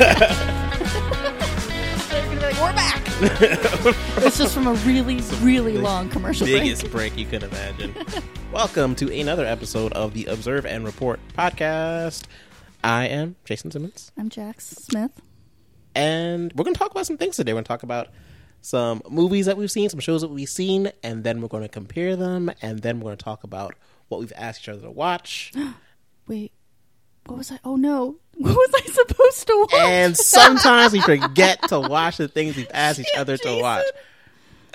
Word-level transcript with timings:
We're 0.00 0.06
back. 2.72 3.04
it's 4.24 4.38
just 4.38 4.54
from 4.54 4.66
a 4.66 4.72
really, 4.72 5.20
really 5.42 5.76
long 5.76 6.08
commercial 6.08 6.46
Biggest 6.46 6.80
break. 6.84 6.92
break 6.92 7.18
you 7.18 7.26
could 7.26 7.42
imagine. 7.42 7.94
Welcome 8.52 8.94
to 8.94 9.12
another 9.14 9.44
episode 9.44 9.92
of 9.92 10.14
the 10.14 10.24
Observe 10.24 10.64
and 10.64 10.86
Report 10.86 11.20
podcast. 11.36 12.24
I 12.82 13.08
am 13.08 13.36
Jason 13.44 13.70
Simmons, 13.70 14.10
I'm 14.16 14.30
Jax 14.30 14.68
Smith. 14.70 15.20
and 15.94 16.50
we're 16.54 16.64
going 16.64 16.72
to 16.74 16.78
talk 16.78 16.92
about 16.92 17.04
some 17.04 17.18
things 17.18 17.36
today. 17.36 17.52
We're 17.52 17.56
going 17.56 17.64
to 17.64 17.68
talk 17.68 17.82
about 17.82 18.08
some 18.62 19.02
movies 19.10 19.44
that 19.44 19.58
we've 19.58 19.70
seen, 19.70 19.90
some 19.90 20.00
shows 20.00 20.22
that 20.22 20.28
we've 20.28 20.48
seen, 20.48 20.92
and 21.02 21.24
then 21.24 21.42
we're 21.42 21.48
going 21.48 21.64
to 21.64 21.68
compare 21.68 22.16
them, 22.16 22.50
and 22.62 22.78
then 22.78 23.00
we're 23.00 23.08
going 23.08 23.18
to 23.18 23.24
talk 23.24 23.44
about 23.44 23.74
what 24.08 24.18
we've 24.18 24.32
asked 24.34 24.62
each 24.62 24.70
other 24.70 24.80
to 24.80 24.90
watch. 24.90 25.52
Wait, 26.26 26.52
what 27.26 27.38
was 27.38 27.52
I? 27.52 27.58
Oh 27.64 27.76
no, 27.76 28.16
what 28.36 28.54
was 28.54 28.70
I 28.74 28.90
supposed 28.92 29.46
to 29.46 29.66
watch? 29.72 29.80
and 29.80 30.16
sometimes 30.16 30.92
we 30.92 31.00
forget 31.00 31.60
to 31.68 31.80
watch 31.80 32.16
the 32.16 32.28
things 32.28 32.56
we've 32.56 32.66
asked 32.72 33.00
each 33.00 33.06
other 33.16 33.36
to 33.36 33.60
watch. 33.60 33.86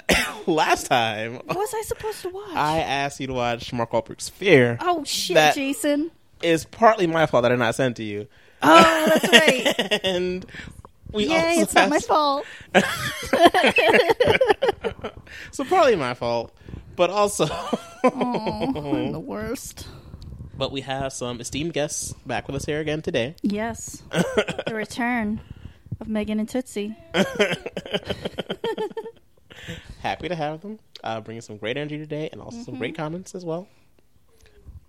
Last 0.47 0.87
time, 0.87 1.35
what 1.45 1.57
was 1.57 1.73
I 1.73 1.81
supposed 1.81 2.21
to 2.21 2.29
watch? 2.29 2.55
I 2.55 2.79
asked 2.79 3.19
you 3.19 3.27
to 3.27 3.33
watch 3.33 3.73
Mark 3.73 3.91
Wahlberg's 3.91 4.29
Fear. 4.29 4.77
oh 4.81 5.03
shit, 5.03 5.33
that- 5.35 5.55
Jason. 5.55 6.11
It's 6.41 6.65
partly 6.65 7.07
my 7.07 7.25
fault 7.25 7.43
that 7.43 7.51
I 7.51 7.55
did 7.55 7.59
not 7.59 7.75
send 7.75 7.95
to 7.95 8.03
you. 8.03 8.27
Oh, 8.61 9.05
that's 9.07 9.29
right. 9.29 9.99
and 10.03 10.45
we 11.11 11.27
Yay, 11.27 11.59
also 11.59 11.61
it's 11.61 11.73
not 11.73 11.89
my 11.89 11.99
fault. 11.99 12.45
So 15.51 15.63
partly 15.63 15.95
my 15.95 16.13
fault, 16.13 16.53
but 16.95 17.09
also, 17.09 17.47
Oh, 18.03 18.93
I'm 19.05 19.11
the 19.13 19.19
worst. 19.19 19.87
But 20.57 20.71
we 20.71 20.81
have 20.81 21.13
some 21.13 21.39
esteemed 21.41 21.73
guests 21.73 22.13
back 22.25 22.47
with 22.47 22.55
us 22.55 22.65
here 22.65 22.79
again 22.79 23.01
today. 23.01 23.35
Yes, 23.41 24.03
the 24.11 24.73
return 24.73 25.41
of 25.99 26.07
Megan 26.07 26.39
and 26.39 26.49
Tootsie. 26.49 26.95
Happy 30.01 30.29
to 30.29 30.35
have 30.35 30.61
them, 30.61 30.79
uh, 31.03 31.19
bringing 31.21 31.41
some 31.41 31.57
great 31.57 31.77
energy 31.77 31.97
today, 31.97 32.29
and 32.31 32.41
also 32.41 32.61
some 32.63 32.77
great 32.77 32.95
comments 32.95 33.35
as 33.35 33.43
well. 33.43 33.67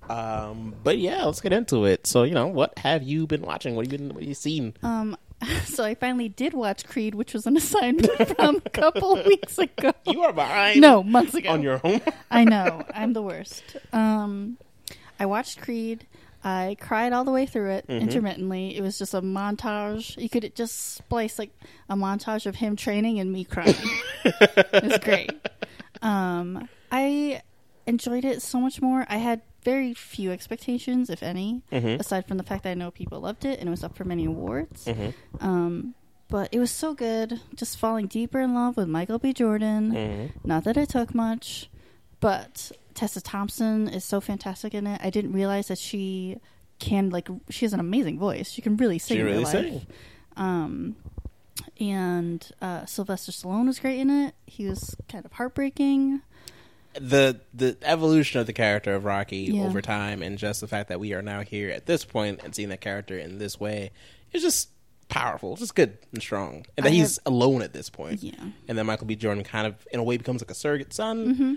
Um, 0.08 0.74
but 0.84 0.98
yeah, 0.98 1.24
let's 1.24 1.40
get 1.40 1.52
into 1.52 1.84
it. 1.84 2.06
So 2.06 2.22
you 2.22 2.34
know, 2.34 2.46
what 2.46 2.78
have 2.78 3.02
you 3.02 3.26
been 3.26 3.42
watching? 3.42 3.74
What 3.74 3.86
have 3.86 3.92
you 3.92 3.98
been? 3.98 4.08
What 4.08 4.22
have 4.22 4.28
you 4.28 4.34
seen? 4.34 4.74
Um, 4.82 5.16
so 5.64 5.84
I 5.84 5.94
finally 5.94 6.28
did 6.28 6.54
watch 6.54 6.86
Creed, 6.86 7.14
which 7.14 7.34
was 7.34 7.46
an 7.46 7.56
assignment 7.56 8.10
from 8.36 8.56
a 8.64 8.70
couple 8.70 9.22
weeks 9.26 9.58
ago. 9.58 9.92
You 10.06 10.22
are 10.22 10.32
behind. 10.32 10.80
No, 10.80 11.02
months 11.02 11.34
ago. 11.34 11.50
on 11.50 11.62
your 11.62 11.78
home. 11.78 12.00
I 12.30 12.44
know. 12.44 12.84
I'm 12.94 13.12
the 13.12 13.22
worst. 13.22 13.62
Um, 13.92 14.58
I 15.18 15.26
watched 15.26 15.60
Creed. 15.60 16.06
I 16.44 16.76
cried 16.80 17.12
all 17.12 17.24
the 17.24 17.32
way 17.32 17.44
through 17.46 17.70
it 17.70 17.86
intermittently. 17.88 18.76
It 18.76 18.82
was 18.82 18.98
just 18.98 19.14
a 19.14 19.20
montage. 19.22 20.16
You 20.20 20.28
could 20.28 20.54
just 20.54 20.94
splice 20.94 21.38
like 21.38 21.50
a 21.88 21.96
montage 21.96 22.46
of 22.46 22.56
him 22.56 22.76
training 22.76 23.18
and 23.18 23.32
me 23.32 23.44
crying. 23.44 23.74
it 24.24 24.84
was 24.84 24.98
great. 24.98 25.30
Um, 26.02 26.68
I 26.92 27.40
enjoyed 27.86 28.24
it 28.26 28.42
so 28.42 28.60
much 28.60 28.82
more. 28.82 29.06
I 29.08 29.16
had 29.16 29.40
very 29.64 29.94
few 29.94 30.30
expectations, 30.30 31.08
if 31.08 31.22
any, 31.22 31.62
aside 31.98 32.28
from 32.28 32.36
the 32.36 32.42
fact 32.44 32.64
that 32.64 32.70
I 32.70 32.74
know 32.74 32.90
people 32.90 33.18
loved 33.20 33.46
it 33.46 33.58
and 33.58 33.66
it 33.66 33.70
was 33.70 33.82
up 33.82 33.96
for 33.96 34.04
many 34.04 34.26
awards. 34.26 34.86
Um, 35.40 35.94
but 36.28 36.50
it 36.52 36.58
was 36.60 36.70
so 36.70 36.92
good. 36.94 37.40
Just 37.54 37.78
falling 37.78 38.06
deeper 38.08 38.38
in 38.40 38.54
love 38.54 38.76
with 38.76 38.88
Michael 38.88 39.18
B. 39.18 39.32
Jordan. 39.32 40.32
Not 40.44 40.64
that 40.64 40.76
it 40.76 40.90
took 40.90 41.14
much, 41.14 41.70
but 42.20 42.70
Tessa 42.96 43.20
Thompson 43.20 43.88
is 43.88 44.04
so 44.04 44.20
fantastic 44.20 44.74
in 44.74 44.86
it. 44.88 45.00
I 45.04 45.10
didn't 45.10 45.32
realize 45.32 45.68
that 45.68 45.78
she 45.78 46.40
can 46.80 47.10
like 47.10 47.28
she 47.50 47.64
has 47.64 47.72
an 47.72 47.78
amazing 47.80 48.18
voice. 48.18 48.50
She 48.50 48.60
can 48.62 48.76
really 48.76 48.98
sing 48.98 49.16
She 49.18 49.22
really 49.22 49.44
sing. 49.44 49.86
Um, 50.36 50.96
and 51.80 52.46
uh, 52.60 52.84
Sylvester 52.86 53.32
Stallone 53.32 53.66
was 53.66 53.78
great 53.78 54.00
in 54.00 54.10
it. 54.10 54.34
He 54.46 54.66
was 54.66 54.96
kind 55.08 55.24
of 55.24 55.32
heartbreaking. 55.32 56.22
the 57.00 57.40
the 57.54 57.76
evolution 57.82 58.40
of 58.40 58.46
the 58.46 58.52
character 58.52 58.94
of 58.94 59.04
Rocky 59.04 59.50
Yeah. 59.52 59.62
over 59.64 59.80
time, 59.82 60.22
and 60.22 60.38
just 60.38 60.60
the 60.60 60.66
fact 60.68 60.88
that 60.88 60.98
we 61.00 61.12
are 61.12 61.22
now 61.22 61.42
here 61.42 61.70
at 61.70 61.86
this 61.86 62.04
point 62.04 62.40
and 62.42 62.54
seeing 62.54 62.70
that 62.70 62.80
character 62.80 63.16
in 63.18 63.38
this 63.38 63.60
way 63.60 63.90
is 64.32 64.42
just 64.42 64.70
powerful, 65.08 65.56
just 65.56 65.74
good 65.74 65.98
and 66.12 66.20
strong, 66.22 66.64
and 66.76 66.84
that 66.84 66.90
I 66.90 66.94
he's 66.94 67.18
alone 67.26 67.62
at 67.62 67.72
this 67.72 67.90
point. 67.90 68.22
Yeah. 68.22 68.32
and 68.68 68.76
then 68.76 68.86
Michael 68.86 69.06
B. 69.06 69.14
Jordan 69.16 69.44
kind 69.44 69.66
of, 69.66 69.74
in 69.92 70.00
a 70.00 70.02
way, 70.02 70.16
becomes 70.16 70.42
like 70.42 70.50
a 70.50 70.54
surrogate 70.54 70.92
son. 70.92 71.34
Mm-hmm. 71.34 71.54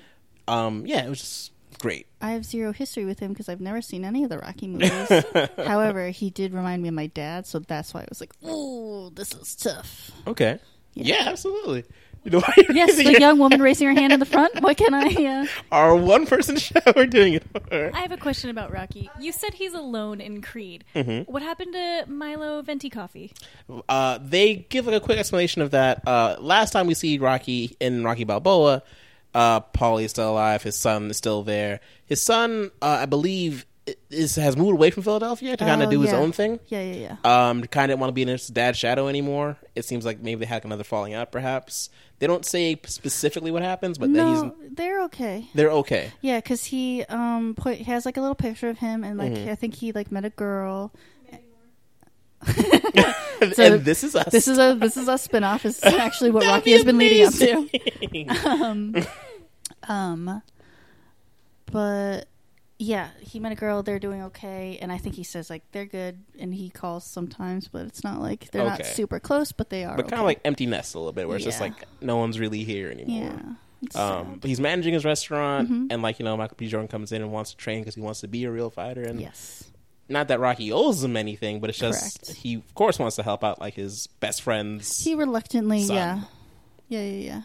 Um, 0.50 0.86
yeah, 0.86 1.06
it 1.06 1.10
was 1.10 1.20
just 1.20 1.52
great. 1.80 2.08
I 2.22 2.32
have 2.32 2.44
zero 2.46 2.74
history 2.74 3.06
with 3.06 3.20
him 3.20 3.32
because 3.32 3.48
I've 3.48 3.62
never 3.62 3.82
seen 3.82 4.04
any 4.04 4.24
of 4.24 4.30
the 4.30 4.40
Rocky 4.40 4.68
movies. 4.68 5.24
However, 5.58 6.10
he 6.10 6.30
did 6.30 6.54
remind 6.54 6.82
me 6.82 6.90
of 6.90 6.96
my 6.96 7.08
dad, 7.08 7.46
so 7.48 7.60
that's 7.60 7.94
why 7.94 8.02
I 8.02 8.06
was 8.10 8.20
like, 8.20 8.34
"Oh, 8.44 9.10
this 9.12 9.34
is 9.34 9.56
tough." 9.56 10.12
Okay, 10.28 10.60
Yeah. 10.96 11.16
yeah, 11.24 11.30
absolutely. 11.30 11.86
You 12.26 12.32
know, 12.32 12.40
why 12.46 12.54
Yes, 12.70 12.90
raising 12.90 13.06
the 13.06 13.12
your- 13.12 13.22
young 13.22 13.40
woman 13.40 13.62
raising 13.62 13.88
her 13.88 13.94
hand 13.94 14.12
in 14.12 14.20
the 14.20 14.26
front. 14.26 14.60
What 14.62 14.76
can 14.76 14.94
I? 14.94 15.08
Uh... 15.08 15.46
our 15.72 15.96
one 15.96 16.26
person 16.26 16.58
show 16.58 16.82
we're 16.94 17.06
doing 17.06 17.34
it 17.36 17.44
for. 17.50 17.92
I 17.96 18.02
have 18.02 18.12
a 18.12 18.18
question 18.18 18.50
about 18.50 18.74
Rocky. 18.74 19.10
You 19.22 19.32
said 19.32 19.54
he's 19.54 19.74
alone 19.74 20.20
in 20.20 20.42
Creed. 20.42 20.84
Mm-hmm. 20.96 21.32
What 21.32 21.44
happened 21.44 21.72
to 21.74 22.04
Milo 22.10 22.62
Ventimiglia? 22.62 23.30
Uh, 23.88 24.20
they 24.22 24.56
give 24.70 24.86
like 24.86 24.96
a 24.96 25.00
quick 25.00 25.18
explanation 25.18 25.62
of 25.62 25.72
that. 25.72 26.06
Uh, 26.06 26.36
last 26.42 26.72
time 26.72 26.88
we 26.88 26.94
see 26.94 27.18
Rocky 27.20 27.78
in 27.80 28.04
Rocky 28.04 28.26
Balboa, 28.26 28.84
uh, 29.34 29.62
Paulie 29.62 30.04
is 30.06 30.12
still 30.12 30.32
alive. 30.32 30.64
His 30.64 30.76
son 30.76 31.10
is 31.10 31.18
still 31.18 31.44
there. 31.44 31.80
His 32.06 32.22
son, 32.22 32.72
uh, 32.82 33.00
I 33.02 33.06
believe, 33.06 33.66
is 34.12 34.36
has 34.36 34.56
moved 34.56 34.74
away 34.74 34.92
from 34.92 35.04
Philadelphia 35.04 35.58
to 35.58 35.64
kind 35.66 35.82
of 35.82 35.88
Oh, 35.88 35.92
do 35.92 36.02
his 36.02 36.12
yeah. 36.12 36.18
own 36.18 36.32
thing. 36.32 36.60
Yeah, 36.68 36.82
yeah, 36.82 37.18
yeah. 37.24 37.50
Um, 37.50 37.64
kind 37.64 37.92
of 37.92 38.00
want 38.00 38.10
to 38.10 38.14
be 38.14 38.22
in 38.22 38.28
his 38.28 38.48
dad's 38.48 38.78
shadow 38.78 39.08
anymore. 39.08 39.58
It 39.76 39.84
seems 39.86 40.06
like 40.06 40.20
maybe 40.20 40.42
they 40.42 40.46
had 40.46 40.64
another 40.66 40.84
falling 40.84 41.14
out. 41.16 41.32
Perhaps 41.32 41.90
they 42.20 42.28
don't 42.28 42.46
say 42.46 42.80
specifically 42.86 43.50
what 43.50 43.64
happens, 43.64 43.98
but 43.98 44.14
that 44.14 44.28
he's 44.28 44.44
no, 44.44 44.56
they're 44.74 45.04
okay. 45.06 45.48
they're 45.56 45.72
okay. 45.72 46.12
Yeah, 46.22 46.38
because 46.40 46.66
he 46.66 47.04
um 47.06 47.56
put 47.56 47.78
he 47.78 47.84
has 47.86 48.06
like 48.06 48.18
a 48.18 48.22
little 48.22 48.36
picture 48.36 48.70
of 48.70 48.78
him, 48.78 49.04
and 49.04 49.18
like 49.18 49.32
Mm-hmm. 49.32 49.50
I 49.50 49.56
think 49.56 49.74
he 49.76 49.92
like 49.92 50.12
met 50.12 50.26
a 50.26 50.30
girl. 50.30 50.92
And, 52.46 53.16
So 53.54 53.64
and 53.76 53.86
this 53.86 54.04
is 54.04 54.18
us. 54.18 54.32
This 54.32 54.50
is 54.50 54.58
a 54.58 54.76
this 54.78 54.98
is 54.98 55.08
a 55.08 55.14
spinoff. 55.14 55.62
This 55.62 55.78
is 55.78 55.94
actually 55.94 56.32
what 56.32 56.46
Rocky 56.46 56.66
be 56.66 56.72
has 56.74 56.84
been 56.84 56.98
leading 56.98 57.26
up 57.26 57.34
to. 57.36 57.70
Um, 58.46 58.96
um, 59.88 60.42
but 61.72 62.28
yeah, 62.78 63.10
he 63.22 63.40
met 63.40 63.52
a 63.54 63.56
girl. 63.56 63.82
They're 63.82 64.00
doing 64.00 64.24
okay, 64.24 64.78
and 64.82 64.92
I 64.92 64.98
think 64.98 65.16
he 65.16 65.24
says 65.24 65.50
like 65.50 65.64
they're 65.72 65.86
good, 65.86 66.20
and 66.38 66.54
he 66.54 66.70
calls 66.70 67.06
sometimes, 67.06 67.70
but 67.70 67.86
it's 67.86 68.04
not 68.04 68.20
like 68.20 68.52
they're 68.52 68.66
not 68.66 68.86
super 68.86 69.22
close, 69.22 69.54
but 69.54 69.70
they 69.70 69.86
are. 69.86 69.96
but 69.96 70.10
kind 70.10 70.20
of 70.20 70.26
like 70.26 70.42
empty 70.44 70.66
nest 70.66 70.96
a 70.96 71.00
little 71.00 71.14
bit, 71.14 71.28
where 71.28 71.38
it's 71.38 71.46
just 71.46 71.62
like 71.62 71.74
no 72.02 72.18
one's 72.18 72.40
really 72.40 72.66
here 72.66 72.90
anymore. 72.90 73.32
yeah. 73.32 73.40
Um. 73.96 74.26
Mm-hmm. 74.26 74.34
but 74.40 74.50
he's 74.50 74.60
managing 74.60 74.94
his 74.94 75.06
restaurant, 75.06 75.70
and 75.92 76.02
like 76.02 76.20
you 76.20 76.26
know, 76.26 76.36
Michael 76.36 76.58
B. 76.58 76.68
Jordan 76.68 76.90
comes 76.90 77.14
in 77.14 77.22
and 77.22 77.32
wants 77.32 77.52
to 77.52 77.58
train 77.58 77.80
because 77.82 77.96
he 77.96 78.02
wants 78.02 78.20
to 78.20 78.28
be 78.28 78.44
a 78.44 78.52
real 78.52 78.70
fighter. 78.70 79.04
And 79.04 79.22
yes, 79.22 79.64
not 80.10 80.28
that 80.30 80.40
Rocky 80.40 80.72
owes 80.72 81.04
him 81.04 81.16
anything, 81.16 81.60
but 81.60 81.70
it's 81.70 81.80
just 81.80 82.26
Correct. 82.26 82.40
he 82.40 82.56
of 82.56 82.74
course 82.76 83.00
wants 83.00 83.16
to 83.18 83.24
help 83.24 83.44
out 83.44 83.60
like 83.60 83.76
his 83.76 84.08
best 84.20 84.42
friends. 84.42 85.04
he 85.04 85.16
reluctantly, 85.16 85.84
Son. 85.84 85.96
yeah, 85.96 86.22
yeah, 86.88 87.02
yeah, 87.02 87.26
yeah. 87.26 87.42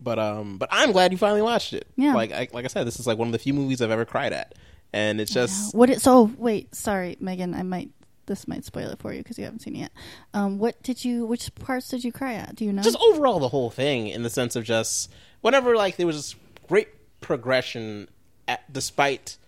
but 0.00 0.18
um, 0.18 0.58
but 0.58 0.68
I'm 0.70 0.92
glad 0.92 1.12
you 1.12 1.18
finally 1.18 1.42
watched 1.42 1.72
it. 1.72 1.86
Yeah. 1.96 2.14
like 2.14 2.32
I, 2.32 2.48
like 2.52 2.64
I 2.64 2.68
said, 2.68 2.86
this 2.86 3.00
is 3.00 3.06
like 3.06 3.18
one 3.18 3.28
of 3.28 3.32
the 3.32 3.38
few 3.38 3.54
movies 3.54 3.80
I've 3.80 3.90
ever 3.90 4.04
cried 4.04 4.32
at, 4.32 4.54
and 4.92 5.20
it's 5.20 5.32
just 5.32 5.74
What 5.74 5.90
it? 5.90 6.00
So 6.02 6.30
wait, 6.36 6.74
sorry, 6.74 7.16
Megan. 7.20 7.54
I 7.54 7.62
might 7.62 7.90
this 8.26 8.46
might 8.48 8.64
spoil 8.64 8.90
it 8.90 8.98
for 8.98 9.12
you 9.12 9.22
because 9.22 9.38
you 9.38 9.44
haven't 9.44 9.60
seen 9.60 9.76
it 9.76 9.80
yet. 9.80 9.92
Um, 10.34 10.58
what 10.58 10.82
did 10.82 11.04
you? 11.04 11.24
Which 11.24 11.54
parts 11.54 11.88
did 11.88 12.04
you 12.04 12.12
cry 12.12 12.34
at? 12.34 12.56
Do 12.56 12.64
you 12.64 12.72
know? 12.72 12.82
just 12.82 12.98
overall 13.00 13.38
the 13.38 13.48
whole 13.48 13.70
thing 13.70 14.08
in 14.08 14.22
the 14.22 14.30
sense 14.30 14.56
of 14.56 14.64
just 14.64 15.10
whenever 15.40 15.76
like 15.76 15.96
there 15.96 16.06
was 16.06 16.16
this 16.16 16.34
great 16.68 16.88
progression 17.20 18.08
at, 18.48 18.70
despite 18.72 19.38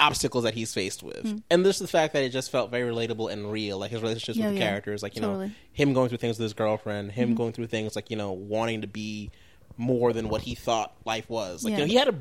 obstacles 0.00 0.44
that 0.44 0.54
he's 0.54 0.72
faced 0.72 1.02
with 1.02 1.42
and 1.50 1.64
just 1.64 1.80
the 1.80 1.88
fact 1.88 2.12
that 2.12 2.22
it 2.22 2.28
just 2.28 2.50
felt 2.52 2.70
very 2.70 2.88
relatable 2.88 3.32
and 3.32 3.50
real 3.50 3.78
like 3.78 3.90
his 3.90 4.00
relationships. 4.00 4.38
Yeah, 4.38 4.46
with 4.46 4.54
the 4.54 4.60
yeah. 4.60 4.68
characters 4.68 5.02
like 5.02 5.16
you 5.16 5.22
know 5.22 5.50
him 5.72 5.92
going 5.92 6.08
through 6.08 6.18
things 6.18 6.38
with 6.38 6.44
his 6.44 6.52
girlfriend 6.54 7.10
Mm-hmm. 7.10 7.20
him 7.20 7.34
going 7.34 7.52
through 7.52 7.66
things 7.66 7.96
like 7.96 8.10
you 8.10 8.16
know 8.16 8.30
wanting 8.32 8.82
to 8.82 8.86
be 8.86 9.30
more 9.76 10.12
than 10.12 10.28
what 10.28 10.42
he 10.42 10.54
thought 10.54 10.92
life 11.04 11.28
was 11.28 11.64
like 11.64 11.72
Yeah. 11.72 11.78
you 11.78 11.82
know 11.84 11.88
he 11.88 11.94
had 11.96 12.08
a 12.08 12.14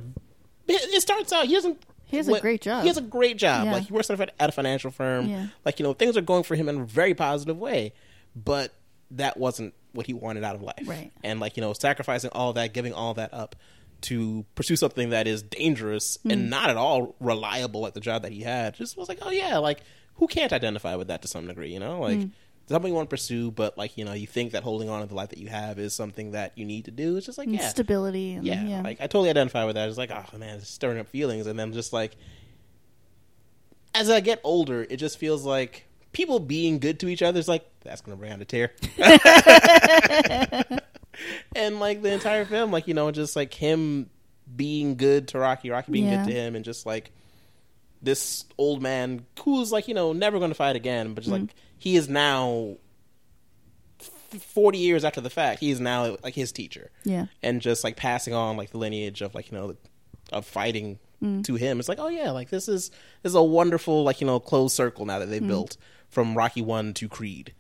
it 0.68 1.02
starts 1.02 1.32
out 1.32 1.46
he 1.46 1.54
doesn't 1.54 1.82
He 2.06 2.18
has 2.18 2.28
a 2.28 2.40
great 2.40 2.62
job. 2.62 2.82
he 2.82 2.88
has 2.88 2.98
a 2.98 3.02
great 3.02 3.38
job 3.38 3.68
like 3.68 3.84
he 3.84 3.94
works 3.94 4.10
at 4.10 4.20
a 4.20 4.42
at 4.42 4.50
a 4.50 4.52
financial 4.52 4.90
firm 4.92 5.52
like 5.64 5.80
you 5.80 5.84
know 5.84 5.94
things 5.94 6.18
are 6.18 6.22
going 6.22 6.44
for 6.44 6.56
him 6.56 6.68
in 6.70 6.82
a 6.82 6.86
very 6.86 7.14
positive 7.14 7.58
way 7.58 7.94
but 8.36 8.74
that 9.12 9.38
wasn't 9.38 9.74
what 9.94 10.06
he 10.08 10.14
wanted 10.14 10.44
out 10.44 10.56
of 10.56 10.62
life 10.62 10.84
Right. 10.86 11.12
and 11.24 11.40
like 11.40 11.58
you 11.58 11.62
know 11.62 11.74
sacrificing 11.74 12.30
all 12.34 12.54
that 12.54 12.74
giving 12.74 12.94
all 12.94 13.14
that 13.16 13.34
up 13.34 13.56
to 14.02 14.46
pursue 14.56 14.76
something 14.76 15.10
that 15.10 15.28
is 15.28 15.42
dangerous 15.42 16.18
Mm. 16.26 16.32
and 16.34 16.50
not 16.50 16.70
at 16.70 16.78
all 16.78 17.16
reliable 17.20 17.82
like 17.82 17.94
the 17.94 18.00
job 18.00 18.22
that 18.24 18.32
he 18.32 18.42
had 18.42 18.76
just 18.76 18.96
was 18.98 19.10
like 19.10 19.20
oh 19.22 19.32
yeah 19.32 19.58
like 19.58 19.82
who 20.16 20.28
can't 20.28 20.54
identify 20.54 20.96
with 20.96 21.08
that 21.08 21.22
to 21.22 21.28
some 21.28 21.48
degree 21.48 21.72
you 21.74 21.80
know 21.80 22.00
Mm. 22.00 22.02
like 22.02 22.30
something 22.70 22.90
you 22.90 22.96
want 22.96 23.10
to 23.10 23.14
pursue 23.14 23.50
but 23.52 23.78
like 23.78 23.98
you 23.98 24.04
know 24.06 24.14
you 24.14 24.28
think 24.28 24.52
that 24.52 24.62
holding 24.64 24.90
on 24.90 25.02
to 25.02 25.08
the 25.08 25.16
life 25.16 25.30
that 25.30 25.40
you 25.40 25.48
have 25.48 25.80
is 25.80 25.94
something 25.96 26.32
that 26.32 26.52
you 26.58 26.66
need 26.66 26.86
to 26.86 26.92
do 26.92 27.16
it's 27.18 27.26
just 27.26 27.38
like 27.38 27.48
And 27.48 27.56
yeah 27.56 27.70
stability. 27.70 28.34
And, 28.34 28.46
yeah, 28.46 28.62
yeah, 28.64 28.82
like 28.82 28.98
I 29.00 29.08
totally 29.08 29.30
identify 29.30 29.64
with 29.66 29.76
that. 29.76 29.88
It's 29.90 29.98
like, 29.98 30.12
oh 30.12 30.38
man, 30.38 30.58
it's 30.58 30.70
stirring 30.70 31.00
up 31.00 31.08
feelings, 31.08 31.48
and 31.48 31.58
then 31.58 31.72
just 31.74 31.94
like, 31.94 32.16
as 33.96 34.10
I 34.10 34.20
get 34.20 34.42
older, 34.44 34.86
it 34.90 34.98
just 34.98 35.18
feels 35.18 35.46
like 35.46 35.86
people 36.12 36.40
being 36.40 36.80
good 36.80 37.00
to 37.00 37.08
each 37.08 37.22
other 37.22 37.40
is 37.40 37.48
like 37.48 37.66
that's 37.84 38.02
gonna 38.02 38.18
bring 38.18 38.32
out 38.34 38.42
a 38.42 38.46
tear. 38.46 38.74
and 41.56 41.80
like 41.80 42.02
the 42.02 42.12
entire 42.12 42.46
film, 42.46 42.72
like 42.72 42.88
you 42.88 42.94
know, 42.94 43.12
just 43.12 43.36
like 43.36 43.54
him 43.54 44.10
being 44.56 44.96
good 44.96 45.28
to 45.30 45.40
Rocky, 45.40 45.69
Rocky 45.69 45.92
being 45.92 46.06
Yeah. 46.08 46.24
good 46.24 46.31
to 46.31 46.38
him, 46.40 46.56
and 46.56 46.64
just 46.66 46.86
like 46.86 47.12
this 48.02 48.46
old 48.58 48.81
man 48.81 49.25
who's 49.44 49.72
like 49.72 49.88
you 49.88 49.94
know 49.94 50.14
never 50.14 50.38
going 50.40 50.52
to 50.52 50.56
fight 50.56 50.75
again, 50.75 51.14
but 51.14 51.24
just 51.24 51.36
Mm. 51.36 51.42
like 51.42 51.56
he 51.78 51.96
is 51.96 52.08
now 52.08 52.75
f- 54.00 54.42
forty 54.42 54.78
years 54.78 55.04
after 55.04 55.22
the 55.22 55.30
fact, 55.30 55.60
he 55.60 55.72
is 55.72 55.80
now 55.80 56.18
like 56.24 56.36
his 56.36 56.52
teacher, 56.52 56.92
Yeah. 57.04 57.25
and 57.42 57.62
just 57.62 57.84
like 57.84 57.96
passing 57.96 58.34
on 58.34 58.58
like 58.58 58.72
the 58.72 58.78
lineage 58.78 59.22
of 59.22 59.34
like 59.36 59.52
you 59.52 59.58
know 59.58 59.75
of 60.31 60.46
fighting 60.46 61.00
to 61.44 61.56
him. 61.56 61.80
It's 61.80 61.90
like 61.90 61.98
oh 62.00 62.10
yeah, 62.10 62.30
like 62.31 62.50
this 62.52 62.68
is 62.68 62.90
this 63.24 63.31
is 63.31 63.36
a 63.36 63.42
wonderful 63.42 64.04
like 64.04 64.22
you 64.22 64.28
know 64.28 64.40
closed 64.40 64.75
circle 64.75 65.06
now 65.06 65.18
that 65.19 65.28
they 65.31 65.40
built 65.40 65.75
from 66.10 66.38
Rocky 66.38 66.62
One 66.62 66.94
to 66.94 67.10
Creed. 67.10 67.54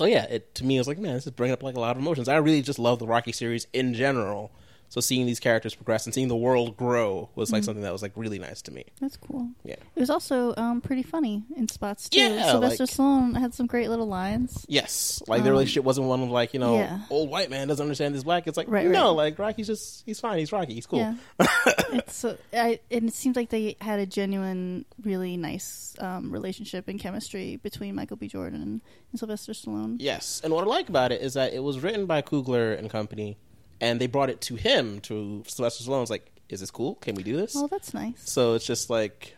So 0.00 0.06
yeah, 0.06 0.24
it 0.30 0.54
to 0.54 0.64
me 0.64 0.76
it 0.76 0.80
was 0.80 0.88
like 0.88 0.96
man, 0.96 1.12
this 1.12 1.26
is 1.26 1.32
bringing 1.32 1.52
up 1.52 1.62
like 1.62 1.76
a 1.76 1.78
lot 1.78 1.94
of 1.94 2.00
emotions. 2.00 2.26
I 2.26 2.36
really 2.36 2.62
just 2.62 2.78
love 2.78 3.00
the 3.00 3.06
Rocky 3.06 3.32
series 3.32 3.66
in 3.74 3.92
general. 3.92 4.50
So 4.90 5.00
seeing 5.00 5.24
these 5.24 5.38
characters 5.38 5.72
progress 5.74 6.04
and 6.04 6.12
seeing 6.12 6.26
the 6.26 6.36
world 6.36 6.76
grow 6.76 7.30
was 7.36 7.52
like 7.52 7.62
something 7.62 7.84
that 7.84 7.92
was 7.92 8.02
like 8.02 8.10
really 8.16 8.40
nice 8.40 8.60
to 8.62 8.72
me. 8.72 8.84
That's 9.00 9.16
cool. 9.16 9.48
Yeah. 9.64 9.76
It 9.94 10.00
was 10.00 10.10
also 10.10 10.52
um, 10.56 10.80
pretty 10.80 11.04
funny 11.04 11.44
in 11.56 11.68
spots 11.68 12.08
too. 12.08 12.18
Yeah, 12.18 12.50
Sylvester 12.50 12.82
like- 12.82 12.90
Stallone 12.90 13.38
had 13.38 13.54
some 13.54 13.66
great 13.66 13.88
little 13.88 14.08
lines. 14.08 14.66
Yes, 14.68 15.22
like 15.28 15.44
the 15.44 15.50
relationship 15.52 15.84
wasn't 15.84 16.08
one 16.08 16.20
of 16.24 16.30
like 16.30 16.52
you 16.54 16.58
know 16.60 16.74
Um, 16.74 16.80
yeah. 16.80 16.98
old 17.08 17.30
white 17.30 17.50
man 17.50 17.68
doesn't 17.68 17.82
understand 17.84 18.16
this 18.16 18.24
black. 18.24 18.48
It's 18.48 18.56
like 18.56 18.66
Right, 18.68 18.86
no, 18.88 19.10
right. 19.10 19.24
like 19.34 19.38
Rocky's 19.38 19.68
just 19.68 20.04
he's 20.04 20.18
fine. 20.18 20.38
He's 20.40 20.50
Rocky. 20.50 20.74
He's 20.74 20.86
cool. 20.86 20.98
Yeah, 20.98 21.14
it's 21.92 22.24
uh, 22.24 22.36
I, 22.52 22.80
and 22.90 23.08
it 23.08 23.14
seems 23.14 23.36
like 23.36 23.50
they 23.50 23.76
had 23.80 24.00
a 24.00 24.06
genuine, 24.06 24.86
really 25.04 25.36
nice 25.36 25.94
um, 26.00 26.32
relationship 26.32 26.88
and 26.88 26.98
chemistry 26.98 27.56
between 27.56 27.94
Michael 27.94 28.16
B. 28.16 28.26
Jordan 28.26 28.60
and, 28.60 28.80
and 29.12 29.18
Sylvester 29.20 29.52
Stallone. 29.52 29.96
Yes, 30.00 30.40
and 30.42 30.52
what 30.52 30.64
I 30.64 30.66
like 30.66 30.88
about 30.88 31.12
it 31.12 31.20
is 31.22 31.34
that 31.34 31.52
it 31.52 31.62
was 31.62 31.78
written 31.80 32.06
by 32.06 32.22
Coogler 32.22 32.76
and 32.78 32.90
company, 32.90 33.36
and 33.80 34.00
they 34.00 34.06
brought 34.06 34.30
it 34.30 34.40
to 34.42 34.56
him 34.56 35.00
to 35.02 35.42
Sylvester 35.46 35.84
Stallone. 35.84 36.00
Was 36.00 36.10
like, 36.10 36.30
is 36.48 36.60
this 36.60 36.70
cool? 36.70 36.96
Can 36.96 37.14
we 37.14 37.22
do 37.22 37.36
this? 37.36 37.54
Oh, 37.56 37.66
that's 37.68 37.94
nice. 37.94 38.20
So 38.28 38.54
it's 38.54 38.66
just 38.66 38.90
like, 38.90 39.36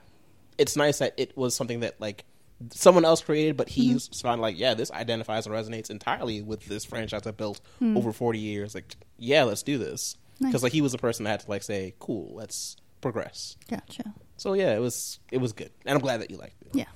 it's 0.58 0.76
nice 0.76 0.98
that 0.98 1.14
it 1.16 1.36
was 1.36 1.54
something 1.54 1.80
that 1.80 2.00
like 2.00 2.24
someone 2.70 3.04
else 3.04 3.20
created, 3.22 3.56
but 3.56 3.68
he's 3.68 4.08
Mm-hmm. 4.08 4.26
found 4.28 4.40
like, 4.40 4.58
yeah, 4.58 4.74
this 4.74 4.90
identifies 4.92 5.46
and 5.46 5.54
resonates 5.54 5.90
entirely 5.90 6.42
with 6.42 6.64
this 6.66 6.84
franchise 6.84 7.26
I 7.26 7.30
built 7.32 7.60
Hmm. 7.78 7.96
over 7.96 8.12
forty 8.12 8.38
years. 8.38 8.74
Like, 8.74 8.94
yeah, 9.18 9.42
let's 9.44 9.62
do 9.62 9.78
this 9.78 10.16
because 10.38 10.54
Nice. 10.54 10.62
like 10.64 10.72
he 10.72 10.80
was 10.80 10.92
the 10.92 10.98
person 10.98 11.24
that 11.24 11.30
had 11.30 11.40
to 11.40 11.50
like 11.50 11.62
say, 11.62 11.94
cool, 11.98 12.34
let's 12.34 12.76
progress. 13.00 13.56
Gotcha. 13.68 14.14
So 14.36 14.54
yeah, 14.54 14.74
it 14.74 14.80
was 14.80 15.18
it 15.30 15.38
was 15.38 15.52
good, 15.52 15.70
and 15.86 15.94
I'm 15.96 16.00
glad 16.02 16.20
that 16.20 16.30
you 16.30 16.36
liked 16.36 16.60
it. 16.62 16.68
Yeah. 16.74 16.86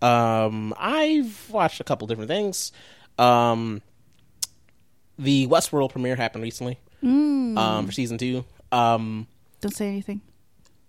Um, 0.00 0.74
I've 0.78 1.48
watched 1.50 1.80
a 1.80 1.84
couple 1.84 2.06
different 2.06 2.28
things. 2.28 2.72
Um, 3.18 3.82
the 5.18 5.46
Westworld 5.46 5.90
premiere 5.90 6.16
happened 6.16 6.42
recently. 6.44 6.78
Mm. 7.02 7.56
Um, 7.56 7.86
for 7.86 7.92
season 7.92 8.18
two. 8.18 8.44
Um, 8.72 9.26
Don't 9.60 9.74
say 9.74 9.88
anything. 9.88 10.20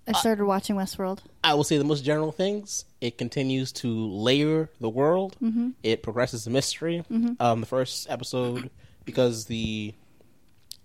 I 0.08 0.14
started 0.14 0.46
watching 0.46 0.76
Westworld. 0.76 1.20
I 1.44 1.54
will 1.54 1.64
say 1.64 1.78
the 1.78 1.84
most 1.84 2.04
general 2.04 2.32
things. 2.32 2.86
It 3.00 3.20
continues 3.20 3.72
to 3.74 4.10
layer 4.10 4.70
the 4.80 4.90
world. 4.90 5.36
Mm-hmm. 5.40 5.70
It 5.84 6.02
progresses 6.02 6.46
the 6.46 6.50
mystery. 6.50 7.04
Um, 7.40 7.60
the 7.60 7.68
first 7.68 8.10
episode, 8.10 8.72
because 9.06 9.46
the 9.46 9.94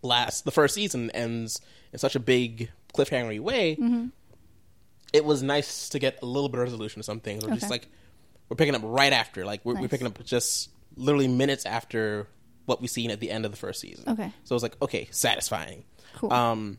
last, 0.02 0.44
the 0.44 0.50
first 0.50 0.74
season 0.74 1.10
ends 1.12 1.62
in 1.94 1.98
such 1.98 2.16
a 2.16 2.20
big 2.20 2.70
cliffhangery 2.92 3.40
way. 3.40 3.76
Mm-hmm. 3.76 4.08
It 5.14 5.24
was 5.24 5.42
nice 5.42 5.88
to 5.90 5.98
get 5.98 6.18
a 6.22 6.26
little 6.26 6.50
bit 6.50 6.58
of 6.58 6.64
resolution 6.64 7.00
to 7.00 7.04
some 7.04 7.20
things. 7.20 7.46
We're 7.46 7.54
just 7.54 7.70
like 7.70 7.88
we're 8.50 8.56
picking 8.56 8.74
up 8.74 8.82
right 8.84 9.12
after, 9.12 9.46
like 9.46 9.64
we're, 9.64 9.80
we're 9.80 9.88
picking 9.88 10.06
up 10.06 10.22
just 10.24 10.70
literally 10.96 11.28
minutes 11.28 11.64
after 11.64 12.26
what 12.66 12.80
we 12.80 12.86
seen 12.88 13.10
at 13.10 13.20
the 13.20 13.30
end 13.30 13.44
of 13.44 13.50
the 13.50 13.56
first 13.58 13.80
season. 13.80 14.04
Okay. 14.08 14.32
So 14.44 14.54
it 14.54 14.56
was 14.56 14.62
like 14.62 14.80
okay, 14.82 15.08
satisfying. 15.10 15.84
Cool. 16.14 16.32
Um, 16.32 16.78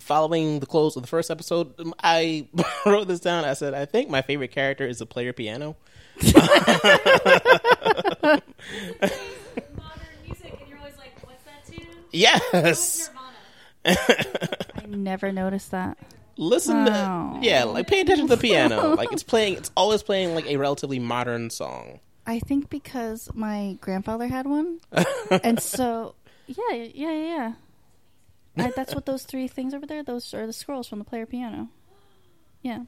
following 0.00 0.60
the 0.60 0.66
close 0.66 0.96
of 0.96 1.02
the 1.02 1.08
first 1.08 1.30
episode, 1.30 1.74
I 2.02 2.48
wrote 2.86 3.08
this 3.08 3.20
down. 3.20 3.44
I 3.44 3.54
said, 3.54 3.74
I 3.74 3.84
think 3.84 4.10
my 4.10 4.22
favorite 4.22 4.50
character 4.50 4.86
is 4.86 4.98
the 4.98 5.06
player 5.06 5.32
piano. 5.32 5.76
Modern 6.22 6.42
music, 10.24 10.56
and 10.60 10.68
you're 10.68 10.78
always 10.78 10.96
like, 10.98 11.12
what's 11.24 11.42
that 11.44 11.64
tune? 11.66 11.86
Yes. 12.10 13.10
I 13.84 14.86
never 14.88 15.32
noticed 15.32 15.70
that. 15.72 15.98
Listen, 16.36 16.84
Wow. 16.86 17.38
to, 17.40 17.46
yeah, 17.46 17.64
like 17.64 17.86
pay 17.86 18.00
attention 18.00 18.26
to 18.28 18.36
the 18.36 18.40
piano. 18.40 18.94
like 18.94 19.12
it's 19.12 19.22
playing, 19.22 19.54
it's 19.56 19.70
always 19.76 20.02
playing 20.02 20.34
like 20.34 20.46
a 20.46 20.56
relatively 20.56 20.98
modern 20.98 21.50
song. 21.50 22.00
I 22.26 22.38
think 22.38 22.70
because 22.70 23.28
my 23.34 23.78
grandfather 23.80 24.28
had 24.28 24.46
one, 24.46 24.80
and 25.42 25.60
so 25.60 26.14
yeah, 26.46 26.72
yeah, 26.72 26.86
yeah, 26.94 27.12
yeah. 27.12 27.52
I, 28.56 28.72
that's 28.76 28.94
what 28.94 29.06
those 29.06 29.24
three 29.24 29.48
things 29.48 29.74
over 29.74 29.86
there. 29.86 30.02
Those 30.02 30.34
are 30.34 30.46
the 30.46 30.52
scrolls 30.52 30.86
from 30.86 30.98
the 30.98 31.04
player 31.04 31.26
piano. 31.26 31.68
Yeah. 32.60 32.80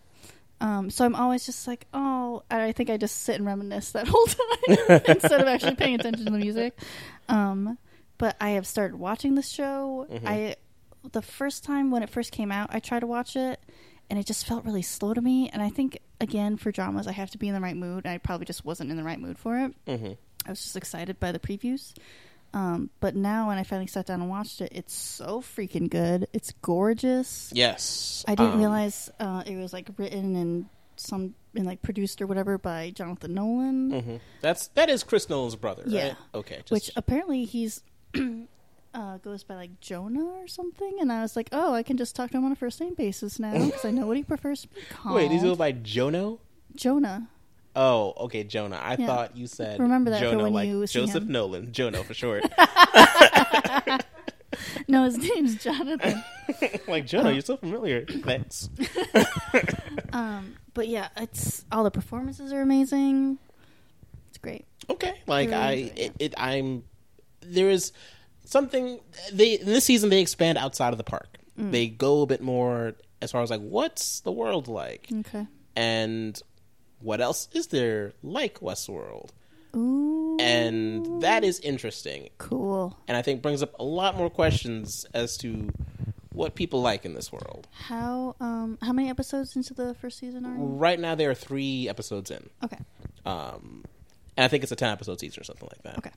Um, 0.60 0.88
so 0.90 1.04
I'm 1.04 1.14
always 1.14 1.46
just 1.46 1.66
like, 1.66 1.86
oh, 1.92 2.42
I 2.50 2.72
think 2.72 2.90
I 2.90 2.96
just 2.96 3.22
sit 3.22 3.36
and 3.36 3.46
reminisce 3.46 3.92
that 3.92 4.06
whole 4.10 4.26
time 4.26 5.00
instead 5.08 5.40
of 5.40 5.48
actually 5.48 5.74
paying 5.76 5.96
attention 5.96 6.26
to 6.26 6.30
the 6.30 6.38
music. 6.38 6.78
Um, 7.28 7.78
but 8.18 8.36
I 8.40 8.50
have 8.50 8.66
started 8.66 8.96
watching 8.96 9.34
this 9.34 9.50
show. 9.50 10.06
I 10.24 10.56
the 11.12 11.22
first 11.22 11.64
time 11.64 11.90
when 11.90 12.02
it 12.02 12.08
first 12.10 12.32
came 12.32 12.50
out, 12.50 12.70
I 12.72 12.78
tried 12.80 13.00
to 13.00 13.06
watch 13.06 13.36
it, 13.36 13.60
and 14.10 14.18
it 14.18 14.26
just 14.26 14.46
felt 14.46 14.64
really 14.64 14.82
slow 14.82 15.14
to 15.14 15.20
me. 15.20 15.48
And 15.50 15.62
I 15.62 15.68
think 15.70 15.98
again 16.20 16.56
for 16.56 16.70
dramas, 16.72 17.06
I 17.06 17.12
have 17.12 17.30
to 17.30 17.38
be 17.38 17.48
in 17.48 17.54
the 17.54 17.60
right 17.60 17.76
mood. 17.76 18.06
I 18.06 18.18
probably 18.18 18.46
just 18.46 18.64
wasn't 18.64 18.90
in 18.90 18.96
the 18.96 19.04
right 19.04 19.18
mood 19.20 19.38
for 19.38 19.58
it. 19.58 19.74
hmm 19.86 20.12
I 20.46 20.50
was 20.50 20.62
just 20.62 20.76
excited 20.76 21.18
by 21.18 21.32
the 21.32 21.38
previews. 21.38 21.94
Um, 22.52 22.90
but 23.00 23.16
now 23.16 23.48
when 23.48 23.58
I 23.58 23.64
finally 23.64 23.86
sat 23.88 24.06
down 24.06 24.20
and 24.20 24.30
watched 24.30 24.60
it, 24.60 24.70
it's 24.72 24.92
so 24.94 25.40
freaking 25.40 25.88
good. 25.90 26.28
It's 26.32 26.52
gorgeous. 26.62 27.50
Yes, 27.54 28.24
I 28.28 28.34
didn't 28.36 28.52
Um, 28.52 28.58
realize 28.60 29.10
uh, 29.18 29.42
it 29.46 29.56
was 29.56 29.72
like 29.72 29.88
written 29.96 30.36
and 30.36 30.66
some 30.96 31.34
and 31.56 31.66
like 31.66 31.82
produced 31.82 32.20
or 32.22 32.26
whatever 32.28 32.58
by 32.58 32.90
Jonathan 32.90 33.34
Nolan, 33.34 33.90
mhm. 33.90 34.20
That's 34.40 34.68
that 34.68 34.88
is 34.88 35.02
Chris 35.02 35.28
Nolan's 35.28 35.56
brother, 35.56 35.82
Yeah. 35.86 36.08
right? 36.08 36.16
Okay, 36.34 36.56
just, 36.58 36.70
which 36.70 36.90
apparently 36.94 37.44
he's 37.44 37.82
uh, 38.94 39.18
goes 39.18 39.44
by 39.44 39.54
like 39.56 39.80
Jonah 39.80 40.24
or 40.24 40.46
something. 40.48 40.96
And 41.00 41.12
I 41.12 41.20
was 41.22 41.36
like, 41.36 41.48
oh, 41.52 41.74
I 41.74 41.82
can 41.82 41.96
just 41.96 42.14
talk 42.16 42.30
to 42.30 42.36
him 42.38 42.44
on 42.44 42.52
a 42.52 42.56
first 42.56 42.80
name 42.80 42.94
basis 42.94 43.38
now 43.38 43.52
because 43.52 43.84
I 43.84 43.90
know 43.90 44.06
what 44.06 44.16
he 44.16 44.22
prefers 44.22 44.62
to 44.62 44.68
be 44.68 44.80
called. 44.90 45.16
wait, 45.16 45.30
he's 45.30 45.42
go 45.42 45.54
by 45.54 45.72
Jono. 45.72 46.38
Jonah. 46.74 47.28
Oh, 47.76 48.14
okay, 48.20 48.44
Jonah. 48.44 48.76
I 48.76 48.96
Yeah. 48.96 49.06
thought 49.06 49.36
you 49.36 49.46
said 49.48 49.80
Remember 49.80 50.10
that 50.10 50.20
for 50.20 50.26
Jonah, 50.30 50.44
when 50.44 50.52
like 50.52 50.68
you 50.68 50.86
Joseph. 50.86 51.24
Nolan, 51.24 51.72
Jono 51.72 52.04
for 52.04 52.14
short. 52.14 52.44
No, 54.86 55.04
his 55.04 55.18
name's 55.18 55.62
Jonathan. 55.62 56.22
like 56.88 57.06
Jonah, 57.06 57.32
you're 57.32 57.42
so 57.42 57.56
familiar. 57.56 58.04
Thanks. 58.06 58.68
um, 60.12 60.54
but 60.74 60.86
yeah, 60.86 61.08
it's 61.16 61.64
all 61.72 61.82
the 61.82 61.90
performances 61.90 62.52
are 62.52 62.60
amazing. 62.62 63.38
It's 64.28 64.38
great. 64.38 64.64
Okay, 64.88 65.14
like 65.26 65.48
Really 65.50 65.60
I, 65.60 65.72
it, 65.96 66.12
it, 66.20 66.34
I'm. 66.36 66.84
There 67.40 67.68
is 67.68 67.92
something 68.44 69.00
they 69.32 69.54
in 69.54 69.66
this 69.66 69.84
season 69.84 70.10
they 70.10 70.20
expand 70.20 70.58
outside 70.58 70.92
of 70.92 70.98
the 70.98 71.04
park. 71.04 71.38
Mm. 71.58 71.70
They 71.70 71.86
go 71.88 72.22
a 72.22 72.26
bit 72.26 72.40
more 72.42 72.94
as 73.22 73.30
far 73.32 73.42
as 73.42 73.50
like 73.50 73.60
what's 73.60 74.20
the 74.20 74.32
world 74.32 74.68
like, 74.68 75.08
Okay. 75.20 75.46
and 75.76 76.40
what 77.00 77.20
else 77.20 77.48
is 77.52 77.68
there 77.68 78.12
like 78.22 78.60
Westworld, 78.60 79.30
Ooh. 79.76 80.36
and 80.40 81.22
that 81.22 81.44
is 81.44 81.60
interesting, 81.60 82.28
cool. 82.38 82.96
and 83.08 83.16
I 83.16 83.22
think 83.22 83.40
brings 83.42 83.62
up 83.62 83.78
a 83.78 83.84
lot 83.84 84.16
more 84.16 84.30
questions 84.30 85.06
as 85.14 85.36
to 85.38 85.70
what 86.32 86.54
people 86.56 86.82
like 86.82 87.04
in 87.04 87.14
this 87.14 87.30
world. 87.32 87.68
How 87.72 88.34
um 88.40 88.78
how 88.82 88.92
many 88.92 89.08
episodes 89.10 89.54
into 89.56 89.72
the 89.74 89.94
first 89.94 90.18
season 90.18 90.44
are 90.44 90.54
you? 90.54 90.64
Right 90.64 90.98
now, 90.98 91.14
there 91.14 91.30
are 91.30 91.34
three 91.34 91.88
episodes 91.88 92.30
in, 92.30 92.50
Okay. 92.62 92.78
um, 93.24 93.84
and 94.36 94.44
I 94.44 94.48
think 94.48 94.62
it's 94.64 94.72
a 94.72 94.76
ten 94.76 94.90
episode 94.90 95.20
season 95.20 95.40
or 95.40 95.44
something 95.44 95.68
like 95.70 95.82
that. 95.84 95.98
Okay. 95.98 96.10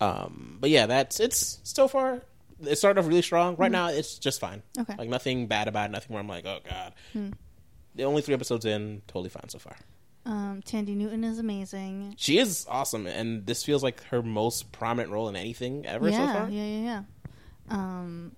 Um, 0.00 0.58
but 0.60 0.70
yeah, 0.70 0.86
that's 0.86 1.20
it's 1.20 1.60
so 1.62 1.88
far. 1.88 2.22
It 2.62 2.76
started 2.76 3.00
off 3.00 3.06
really 3.06 3.22
strong. 3.22 3.56
Right 3.56 3.70
now, 3.70 3.88
it's 3.88 4.18
just 4.18 4.40
fine. 4.40 4.62
Mm-hmm. 4.76 4.80
Okay. 4.82 4.94
Like 4.98 5.08
nothing 5.08 5.46
bad 5.46 5.68
about 5.68 5.90
it. 5.90 5.92
Nothing 5.92 6.14
where 6.14 6.20
I'm 6.20 6.28
like, 6.28 6.46
oh 6.46 6.60
god. 6.68 6.92
The 7.94 8.04
only 8.04 8.22
three 8.22 8.34
episodes 8.34 8.64
in, 8.64 9.02
totally 9.06 9.30
fine 9.30 9.48
so 9.48 9.58
far. 9.58 9.76
Um 10.24 10.62
Thandie 10.66 10.96
Newton 10.96 11.24
is 11.24 11.38
amazing. 11.38 12.14
She 12.18 12.38
is 12.38 12.66
awesome, 12.68 13.06
and 13.06 13.46
this 13.46 13.64
feels 13.64 13.82
like 13.82 14.02
her 14.04 14.22
most 14.22 14.72
prominent 14.72 15.12
role 15.12 15.28
in 15.28 15.36
anything 15.36 15.86
ever 15.86 16.08
yeah, 16.08 16.32
so 16.32 16.38
far. 16.38 16.50
yeah, 16.50 16.64
yeah, 16.64 16.80
yeah. 16.80 17.02
Um 17.70 18.32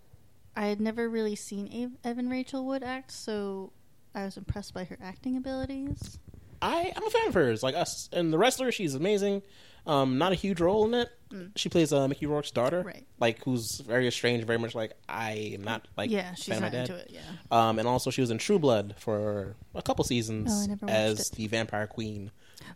I 0.57 0.67
had 0.67 0.81
never 0.81 1.09
really 1.09 1.37
seen 1.37 1.97
Evan 2.05 2.29
Rachel 2.29 2.67
Wood 2.67 2.83
act, 2.83 3.13
so 3.13 3.73
I 4.15 4.25
was 4.25 4.37
impressed 4.37 4.75
by 4.75 4.85
her 4.85 4.99
acting 5.01 5.37
abilities. 5.37 6.19
I 6.61 6.93
I'm 6.95 7.07
a 7.07 7.11
fan 7.11 7.29
of 7.29 7.35
hers. 7.35 7.63
Like 7.63 7.75
us 7.75 8.09
and 8.13 8.33
the 8.33 8.39
wrestler, 8.39 8.71
she's 8.73 8.95
amazing. 8.95 9.43
Um, 9.87 10.19
not 10.19 10.33
a 10.33 10.35
huge 10.35 10.61
role 10.61 10.85
in 10.87 10.95
it. 10.95 11.09
She 11.57 11.69
plays 11.69 11.93
uh, 11.93 12.09
Mickey 12.09 12.25
Rourke's 12.27 12.51
daughter, 12.51 12.83
Mm. 12.83 12.87
Right. 12.87 13.07
Like 13.21 13.45
who's 13.45 13.81
very 13.81 14.07
estranged, 14.09 14.47
very 14.47 14.59
much 14.59 14.75
like 14.75 14.93
I 15.09 15.53
am 15.55 15.63
not 15.63 15.87
like 15.97 16.11
Yeah, 16.11 16.35
she's 16.35 16.47
fan 16.47 16.57
of 16.57 16.63
not 16.63 16.73
my 16.73 16.79
dad. 16.79 16.89
into 16.91 16.95
it. 17.03 17.11
Yeah. 17.11 17.21
Um, 17.51 17.79
and 17.79 17.87
also 17.87 18.11
she 18.11 18.21
was 18.23 18.31
in 18.31 18.39
True 18.39 18.59
Blood 18.59 18.95
for 18.99 19.55
a 19.75 19.83
couple 19.83 20.05
seasons 20.05 20.51
Oh, 20.51 20.63
I 20.63 20.67
never 20.67 20.87
watched 20.87 20.97
as 20.99 21.21
it. 21.31 21.37
the 21.37 21.47
vampire 21.49 21.87
queen 21.87 22.31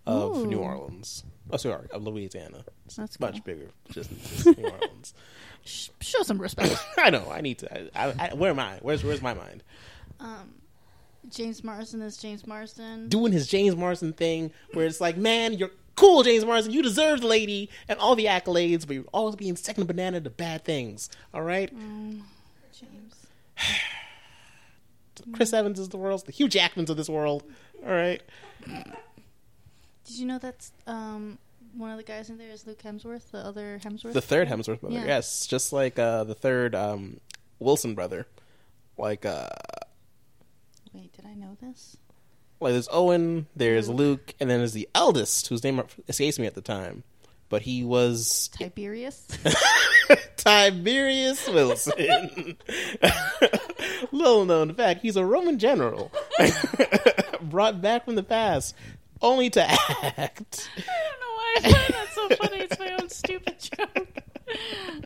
of 0.06 0.46
New 0.46 0.58
Orleans. 0.58 1.24
Oh, 1.50 1.56
sorry, 1.56 1.88
of 1.92 2.02
Louisiana. 2.04 2.64
It's 2.86 2.96
That's 2.96 3.18
much 3.20 3.34
cool. 3.34 3.42
bigger, 3.54 3.70
just, 3.90 4.10
just 4.10 4.46
New 4.58 4.64
Orleans. 4.68 5.14
Show 5.64 6.22
some 6.22 6.38
respect. 6.38 6.76
I 6.98 7.08
know. 7.10 7.30
I 7.30 7.40
need 7.40 7.58
to. 7.60 7.98
I, 7.98 8.08
I, 8.08 8.14
I, 8.30 8.34
where 8.34 8.50
am 8.50 8.58
I? 8.58 8.78
Where's 8.82 9.02
Where's 9.04 9.22
my 9.22 9.32
mind? 9.34 9.62
um, 10.20 10.54
James 11.30 11.62
Marsden 11.64 12.02
is 12.02 12.16
James 12.16 12.46
Marsden. 12.46 13.08
Doing 13.08 13.32
his 13.32 13.46
James 13.46 13.76
Marsden 13.76 14.12
thing, 14.12 14.50
where 14.74 14.86
it's 14.86 15.00
like, 15.00 15.16
man, 15.16 15.54
you're 15.54 15.70
cool, 15.96 16.22
James 16.22 16.44
Marsden. 16.44 16.72
You 16.72 16.82
deserve 16.82 17.20
the 17.20 17.26
lady 17.26 17.70
and 17.88 17.98
all 17.98 18.14
the 18.14 18.26
accolades, 18.26 18.86
but 18.86 18.94
you're 18.94 19.04
always 19.12 19.36
being 19.36 19.56
second 19.56 19.86
banana 19.86 20.20
to 20.20 20.30
bad 20.30 20.64
things. 20.64 21.08
All 21.32 21.42
right. 21.42 21.70
James. 21.70 23.26
Chris 25.32 25.52
Evans 25.52 25.78
is 25.78 25.88
the 25.90 25.96
world's 25.96 26.24
the 26.24 26.32
Hugh 26.32 26.48
Jackmans 26.48 26.88
of 26.88 26.96
this 26.96 27.08
world. 27.08 27.44
All 27.84 27.92
right. 27.92 28.22
Did 28.66 30.18
you 30.18 30.26
know 30.26 30.38
that's 30.38 30.72
um 30.86 31.38
one 31.76 31.90
of 31.90 31.96
the 31.96 32.02
guys 32.02 32.28
in 32.28 32.38
there 32.38 32.50
is 32.50 32.66
Luke 32.66 32.82
Hemsworth, 32.82 33.30
the 33.30 33.38
other 33.38 33.80
Hemsworth? 33.82 34.12
The 34.12 34.20
third 34.20 34.48
Hemsworth 34.48 34.80
brother. 34.80 34.96
Yeah. 34.96 35.06
Yes, 35.06 35.46
just 35.46 35.72
like 35.72 35.98
uh, 35.98 36.24
the 36.24 36.34
third 36.34 36.74
um, 36.74 37.20
Wilson 37.58 37.94
brother. 37.94 38.26
Like 38.98 39.24
uh, 39.24 39.48
Wait, 40.92 41.12
did 41.14 41.24
I 41.24 41.34
know 41.34 41.56
this? 41.62 41.96
Like 42.62 42.72
there's 42.72 42.88
Owen, 42.92 43.46
there's 43.56 43.88
Luke. 43.88 44.02
Luke, 44.12 44.34
and 44.40 44.50
then 44.50 44.58
there's 44.58 44.72
the 44.72 44.88
eldest, 44.94 45.46
whose 45.48 45.62
name 45.64 45.80
escapes 46.08 46.38
me 46.38 46.46
at 46.46 46.54
the 46.54 46.60
time, 46.60 47.04
but 47.48 47.62
he 47.62 47.84
was 47.84 48.50
Tiberius. 48.58 49.26
Tiberius 50.36 51.48
Wilson. 51.48 52.56
Little 54.12 54.44
known 54.44 54.74
fact, 54.74 55.02
he's 55.02 55.16
a 55.16 55.24
Roman 55.24 55.58
general 55.58 56.10
brought 57.42 57.80
back 57.80 58.04
from 58.04 58.16
the 58.16 58.22
past 58.22 58.74
only 59.20 59.50
to 59.50 59.62
act. 59.62 60.68
I 60.76 60.82
don't 60.82 61.20
know 61.20 61.32
why 61.36 61.54
I 61.56 61.60
find 61.62 61.94
that 61.94 62.08
so 62.12 62.28
funny. 62.36 62.58
It's 62.62 62.78
my 62.78 62.96
own 63.00 63.08
stupid 63.08 63.56
joke. 63.60 64.18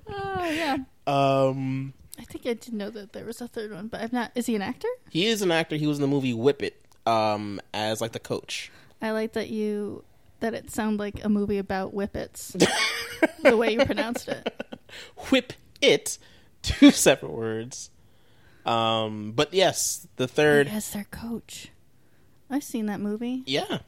Oh 0.08 0.50
yeah. 0.50 0.78
Um, 1.06 1.92
I 2.18 2.24
think 2.24 2.46
I 2.46 2.54
did 2.54 2.72
know 2.72 2.90
that 2.90 3.12
there 3.12 3.24
was 3.24 3.40
a 3.40 3.48
third 3.48 3.72
one, 3.72 3.88
but 3.88 4.00
I'm 4.00 4.10
not. 4.10 4.32
Is 4.34 4.46
he 4.46 4.54
an 4.54 4.62
actor? 4.62 4.88
he 5.10 5.26
is 5.26 5.42
an 5.42 5.52
actor. 5.52 5.76
He 5.76 5.86
was 5.86 5.98
in 5.98 6.02
the 6.02 6.08
movie 6.08 6.32
Whip 6.34 6.62
It 6.62 6.82
um, 7.06 7.60
as 7.72 8.00
like 8.00 8.12
the 8.12 8.18
coach. 8.18 8.70
I 9.00 9.10
like 9.12 9.34
that 9.34 9.48
you 9.48 10.04
that 10.40 10.54
it 10.54 10.70
sounded 10.70 10.98
like 10.98 11.24
a 11.24 11.28
movie 11.28 11.58
about 11.58 11.92
whippets. 11.94 12.52
the 13.42 13.56
way 13.56 13.72
you 13.72 13.84
pronounced 13.84 14.28
it. 14.28 14.52
Whip 15.30 15.52
It, 15.80 16.18
two 16.62 16.90
separate 16.92 17.32
words. 17.32 17.90
Um, 18.64 19.32
but 19.32 19.54
yes, 19.54 20.06
the 20.16 20.26
third. 20.28 20.68
As 20.68 20.90
their 20.90 21.04
coach. 21.10 21.68
I've 22.50 22.64
seen 22.64 22.86
that 22.86 23.00
movie. 23.00 23.42
Yeah, 23.46 23.78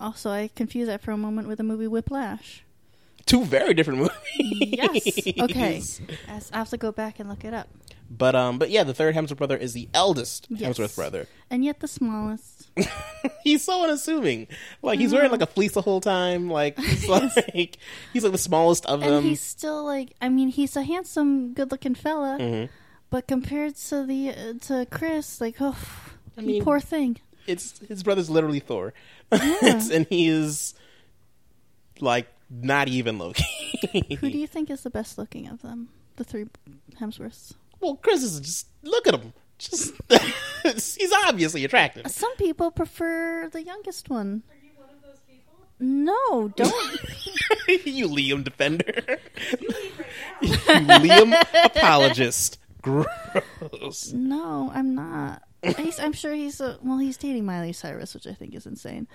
Also, 0.00 0.30
I 0.30 0.50
confused 0.54 0.90
that 0.90 1.00
for 1.02 1.12
a 1.12 1.16
moment 1.16 1.46
with 1.46 1.58
the 1.58 1.64
movie 1.64 1.86
Whiplash. 1.86 2.64
Two 3.26 3.44
very 3.44 3.74
different 3.74 3.98
movies. 4.00 4.14
Yes. 4.38 5.20
Okay. 5.40 5.76
As- 6.28 6.50
I 6.52 6.58
have 6.58 6.70
to 6.70 6.76
go 6.76 6.92
back 6.92 7.18
and 7.20 7.28
look 7.28 7.44
it 7.44 7.52
up. 7.54 7.68
But 8.08 8.36
um, 8.36 8.58
but 8.58 8.70
yeah, 8.70 8.84
the 8.84 8.94
third 8.94 9.14
Hemsworth 9.16 9.36
brother 9.38 9.56
is 9.56 9.72
the 9.72 9.88
eldest 9.92 10.46
Yes. 10.48 10.78
Hemsworth 10.78 10.94
brother. 10.94 11.26
And 11.50 11.64
yet 11.64 11.80
the 11.80 11.88
smallest. 11.88 12.70
he's 13.42 13.64
so 13.64 13.82
unassuming. 13.82 14.46
Like 14.80 15.00
he's 15.00 15.12
wearing 15.12 15.32
like 15.32 15.42
a 15.42 15.46
fleece 15.46 15.72
the 15.72 15.82
whole 15.82 16.00
time. 16.00 16.48
Like 16.48 16.78
he's 16.80 17.08
like 17.08 17.78
he's 18.12 18.22
like 18.22 18.30
the 18.32 18.38
smallest 18.38 18.86
of 18.86 19.02
And 19.02 19.12
them. 19.12 19.24
he's 19.24 19.40
still 19.40 19.84
like 19.84 20.12
I 20.22 20.28
mean, 20.28 20.48
he's 20.48 20.76
a 20.76 20.82
handsome, 20.84 21.52
good-looking 21.52 21.96
fella. 21.96 22.38
Mhm. 22.40 22.68
But 23.10 23.26
compared 23.26 23.74
to 23.76 24.04
the 24.06 24.30
uh, 24.30 24.52
to 24.66 24.86
Chris, 24.90 25.40
like, 25.40 25.56
oh, 25.60 25.76
I 26.38 26.40
mean- 26.42 26.62
poor 26.64 26.78
thing. 26.80 27.18
It's 27.48 27.78
his 27.88 28.02
brother's 28.04 28.28
literally 28.30 28.58
Thor, 28.60 28.92
It's- 29.32 29.90
and 29.90 30.06
he 30.08 30.28
is 30.28 30.74
like 32.00 32.26
not 32.50 32.88
even 32.88 33.18
Loki. 33.18 33.44
Who 34.20 34.30
do 34.30 34.38
you 34.38 34.46
think 34.46 34.70
is 34.70 34.82
the 34.82 34.90
best 34.90 35.18
looking 35.18 35.48
of 35.48 35.62
them? 35.62 35.88
The 36.16 36.24
three 36.24 36.46
Hemsworths. 37.00 37.54
well, 37.80 37.96
Chris 37.96 38.22
is 38.22 38.40
just 38.40 38.66
look 38.82 39.06
at 39.06 39.14
him. 39.14 39.32
Just 39.58 39.92
he's 40.98 41.12
obviously 41.26 41.64
attractive. 41.64 42.06
Some 42.10 42.34
people 42.36 42.70
prefer 42.70 43.48
the 43.50 43.62
youngest 43.62 44.10
one. 44.10 44.42
Are 44.50 44.54
you 44.62 44.70
one 44.76 44.90
of 44.90 45.02
those 45.02 45.20
people? 45.28 45.54
No, 45.80 46.48
don't. 46.48 46.72
you 47.86 48.08
Liam 48.08 48.44
defender. 48.44 49.18
You 49.60 49.68
right 50.68 50.86
now. 50.86 51.02
you 51.02 51.10
Liam 51.10 51.64
apologist. 51.64 52.58
Gross. 52.82 54.12
no, 54.12 54.70
I'm 54.74 54.94
not. 54.94 55.42
He's, 55.76 55.98
I'm 55.98 56.12
sure 56.12 56.32
he's 56.32 56.60
a, 56.60 56.78
well. 56.82 56.98
He's 56.98 57.16
dating 57.16 57.44
Miley 57.46 57.72
Cyrus, 57.72 58.14
which 58.14 58.26
I 58.26 58.32
think 58.34 58.54
is 58.54 58.66
insane. 58.66 59.08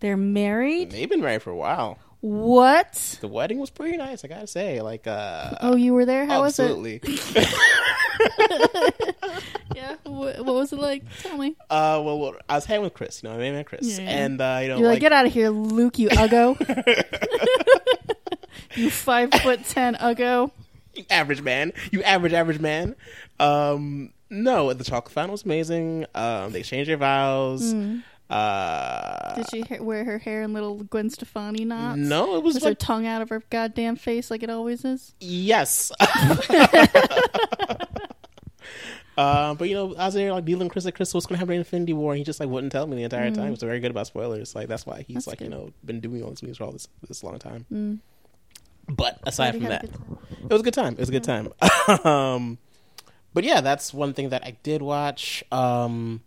They're 0.00 0.16
married. 0.16 0.90
They've 0.90 1.08
been 1.08 1.22
married 1.22 1.42
for 1.42 1.50
a 1.50 1.56
while. 1.56 1.98
What? 2.20 3.18
The 3.20 3.28
wedding 3.28 3.58
was 3.58 3.70
pretty 3.70 3.96
nice, 3.96 4.24
I 4.24 4.28
gotta 4.28 4.46
say. 4.46 4.80
Like, 4.80 5.06
uh, 5.06 5.56
Oh, 5.60 5.76
you 5.76 5.94
were 5.94 6.04
there. 6.06 6.26
How 6.26 6.40
was 6.42 6.58
it? 6.58 6.64
absolutely. 6.64 7.00
Yeah. 9.74 9.96
What, 10.04 10.38
what 10.44 10.54
was 10.54 10.72
it 10.72 10.78
like? 10.78 11.02
Tell 11.20 11.36
me. 11.36 11.54
Uh, 11.68 12.00
well, 12.02 12.18
well, 12.18 12.34
I 12.48 12.54
was 12.54 12.64
hanging 12.64 12.84
with 12.84 12.94
Chris. 12.94 13.22
You 13.22 13.28
know, 13.28 13.34
I 13.34 13.50
met 13.50 13.66
Chris, 13.66 13.98
Yeah, 13.98 14.04
yeah. 14.04 14.10
and 14.24 14.40
uh, 14.40 14.58
you 14.62 14.68
know, 14.68 14.78
You're 14.78 14.86
like, 14.88 14.94
like, 14.94 15.00
get 15.00 15.12
out 15.12 15.26
of 15.26 15.32
here, 15.34 15.50
Luke. 15.50 15.98
You 15.98 16.08
uggo. 16.08 16.56
you 18.74 18.90
five 18.90 19.30
foot 19.34 19.64
ten 19.66 19.96
uggo. 19.96 20.50
you 20.94 21.04
average 21.10 21.42
man, 21.42 21.72
you 21.92 22.02
average 22.04 22.32
average 22.32 22.58
man. 22.58 22.96
Um, 23.38 24.12
no, 24.30 24.72
the 24.72 24.82
chocolate 24.84 25.12
fountain 25.12 25.32
was 25.32 25.44
amazing. 25.44 26.06
Um, 26.14 26.52
they 26.52 26.60
exchanged 26.60 26.88
their 26.88 26.96
vows. 26.96 27.74
Uh, 28.28 29.34
Did 29.36 29.50
she 29.50 29.60
ha- 29.62 29.82
wear 29.82 30.04
her 30.04 30.18
hair 30.18 30.42
in 30.42 30.52
little 30.52 30.82
Gwen 30.82 31.10
Stefani 31.10 31.64
knots? 31.64 31.98
no, 31.98 32.36
it 32.36 32.42
was 32.42 32.54
Was 32.54 32.64
her 32.64 32.74
tongue 32.74 33.06
out 33.06 33.22
of 33.22 33.28
her 33.28 33.42
goddamn 33.50 33.96
face 33.96 34.30
like 34.30 34.42
it 34.42 34.50
always 34.50 34.84
is? 34.84 35.14
yes. 35.20 35.92
Uh, 39.16 39.54
but 39.54 39.68
you 39.68 39.74
know, 39.74 39.94
I 39.96 40.06
was 40.06 40.14
there 40.14 40.30
like 40.32 40.44
dealing 40.44 40.66
with 40.66 40.72
Chris 40.72 40.84
like 40.84 40.94
Chris 40.94 41.14
what's 41.14 41.26
gonna 41.26 41.38
happen 41.38 41.54
in 41.54 41.60
Infinity 41.60 41.94
War, 41.94 42.12
and 42.12 42.18
he 42.18 42.24
just 42.24 42.38
like 42.38 42.48
wouldn't 42.48 42.70
tell 42.72 42.86
me 42.86 42.96
the 42.96 43.04
entire 43.04 43.30
time. 43.30 43.44
He 43.44 43.50
was 43.50 43.62
very 43.62 43.80
good 43.80 43.90
about 43.90 44.06
spoilers. 44.06 44.54
Like 44.54 44.68
that's 44.68 44.84
why 44.84 45.04
he's 45.06 45.14
That's 45.14 45.26
like 45.26 45.40
you 45.40 45.48
know 45.48 45.72
been 45.84 46.00
doing 46.00 46.22
all 46.22 46.30
these 46.30 46.42
movies 46.42 46.58
for 46.58 46.64
all 46.64 46.72
this 46.72 46.86
this 47.08 47.24
long 47.24 47.38
time. 47.38 47.64
Mm. 47.72 48.00
But 48.88 49.18
aside 49.24 49.52
from 49.52 49.64
that, 49.64 49.82
good 49.90 50.18
it 50.44 50.50
was 50.50 50.60
a 50.60 50.64
good 50.64 50.74
time. 50.74 50.92
It 50.92 50.98
was 51.00 51.08
a 51.08 51.12
good 51.12 51.24
time. 51.24 51.50
um, 52.04 52.58
but 53.32 53.44
yeah, 53.44 53.62
that's 53.62 53.94
one 53.94 54.12
thing 54.12 54.28
that 54.28 54.44
I 54.44 54.56
did 54.62 54.82
watch. 54.82 55.42
Um, 55.50 56.20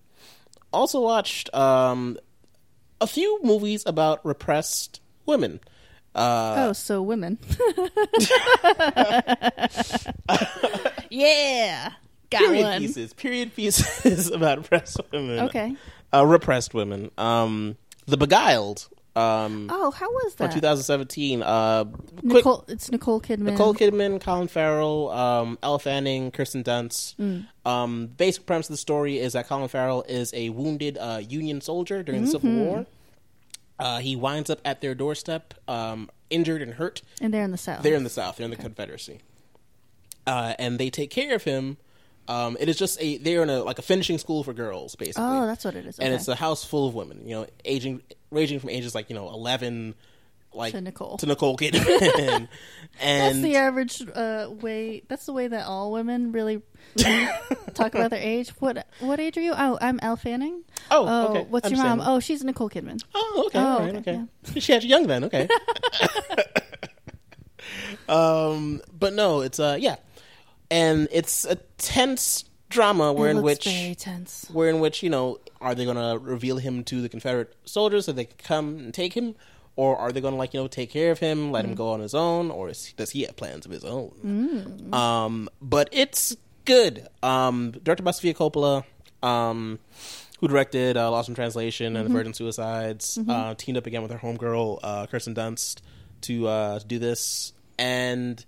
also 0.72 1.02
watched 1.02 1.54
um, 1.54 2.18
a 3.02 3.08
few 3.08 3.40
movies 3.44 3.84
about 3.86 4.26
repressed 4.26 5.02
women. 5.26 5.60
Uh, 6.16 6.68
oh, 6.70 6.74
so 6.74 7.02
women. 7.02 7.38
yeah, 11.10 11.94
got 12.30 12.40
period 12.40 12.64
one. 12.64 12.82
pieces. 12.82 13.14
Period 13.14 13.56
pieces 13.56 14.32
about 14.32 14.58
repressed 14.60 15.00
women. 15.12 15.40
Okay. 15.42 15.76
Uh, 16.14 16.26
repressed 16.26 16.74
women. 16.74 17.12
Um, 17.18 17.78
the 18.08 18.18
Beguiled. 18.18 18.90
Um, 19.20 19.68
Oh, 19.72 19.92
how 19.92 20.10
was 20.10 20.36
that? 20.36 20.52
2017. 20.52 21.44
Uh, 21.44 21.86
quick, 22.30 22.46
it's 22.68 22.90
Nicole 22.92 23.20
Kidman. 23.20 23.40
Nicole 23.52 23.74
Kidman, 23.74 24.22
Colin 24.22 24.48
Farrell, 24.48 25.10
um, 25.10 25.58
Elle 25.62 25.80
Fanning, 25.80 26.32
Kirsten 26.32 26.64
Dunst. 26.64 27.16
Mm. 27.18 27.46
Um, 27.70 28.08
basic 28.08 28.46
premise 28.46 28.70
of 28.70 28.74
the 28.74 28.78
story 28.78 29.20
is 29.20 29.34
that 29.34 29.48
Colin 29.48 29.68
Farrell 29.68 30.04
is 30.08 30.34
a 30.34 30.50
wounded 30.50 30.98
uh, 30.98 31.22
Union 31.28 31.60
soldier 31.62 32.02
during 32.04 32.24
the 32.26 32.32
Civil 32.32 32.50
Mm-hmm. 32.50 32.60
War. 32.66 32.86
Uh, 33.78 34.00
he 34.00 34.16
winds 34.16 34.50
up 34.50 34.60
at 34.66 34.82
their 34.82 34.94
doorstep, 34.96 35.54
um, 35.68 36.10
injured 36.30 36.62
and 36.62 36.74
hurt. 36.74 37.02
and 37.22 37.34
they're 37.34 37.44
in 37.44 37.52
the 37.52 37.58
south. 37.58 37.82
They're 37.84 37.96
in 37.96 38.04
the 38.04 38.10
South. 38.10 38.36
They're 38.38 38.46
in 38.46 38.52
the 38.52 38.58
Confederacy, 38.58 39.20
uh, 40.28 40.54
and 40.60 40.78
they 40.80 40.90
take 40.90 41.10
care 41.10 41.34
of 41.36 41.44
him. 41.46 41.78
Um, 42.30 42.58
it 42.60 42.70
is 42.70 42.78
just 42.78 43.02
a 43.02 43.18
they're 43.18 43.42
in 43.42 43.50
a 43.50 43.64
like 43.64 43.80
a 43.80 43.82
finishing 43.82 44.20
school 44.20 44.44
for 44.44 44.54
girls, 44.54 44.96
basically. 44.96 45.24
oh, 45.26 45.48
that's 45.48 45.66
what 45.66 45.76
it 45.76 45.88
is. 45.88 45.98
and 45.98 46.14
it's 46.14 46.28
a 46.28 46.36
house 46.36 46.64
full 46.64 46.88
of 46.88 46.94
women. 46.94 47.28
You 47.28 47.36
know, 47.36 47.48
aging 47.66 48.04
ranging 48.30 48.60
from 48.60 48.70
ages 48.70 48.94
like 48.94 49.10
you 49.10 49.16
know 49.16 49.30
eleven, 49.30 49.96
like 50.54 50.74
To 50.74 50.82
Nicole. 50.82 51.18
to 51.18 51.26
Nicole 51.26 51.58
Kidman, 51.58 51.84
that's 53.02 53.02
and 53.02 53.44
the 53.44 53.56
average 53.56 54.04
uh, 54.14 54.48
way. 54.62 55.02
That's 55.08 55.26
the 55.26 55.34
way 55.34 55.48
that 55.48 55.66
all 55.66 55.92
women 55.92 56.32
really 56.32 56.62
talk 57.74 57.96
about 57.96 58.12
their 58.12 58.22
age. 58.22 58.50
What 58.60 58.86
what 59.00 59.20
age 59.20 59.36
are 59.36 59.42
you? 59.42 59.54
Oh, 59.58 59.80
I'm 59.82 60.00
Elle 60.04 60.16
Fanning. 60.18 60.62
Oh, 60.92 61.30
okay. 61.32 61.48
what's 61.50 61.72
your 61.72 61.80
mom? 61.80 62.00
Oh, 62.00 62.20
she's 62.20 62.44
Nicole 62.44 62.70
Kidman. 62.70 63.04
Oh, 63.16 63.44
okay, 63.48 63.58
Oh, 63.60 63.80
right, 63.80 63.96
okay, 63.96 64.22
okay. 64.48 64.60
She 64.60 64.72
had 64.72 64.84
you 64.84 64.90
young 64.90 65.08
then, 65.08 65.24
okay. 65.24 65.48
um, 68.08 68.82
but 68.98 69.14
no, 69.14 69.42
it's 69.42 69.60
uh, 69.60 69.78
yeah, 69.80 69.98
and 70.72 71.08
it's 71.12 71.46
a 71.46 71.56
tense 71.78 72.46
drama 72.70 73.12
where 73.12 73.32
in 73.32 73.42
which 73.42 73.66
very 73.66 73.96
tense. 73.96 74.48
where 74.54 74.70
in 74.70 74.80
which 74.80 75.02
you 75.02 75.10
know 75.10 75.40
are 75.60 75.74
they 75.76 75.86
going 75.86 75.98
to 75.98 76.18
reveal 76.24 76.58
him 76.58 76.84
to 76.84 77.02
the 77.02 77.10
Confederate 77.10 77.56
soldiers 77.66 78.06
so 78.06 78.12
they 78.12 78.26
can 78.26 78.38
come 78.38 78.78
and 78.78 78.94
take 78.94 79.14
him, 79.14 79.36
or 79.76 79.98
are 79.98 80.12
they 80.12 80.22
going 80.22 80.34
to 80.34 80.38
like 80.38 80.54
you 80.54 80.60
know 80.62 80.68
take 80.68 80.90
care 80.92 81.12
of 81.12 81.20
him, 81.20 81.52
let 81.52 81.66
him 81.66 81.76
go 81.76 81.90
on 81.90 82.00
his 82.00 82.14
own, 82.14 82.52
or 82.52 82.70
is, 82.70 82.94
does 82.98 83.12
he 83.12 83.24
have 83.24 83.36
plans 83.36 83.66
of 83.66 83.72
his 83.72 83.84
own? 83.84 84.90
Um, 84.94 85.50
but 85.62 85.90
it's 85.92 86.36
good. 86.66 87.08
Um, 87.24 87.72
directed 87.72 88.04
by 88.04 88.12
Sofia 88.12 88.34
Coppola, 88.36 88.84
um, 89.24 89.80
who 90.40 90.48
directed 90.48 90.96
uh, 90.96 91.10
Lost 91.12 91.28
in 91.30 91.36
Translation 91.36 91.96
and 91.98 92.06
The 92.10 92.14
Virgin 92.14 92.34
Suicides, 92.34 93.18
uh, 93.28 93.56
teamed 93.56 93.78
up 93.78 93.88
again 93.88 94.02
with 94.04 94.12
her 94.12 94.18
homegirl 94.20 94.80
uh, 94.84 95.08
Kirsten 95.08 95.34
Dunst 95.36 95.82
to 96.22 96.48
uh, 96.48 96.80
to 96.80 96.86
do 96.86 97.00
this, 97.00 97.52
and 97.78 98.46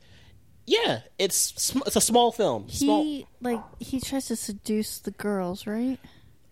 yeah, 0.71 1.01
it's 1.19 1.35
sm- 1.61 1.81
it's 1.85 1.95
a 1.95 2.01
small 2.01 2.31
film, 2.31 2.69
small, 2.69 3.03
He 3.03 3.25
like 3.41 3.61
he 3.79 3.99
tries 3.99 4.27
to 4.27 4.35
seduce 4.35 4.99
the 4.99 5.11
girls, 5.11 5.67
right? 5.67 5.99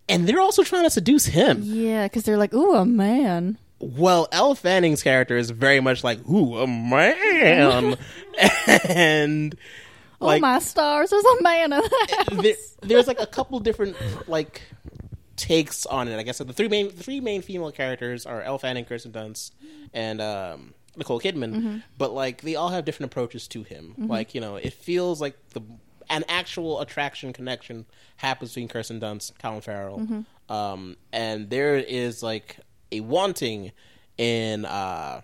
and 0.09 0.27
they're 0.27 0.39
also 0.41 0.63
trying 0.63 0.83
to 0.83 0.89
seduce 0.89 1.25
him. 1.27 1.61
Yeah, 1.63 2.05
because 2.05 2.23
they're 2.23 2.37
like, 2.37 2.53
"Ooh, 2.53 2.75
a 2.75 2.85
man." 2.85 3.57
Well, 3.79 4.27
Elle 4.31 4.55
Fanning's 4.55 5.01
character 5.03 5.37
is 5.37 5.51
very 5.51 5.79
much 5.79 6.03
like, 6.03 6.19
"Ooh, 6.27 6.57
a 6.57 6.67
man," 6.67 7.95
and 8.89 9.55
like 10.19 10.37
oh 10.37 10.41
my 10.41 10.59
stars! 10.59 11.11
There's 11.11 11.23
a 11.23 11.41
man 11.43 11.71
in 11.73 11.79
the 11.79 12.15
house. 12.17 12.41
there, 12.43 12.55
there's 12.81 13.07
like 13.07 13.21
a 13.21 13.27
couple 13.27 13.59
different 13.59 13.95
like 14.27 14.63
takes 15.37 15.85
on 15.85 16.07
it. 16.09 16.17
I 16.17 16.23
guess 16.23 16.37
so 16.37 16.43
the 16.43 16.53
three 16.53 16.67
main 16.67 16.87
the 16.87 17.03
three 17.03 17.21
main 17.21 17.41
female 17.41 17.71
characters 17.71 18.25
are 18.25 18.41
Elle 18.41 18.57
Fanning, 18.57 18.83
Kirsten 18.85 19.11
Dunst, 19.13 19.51
and 19.93 20.19
um, 20.19 20.73
Nicole 20.97 21.19
Kidman. 21.19 21.55
Mm-hmm. 21.55 21.77
But 21.97 22.13
like 22.13 22.41
they 22.41 22.55
all 22.55 22.69
have 22.69 22.85
different 22.85 23.11
approaches 23.11 23.47
to 23.49 23.63
him. 23.63 23.93
Like 23.97 24.33
you 24.35 24.41
know, 24.41 24.55
it 24.55 24.73
feels 24.73 25.19
like 25.21 25.35
the 25.49 25.61
an 26.09 26.23
actual 26.27 26.81
attraction 26.81 27.33
connection 27.33 27.85
happens 28.17 28.51
between 28.51 28.67
Kirsten 28.67 28.99
Dunst, 28.99 29.37
Colin 29.39 29.61
Farrell, 29.61 29.99
Mm-hmm. 29.99 30.51
um, 30.53 30.97
and 31.13 31.49
there 31.49 31.75
is 31.75 32.23
like 32.23 32.57
a 32.91 32.99
wanting 33.01 33.71
in. 34.17 34.65
uh 34.65 35.21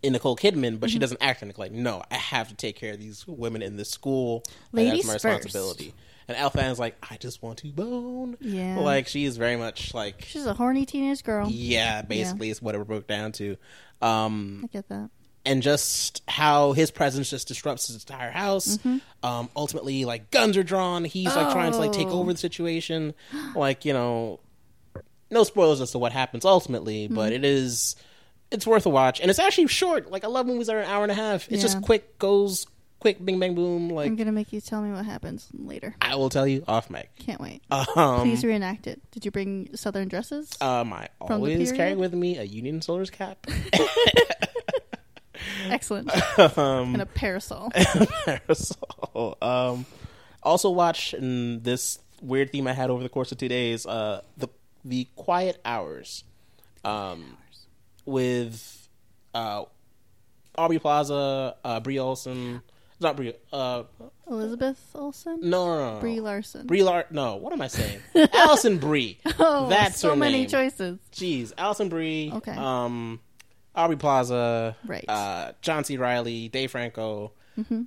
in 0.00 0.12
Nicole 0.12 0.36
Kidman, 0.36 0.78
but 0.78 0.86
Mm-hmm. 0.86 0.92
she 0.92 0.98
doesn't 1.00 1.20
act 1.20 1.42
like 1.42 1.58
like 1.58 1.72
no, 1.72 2.04
I 2.08 2.14
have 2.14 2.48
to 2.50 2.54
take 2.54 2.76
care 2.76 2.92
of 2.92 3.00
these 3.00 3.26
women 3.26 3.62
in 3.62 3.76
this 3.76 3.90
school. 3.90 4.44
Ladies 4.70 5.04
that's 5.08 5.24
my 5.24 5.30
first. 5.32 5.52
And 6.28 6.36
Elle 6.36 6.50
Fanning's 6.50 6.78
like, 6.78 6.96
I 7.10 7.16
just 7.16 7.42
want 7.42 7.58
to 7.60 7.68
bone. 7.72 8.36
Yeah. 8.40 8.78
Like 8.78 9.08
she 9.08 9.24
is 9.24 9.36
very 9.38 9.56
much 9.56 9.94
like 9.94 10.24
She's 10.26 10.44
a 10.46 10.52
horny 10.54 10.84
teenage 10.84 11.24
girl. 11.24 11.48
yeah, 11.50 12.02
basically 12.02 12.50
is 12.50 12.60
what 12.60 12.74
it 12.74 12.86
broke 12.86 13.06
down 13.06 13.32
to. 13.32 13.56
Um 14.02 14.60
I 14.64 14.66
get 14.68 14.88
that. 14.90 15.08
and 15.46 15.62
just 15.62 16.22
how 16.28 16.72
his 16.72 16.90
presence 16.90 17.30
just 17.30 17.48
disrupts 17.48 17.86
his 17.88 17.96
entire 17.96 18.30
house. 18.30 18.76
Mm-hmm. 18.76 18.98
Um 19.26 19.48
ultimately 19.56 20.04
like 20.04 20.30
guns 20.30 20.56
are 20.58 20.62
drawn, 20.62 21.04
he's 21.04 21.34
like 21.34 21.50
trying 21.52 21.72
to 21.72 21.78
like 21.78 21.92
take 21.92 22.08
Oh. 22.08 22.20
over 22.20 22.32
the 22.32 22.38
situation. 22.38 23.14
Like, 23.56 23.84
you 23.84 23.92
know 23.94 24.40
no 25.30 25.44
spoilers 25.44 25.80
as 25.80 25.90
to 25.92 25.98
what 25.98 26.12
happens 26.12 26.44
ultimately, 26.44 27.06
Mm-hmm. 27.06 27.14
but 27.14 27.32
it 27.32 27.44
is 27.44 27.96
it's 28.50 28.66
worth 28.66 28.86
a 28.86 28.90
watch. 28.90 29.20
And 29.20 29.28
it's 29.30 29.38
actually 29.38 29.66
short. 29.68 30.10
Like 30.10 30.24
I 30.24 30.28
love 30.28 30.46
movies 30.46 30.68
that 30.68 30.76
are 30.76 30.80
an 30.80 30.88
hour 30.88 31.02
and 31.02 31.12
a 31.12 31.14
half. 31.14 31.50
It's 31.50 31.60
just 31.62 31.82
quick, 31.82 32.18
goes 32.18 32.66
quick, 33.00 33.24
bing 33.24 33.38
bang 33.38 33.54
boom. 33.54 33.88
Like 33.90 34.06
I'm 34.08 34.16
gonna 34.16 34.32
make 34.32 34.52
you 34.52 34.60
tell 34.60 34.82
me 34.82 34.92
what 34.92 35.04
happens 35.04 35.48
later. 35.52 35.94
I 36.00 36.14
will 36.16 36.28
tell 36.30 36.46
you 36.46 36.64
off 36.68 36.90
mic. 36.90 37.10
Can't 37.16 37.40
wait. 37.40 37.62
Um, 37.70 38.22
Please 38.22 38.44
reenact 38.44 38.86
it. 38.86 39.00
Did 39.10 39.24
you 39.24 39.30
bring 39.30 39.74
southern 39.74 40.08
dresses? 40.08 40.50
Um, 40.60 40.92
I 40.92 41.08
always 41.20 41.72
carry 41.72 41.94
with 41.94 42.14
me 42.14 42.38
a 42.38 42.44
Union 42.44 42.82
Soldier's 42.82 43.10
cap. 43.10 43.46
Excellent. 45.68 46.10
um, 46.58 46.94
and 46.94 47.02
a 47.02 47.06
parasol. 47.06 47.70
parasol. 48.24 49.36
Um, 49.40 49.86
also 50.42 50.70
watch 50.70 51.14
in 51.14 51.62
this 51.62 51.98
weird 52.20 52.50
theme 52.52 52.66
I 52.66 52.72
had 52.72 52.90
over 52.90 53.02
the 53.02 53.08
course 53.08 53.32
of 53.32 53.38
two 53.38 53.48
days. 53.48 53.86
Uh, 53.86 54.22
the 54.36 54.48
the 54.84 55.06
Quiet 55.16 55.60
Hours, 55.64 56.24
um, 56.84 57.36
with 58.06 58.88
uh, 59.34 59.64
Aubrey 60.56 60.78
Plaza, 60.78 61.56
uh, 61.64 61.80
Brie 61.80 61.98
Olson. 61.98 62.62
Not 63.00 63.16
Brie. 63.16 63.34
Uh, 63.52 63.84
Elizabeth 64.28 64.78
Olsen. 64.94 65.38
no, 65.42 65.66
no, 65.66 65.94
no. 65.94 66.00
Brie 66.00 66.20
Larson. 66.20 66.66
Brie 66.66 66.82
Lar- 66.82 67.06
No, 67.10 67.36
what 67.36 67.52
am 67.52 67.60
I 67.62 67.68
saying? 67.68 68.00
Alison 68.34 68.78
Brie. 68.78 69.18
Oh, 69.38 69.68
That's 69.68 69.98
so 69.98 70.16
many 70.16 70.40
name. 70.40 70.48
choices. 70.48 70.98
Jeez, 71.12 71.52
Alison 71.56 71.88
Brie. 71.88 72.32
Okay. 72.34 72.52
Um, 72.56 73.20
Aubrey 73.74 73.96
Plaza. 73.96 74.76
Right. 74.84 75.04
Uh, 75.08 75.52
John 75.62 75.84
C. 75.84 75.96
Reilly, 75.96 76.48
Dave 76.48 76.70
Franco. 76.72 77.32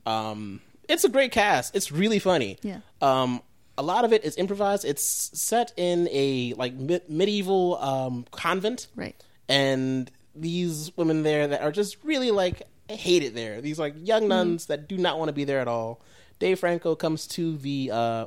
Um, 0.05 0.61
it's 0.87 1.03
a 1.03 1.09
great 1.09 1.31
cast. 1.31 1.75
It's 1.75 1.91
really 1.91 2.19
funny. 2.19 2.57
Yeah. 2.61 2.79
Um, 3.01 3.41
a 3.77 3.83
lot 3.83 4.05
of 4.05 4.13
it 4.13 4.23
is 4.23 4.35
improvised. 4.37 4.85
It's 4.85 5.03
set 5.39 5.71
in 5.77 6.07
a 6.11 6.53
like 6.55 6.73
mi- 6.73 6.99
medieval 7.07 7.77
um 7.77 8.25
convent, 8.31 8.87
Right. 8.95 9.15
and 9.49 10.09
these 10.35 10.91
women 10.97 11.23
there 11.23 11.47
that 11.47 11.61
are 11.61 11.71
just 11.71 11.97
really 12.03 12.31
like 12.31 12.61
hate 12.95 13.23
it 13.23 13.35
there. 13.35 13.61
These 13.61 13.79
like 13.79 13.95
young 13.97 14.27
nuns 14.27 14.67
that 14.67 14.87
do 14.87 14.97
not 14.97 15.17
want 15.17 15.29
to 15.29 15.33
be 15.33 15.43
there 15.43 15.59
at 15.59 15.67
all. 15.67 16.01
Dave 16.39 16.59
Franco 16.59 16.95
comes 16.95 17.27
to 17.27 17.57
the 17.57 17.91
uh 17.93 18.25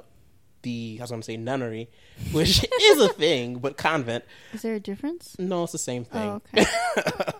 the 0.63 0.97
how's 0.97 1.11
I'm 1.11 1.17
gonna 1.17 1.25
say 1.25 1.37
nunnery, 1.37 1.91
which 2.33 2.65
is 2.81 3.01
a 3.01 3.09
thing, 3.09 3.59
but 3.59 3.77
convent. 3.77 4.25
Is 4.53 4.63
there 4.63 4.75
a 4.75 4.81
difference? 4.81 5.37
No, 5.39 5.65
it's 5.65 5.73
the 5.73 5.79
same 5.79 6.05
thing. 6.05 6.23
Oh, 6.23 6.43
okay. 6.55 6.67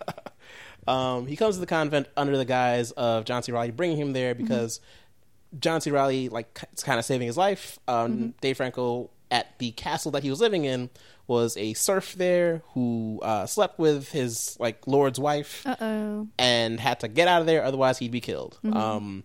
Um, 0.87 1.25
he 1.25 1.35
comes 1.35 1.55
to 1.55 1.61
the 1.61 1.65
convent 1.65 2.07
under 2.15 2.37
the 2.37 2.45
guise 2.45 2.91
of 2.91 3.25
John 3.25 3.41
C. 3.41 3.51
Reilly 3.51 3.71
bringing 3.71 3.97
him 3.97 4.13
there 4.13 4.35
because 4.35 4.79
John 5.59 5.81
C. 5.81 5.89
Reilly 5.91 6.29
like 6.29 6.59
is 6.73 6.83
kind 6.83 6.99
of 6.99 7.05
saving 7.05 7.27
his 7.27 7.37
life. 7.37 7.79
Um, 7.87 8.35
Dave 8.41 8.57
Franco 8.57 9.09
at 9.31 9.57
the 9.57 9.71
castle 9.71 10.11
that 10.11 10.23
he 10.23 10.29
was 10.29 10.39
living 10.39 10.65
in 10.65 10.89
was 11.27 11.57
a 11.57 11.73
serf 11.73 12.13
there 12.13 12.61
who 12.73 13.19
uh, 13.23 13.45
slept 13.45 13.79
with 13.79 14.09
his 14.11 14.55
like 14.59 14.85
lord's 14.87 15.19
wife 15.19 15.65
Uh 15.65 15.75
oh. 15.81 16.27
and 16.37 16.79
had 16.79 16.99
to 17.01 17.07
get 17.07 17.27
out 17.27 17.41
of 17.41 17.47
there, 17.47 17.63
otherwise 17.63 17.97
he'd 17.97 18.11
be 18.11 18.21
killed. 18.21 18.59
Um, 18.71 19.23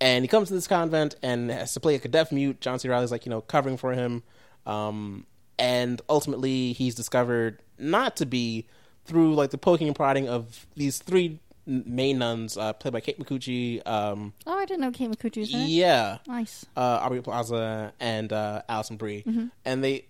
and 0.00 0.24
he 0.24 0.28
comes 0.28 0.48
to 0.48 0.54
this 0.54 0.66
convent 0.66 1.14
and 1.22 1.50
has 1.50 1.74
to 1.74 1.80
play 1.80 1.92
like 1.94 2.04
a 2.04 2.08
deaf 2.08 2.32
mute. 2.32 2.60
John 2.60 2.78
C. 2.78 2.88
Reilly's 2.88 3.12
like 3.12 3.24
you 3.26 3.30
know 3.30 3.40
covering 3.40 3.76
for 3.76 3.92
him, 3.92 4.22
um, 4.66 5.26
and 5.58 6.02
ultimately 6.08 6.72
he's 6.72 6.94
discovered 6.94 7.60
not 7.78 8.16
to 8.16 8.26
be 8.26 8.66
through 9.04 9.34
like 9.34 9.50
the 9.50 9.58
poking 9.58 9.86
and 9.86 9.96
prodding 9.96 10.28
of 10.28 10.66
these 10.76 10.98
three 10.98 11.38
main 11.66 12.18
nuns 12.18 12.56
uh, 12.56 12.72
played 12.72 12.92
by 12.92 13.00
Kate 13.00 13.18
Micucci. 13.20 13.86
Um, 13.86 14.32
Oh, 14.46 14.58
I 14.58 14.64
didn't 14.64 14.80
know 14.80 14.90
Kate 14.90 15.08
Micucci 15.10 15.38
was 15.38 15.54
it. 15.54 15.68
yeah, 15.68 16.18
Nice. 16.26 16.66
uh, 16.76 16.98
Aubrey 17.02 17.20
Plaza 17.22 17.92
and 18.00 18.32
uh, 18.32 18.62
Alison 18.68 18.96
Brie, 18.96 19.22
Mm-hmm. 19.24 19.46
and 19.64 19.84
they 19.84 20.06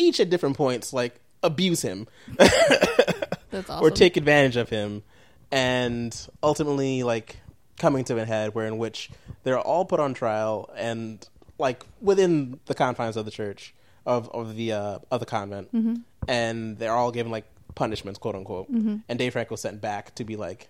each 0.00 0.18
at 0.20 0.30
different 0.30 0.56
points 0.56 0.92
like 0.92 1.20
abuse 1.42 1.82
him 1.82 2.06
That's 2.38 2.50
awesome. 3.70 3.84
or 3.84 3.90
take 3.90 4.16
advantage 4.16 4.56
of 4.56 4.68
him, 4.68 5.02
and 5.50 6.16
ultimately 6.42 7.02
like 7.02 7.36
coming 7.78 8.04
to 8.04 8.18
a 8.18 8.24
head 8.24 8.54
where 8.54 8.66
in 8.66 8.78
which 8.78 9.10
they're 9.42 9.58
all 9.58 9.84
put 9.84 10.00
on 10.00 10.12
trial 10.14 10.68
and 10.76 11.26
like 11.58 11.84
within 12.00 12.60
the 12.66 12.74
confines 12.74 13.16
of 13.16 13.24
the 13.24 13.30
church 13.30 13.74
of 14.06 14.28
of 14.30 14.56
the 14.56 14.72
uh, 14.72 14.98
of 15.10 15.20
the 15.20 15.26
convent, 15.26 15.72
Mm-hmm. 15.72 15.94
and 16.28 16.78
they're 16.78 16.92
all 16.94 17.10
given 17.12 17.30
like 17.32 17.44
punishments, 17.74 18.18
quote 18.18 18.34
unquote. 18.34 18.68
And 18.68 19.18
Dave 19.18 19.32
Franco 19.32 19.56
sent 19.56 19.80
back 19.80 20.14
to 20.16 20.24
be 20.24 20.36
like 20.36 20.68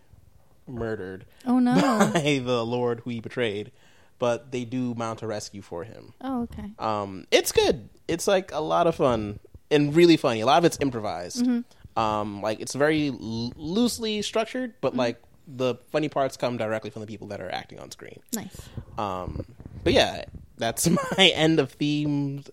murdered 0.68 1.24
oh 1.46 1.58
no. 1.58 1.74
by 2.14 2.40
the 2.44 2.64
Lord 2.64 3.00
who 3.00 3.10
he 3.10 3.20
betrayed, 3.20 3.72
but 4.20 4.52
they 4.52 4.64
do 4.64 4.94
mount 4.94 5.22
a 5.22 5.26
rescue 5.26 5.62
for 5.62 5.82
him. 5.82 6.12
oh 6.20 6.42
okay. 6.42 6.70
Um, 6.78 7.26
it's 7.32 7.50
good. 7.50 7.88
It's 8.06 8.28
like 8.28 8.52
a 8.52 8.60
lot 8.60 8.86
of 8.86 8.94
fun 8.94 9.40
and 9.72 9.92
really 9.96 10.16
funny. 10.16 10.40
A 10.42 10.46
lot 10.46 10.58
of 10.58 10.64
it's 10.64 10.78
improvised. 10.80 11.44
Um, 11.96 12.40
like 12.40 12.60
it's 12.60 12.74
very 12.74 13.08
l- 13.08 13.52
loosely 13.56 14.22
structured, 14.22 14.74
but 14.80 14.94
like 14.94 15.20
the 15.48 15.74
funny 15.90 16.08
parts 16.08 16.36
come 16.36 16.56
directly 16.56 16.90
from 16.90 17.00
the 17.00 17.06
people 17.08 17.26
that 17.28 17.40
are 17.40 17.50
acting 17.52 17.80
on 17.80 17.90
screen. 17.90 18.20
Nice. 18.32 18.56
Um, 18.96 19.44
but 19.82 19.92
yeah, 19.92 20.24
that's 20.56 20.88
my 21.18 21.26
end 21.34 21.58
of 21.58 21.76
themed 21.78 22.48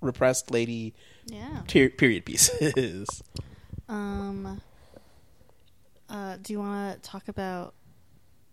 repressed 0.00 0.50
lady 0.50 0.94
Yeah. 1.26 1.60
ter- 1.68 1.90
period 1.90 2.24
pieces. 2.24 3.22
Um. 3.88 4.60
Uh, 6.08 6.36
do 6.42 6.52
you 6.52 6.58
want 6.60 7.02
to 7.02 7.08
talk 7.08 7.28
about 7.28 7.74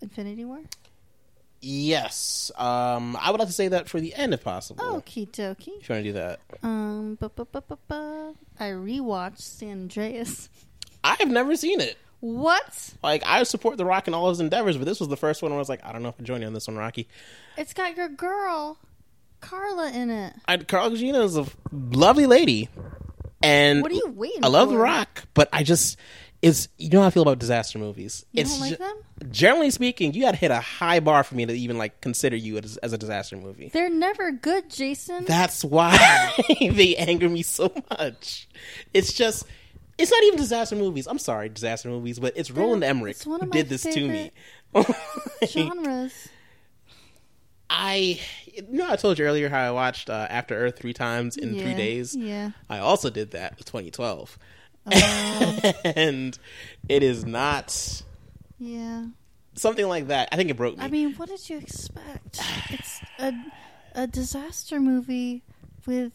Infinity 0.01 0.45
War? 0.45 0.59
Yes. 1.69 2.49
Um, 2.55 3.17
I 3.19 3.29
would 3.29 3.39
like 3.39 3.49
to 3.49 3.53
say 3.53 3.67
that 3.67 3.89
for 3.89 3.99
the 3.99 4.13
end 4.15 4.33
if 4.33 4.41
possible. 4.43 4.83
Okie 4.85 5.29
dokie. 5.29 5.79
If 5.81 5.89
you 5.89 5.95
want 5.95 6.03
to 6.03 6.03
do 6.03 6.13
that. 6.13 6.39
Um. 6.63 7.15
Bu- 7.19 7.29
bu- 7.29 7.45
bu- 7.45 7.61
bu- 7.61 7.75
bu. 7.87 8.35
I 8.59 8.69
rewatched 8.69 9.39
San 9.41 9.71
Andreas. 9.71 10.49
I 11.03 11.15
have 11.19 11.29
never 11.29 11.55
seen 11.57 11.81
it. 11.81 11.97
What? 12.21 12.93
Like 13.03 13.23
I 13.25 13.43
support 13.43 13.77
The 13.77 13.85
Rock 13.85 14.07
in 14.07 14.13
all 14.13 14.29
his 14.29 14.39
endeavors, 14.39 14.77
but 14.77 14.85
this 14.85 14.99
was 14.99 15.09
the 15.09 15.17
first 15.17 15.41
one 15.41 15.51
where 15.51 15.57
I 15.57 15.59
was 15.59 15.69
like, 15.69 15.85
I 15.85 15.91
don't 15.91 16.03
know 16.03 16.09
if 16.09 16.15
I 16.19 16.23
join 16.23 16.41
you 16.41 16.47
on 16.47 16.53
this 16.53 16.67
one, 16.67 16.77
Rocky. 16.77 17.07
It's 17.57 17.73
got 17.73 17.95
your 17.97 18.09
girl, 18.09 18.77
Carla, 19.41 19.91
in 19.91 20.09
it. 20.09 20.33
I, 20.47 20.57
Carla 20.57 20.91
Gugino 20.91 21.23
is 21.25 21.37
a 21.37 21.45
lovely 21.71 22.25
lady, 22.25 22.69
and 23.43 23.81
What 23.83 23.91
are 23.91 23.95
you 23.95 24.11
waiting 24.15 24.43
I 24.43 24.47
love 24.47 24.69
for? 24.69 24.75
The 24.75 24.79
Rock, 24.79 25.25
but 25.33 25.47
I 25.53 25.63
just 25.63 25.97
is 26.41 26.69
you 26.77 26.89
know 26.89 27.01
how 27.01 27.07
I 27.07 27.09
feel 27.09 27.23
about 27.23 27.39
disaster 27.39 27.79
movies. 27.79 28.25
You 28.31 28.41
it's 28.41 28.51
don't 28.51 28.69
like 28.69 28.77
them? 28.77 28.95
generally 29.31 29.71
speaking, 29.71 30.13
you 30.13 30.21
got 30.21 30.31
to 30.31 30.37
hit 30.37 30.51
a 30.51 30.59
high 30.59 30.99
bar 30.99 31.23
for 31.23 31.35
me 31.35 31.45
to 31.45 31.53
even 31.53 31.77
like 31.77 32.01
consider 32.01 32.35
you 32.35 32.57
as, 32.57 32.77
as 32.77 32.93
a 32.93 32.97
disaster 32.97 33.35
movie. 33.37 33.69
They're 33.69 33.89
never 33.89 34.31
good, 34.31 34.69
Jason. 34.69 35.25
That's 35.25 35.63
why 35.63 36.33
they 36.59 36.95
anger 36.95 37.29
me 37.29 37.43
so 37.43 37.71
much. 37.89 38.47
It's 38.93 39.13
just, 39.13 39.45
it's 39.97 40.11
not 40.11 40.23
even 40.23 40.37
disaster 40.37 40.75
movies. 40.75 41.07
I'm 41.07 41.19
sorry, 41.19 41.49
disaster 41.49 41.89
movies, 41.89 42.19
but 42.19 42.33
it's 42.35 42.51
Roland 42.51 42.83
Emmerich 42.83 43.15
it's 43.15 43.23
who 43.23 43.39
did 43.47 43.69
this 43.69 43.83
to 43.83 44.07
me. 44.07 44.31
Genres. 45.47 46.29
I, 47.69 48.19
you 48.45 48.63
know, 48.69 48.89
I 48.89 48.95
told 48.95 49.19
you 49.19 49.25
earlier 49.25 49.49
how 49.49 49.59
I 49.59 49.71
watched 49.71 50.09
uh, 50.09 50.27
After 50.29 50.55
Earth 50.55 50.79
three 50.79 50.93
times 50.93 51.35
in 51.35 51.59
three 51.59 51.73
days. 51.73 52.15
Yeah. 52.15 52.51
I 52.69 52.79
also 52.79 53.09
did 53.09 53.31
that 53.31 53.57
with 53.57 53.65
2012, 53.65 54.37
Uh, 54.91 55.73
and 55.83 56.37
it 56.89 57.03
is 57.03 57.25
not 57.25 58.03
yeah. 58.59 59.05
something 59.55 59.87
like 59.87 60.07
that. 60.07 60.29
I 60.31 60.35
think 60.35 60.49
it 60.49 60.57
broke 60.57 60.77
me. 60.77 60.83
I 60.83 60.87
mean, 60.87 61.13
what 61.15 61.29
did 61.29 61.49
you 61.49 61.57
expect? 61.57 62.41
It's 62.69 63.01
a 63.19 63.33
a 63.95 64.07
disaster 64.07 64.79
movie 64.79 65.43
with 65.85 66.13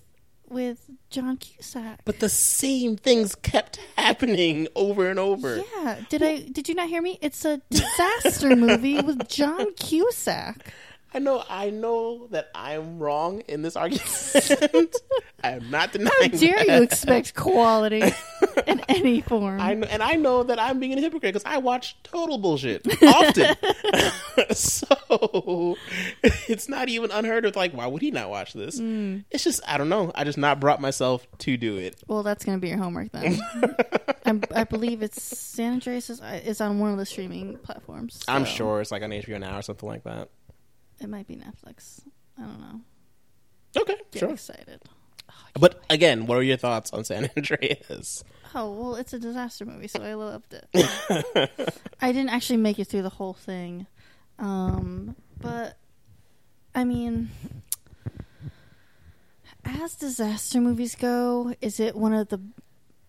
with 0.49 0.91
John 1.11 1.37
Cusack. 1.39 2.01
but 2.05 2.21
the 2.21 2.29
same 2.29 2.97
things 2.97 3.35
kept 3.35 3.81
happening 3.97 4.69
over 4.77 5.09
and 5.09 5.19
over. 5.19 5.63
Yeah. 5.77 6.01
Did 6.09 6.23
I 6.23 6.41
did 6.43 6.69
you 6.69 6.75
not 6.75 6.89
hear 6.89 7.03
me? 7.03 7.19
It's 7.21 7.45
a 7.45 7.61
disaster 7.71 8.55
movie 8.55 9.01
with 9.01 9.29
John 9.29 9.73
Cusack. 9.75 10.73
I 11.15 11.19
know, 11.19 11.45
I 11.49 11.71
know 11.71 12.27
that 12.29 12.51
I'm 12.55 12.99
wrong 12.99 13.41
in 13.41 13.63
this 13.63 13.77
argument. 13.77 14.07
I 15.45 15.51
am 15.51 15.71
not 15.71 15.93
denying. 15.93 16.11
How 16.21 16.29
dare 16.29 16.57
that. 16.57 16.67
you 16.69 16.83
expect 16.83 17.35
quality 17.35 18.03
in 18.67 18.81
any 18.89 19.21
form? 19.21 19.61
I 19.61 19.75
know, 19.75 19.87
and 19.89 20.03
I 20.03 20.15
know 20.15 20.43
that 20.45 20.59
I'm 20.59 20.79
being 20.79 20.97
a 20.97 21.01
hypocrite 21.01 21.35
because 21.35 21.45
I 21.45 21.59
watch 21.59 22.01
total 22.03 22.39
bullshit 22.39 22.87
often. 23.03 23.57
so 24.55 25.77
it's 26.23 26.69
not 26.69 26.89
even 26.89 27.11
unheard 27.11 27.45
of. 27.45 27.57
Like, 27.57 27.73
why 27.73 27.87
would 27.87 28.01
he 28.01 28.11
not 28.11 28.31
watch 28.31 28.55
this? 28.55 28.81
Mm. 28.81 29.25
It's 29.31 29.45
just 29.45 29.61
I 29.69 29.77
don't 29.79 29.89
know. 29.89 30.13
I 30.15 30.25
just 30.25 30.39
not 30.39 30.61
brought 30.61 30.81
myself 30.81 31.27
to 31.39 31.57
do 31.57 31.77
it. 31.77 32.03
well, 32.07 32.23
that's 32.23 32.45
going 32.45 32.57
to 32.59 32.63
be 32.63 32.69
your 32.69 32.79
homework 32.79 33.13
then. 33.13 33.39
I'm, 34.25 34.43
I 34.55 34.65
believe 34.65 35.03
it's 35.03 35.23
San 35.23 35.75
Andreas 35.75 36.09
is, 36.09 36.23
is 36.45 36.61
on 36.61 36.79
one 36.79 36.93
of 36.93 36.99
the 36.99 37.07
streaming 37.07 37.59
platforms. 37.59 38.23
I'm 38.29 38.45
sure 38.45 38.81
it's 38.81 38.93
like 38.93 39.03
on 39.03 39.11
HBO 39.11 39.41
now 39.41 39.59
or 39.59 39.63
something 39.63 39.89
like 39.89 40.05
that. 40.05 40.29
It 41.03 41.09
might 41.09 41.27
be 41.27 41.37
Netflix. 41.37 42.01
I 42.39 42.43
don't 42.43 42.61
know. 42.61 42.81
Okay, 43.77 43.97
Get 44.11 44.21
sure. 44.21 44.31
excited. 44.31 44.83
But 45.59 45.83
again, 45.91 46.27
what 46.27 46.37
are 46.39 46.43
your 46.43 46.57
thoughts 46.57 46.93
on 46.93 47.05
San 47.05 47.31
Andreas? 47.37 48.25
Oh 48.55 48.71
well, 48.73 48.95
it's 48.97 49.13
a 49.13 49.19
disaster 49.19 49.65
movie, 49.65 49.89
so 49.89 50.03
I 50.03 50.15
loved 50.15 50.55
it. 50.55 50.69
I 52.01 52.13
didn't 52.13 52.31
actually 52.31 52.59
make 52.59 52.79
it 52.79 52.87
through 52.87 53.03
the 53.03 53.09
whole 53.09 53.33
thing, 53.33 53.87
um, 54.39 55.17
but 55.41 55.79
I 56.75 56.85
mean, 56.85 57.31
as 59.65 59.95
disaster 59.95 60.61
movies 60.61 60.95
go, 60.95 61.55
is 61.61 61.81
it 61.81 61.95
one 61.97 62.13
of 62.13 62.29
the? 62.29 62.41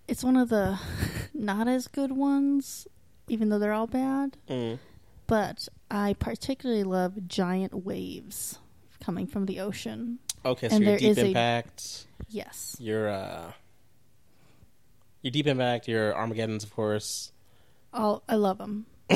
It's 0.07 0.23
one 0.23 0.37
of 0.37 0.49
the 0.49 0.79
not 1.33 1.67
as 1.67 1.87
good 1.87 2.11
ones, 2.11 2.87
even 3.27 3.49
though 3.49 3.59
they're 3.59 3.73
all 3.73 3.87
bad. 3.87 4.37
Mm. 4.49 4.79
But 5.27 5.67
I 5.89 6.13
particularly 6.13 6.83
love 6.83 7.27
giant 7.27 7.73
waves 7.85 8.59
coming 9.03 9.25
from 9.27 9.45
the 9.45 9.59
ocean. 9.59 10.19
Okay, 10.45 10.69
so 10.69 10.75
And 10.75 10.83
your 10.85 10.97
Deep 10.97 11.09
is 11.11 11.17
a- 11.17 11.25
Impact, 11.27 12.05
Yes, 12.29 12.75
your 12.79 13.09
uh, 13.09 13.51
your 15.21 15.31
Deep 15.31 15.47
Impact, 15.47 15.87
your 15.87 16.15
Armageddon's, 16.15 16.63
of 16.63 16.73
course. 16.73 17.31
all 17.93 18.23
I 18.27 18.35
love 18.35 18.57
them. 18.57 18.85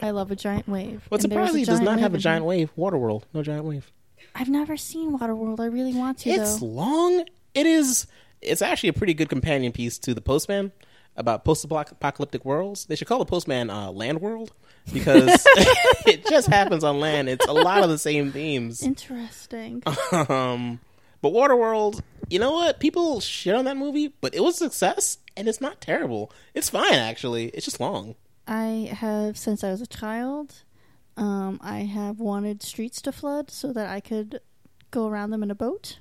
I 0.00 0.10
love 0.10 0.30
a 0.30 0.36
giant 0.36 0.68
wave. 0.68 1.02
What's 1.08 1.24
a 1.24 1.28
surprising 1.28 1.64
does 1.64 1.80
not 1.80 1.98
have 1.98 2.14
a 2.14 2.18
giant 2.18 2.44
wave. 2.44 2.70
Waterworld, 2.76 3.22
no 3.34 3.42
giant 3.42 3.64
wave. 3.64 3.90
I've 4.34 4.48
never 4.48 4.76
seen 4.76 5.18
Waterworld. 5.18 5.58
I 5.60 5.66
really 5.66 5.94
want 5.94 6.18
to 6.18 6.30
It's 6.30 6.58
though. 6.60 6.66
long. 6.66 7.24
It 7.54 7.66
is. 7.66 8.06
It's 8.40 8.62
actually 8.62 8.90
a 8.90 8.92
pretty 8.92 9.14
good 9.14 9.28
companion 9.28 9.72
piece 9.72 9.98
to 10.00 10.14
the 10.14 10.20
Postman 10.20 10.70
about 11.16 11.44
post-apocalyptic 11.44 12.44
worlds. 12.44 12.86
They 12.86 12.94
should 12.94 13.08
call 13.08 13.18
the 13.18 13.24
Postman 13.24 13.70
uh, 13.70 13.90
Land 13.90 14.20
World 14.20 14.52
because 14.92 15.28
it 16.06 16.26
just 16.26 16.48
happens 16.48 16.84
on 16.84 17.00
land. 17.00 17.28
It's 17.28 17.46
a 17.46 17.52
lot 17.52 17.82
of 17.82 17.88
the 17.90 17.98
same 17.98 18.32
themes. 18.32 18.82
Interesting. 18.82 19.82
Um, 20.12 20.80
but 21.20 21.32
Waterworld, 21.32 22.00
you 22.30 22.38
know 22.38 22.52
what? 22.52 22.80
People 22.80 23.20
shit 23.20 23.54
on 23.54 23.64
that 23.64 23.76
movie, 23.76 24.14
but 24.20 24.34
it 24.34 24.40
was 24.40 24.54
a 24.60 24.64
success, 24.64 25.18
and 25.36 25.48
it's 25.48 25.60
not 25.60 25.80
terrible. 25.80 26.32
It's 26.54 26.70
fine 26.70 26.94
actually. 26.94 27.46
It's 27.48 27.64
just 27.64 27.80
long. 27.80 28.14
I 28.46 28.90
have 28.92 29.36
since 29.36 29.62
I 29.64 29.70
was 29.70 29.80
a 29.80 29.86
child. 29.86 30.62
Um, 31.16 31.58
I 31.62 31.80
have 31.80 32.20
wanted 32.20 32.62
streets 32.62 33.02
to 33.02 33.12
flood 33.12 33.50
so 33.50 33.72
that 33.72 33.88
I 33.90 34.00
could 34.00 34.40
go 34.90 35.08
around 35.08 35.30
them 35.30 35.42
in 35.42 35.50
a 35.50 35.54
boat. 35.54 35.98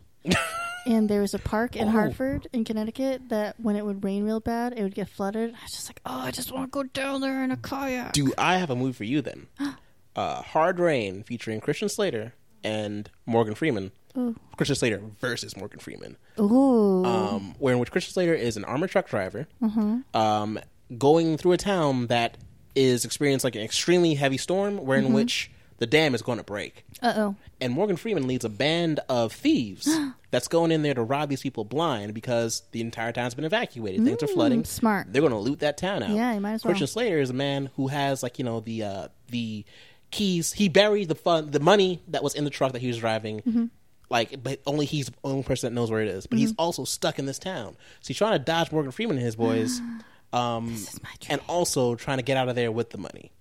And 0.88 1.10
there 1.10 1.22
was 1.22 1.34
a 1.34 1.40
park 1.40 1.76
in 1.76 1.90
Oh. 1.90 1.92
Hartford, 1.92 2.48
in 2.54 2.64
Connecticut, 2.64 3.30
that 3.30 3.60
when 3.60 3.76
it 3.76 3.86
would 3.86 4.04
rain 4.04 4.24
real 4.24 4.40
bad, 4.40 4.74
it 4.78 4.84
would 4.84 4.96
get 4.96 5.10
flooded. 5.10 5.54
I 5.54 5.64
was 5.64 5.72
just 5.74 5.90
like, 5.90 6.02
oh, 6.06 6.20
I 6.20 6.32
just 6.32 6.52
want 6.52 6.66
to 6.66 6.70
go 6.72 6.84
down 6.84 7.22
there 7.22 7.44
in 7.44 7.52
a 7.52 7.58
kayak. 7.58 8.14
Do 8.14 8.34
I 8.38 8.58
have 8.58 8.70
a 8.70 8.76
movie 8.76 8.94
for 8.94 9.04
you 9.04 9.22
then? 9.22 9.48
uh, 10.16 10.42
Hard 10.42 10.80
Rain, 10.80 11.24
featuring 11.24 11.60
Christian 11.62 11.90
Slater 11.90 12.34
and 12.64 13.10
Morgan 13.26 13.54
Freeman. 13.56 13.92
Ooh. 14.18 14.36
Christian 14.56 14.76
Slater 14.76 15.00
versus 15.20 15.56
Morgan 15.56 15.80
Freeman. 15.80 16.18
Ooh. 16.40 17.06
um, 17.06 17.54
where 17.60 17.74
in 17.74 17.80
which 17.80 17.92
Christian 17.92 18.14
Slater 18.14 18.34
is 18.34 18.58
an 18.58 18.66
armored 18.66 18.90
truck 18.90 19.08
driver, 19.08 19.48
Mm-hmm. 19.62 20.18
um, 20.18 20.60
going 20.98 21.38
through 21.38 21.52
a 21.52 21.58
town 21.58 22.08
that 22.08 22.38
is 22.76 23.06
experiencing 23.06 23.46
like 23.48 23.56
an 23.56 23.62
extremely 23.62 24.16
heavy 24.16 24.38
storm, 24.38 24.78
where 24.78 25.02
Mm-hmm. 25.02 25.14
which 25.14 25.52
the 25.78 25.86
dam 25.88 26.16
is 26.16 26.22
going 26.22 26.38
to 26.38 26.44
break, 26.44 26.86
uh 27.02 27.14
oh. 27.16 27.36
and 27.62 27.74
Morgan 27.74 27.96
Freeman 27.98 28.28
leads 28.28 28.44
a 28.46 28.50
band 28.50 29.00
of 29.10 29.32
thieves 29.34 29.88
that's 30.32 30.48
going 30.48 30.72
in 30.72 30.82
there 30.82 30.94
to 30.94 31.04
rob 31.04 31.30
these 31.30 31.42
people 31.42 31.64
blind 31.66 32.14
because 32.14 32.64
the 32.72 32.82
entire 32.82 33.12
town's 33.12 33.36
been 33.36 33.46
evacuated, 33.46 34.04
things 34.04 34.22
are 34.24 34.28
flooding. 34.28 34.64
Mm, 34.64 34.68
smart. 34.68 35.08
They're 35.14 35.22
going 35.22 35.34
to 35.34 35.40
loot 35.40 35.60
that 35.60 35.78
town 35.78 36.04
out. 36.04 36.10
Yeah, 36.10 36.34
you 36.34 36.40
might 36.42 36.54
as 36.54 36.64
well. 36.64 36.72
Christian 36.72 36.88
Slater 36.88 37.20
is 37.20 37.30
a 37.30 37.34
man 37.34 37.70
who 37.76 37.88
has 37.88 38.24
like 38.24 38.40
you 38.40 38.46
know 38.46 38.60
the 38.60 38.84
uh, 38.84 39.08
the 39.30 39.66
keys. 40.12 40.54
He 40.54 40.70
buried 40.70 41.08
the 41.10 41.16
fun 41.16 41.52
the 41.52 41.60
money 41.60 42.02
that 42.08 42.24
was 42.24 42.34
in 42.36 42.44
the 42.44 42.50
truck 42.50 42.74
that 42.74 42.82
he 42.82 42.88
was 42.88 42.98
driving. 42.98 43.42
Mm-hmm. 43.42 43.66
Like, 44.10 44.42
but 44.42 44.62
only 44.66 44.86
he's 44.86 45.08
the 45.08 45.14
only 45.26 45.44
person 45.44 45.70
that 45.70 45.76
knows 45.80 45.92
where 45.92 46.02
it 46.02 46.08
is. 46.08 46.28
But 46.28 46.40
he's 46.40 46.52
Mm-hmm. 46.54 46.62
also 46.62 46.86
stuck 46.86 47.20
in 47.20 47.26
this 47.26 47.38
town, 47.40 47.76
so 48.00 48.08
he's 48.08 48.18
trying 48.18 48.34
to 48.34 48.40
dodge 48.40 48.72
Morgan 48.72 48.92
Freeman 48.94 49.18
and 49.18 49.26
his 49.26 49.36
boys, 49.36 49.82
um, 50.34 50.74
is 50.74 51.02
my 51.04 51.10
dream. 51.20 51.28
and 51.32 51.42
also 51.50 51.96
trying 51.96 52.18
to 52.18 52.24
get 52.24 52.38
out 52.38 52.48
of 52.48 52.56
there 52.56 52.72
with 52.72 52.92
the 52.92 52.98
money. 52.98 53.32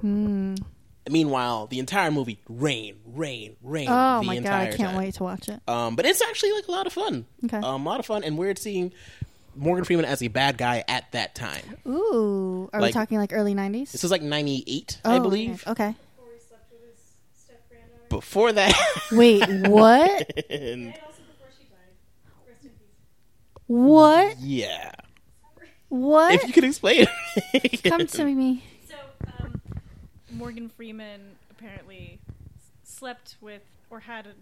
Hmm. 0.00 0.56
Meanwhile, 1.10 1.66
the 1.66 1.78
entire 1.80 2.10
movie, 2.10 2.38
rain, 2.48 2.96
rain, 3.04 3.56
rain. 3.62 3.88
Oh 3.90 4.20
the 4.20 4.26
my 4.26 4.38
god, 4.38 4.52
I 4.52 4.66
can't 4.68 4.90
time. 4.90 4.96
wait 4.96 5.14
to 5.14 5.24
watch 5.24 5.48
it. 5.48 5.60
Um, 5.66 5.96
but 5.96 6.06
it's 6.06 6.22
actually 6.22 6.52
like 6.52 6.68
a 6.68 6.70
lot 6.70 6.86
of 6.86 6.92
fun. 6.92 7.26
Okay. 7.44 7.56
Um, 7.56 7.84
a 7.86 7.88
lot 7.90 7.98
of 8.00 8.06
fun 8.06 8.22
and 8.22 8.38
weird 8.38 8.58
seeing 8.58 8.92
Morgan 9.56 9.84
Freeman 9.84 10.04
as 10.04 10.22
a 10.22 10.28
bad 10.28 10.56
guy 10.56 10.84
at 10.86 11.10
that 11.12 11.34
time. 11.34 11.76
Ooh. 11.88 12.70
Are 12.72 12.80
we 12.80 12.92
talking 12.92 13.18
like 13.18 13.32
early 13.32 13.54
90s? 13.54 13.90
This 13.92 14.02
was 14.02 14.12
like 14.12 14.22
'98, 14.22 15.00
oh, 15.04 15.10
I 15.16 15.18
believe. 15.18 15.64
Okay. 15.66 15.94
Before 16.16 16.32
he 16.32 16.40
slept 16.40 16.70
with 16.72 16.80
his 16.82 17.42
step 17.42 17.68
granddaughter. 17.68 18.06
Before 18.08 18.52
that, 18.52 18.74
Wait, 19.10 19.40
what? 19.68 20.32
and 20.48 20.60
And 20.60 20.94
also 21.04 21.18
before 21.26 21.48
she 21.58 21.64
died. 21.64 22.48
Rest 22.48 22.62
in 22.64 22.70
peace. 22.70 22.78
what? 23.66 24.38
yeah, 24.38 24.92
What? 25.88 26.34
if 26.34 26.46
you 26.46 26.52
could 26.52 26.64
explain, 26.64 27.06
Come 27.84 28.06
to 28.06 28.24
me. 28.24 28.62
So, 30.32 30.38
Morgan 30.38 30.68
Freeman 30.68 31.36
apparently 31.50 32.18
slept 32.82 33.36
with 33.40 33.62
or 33.90 34.00
had 34.00 34.26
an 34.26 34.34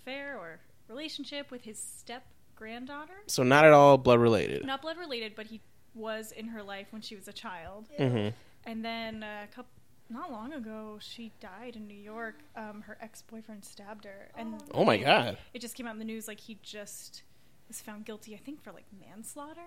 affair 0.00 0.36
or 0.38 0.58
relationship 0.88 1.50
with 1.50 1.62
his 1.62 1.78
step 1.78 2.24
granddaughter. 2.56 3.14
So 3.26 3.42
not 3.42 3.64
at 3.64 3.72
all 3.72 3.96
blood 3.98 4.18
related. 4.18 4.64
Not 4.64 4.82
blood 4.82 4.96
related, 4.98 5.34
but 5.36 5.46
he 5.46 5.60
was 5.94 6.32
in 6.32 6.48
her 6.48 6.62
life 6.62 6.88
when 6.90 7.02
she 7.02 7.14
was 7.14 7.28
a 7.28 7.32
child. 7.32 7.86
hmm 7.96 8.28
And 8.64 8.84
then 8.84 9.22
a 9.22 9.46
couple, 9.54 9.70
not 10.10 10.32
long 10.32 10.52
ago, 10.52 10.98
she 11.00 11.32
died 11.40 11.76
in 11.76 11.86
New 11.86 11.94
York. 11.94 12.36
Um, 12.56 12.82
her 12.86 12.98
ex 13.00 13.22
boyfriend 13.22 13.64
stabbed 13.64 14.04
her, 14.06 14.28
and 14.36 14.60
Oh 14.74 14.84
my 14.84 14.96
god. 14.96 15.38
it 15.54 15.60
just 15.60 15.76
came 15.76 15.86
out 15.86 15.92
in 15.92 15.98
the 15.98 16.04
news 16.04 16.26
like 16.26 16.40
he 16.40 16.58
just 16.62 17.22
was 17.68 17.80
found 17.80 18.04
guilty. 18.06 18.34
I 18.34 18.38
think 18.38 18.62
for 18.62 18.72
like 18.72 18.86
manslaughter. 19.06 19.60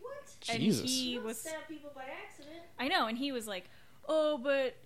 What? 0.00 0.36
And 0.50 0.60
Jesus. 0.60 0.82
he 0.84 1.10
You 1.10 1.16
don't 1.18 1.26
was 1.26 1.38
stab 1.40 1.66
people 1.68 1.90
by 1.94 2.04
accident. 2.24 2.62
I 2.78 2.86
know, 2.88 3.06
and 3.06 3.16
he 3.18 3.32
was 3.32 3.48
like, 3.48 3.64
"Oh, 4.08 4.38
but 4.38 4.76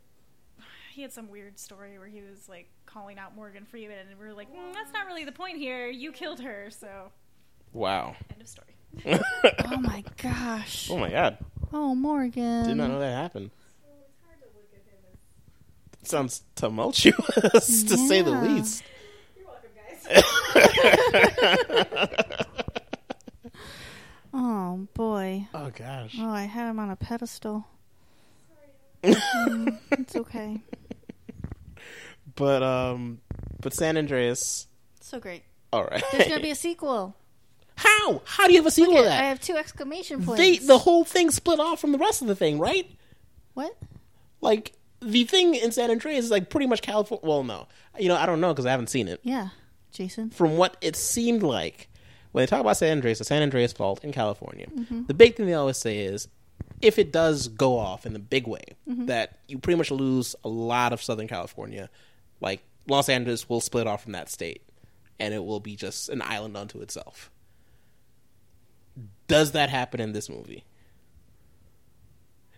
he 0.91 1.03
had 1.03 1.13
some 1.13 1.29
weird 1.31 1.59
story 1.59 1.99
where 1.99 2.09
he 2.09 2.21
was 2.21 2.49
like 2.49 2.69
calling 2.87 3.19
out 3.19 3.35
Morgan 3.37 3.65
Freeman, 3.65 4.09
and 4.11 4.19
we 4.19 4.27
were 4.27 4.35
like, 4.35 4.49
mm, 4.51 4.73
that's 4.75 4.93
not 4.93 5.07
really 5.07 5.25
the 5.25 5.33
point 5.33 5.57
here. 5.59 5.89
You 5.89 6.11
killed 6.13 6.41
her, 6.41 6.69
so 6.71 7.13
Wow. 7.73 8.17
end 8.33 8.43
of 8.43 8.49
story." 8.49 8.67
Oh 9.73 9.77
my 9.81 10.03
gosh. 10.21 10.89
Oh 10.91 10.99
my 10.99 11.11
god. 11.11 11.39
Oh, 11.73 11.95
Morgan. 11.95 12.67
Did 12.67 12.77
not 12.77 12.89
know 12.91 12.99
that 12.99 13.13
happened. 13.15 13.51
Well, 13.85 13.95
it's 14.09 14.19
hard 14.27 14.41
to 14.41 14.47
look 14.57 14.67
at 14.75 14.83
him 14.85 14.99
as. 16.03 16.09
Sounds 16.09 16.43
tumultuous 16.57 17.85
to 17.85 17.97
say 17.97 18.23
the 18.23 18.33
Yeah. 18.33 18.43
least. 18.43 18.83
You're 19.37 19.47
welcome, 19.47 19.71
guys. 19.77 20.03
Oh 24.33 24.87
boy. 24.95 25.49
Oh 25.53 25.71
gosh. 25.75 26.17
Oh, 26.21 26.31
I 26.31 26.45
had 26.45 26.71
him 26.71 26.79
on 26.79 26.89
a 26.91 26.95
pedestal. 26.97 27.67
Mm, 29.03 29.79
it's 29.93 30.17
okay. 30.17 30.61
But 32.37 32.63
um, 32.63 33.21
but 33.61 33.75
San 33.75 33.97
Andreas. 33.99 34.67
So 35.01 35.21
great. 35.21 35.43
All 35.73 35.85
right. 35.85 36.03
There's 36.13 36.29
gonna 36.29 36.41
be 36.41 36.51
a 36.51 36.55
sequel. 36.55 37.15
How? 37.77 38.23
How 38.25 38.47
do 38.47 38.53
you 38.53 38.59
have 38.59 38.67
a 38.67 38.71
sequel 38.71 38.95
to 38.95 39.01
at- 39.13 39.21
I 39.25 39.27
have 39.27 39.41
two 39.41 39.57
exclamation 39.57 40.23
points. 40.25 40.41
They 40.41 40.57
the 40.59 40.79
whole 40.79 41.05
thing 41.05 41.31
split 41.31 41.61
off 41.61 41.81
from 41.81 41.93
the 41.93 41.99
rest 41.99 42.23
of 42.23 42.29
the 42.29 42.37
thing, 42.37 42.59
right? 42.59 42.91
what? 43.55 43.77
Like 44.41 44.73
the 45.01 45.25
thing 45.25 45.55
in 45.55 45.73
San 45.73 45.91
Andreas 45.91 46.27
is 46.27 46.31
like 46.31 46.49
pretty 46.51 46.67
much 46.67 46.81
California. 46.83 47.27
Well, 47.27 47.43
no, 47.43 47.67
you 47.99 48.09
know 48.09 48.17
I 48.17 48.25
don't 48.27 48.41
know 48.41 48.53
because 48.55 48.65
I 48.67 48.71
haven't 48.71 48.89
seen 48.91 49.09
it. 49.09 49.21
Yeah, 49.23 49.49
Jason. 49.93 50.31
From 50.31 50.57
what 50.57 50.77
it 50.81 50.97
seemed 50.97 51.43
like 51.43 51.89
when 52.33 52.43
they 52.43 52.47
talk 52.47 52.61
about 52.61 52.77
San 52.79 52.93
Andreas, 52.97 53.19
the 53.19 53.25
San 53.25 53.43
Andreas 53.43 53.73
fault 53.73 54.03
in 54.05 54.13
California, 54.13 54.67
the 55.09 55.15
big 55.15 55.37
thing 55.37 55.45
they 55.47 55.55
always 55.55 55.77
say 55.79 55.99
is 55.99 56.27
if 56.81 56.99
it 56.99 57.13
does 57.13 57.49
go 57.49 57.79
off 57.79 58.07
in 58.07 58.13
the 58.13 58.19
big 58.19 58.47
way, 58.47 58.65
mm-hmm. 58.89 59.07
that 59.07 59.39
you 59.47 59.59
pretty 59.59 59.77
much 59.77 59.91
lose 59.91 60.35
a 60.45 60.49
lot 60.49 60.93
of 60.93 61.03
Southern 61.03 61.29
California. 61.29 61.91
Like 62.41 62.63
Los 62.89 63.09
Angeles 63.09 63.49
will 63.49 63.61
split 63.61 63.87
off 63.87 64.03
from 64.03 64.13
that 64.13 64.31
state, 64.31 64.63
and 65.19 65.35
it 65.35 65.45
will 65.45 65.61
be 65.61 65.77
just 65.77 66.09
an 66.09 66.23
island 66.23 66.57
unto 66.57 66.81
itself. 66.81 67.31
Does 69.29 69.53
that 69.53 69.71
happen 69.71 70.01
in 70.01 70.13
this 70.13 70.29
movie? 70.29 70.65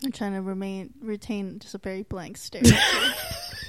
I'm 0.04 0.12
trying 0.12 0.32
to 0.32 0.42
remain 0.42 0.94
retain 1.00 1.58
just 1.58 1.74
a 1.74 1.78
very 1.78 2.02
blank 2.02 2.36
stare. 2.36 2.62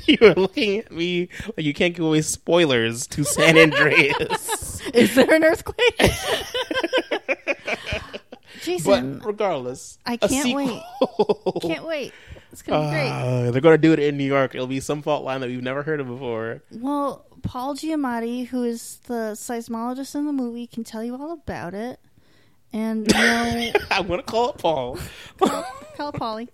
you 0.08 0.18
are 0.22 0.34
looking 0.34 0.80
at 0.80 0.92
me 0.92 1.30
like 1.56 1.66
you 1.66 1.74
can't 1.74 1.96
give 1.96 2.06
away 2.06 2.22
spoilers 2.22 3.08
to 3.08 3.24
San 3.24 3.58
Andreas. 3.58 4.82
Is 4.94 5.16
there 5.16 5.34
an 5.34 5.44
earthquake? 5.44 6.00
Jason, 8.64 9.20
but 9.20 9.28
regardless, 9.28 9.98
I 10.06 10.18
can't 10.18 10.56
wait. 10.56 10.82
can't 11.62 11.86
wait. 11.86 12.14
It's 12.52 12.62
gonna 12.62 12.88
be 12.88 12.92
great. 12.92 13.10
Uh, 13.10 13.52
they're 13.52 13.62
going 13.62 13.74
to 13.74 13.80
do 13.80 13.94
it 13.94 14.00
in 14.00 14.16
New 14.16 14.26
York. 14.26 14.54
It'll 14.54 14.68
be 14.68 14.80
some 14.80 15.02
fault 15.02 15.24
line 15.24 15.42
that 15.42 15.50
we've 15.50 15.64
never 15.64 15.82
heard 15.84 16.00
of 16.00 16.08
before. 16.08 16.62
Well, 16.72 17.26
Paul 17.42 17.76
Giamatti, 17.76 18.48
who 18.48 18.64
is 18.64 19.00
the 19.08 19.34
seismologist 19.34 20.14
in 20.16 20.26
the 20.26 20.34
movie, 20.34 20.68
can 20.68 20.84
tell 20.84 21.04
you 21.04 21.16
all 21.16 21.32
about 21.32 21.74
it. 21.74 22.00
And 22.72 23.08
you 23.08 23.18
know, 23.18 23.72
I'm 23.92 24.08
to 24.08 24.22
call 24.22 24.52
it 24.52 24.58
Paul. 24.60 25.00
call 25.38 26.10
it 26.10 26.16
Polly. 26.16 26.50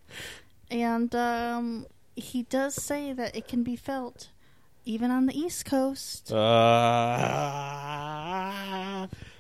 And 0.72 1.14
um, 1.16 1.86
he 2.16 2.44
does 2.44 2.76
say 2.76 3.14
that 3.14 3.36
it 3.36 3.48
can 3.48 3.64
be 3.64 3.76
felt 3.76 4.30
even 4.86 5.12
on 5.12 5.26
the 5.28 5.38
East 5.38 5.66
Coast. 5.66 6.32
Uh, 6.32 6.38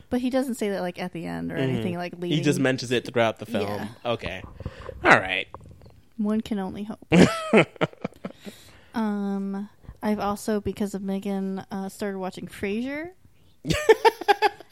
But 0.09 0.21
he 0.21 0.29
doesn't 0.29 0.55
say 0.55 0.69
that 0.69 0.81
like 0.81 0.99
at 0.99 1.13
the 1.13 1.25
end 1.25 1.51
or 1.51 1.55
anything 1.55 1.97
like 1.97 2.13
leading. 2.13 2.29
Mm-hmm. 2.31 2.37
he 2.37 2.41
just 2.41 2.59
mentions 2.59 2.91
it 2.91 3.05
throughout 3.05 3.39
the 3.39 3.45
film. 3.45 3.67
Yeah. 3.67 3.87
Okay. 4.05 4.43
All 5.03 5.19
right. 5.19 5.47
One 6.17 6.41
can 6.41 6.59
only 6.59 6.83
hope. 6.83 6.99
um, 8.95 9.69
I've 10.01 10.19
also, 10.19 10.59
because 10.59 10.93
of 10.93 11.01
Megan, 11.01 11.63
uh, 11.71 11.89
started 11.89 12.17
watching 12.17 12.47
Frasier, 12.47 13.11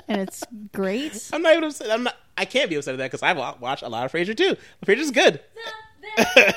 and 0.07 0.21
it's 0.21 0.43
great. 0.73 1.29
I'm 1.31 1.41
not 1.41 1.53
even 1.53 1.65
upset. 1.65 1.91
I'm 1.91 2.03
not. 2.03 2.15
I 2.37 2.45
can't 2.45 2.69
be 2.69 2.75
upset 2.75 2.95
at 2.95 2.97
that 2.97 3.11
because 3.11 3.23
I've 3.23 3.37
watched 3.37 3.83
a 3.83 3.89
lot 3.89 4.05
of 4.05 4.11
Frasier 4.11 4.35
too. 4.35 4.55
Frasier's 4.85 5.11
good. 5.11 5.39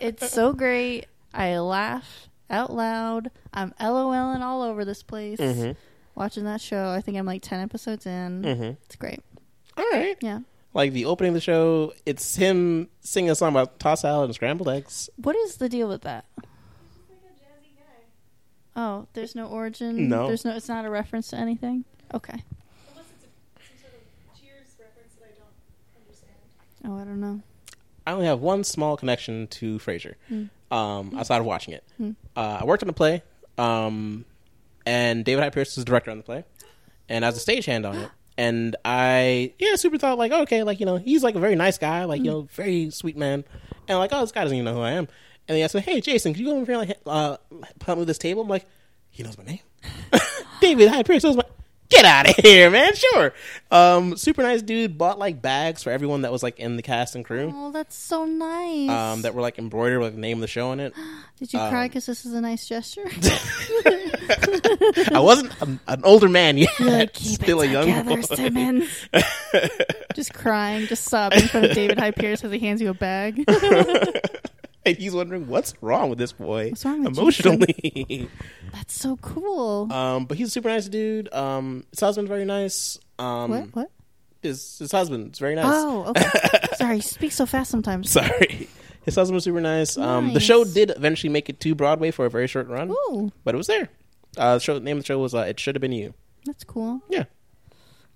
It's 0.00 0.30
so 0.30 0.52
great. 0.52 1.06
I 1.34 1.58
laugh 1.58 2.28
out 2.48 2.72
loud. 2.72 3.30
I'm 3.52 3.74
LOLing 3.80 4.40
all 4.40 4.62
over 4.62 4.84
this 4.84 5.02
place 5.02 5.38
Mm-hmm. 5.38 5.72
Watching 6.18 6.44
that 6.44 6.60
show. 6.60 6.90
I 6.90 7.00
think 7.00 7.16
I'm 7.16 7.26
like 7.26 7.42
ten 7.42 7.60
episodes 7.60 8.04
in. 8.06 8.42
Mhm. 8.42 8.76
It's 8.84 8.96
great. 8.96 9.20
All 9.76 9.84
right. 9.92 10.16
Yeah. 10.20 10.40
Like 10.74 10.92
the 10.92 11.06
opening 11.06 11.30
of 11.30 11.34
the 11.34 11.40
show, 11.40 11.94
it's 12.04 12.36
him 12.36 12.88
singing 13.00 13.30
a 13.30 13.34
song 13.34 13.50
about 13.52 13.78
tossed 13.80 14.02
salad 14.02 14.26
and 14.26 14.34
scrambled 14.34 14.68
eggs. 14.68 15.08
What 15.16 15.34
is 15.36 15.56
the 15.56 15.68
deal 15.68 15.88
with 15.88 16.02
that? 16.02 16.24
He's 16.36 16.44
like 17.08 17.20
a 17.24 17.34
jazzy 17.34 17.76
guy. 17.76 18.02
Oh, 18.76 19.06
there's 19.14 19.34
no 19.34 19.46
origin. 19.46 20.08
No. 20.08 20.26
There's 20.26 20.44
no. 20.44 20.54
It's 20.54 20.68
not 20.68 20.84
a 20.84 20.90
reference 20.90 21.28
to 21.30 21.36
anything. 21.36 21.84
Okay. 22.12 22.42
Unless 22.90 23.06
it's 23.16 23.24
a, 23.24 23.60
some 23.66 23.78
sort 23.80 23.94
of 23.94 24.40
Cheers 24.40 24.76
reference 24.78 25.14
that 25.14 25.24
I 25.24 25.34
don't 25.38 26.02
understand. 26.02 26.32
Oh, 26.84 26.96
I 27.00 27.04
don't 27.04 27.20
know. 27.20 27.40
I 28.06 28.12
only 28.12 28.26
have 28.26 28.40
one 28.40 28.64
small 28.64 28.96
connection 28.96 29.46
to 29.48 29.78
Frasier. 29.78 30.14
Um, 30.70 31.14
outside 31.16 31.38
of 31.38 31.46
watching 31.46 31.72
it, 31.74 31.84
Hmm. 31.96 32.10
uh, 32.36 32.58
I 32.60 32.64
worked 32.64 32.82
on 32.82 32.88
a 32.90 32.92
play, 32.92 33.22
um, 33.56 34.24
and 34.88 35.22
David 35.22 35.42
Hyde 35.42 35.52
Pierce 35.52 35.76
was 35.76 35.84
the 35.84 35.88
director 35.90 36.10
on 36.10 36.16
the 36.16 36.22
play, 36.22 36.44
and 37.10 37.22
I 37.22 37.28
was 37.28 37.36
a 37.36 37.52
stagehand 37.52 37.86
on 37.86 37.96
it. 37.96 38.10
And 38.38 38.74
I, 38.86 39.52
yeah, 39.58 39.74
super 39.76 39.98
thought 39.98 40.16
like, 40.16 40.32
okay, 40.32 40.62
like 40.62 40.80
you 40.80 40.86
know, 40.86 40.96
he's 40.96 41.22
like 41.22 41.34
a 41.34 41.40
very 41.40 41.56
nice 41.56 41.76
guy, 41.76 42.04
like 42.04 42.22
you 42.22 42.30
know, 42.30 42.48
very 42.52 42.88
sweet 42.88 43.16
man, 43.16 43.44
and 43.86 43.98
like, 43.98 44.10
oh, 44.14 44.22
this 44.22 44.32
guy 44.32 44.44
doesn't 44.44 44.56
even 44.56 44.64
know 44.64 44.74
who 44.74 44.80
I 44.80 44.92
am. 44.92 45.06
And 45.46 45.56
they 45.56 45.62
asked 45.62 45.74
me, 45.74 45.82
hey, 45.82 46.00
Jason, 46.00 46.32
can 46.32 46.42
you 46.42 46.48
go 46.48 46.56
over 46.56 46.72
here 46.72 46.80
and 46.80 46.88
like, 46.88 46.98
uh, 47.06 47.36
help 47.84 47.98
me 47.98 48.00
with 48.00 48.08
this 48.08 48.18
table? 48.18 48.42
I'm 48.42 48.48
like, 48.48 48.64
he 49.10 49.22
knows 49.22 49.36
my 49.36 49.44
name. 49.44 49.60
David 50.60 50.88
Hyde 50.88 51.04
Pierce 51.04 51.24
knows 51.24 51.36
my. 51.36 51.44
Get 51.90 52.04
out 52.04 52.28
of 52.28 52.36
here, 52.36 52.70
man. 52.70 52.94
Sure. 52.94 53.32
Um, 53.70 54.16
super 54.16 54.42
nice 54.42 54.60
dude. 54.62 54.98
Bought 54.98 55.18
like 55.18 55.40
bags 55.40 55.82
for 55.82 55.90
everyone 55.90 56.22
that 56.22 56.32
was 56.32 56.42
like 56.42 56.58
in 56.58 56.76
the 56.76 56.82
cast 56.82 57.14
and 57.14 57.24
crew 57.24 57.50
Oh, 57.54 57.72
that's 57.72 57.96
so 57.96 58.24
nice. 58.26 58.90
um, 58.90 59.22
that 59.22 59.34
were 59.34 59.40
like 59.40 59.58
embroidered 59.58 60.00
with 60.00 60.14
the 60.14 60.20
name 60.20 60.36
of 60.38 60.42
the 60.42 60.46
show 60.48 60.68
on 60.68 60.80
it. 60.80 60.92
Did 61.38 61.52
you 61.52 61.58
cry 61.58 61.82
um, 61.82 61.88
because 61.88 62.04
this 62.06 62.26
is 62.26 62.32
a 62.34 62.40
nice 62.40 62.66
gesture? 62.68 63.04
I 65.14 65.20
wasn't 65.20 65.52
an, 65.62 65.80
an 65.86 66.04
older 66.04 66.28
man 66.28 66.58
yet, 66.58 66.78
like, 66.80 67.14
still 67.16 67.62
a 67.62 67.66
young 67.66 68.04
boy. 68.04 68.20
Simmons. 68.22 68.88
just 70.14 70.34
crying, 70.34 70.86
just 70.86 71.04
sobbing 71.04 71.40
in 71.42 71.48
front 71.48 71.66
of 71.66 71.74
David 71.74 71.98
Hyde 71.98 72.16
Pierce 72.16 72.44
as 72.44 72.52
he 72.52 72.58
hands 72.58 72.80
you 72.80 72.90
a 72.90 72.94
bag. 72.94 73.44
and 74.88 74.98
he's 75.02 75.14
wondering 75.14 75.46
what's 75.48 75.74
wrong 75.80 76.10
with 76.10 76.18
this 76.18 76.32
boy 76.32 76.70
What's 76.70 76.84
wrong 76.84 77.04
with 77.04 77.16
emotionally. 77.18 78.28
That's 78.72 78.94
so 78.94 79.16
cool. 79.18 79.92
um, 79.92 80.26
but 80.26 80.36
he's 80.38 80.48
a 80.48 80.50
super 80.50 80.68
nice 80.68 80.88
dude. 80.88 81.32
Um, 81.32 81.84
his 81.90 82.00
husband's 82.00 82.28
very 82.28 82.44
nice. 82.44 82.98
Um, 83.18 83.50
what? 83.50 83.66
What? 83.74 83.90
His 84.42 84.78
his 84.78 84.92
husband's 84.92 85.38
very 85.38 85.54
nice. 85.54 85.66
Oh, 85.68 86.04
okay. 86.08 86.28
Sorry, 86.76 86.96
you 86.96 87.02
speak 87.02 87.32
so 87.32 87.44
fast 87.46 87.70
sometimes. 87.70 88.10
Sorry. 88.10 88.68
His 89.04 89.14
husband 89.16 89.34
was 89.36 89.44
super 89.44 89.60
nice. 89.60 89.96
Um, 89.96 90.28
the 90.28 90.32
Nice. 90.34 90.42
show 90.42 90.64
did 90.64 90.90
eventually 90.90 91.30
make 91.30 91.48
it 91.48 91.60
to 91.60 91.74
Broadway 91.74 92.10
for 92.10 92.26
a 92.26 92.30
very 92.30 92.46
short 92.46 92.68
run, 92.68 92.90
Ooh, 92.90 93.32
but 93.42 93.54
it 93.54 93.58
was 93.58 93.66
there. 93.66 93.88
Uh, 94.36 94.54
the 94.54 94.60
show 94.60 94.74
the 94.74 94.80
name 94.80 94.98
of 94.98 95.02
the 95.02 95.06
show 95.06 95.18
was 95.18 95.34
uh, 95.34 95.38
"It 95.40 95.58
Should 95.58 95.74
Have 95.76 95.80
Been 95.80 95.92
You." 95.92 96.12
that's 96.44 96.62
cool. 96.62 97.00
Yeah, 97.08 97.24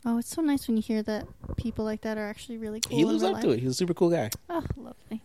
Oh, 0.05 0.19
it's 0.19 0.29
so 0.29 0.43
nice 0.43 0.69
when 0.69 0.77
you 0.77 0.83
hear 0.83 1.03
that 1.03 1.27
people 1.57 1.85
like 1.85 2.03
that 2.03 2.19
are 2.19 2.29
actually 2.29 2.59
really 2.59 2.81
cool. 2.81 2.95
he 2.97 3.03
in 3.03 3.09
lives 3.09 3.23
real 3.23 3.35
up 3.37 3.43
to 3.43 3.51
it. 3.51 3.61
He's 3.61 3.71
a 3.71 3.75
super 3.75 3.95
cool 3.95 4.11
guy. 4.11 4.31
Oh, 4.51 4.63
lovely. 4.77 5.23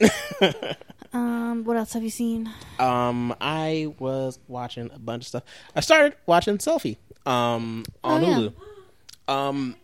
um, 1.12 1.64
what 1.64 1.76
else 1.76 1.92
have 1.92 2.02
you 2.02 2.10
seen? 2.10 2.50
Um, 2.78 3.34
I 3.40 3.92
was 3.98 4.38
watching 4.48 4.90
a 4.94 4.98
bunch 4.98 5.24
of 5.24 5.28
stuff. 5.28 5.42
I 5.74 5.80
started 5.80 6.14
watching 6.26 6.58
Selfie 6.58 6.96
um, 7.26 7.84
on 8.04 8.24
Oh, 8.24 8.26
yeah. 8.26 8.48
Hulu. 9.28 9.32
Um, 9.32 9.76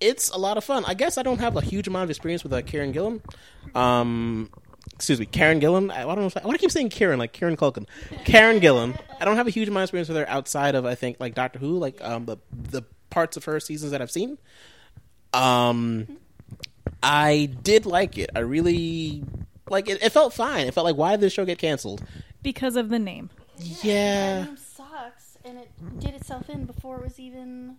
it's 0.00 0.30
a 0.30 0.36
lot 0.38 0.56
of 0.56 0.64
fun. 0.64 0.84
I 0.86 0.94
guess 0.94 1.16
I 1.16 1.22
don't 1.22 1.38
have 1.38 1.56
a 1.56 1.60
huge 1.60 1.86
amount 1.88 2.04
of 2.04 2.10
experience 2.10 2.42
with 2.42 2.52
uh, 2.52 2.62
Karen 2.62 2.92
Gillan. 2.92 3.22
Um, 3.76 4.50
excuse 4.94 5.20
me, 5.20 5.26
Karen 5.26 5.60
Gillan. 5.60 5.90
I, 5.92 6.02
I 6.02 6.04
don't 6.06 6.18
know. 6.18 6.26
If 6.26 6.36
I, 6.36 6.40
why 6.40 6.50
do 6.50 6.54
I 6.54 6.58
keep 6.58 6.72
saying 6.72 6.90
Karen 6.90 7.18
like 7.18 7.32
Karen 7.32 7.56
Culkin? 7.56 7.86
Karen 8.24 8.60
Gillan. 8.60 8.98
I 9.20 9.24
don't 9.24 9.36
have 9.36 9.46
a 9.46 9.50
huge 9.50 9.68
amount 9.68 9.82
of 9.82 9.84
experience 9.84 10.08
with 10.08 10.16
her 10.18 10.28
outside 10.28 10.74
of 10.74 10.84
I 10.84 10.94
think 10.96 11.18
like 11.20 11.34
Doctor 11.34 11.58
Who, 11.60 11.78
like 11.78 12.02
um, 12.02 12.26
the 12.26 12.36
the 12.52 12.82
parts 13.10 13.36
of 13.36 13.44
her 13.44 13.60
seasons 13.60 13.92
that 13.92 14.02
I've 14.02 14.10
seen. 14.10 14.38
Um, 15.32 16.18
I 17.02 17.46
did 17.62 17.86
like 17.86 18.18
it. 18.18 18.30
I 18.34 18.40
really 18.40 19.22
like 19.72 19.88
it. 19.88 20.02
It 20.02 20.10
felt 20.10 20.32
fine. 20.32 20.68
It 20.68 20.74
felt 20.74 20.84
like 20.84 20.96
why 20.96 21.12
did 21.12 21.20
this 21.20 21.32
show 21.32 21.44
get 21.44 21.58
canceled? 21.58 22.04
because 22.42 22.76
of 22.76 22.88
the 22.88 22.98
name. 22.98 23.30
Yeah. 23.82 24.44
name 24.44 24.56
sucks, 24.56 25.38
and 25.44 25.58
it 25.58 25.70
did 26.00 26.14
itself 26.14 26.50
in 26.50 26.64
before 26.64 26.96
it 26.96 27.04
was 27.04 27.20
even 27.20 27.76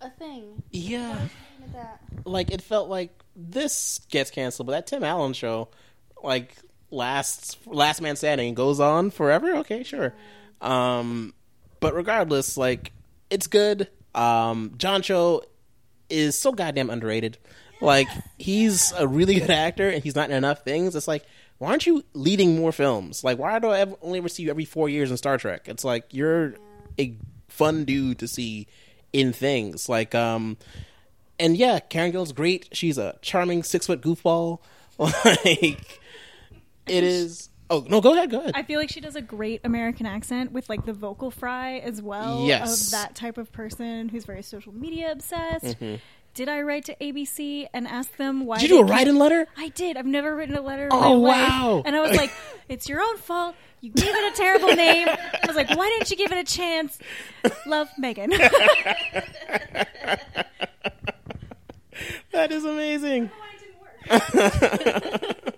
a 0.00 0.10
thing. 0.10 0.62
Yeah. 0.70 1.28
That. 1.72 2.00
Like 2.24 2.50
it 2.50 2.62
felt 2.62 2.88
like 2.88 3.10
this 3.36 4.00
gets 4.10 4.30
canceled, 4.30 4.66
but 4.66 4.72
that 4.72 4.86
Tim 4.86 5.04
Allen 5.04 5.32
show, 5.32 5.68
like 6.22 6.56
lasts 6.90 7.56
Last 7.66 8.00
Man 8.00 8.16
Standing 8.16 8.54
goes 8.54 8.80
on 8.80 9.10
forever. 9.10 9.56
Okay, 9.56 9.82
sure. 9.82 10.14
Um, 10.60 11.34
but 11.80 11.94
regardless, 11.94 12.56
like 12.56 12.92
it's 13.28 13.46
good. 13.46 13.88
Um, 14.14 14.74
John 14.76 15.02
Cho 15.02 15.42
is 16.08 16.36
so 16.36 16.52
goddamn 16.52 16.90
underrated. 16.90 17.38
Like 17.80 18.08
he's 18.38 18.92
a 18.92 19.06
really 19.08 19.40
good 19.40 19.50
actor, 19.50 19.88
and 19.88 20.02
he's 20.02 20.14
not 20.14 20.30
in 20.30 20.36
enough 20.36 20.64
things. 20.64 20.94
It's 20.94 21.08
like, 21.08 21.24
why 21.58 21.70
aren't 21.70 21.86
you 21.86 22.04
leading 22.14 22.56
more 22.56 22.72
films? 22.72 23.22
Like, 23.24 23.38
why 23.38 23.58
do 23.58 23.68
I 23.68 23.80
ever, 23.80 23.94
only 24.02 24.18
ever 24.18 24.28
see 24.28 24.42
you 24.44 24.50
every 24.50 24.64
four 24.64 24.88
years 24.88 25.10
in 25.10 25.16
Star 25.16 25.38
Trek? 25.38 25.62
It's 25.68 25.84
like 25.84 26.04
you're 26.10 26.54
a 26.98 27.14
fun 27.48 27.84
dude 27.84 28.18
to 28.20 28.28
see 28.28 28.66
in 29.12 29.32
things. 29.32 29.88
Like, 29.88 30.14
um, 30.14 30.56
and 31.38 31.56
yeah, 31.56 31.78
Karen 31.80 32.12
Gill's 32.12 32.32
great. 32.32 32.68
She's 32.72 32.98
a 32.98 33.18
charming 33.22 33.62
six 33.62 33.86
foot 33.86 34.00
goofball. 34.02 34.58
like, 34.98 36.00
it 36.86 37.04
is. 37.04 37.48
Oh 37.72 37.86
no, 37.88 38.00
go 38.00 38.14
ahead, 38.14 38.30
go 38.30 38.40
ahead. 38.40 38.52
I 38.56 38.64
feel 38.64 38.80
like 38.80 38.90
she 38.90 39.00
does 39.00 39.14
a 39.14 39.22
great 39.22 39.60
American 39.62 40.04
accent 40.04 40.50
with 40.50 40.68
like 40.68 40.86
the 40.86 40.92
vocal 40.92 41.30
fry 41.30 41.78
as 41.78 42.02
well 42.02 42.44
Yes. 42.44 42.86
of 42.86 42.90
that 42.90 43.14
type 43.14 43.38
of 43.38 43.52
person 43.52 44.08
who's 44.08 44.24
very 44.24 44.42
social 44.42 44.72
media 44.74 45.12
obsessed. 45.12 45.64
Mm-hmm. 45.78 45.94
Did 46.34 46.48
I 46.48 46.62
write 46.62 46.84
to 46.86 46.94
ABC 47.00 47.66
and 47.74 47.86
ask 47.88 48.16
them 48.16 48.46
why? 48.46 48.58
Did 48.58 48.70
you 48.70 48.76
do 48.76 48.76
a 48.76 48.82
kept- 48.82 48.90
write-in 48.90 49.18
letter? 49.18 49.46
I 49.56 49.68
did. 49.68 49.96
I've 49.96 50.06
never 50.06 50.34
written 50.34 50.54
a 50.56 50.60
letter. 50.60 50.88
Oh, 50.92 51.20
my 51.20 51.28
life. 51.30 51.50
wow. 51.50 51.82
And 51.84 51.96
I 51.96 52.00
was 52.00 52.16
like, 52.16 52.30
"It's 52.68 52.88
your 52.88 53.00
own 53.00 53.16
fault. 53.16 53.56
You 53.80 53.90
gave 53.90 54.14
it 54.14 54.32
a 54.32 54.36
terrible 54.36 54.68
name." 54.68 55.08
I 55.08 55.46
was 55.46 55.56
like, 55.56 55.68
"Why 55.70 55.88
didn't 55.88 56.10
you 56.10 56.16
give 56.16 56.30
it 56.32 56.38
a 56.38 56.44
chance?" 56.44 56.98
Love, 57.66 57.88
Megan. 57.98 58.30
That 62.32 62.52
is 62.52 62.64
amazing. 62.64 63.28
Why 63.28 63.48
it 63.54 63.60
didn't 63.60 65.22
work? 65.26 65.36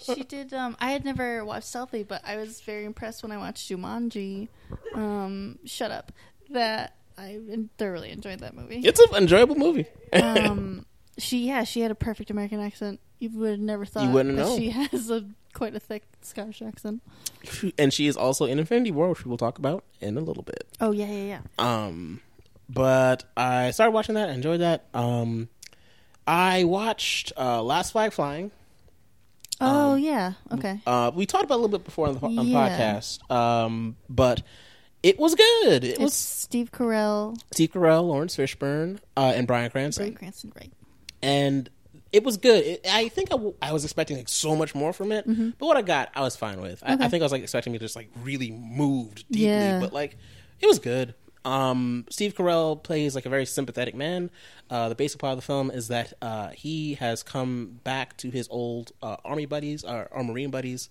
She 0.00 0.22
did. 0.22 0.54
Um, 0.54 0.76
I 0.80 0.90
had 0.92 1.04
never 1.04 1.44
watched 1.44 1.66
Selfie, 1.66 2.06
but 2.06 2.22
I 2.24 2.36
was 2.36 2.60
very 2.62 2.84
impressed 2.84 3.22
when 3.22 3.32
I 3.32 3.36
watched 3.36 3.70
Jumanji. 3.70 4.48
Um, 4.94 5.58
shut 5.64 5.90
up. 5.90 6.12
That 6.50 6.94
I 7.18 7.38
thoroughly 7.78 8.10
enjoyed 8.10 8.40
that 8.40 8.54
movie. 8.54 8.80
It's 8.84 9.00
an 9.00 9.14
enjoyable 9.16 9.56
movie. 9.56 9.86
um, 10.12 10.86
she 11.18 11.46
yeah, 11.48 11.64
she 11.64 11.80
had 11.80 11.90
a 11.90 11.94
perfect 11.96 12.30
American 12.30 12.60
accent. 12.60 13.00
You 13.18 13.30
would 13.30 13.50
have 13.50 13.60
never 13.60 13.84
thought. 13.84 14.04
You 14.04 14.10
wouldn't 14.10 14.36
know. 14.36 14.56
She 14.56 14.70
has 14.92 15.10
a 15.10 15.24
quite 15.52 15.74
a 15.74 15.80
thick 15.80 16.04
Scottish 16.22 16.62
accent. 16.62 17.02
and 17.76 17.92
she 17.92 18.06
is 18.06 18.16
also 18.16 18.44
in 18.44 18.58
Infinity 18.60 18.92
War, 18.92 19.08
which 19.08 19.24
we 19.24 19.28
will 19.30 19.36
talk 19.36 19.58
about 19.58 19.84
in 20.00 20.16
a 20.16 20.20
little 20.20 20.44
bit. 20.44 20.64
Oh 20.80 20.92
yeah, 20.92 21.06
yeah, 21.06 21.24
yeah. 21.24 21.40
Um, 21.58 22.20
but 22.68 23.24
I 23.36 23.72
started 23.72 23.92
watching 23.92 24.14
that. 24.14 24.28
I 24.28 24.32
enjoyed 24.32 24.60
that. 24.60 24.86
Um, 24.94 25.48
I 26.26 26.64
watched 26.64 27.32
uh, 27.36 27.62
Last 27.62 27.92
Flag 27.92 28.12
Flying. 28.12 28.52
Oh 29.60 29.96
yeah. 29.96 30.34
Okay. 30.52 30.80
Uh, 30.86 31.10
we 31.12 31.26
talked 31.26 31.44
about 31.44 31.54
it 31.56 31.58
a 31.58 31.62
little 31.62 31.78
bit 31.78 31.84
before 31.84 32.06
on 32.06 32.14
the, 32.14 32.24
on 32.24 32.46
Yeah. 32.46 32.78
podcast, 32.78 33.28
um, 33.30 33.96
but 34.08 34.42
it 35.02 35.18
was 35.18 35.34
good. 35.34 35.84
It 35.84 35.90
It's 35.92 35.98
was 36.00 36.14
Steve 36.14 36.70
Carell, 36.72 37.38
Steve 37.52 37.70
Carell, 37.72 38.06
Laurence 38.06 38.36
Fishburne, 38.36 38.98
uh, 39.16 39.32
and 39.34 39.46
Bryan 39.46 39.70
Cranston, 39.70 40.04
Bryan 40.06 40.14
Cranston, 40.16 40.52
right? 40.56 40.72
and 41.22 41.68
it 42.12 42.24
was 42.24 42.36
good. 42.38 42.64
It, 42.64 42.86
I 42.90 43.08
think 43.08 43.28
I, 43.30 43.36
w- 43.36 43.54
I 43.60 43.72
was 43.72 43.84
expecting 43.84 44.16
like 44.16 44.28
so 44.30 44.56
much 44.56 44.74
more 44.74 44.92
from 44.94 45.12
it, 45.12 45.26
but 45.58 45.66
what 45.66 45.76
I 45.76 45.82
got, 45.82 46.10
I 46.14 46.22
was 46.22 46.36
fine 46.36 46.60
with. 46.60 46.82
I, 46.82 46.92
I 46.92 46.96
Mm-hmm. 46.96 47.08
Think 47.10 47.22
I 47.22 47.24
was 47.24 47.32
like 47.32 47.42
expecting 47.42 47.72
me 47.72 47.78
to 47.78 47.84
just 47.84 47.96
like 47.96 48.08
really 48.22 48.50
moved 48.50 49.24
deeply, 49.30 49.44
Yeah. 49.46 49.78
but 49.80 49.92
like 49.92 50.16
it 50.60 50.66
was 50.66 50.78
good. 50.78 51.14
Um, 51.44 52.04
Steve 52.10 52.34
Carell 52.34 52.82
plays 52.82 53.14
like 53.14 53.26
a 53.26 53.28
very 53.30 53.46
sympathetic 53.46 53.94
man. 53.94 54.30
Uh, 54.70 54.88
the 54.88 54.94
basic 54.94 55.20
part 55.20 55.32
of 55.32 55.38
the 55.38 55.42
film 55.44 55.70
is 55.70 55.88
that 55.88 56.12
uh, 56.20 56.48
he 56.50 56.94
has 56.94 57.22
come 57.22 57.80
back 57.84 58.16
to 58.18 58.30
his 58.30 58.48
old 58.50 58.92
uh, 59.02 59.16
army 59.24 59.46
buddies 59.46 59.84
or, 59.84 60.08
or 60.10 60.22
marine 60.24 60.50
buddies 60.50 60.90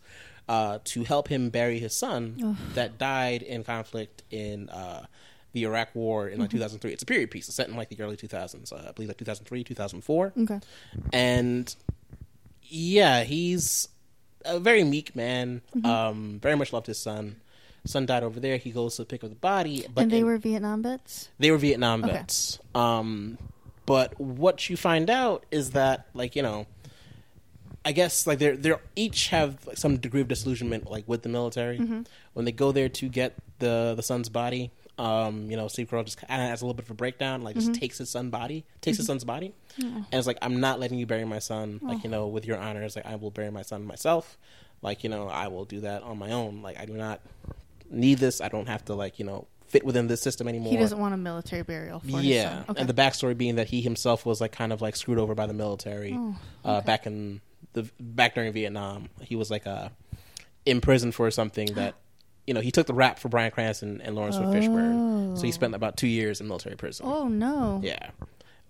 uh, 0.49 0.79
to 0.85 1.03
help 1.03 1.27
him 1.27 1.49
bury 1.49 1.77
his 1.79 1.93
son 1.95 2.57
that 2.73 2.97
died 2.97 3.43
in 3.43 3.63
conflict 3.63 4.23
in 4.31 4.69
uh, 4.69 5.05
the 5.53 5.63
Iraq 5.63 5.93
War 5.93 6.27
in 6.27 6.39
like 6.39 6.49
2003. 6.49 6.91
It's 6.93 7.03
a 7.03 7.05
period 7.05 7.29
piece. 7.31 7.47
It's 7.47 7.55
set 7.55 7.67
in 7.67 7.75
like 7.75 7.89
the 7.89 7.99
early 8.01 8.15
2000s. 8.17 8.71
Uh, 8.71 8.89
I 8.89 8.91
believe 8.93 9.09
like 9.09 9.17
2003, 9.17 9.63
2004 9.63 10.33
Okay. 10.43 10.59
and 11.13 11.75
yeah, 12.63 13.23
he's 13.23 13.87
a 14.45 14.59
very 14.59 14.83
meek 14.83 15.15
man. 15.15 15.61
Mm-hmm. 15.75 15.85
Um, 15.85 16.39
very 16.41 16.55
much 16.55 16.73
loved 16.73 16.87
his 16.87 16.97
son. 16.99 17.37
Son 17.87 18.05
died 18.05 18.23
over 18.23 18.39
there. 18.39 18.57
He 18.57 18.71
goes 18.71 18.97
to 18.97 19.05
pick 19.05 19.23
up 19.23 19.29
the 19.29 19.35
body, 19.35 19.85
but 19.93 20.03
and 20.03 20.11
they 20.11 20.19
in- 20.19 20.25
were 20.25 20.37
Vietnam 20.37 20.83
vets. 20.83 21.29
they 21.39 21.49
were 21.51 21.57
Vietnam 21.57 22.03
Okay. 22.03 22.13
vets. 22.13 22.59
Um, 22.75 23.37
but 23.85 24.19
what 24.19 24.69
you 24.69 24.75
find 24.77 25.09
out 25.09 25.45
is 25.49 25.71
that, 25.71 26.07
like 26.13 26.35
you 26.35 26.41
know, 26.41 26.65
I 27.85 27.93
guess 27.93 28.27
like 28.27 28.39
they're 28.39 28.57
they 28.57 28.73
each 28.95 29.29
have 29.29 29.65
like, 29.65 29.77
some 29.77 29.97
degree 29.97 30.21
of 30.21 30.27
disillusionment, 30.27 30.91
like 30.91 31.07
with 31.07 31.21
the 31.23 31.29
military. 31.29 31.79
Mm-hmm. 31.79 32.01
When 32.33 32.45
they 32.45 32.51
go 32.51 32.71
there 32.71 32.89
to 32.89 33.07
get 33.09 33.35
the 33.59 33.93
the 33.95 34.03
son's 34.03 34.27
body, 34.29 34.71
um, 34.97 35.49
you 35.49 35.55
know, 35.55 35.67
Steve 35.69 35.89
Carell 35.89 36.03
just 36.03 36.17
kind 36.17 36.41
of 36.41 36.49
has 36.49 36.61
a 36.61 36.65
little 36.65 36.73
bit 36.75 36.85
of 36.85 36.91
a 36.91 36.95
breakdown, 36.95 37.41
like 37.43 37.55
Mm-hmm. 37.55 37.67
just 37.69 37.79
takes 37.79 37.97
his 37.99 38.09
son 38.09 38.29
body, 38.29 38.65
takes 38.81 38.97
his 38.97 39.05
son's 39.05 39.23
body, 39.23 39.53
and 39.81 40.05
it's 40.11 40.27
like, 40.27 40.37
I'm 40.41 40.59
not 40.59 40.79
letting 40.81 40.99
you 40.99 41.05
bury 41.05 41.23
my 41.23 41.39
son, 41.39 41.79
like 41.81 42.03
you 42.03 42.09
know, 42.09 42.27
with 42.27 42.45
your 42.45 42.57
honors. 42.57 42.97
Like 42.97 43.05
I 43.05 43.15
will 43.15 43.31
bury 43.31 43.51
my 43.51 43.61
son 43.61 43.85
myself. 43.85 44.37
Like 44.81 45.03
you 45.05 45.09
know, 45.09 45.29
I 45.29 45.47
will 45.47 45.65
do 45.65 45.79
that 45.81 46.03
on 46.03 46.17
my 46.19 46.31
own. 46.33 46.61
Like 46.61 46.77
I 46.77 46.85
do 46.85 46.93
not 46.93 47.21
need 47.89 48.17
this. 48.19 48.41
I 48.41 48.49
don't 48.49 48.67
have 48.67 48.85
to 48.85 48.93
like 48.93 49.19
you 49.19 49.25
know 49.25 49.47
fit 49.67 49.83
within 49.85 50.07
this 50.07 50.21
system 50.21 50.47
anymore. 50.47 50.71
He 50.71 50.77
doesn't 50.77 50.97
want 50.99 51.13
a 51.13 51.17
military 51.17 51.61
burial 51.63 52.01
Yeah. 52.05 52.63
Okay. 52.69 52.79
and 52.79 52.87
the 52.89 52.93
backstory 52.93 53.37
being 53.37 53.55
that 53.55 53.67
he 53.67 53.81
himself 53.81 54.25
was 54.25 54.39
like 54.39 54.51
kind 54.53 54.71
of 54.71 54.81
like 54.81 54.95
screwed 54.95 55.17
over 55.19 55.35
by 55.35 55.45
the 55.45 55.53
military 55.53 56.13
Oh, 56.15 56.35
uh, 56.63 56.81
back 56.81 57.05
in 57.05 57.41
the 57.73 57.89
back 57.99 58.33
during 58.35 58.53
Vietnam. 58.53 59.09
He 59.21 59.35
was 59.35 59.51
like 59.51 59.67
uh, 59.67 59.89
in 60.65 60.79
prison 60.81 61.11
for 61.11 61.29
something 61.31 61.67
that 61.73 61.95
you 62.47 62.53
know 62.53 62.61
he 62.61 62.71
took 62.71 62.87
the 62.87 62.93
rap 62.93 63.19
for 63.19 63.27
Bryan 63.27 63.51
Cranston 63.51 63.99
and 64.01 64.15
Laurence 64.15 64.37
Fishburne, 64.37 65.37
so 65.37 65.43
he 65.43 65.51
spent 65.51 65.75
about 65.75 65.97
two 65.97 66.07
years 66.07 66.39
in 66.39 66.47
military 66.47 66.77
prison. 66.77 67.05
oh 67.07 67.27
no. 67.27 67.81
Yeah, 67.83 68.11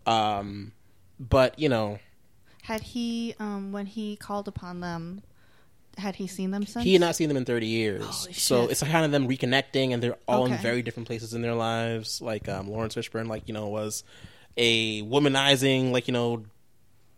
um, 0.08 0.72
but 1.20 1.60
you 1.60 1.70
know 1.70 2.00
Had 2.64 2.82
he, 2.82 3.36
um, 3.40 3.72
when 3.72 3.86
he 3.86 4.16
called 4.16 4.48
upon 4.48 4.80
them, 4.82 5.22
had 5.98 6.16
he 6.16 6.28
seen 6.28 6.52
them 6.52 6.66
since? 6.66 6.84
he 6.86 6.94
had 6.94 7.02
not 7.02 7.16
seen 7.16 7.28
them 7.28 7.38
in 7.38 7.46
30 7.46 7.66
years. 7.68 8.28
So 8.34 8.68
it's 8.70 8.82
kind 8.84 9.04
of 9.06 9.12
them 9.12 9.28
reconnecting 9.28 9.94
and 9.94 10.02
they're 10.04 10.18
all 10.28 10.46
in 10.46 10.54
very 10.58 10.82
different 10.82 11.08
places 11.08 11.34
in 11.34 11.42
their 11.42 11.56
lives. 11.56 12.22
Like 12.22 12.48
um, 12.48 12.70
laurence 12.70 12.96
fishburne 12.96 13.28
like 13.28 13.48
you 13.48 13.54
know 13.54 13.68
was 13.68 14.04
a 14.56 15.02
womanizing 15.04 15.92
like 15.92 16.08
you 16.08 16.14
know 16.14 16.44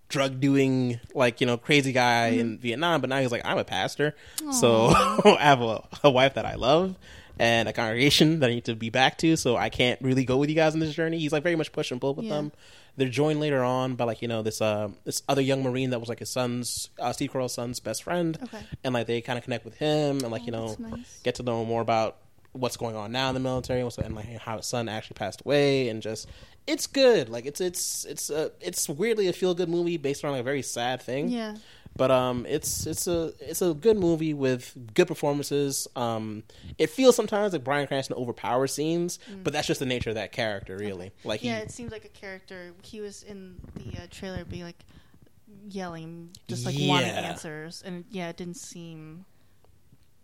drug 0.10 0.40
doing 0.40 1.00
like 1.14 1.40
you 1.40 1.46
know 1.48 1.56
crazy 1.58 1.92
guy 1.92 2.28
in 2.30 2.54
Mm-hmm. 2.54 2.62
vietnam 2.62 3.00
but 3.00 3.10
now 3.12 3.20
he's 3.20 3.32
like 3.32 3.46
i'm 3.46 3.58
a 3.60 3.64
pastor. 3.64 4.16
So 4.52 4.88
i 4.94 5.38
have 5.40 5.62
a, 5.62 5.84
a 6.04 6.10
wife 6.10 6.34
that 6.34 6.46
i 6.46 6.56
love 6.56 6.96
and 7.40 7.68
a 7.70 7.74
congregation 7.74 8.40
that 8.42 8.50
i 8.50 8.54
need 8.54 8.66
to 8.66 8.76
be 8.76 8.90
back 8.90 9.18
to 9.18 9.36
so 9.36 9.56
i 9.56 9.70
can't 9.70 10.00
really 10.02 10.26
go 10.26 10.38
with 10.38 10.50
you 10.50 10.56
guys 10.56 10.74
on 10.74 10.80
this 10.80 10.94
journey 10.94 11.18
he's 11.18 11.32
like 11.32 11.42
very 11.44 11.56
much 11.56 11.72
push 11.72 11.90
and 11.92 12.00
pull 12.02 12.14
with 12.14 12.26
Yeah. 12.26 12.36
them 12.36 12.52
they're 12.98 13.08
joined 13.08 13.40
later 13.40 13.64
on 13.64 13.96
by 13.96 14.04
like 14.04 14.22
you 14.22 14.28
know 14.28 14.42
this 14.42 14.62
uh 14.62 14.90
this 15.06 15.24
other 15.30 15.42
young 15.42 15.64
marine 15.64 15.92
that 15.92 16.00
was 16.00 16.10
like 16.10 16.20
his 16.20 16.30
son's 16.30 16.90
uh, 17.00 17.14
Steve 17.14 17.32
Carell's 17.32 17.54
son's 17.54 17.80
best 17.80 18.04
friend, 18.04 18.38
Okay. 18.44 18.60
and 18.84 18.94
like 18.94 19.08
they 19.08 19.22
kind 19.22 19.38
of 19.38 19.44
connect 19.46 19.64
with 19.64 19.76
him 19.76 20.20
and 20.20 20.32
like 20.32 20.46
you 20.46 20.52
know 20.52 20.76
nice. 20.78 21.22
get 21.24 21.36
to 21.36 21.44
know 21.44 21.64
more 21.64 21.82
about 21.82 22.18
what's 22.52 22.76
going 22.76 22.96
on 22.98 23.12
now 23.14 23.30
in 23.30 23.36
the 23.36 23.40
military 23.40 23.84
what's- 23.86 23.98
and 24.00 24.16
like 24.16 24.26
how 24.40 24.58
his 24.58 24.66
son 24.66 24.90
actually 24.90 25.14
passed 25.14 25.42
away 25.46 25.88
and 25.88 26.02
just 26.02 26.28
it's 26.68 26.88
good 26.88 27.30
like 27.30 27.46
it's 27.46 27.62
it's 27.62 28.04
it's 28.06 28.30
a 28.30 28.52
it's 28.60 28.90
weirdly 28.90 29.28
a 29.30 29.34
feel 29.34 29.54
good 29.54 29.70
movie 29.70 29.96
based 29.98 30.26
on 30.26 30.32
like 30.32 30.42
a 30.42 30.44
very 30.44 30.62
sad 30.64 31.02
thing 31.02 31.30
Yeah. 31.30 31.56
But 32.00 32.10
um 32.10 32.46
it's 32.50 32.88
it's 32.88 33.06
a 33.08 33.34
it's 33.40 33.62
a 33.62 33.74
good 33.76 33.98
movie 33.98 34.34
with 34.34 34.74
good 34.96 35.08
performances 35.08 35.88
um 35.96 36.42
it 36.80 36.90
feels 36.90 37.16
sometimes 37.16 37.54
like 37.54 37.64
Bryan 37.64 37.86
Cranston 37.88 38.16
overpowers 38.16 38.74
scenes 38.74 39.20
but 39.44 39.54
that's 39.54 39.68
just 39.68 39.80
the 39.80 39.86
nature 39.86 40.10
of 40.10 40.16
that 40.16 40.32
character 40.32 40.78
really 40.78 41.12
like 41.24 41.42
he, 41.42 41.48
Mm. 41.50 41.52
Yeah, 41.52 41.58
it 41.60 41.72
seems 41.72 41.92
like 41.92 42.06
a 42.06 42.10
character. 42.10 42.74
He 42.82 43.02
was 43.02 43.22
in 43.24 43.58
the 43.76 43.98
uh, 44.04 44.08
trailer 44.10 44.44
being 44.46 44.64
like 44.64 44.84
yelling, 45.70 46.30
just 46.48 46.66
like 46.66 46.76
wanting 46.80 47.10
Yeah. 47.10 47.22
answers, 47.30 47.84
and 47.86 48.06
yeah, 48.10 48.30
it 48.30 48.38
didn't 48.38 48.58
seem 48.58 49.26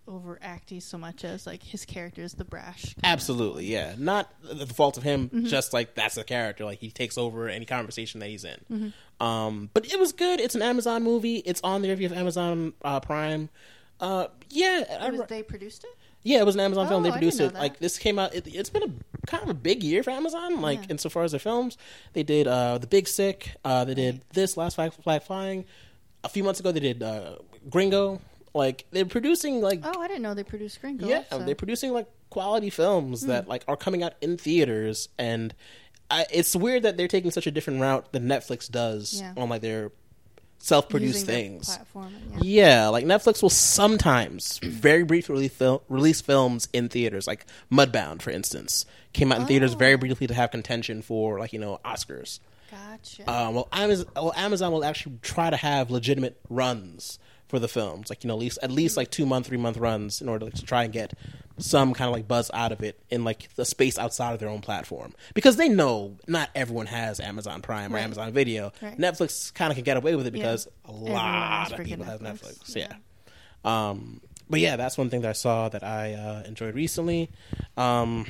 overacty 0.07 0.79
so 0.81 0.97
much 0.99 1.23
as 1.23 1.47
like 1.47 1.63
his 1.63 1.83
character 1.83 2.21
is 2.21 2.33
the 2.33 2.45
brash. 2.45 2.95
Absolutely, 3.03 3.65
yeah. 3.65 3.95
Not 3.97 4.31
the 4.43 4.67
fault 4.67 4.97
of 4.97 5.03
him, 5.03 5.29
Mm-hmm. 5.29 5.45
just 5.47 5.73
like 5.73 5.95
that's 5.95 6.15
the 6.15 6.23
character. 6.23 6.63
Like 6.63 6.79
he 6.79 6.91
takes 6.91 7.17
over 7.17 7.49
any 7.49 7.65
conversation 7.65 8.19
that 8.19 8.29
he's 8.29 8.43
in. 8.45 8.59
Mm-hmm. 8.71 8.88
Um, 9.19 9.69
but 9.73 9.86
it 9.91 9.99
was 9.99 10.12
good. 10.12 10.39
It's 10.39 10.56
an 10.56 10.62
Amazon 10.62 11.04
movie. 11.04 11.38
It's 11.38 11.62
on 11.63 11.82
there 11.82 11.91
if 11.93 11.99
you 12.01 12.08
have 12.10 12.17
Amazon 12.17 12.73
uh, 12.84 12.99
Prime. 12.99 13.49
Uh, 13.99 14.28
yeah, 14.49 15.10
Was 15.10 15.21
they 15.30 15.41
produced 15.43 15.86
it? 15.86 15.89
yeah, 16.23 16.39
it 16.39 16.45
was 16.45 16.56
an 16.56 16.62
Amazon 16.62 16.88
film. 16.88 17.01
Oh, 17.01 17.04
They 17.06 17.12
produced 17.12 17.39
it. 17.39 17.54
that. 17.54 17.60
Like 17.60 17.80
this 17.80 17.97
came 17.97 18.19
out. 18.19 18.36
It, 18.36 18.45
it's 18.47 18.69
been 18.69 18.84
a 18.84 19.25
kind 19.28 19.41
of 19.43 19.49
a 19.49 19.54
big 19.54 19.84
year 19.84 20.04
for 20.04 20.10
Amazon. 20.10 20.62
Like 20.62 20.80
Yeah. 20.82 20.86
insofar 20.89 21.23
as 21.23 21.32
their 21.32 21.39
films, 21.39 21.78
they 22.13 22.23
did 22.23 22.45
uh, 22.47 22.78
the 22.78 22.88
Big 22.88 23.08
Sick. 23.08 23.51
Uh, 23.63 23.86
they 23.86 23.93
did 23.93 24.21
this 24.34 24.58
last 24.58 24.75
flag, 24.75 24.91
flag 24.93 25.23
flying. 25.23 25.63
A 26.25 26.30
few 26.30 26.43
months 26.43 26.60
ago, 26.60 26.71
they 26.73 26.80
did 26.82 27.01
uh, 27.04 27.38
Gringo. 27.69 28.19
Like 28.54 28.86
they're 28.91 29.06
producing 29.06 29.62
like 29.62 29.80
Oh, 29.84 30.01
I 30.01 30.08
didn't 30.08 30.23
know 30.23 30.34
they 30.34 30.43
produced 30.43 30.82
Gringo. 30.82 31.08
yeah, 31.08 31.23
they're 31.32 31.56
producing 31.56 31.92
like 31.94 32.08
quality 32.29 32.69
films 32.69 33.21
Hmm. 33.21 33.27
that 33.29 33.48
like 33.48 33.63
are 33.67 33.77
coming 33.77 34.02
out 34.04 34.13
in 34.21 34.37
theaters, 34.37 35.08
and 35.17 35.54
I, 36.12 36.25
it's 36.31 36.56
weird 36.56 36.83
that 36.83 36.97
they're 36.97 37.08
taking 37.08 37.31
such 37.31 37.47
a 37.47 37.51
different 37.51 37.81
route 37.81 38.12
than 38.12 38.27
Netflix 38.27 38.69
does 38.69 39.19
Yeah. 39.21 39.33
on 39.37 39.49
like 39.49 39.62
their 39.62 39.91
self-produced 40.60 41.13
using 41.21 41.27
their 41.27 41.35
things. 41.35 41.65
Platform, 41.67 42.13
yeah. 42.31 42.37
Yeah, 42.41 42.87
like 42.89 43.06
Netflix 43.06 43.41
will 43.41 43.49
sometimes 43.49 44.60
very 44.63 45.03
briefly 45.03 45.33
release, 45.33 45.53
fil- 45.53 45.83
release 45.89 46.21
films 46.21 46.67
in 46.73 46.89
theaters, 46.89 47.27
like 47.27 47.45
Mudbound, 47.71 48.21
for 48.21 48.31
instance, 48.31 48.85
came 49.13 49.31
out 49.31 49.41
in 49.41 49.45
theaters 49.47 49.73
Oh. 49.75 49.77
very 49.77 49.95
briefly 49.97 50.27
to 50.27 50.33
have 50.33 50.51
contention 50.51 51.01
for 51.01 51.39
like 51.39 51.53
you 51.53 51.60
know 51.60 51.79
Oscars. 51.85 52.39
Gotcha. 52.71 53.23
Uh, 53.29 53.51
well, 53.51 53.67
Amazon, 53.71 54.08
well, 54.15 54.33
Amazon 54.35 54.71
will 54.71 54.83
actually 54.83 55.17
try 55.21 55.49
to 55.49 55.56
have 55.58 55.91
legitimate 55.91 56.39
runs 56.49 57.19
for 57.56 57.60
the 57.60 57.67
films, 57.67 58.10
like 58.10 58.23
you 58.23 58.27
know, 58.27 58.33
at 58.33 58.39
least 58.39 58.60
at 58.62 58.71
least 58.71 58.97
like 58.97 59.10
two 59.10 59.25
month, 59.25 59.47
three 59.47 59.58
month 59.58 59.77
runs, 59.77 60.21
in 60.21 60.27
order 60.27 60.49
to 60.49 60.65
try 60.65 60.83
and 60.83 60.91
get 60.91 61.13
some 61.58 61.93
kind 61.93 62.10
of 62.10 62.13
like 62.13 62.27
buzz 62.27 62.51
out 62.53 62.73
of 62.73 62.83
it 62.83 63.01
in 63.10 63.23
like 63.23 63.47
the 63.56 63.63
space 63.63 63.97
outside 63.97 64.33
of 64.33 64.39
their 64.39 64.49
own 64.49 64.60
platform, 64.60 65.13
because 65.33 65.56
they 65.56 65.69
know 65.69 66.17
not 66.27 66.49
everyone 66.53 66.85
has 66.87 67.21
Amazon 67.21 67.62
Prime 67.62 67.95
or 67.95 67.97
Amazon 67.97 68.33
Video. 68.33 68.73
Right. 68.81 68.97
Netflix 68.97 69.53
kind 69.53 69.71
of 69.71 69.75
can 69.75 69.85
get 69.85 69.95
away 69.95 70.15
with 70.15 70.27
it 70.27 70.31
because 70.31 70.67
a 70.83 70.91
lot 70.91 71.71
of 71.71 71.85
people 71.85 72.06
have 72.06 72.19
Netflix, 72.19 72.60
Netflix. 72.60 72.75
yeah. 72.75 72.93
Yeah. 73.63 73.89
Um, 73.89 74.21
but 74.49 74.60
yeah, 74.60 74.75
that's 74.75 74.97
one 74.97 75.10
thing 75.10 75.21
that 75.21 75.29
I 75.29 75.33
saw 75.33 75.69
that 75.69 75.83
I 75.83 76.13
uh, 76.13 76.43
enjoyed 76.45 76.75
recently. 76.75 77.31
Um, 77.77 78.25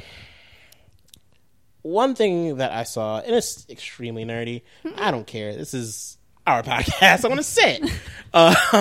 one 1.82 2.16
thing 2.16 2.58
that 2.58 2.72
I 2.72 2.84
saw, 2.84 3.20
and 3.20 3.36
it's 3.36 3.66
extremely 3.70 4.24
nerdy. 4.24 4.62
I 4.96 5.12
don't 5.12 5.28
care. 5.28 5.56
This 5.56 5.74
is 5.74 6.18
our 6.48 6.64
podcast. 6.64 7.26
I 7.26 7.28
want 7.28 7.40
to 7.40 7.44
say 7.44 7.80
it. 7.82 7.92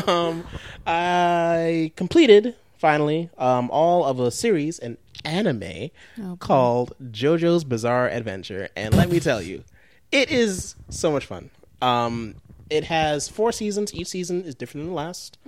Um, 0.09 0.45
I 0.87 1.93
completed 1.97 2.57
finally 2.79 3.31
um, 3.39 3.71
all 3.71 4.05
of 4.05 4.19
a 4.21 4.31
series, 4.31 4.79
an 4.79 4.99
anime 5.25 5.91
Oh, 6.21 6.37
called 6.39 6.93
JoJo's 7.03 7.65
Bizarre 7.65 8.09
Adventure, 8.09 8.69
and 8.77 8.95
let 8.97 9.09
me 9.11 9.21
tell 9.21 9.41
you, 9.41 9.65
it 10.13 10.31
is 10.31 10.75
so 10.91 11.11
much 11.13 11.25
fun. 11.27 11.51
Um, 11.81 12.35
it 12.71 12.85
has 12.85 13.29
four 13.29 13.53
seasons. 13.53 13.95
Each 13.95 14.09
season 14.09 14.43
is 14.45 14.55
different 14.55 14.85
than 14.87 14.91
the 14.91 14.97
last. 14.97 15.39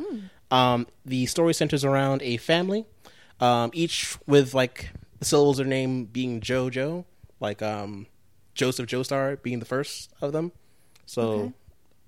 Um, 0.51 0.87
the 1.05 1.27
story 1.27 1.55
centers 1.55 1.85
around 1.85 2.23
a 2.23 2.37
family, 2.37 2.85
um, 3.41 3.71
each 3.75 4.17
with 4.27 4.55
like 4.55 4.91
the 5.19 5.25
syllables 5.25 5.59
of 5.59 5.67
their 5.67 5.71
name 5.71 6.05
being 6.05 6.41
JoJo, 6.41 7.05
like 7.41 7.61
um, 7.63 8.07
Joseph 8.55 8.87
Joestar 8.87 9.43
being 9.43 9.59
the 9.59 9.65
first 9.67 10.13
of 10.21 10.33
them. 10.33 10.53
So, 11.07 11.23
Okay. 11.23 11.53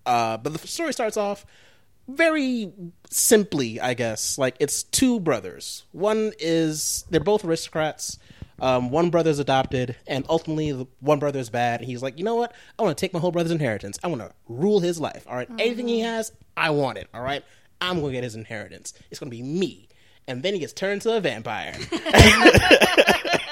Uh, 0.08 0.38
but 0.38 0.54
the 0.54 0.66
story 0.66 0.92
starts 0.92 1.18
off 1.18 1.44
very 2.08 2.72
simply, 3.10 3.78
I 3.78 3.92
guess. 3.92 4.38
Like 4.38 4.56
it's 4.58 4.82
two 4.82 5.20
brothers. 5.20 5.84
One 5.92 6.32
is 6.38 7.04
they're 7.10 7.20
both 7.20 7.44
aristocrats. 7.44 8.18
Um, 8.60 8.90
one 8.90 9.10
brother's 9.10 9.38
adopted, 9.38 9.94
and 10.08 10.24
ultimately 10.28 10.72
the 10.72 10.86
one 10.98 11.20
brother 11.20 11.38
is 11.38 11.50
bad. 11.50 11.80
And 11.80 11.88
he's 11.88 12.02
like, 12.02 12.18
you 12.18 12.24
know 12.24 12.34
what? 12.34 12.52
I 12.76 12.82
want 12.82 12.96
to 12.96 13.00
take 13.00 13.12
my 13.12 13.20
whole 13.20 13.30
brother's 13.30 13.52
inheritance. 13.52 13.98
I 14.02 14.08
want 14.08 14.20
to 14.22 14.32
rule 14.48 14.80
his 14.80 14.98
life. 14.98 15.26
All 15.28 15.36
right, 15.36 15.48
anything 15.58 15.86
he 15.86 16.00
has, 16.00 16.32
I 16.56 16.70
want 16.70 16.98
it. 16.98 17.06
All 17.14 17.22
right, 17.22 17.44
I'm 17.80 18.00
gonna 18.00 18.12
get 18.12 18.24
his 18.24 18.34
inheritance. 18.34 18.94
It's 19.10 19.20
gonna 19.20 19.30
be 19.30 19.42
me. 19.42 19.88
And 20.26 20.42
then 20.42 20.54
he 20.54 20.60
gets 20.60 20.72
turned 20.72 21.02
to 21.02 21.16
a 21.16 21.20
vampire. 21.20 21.76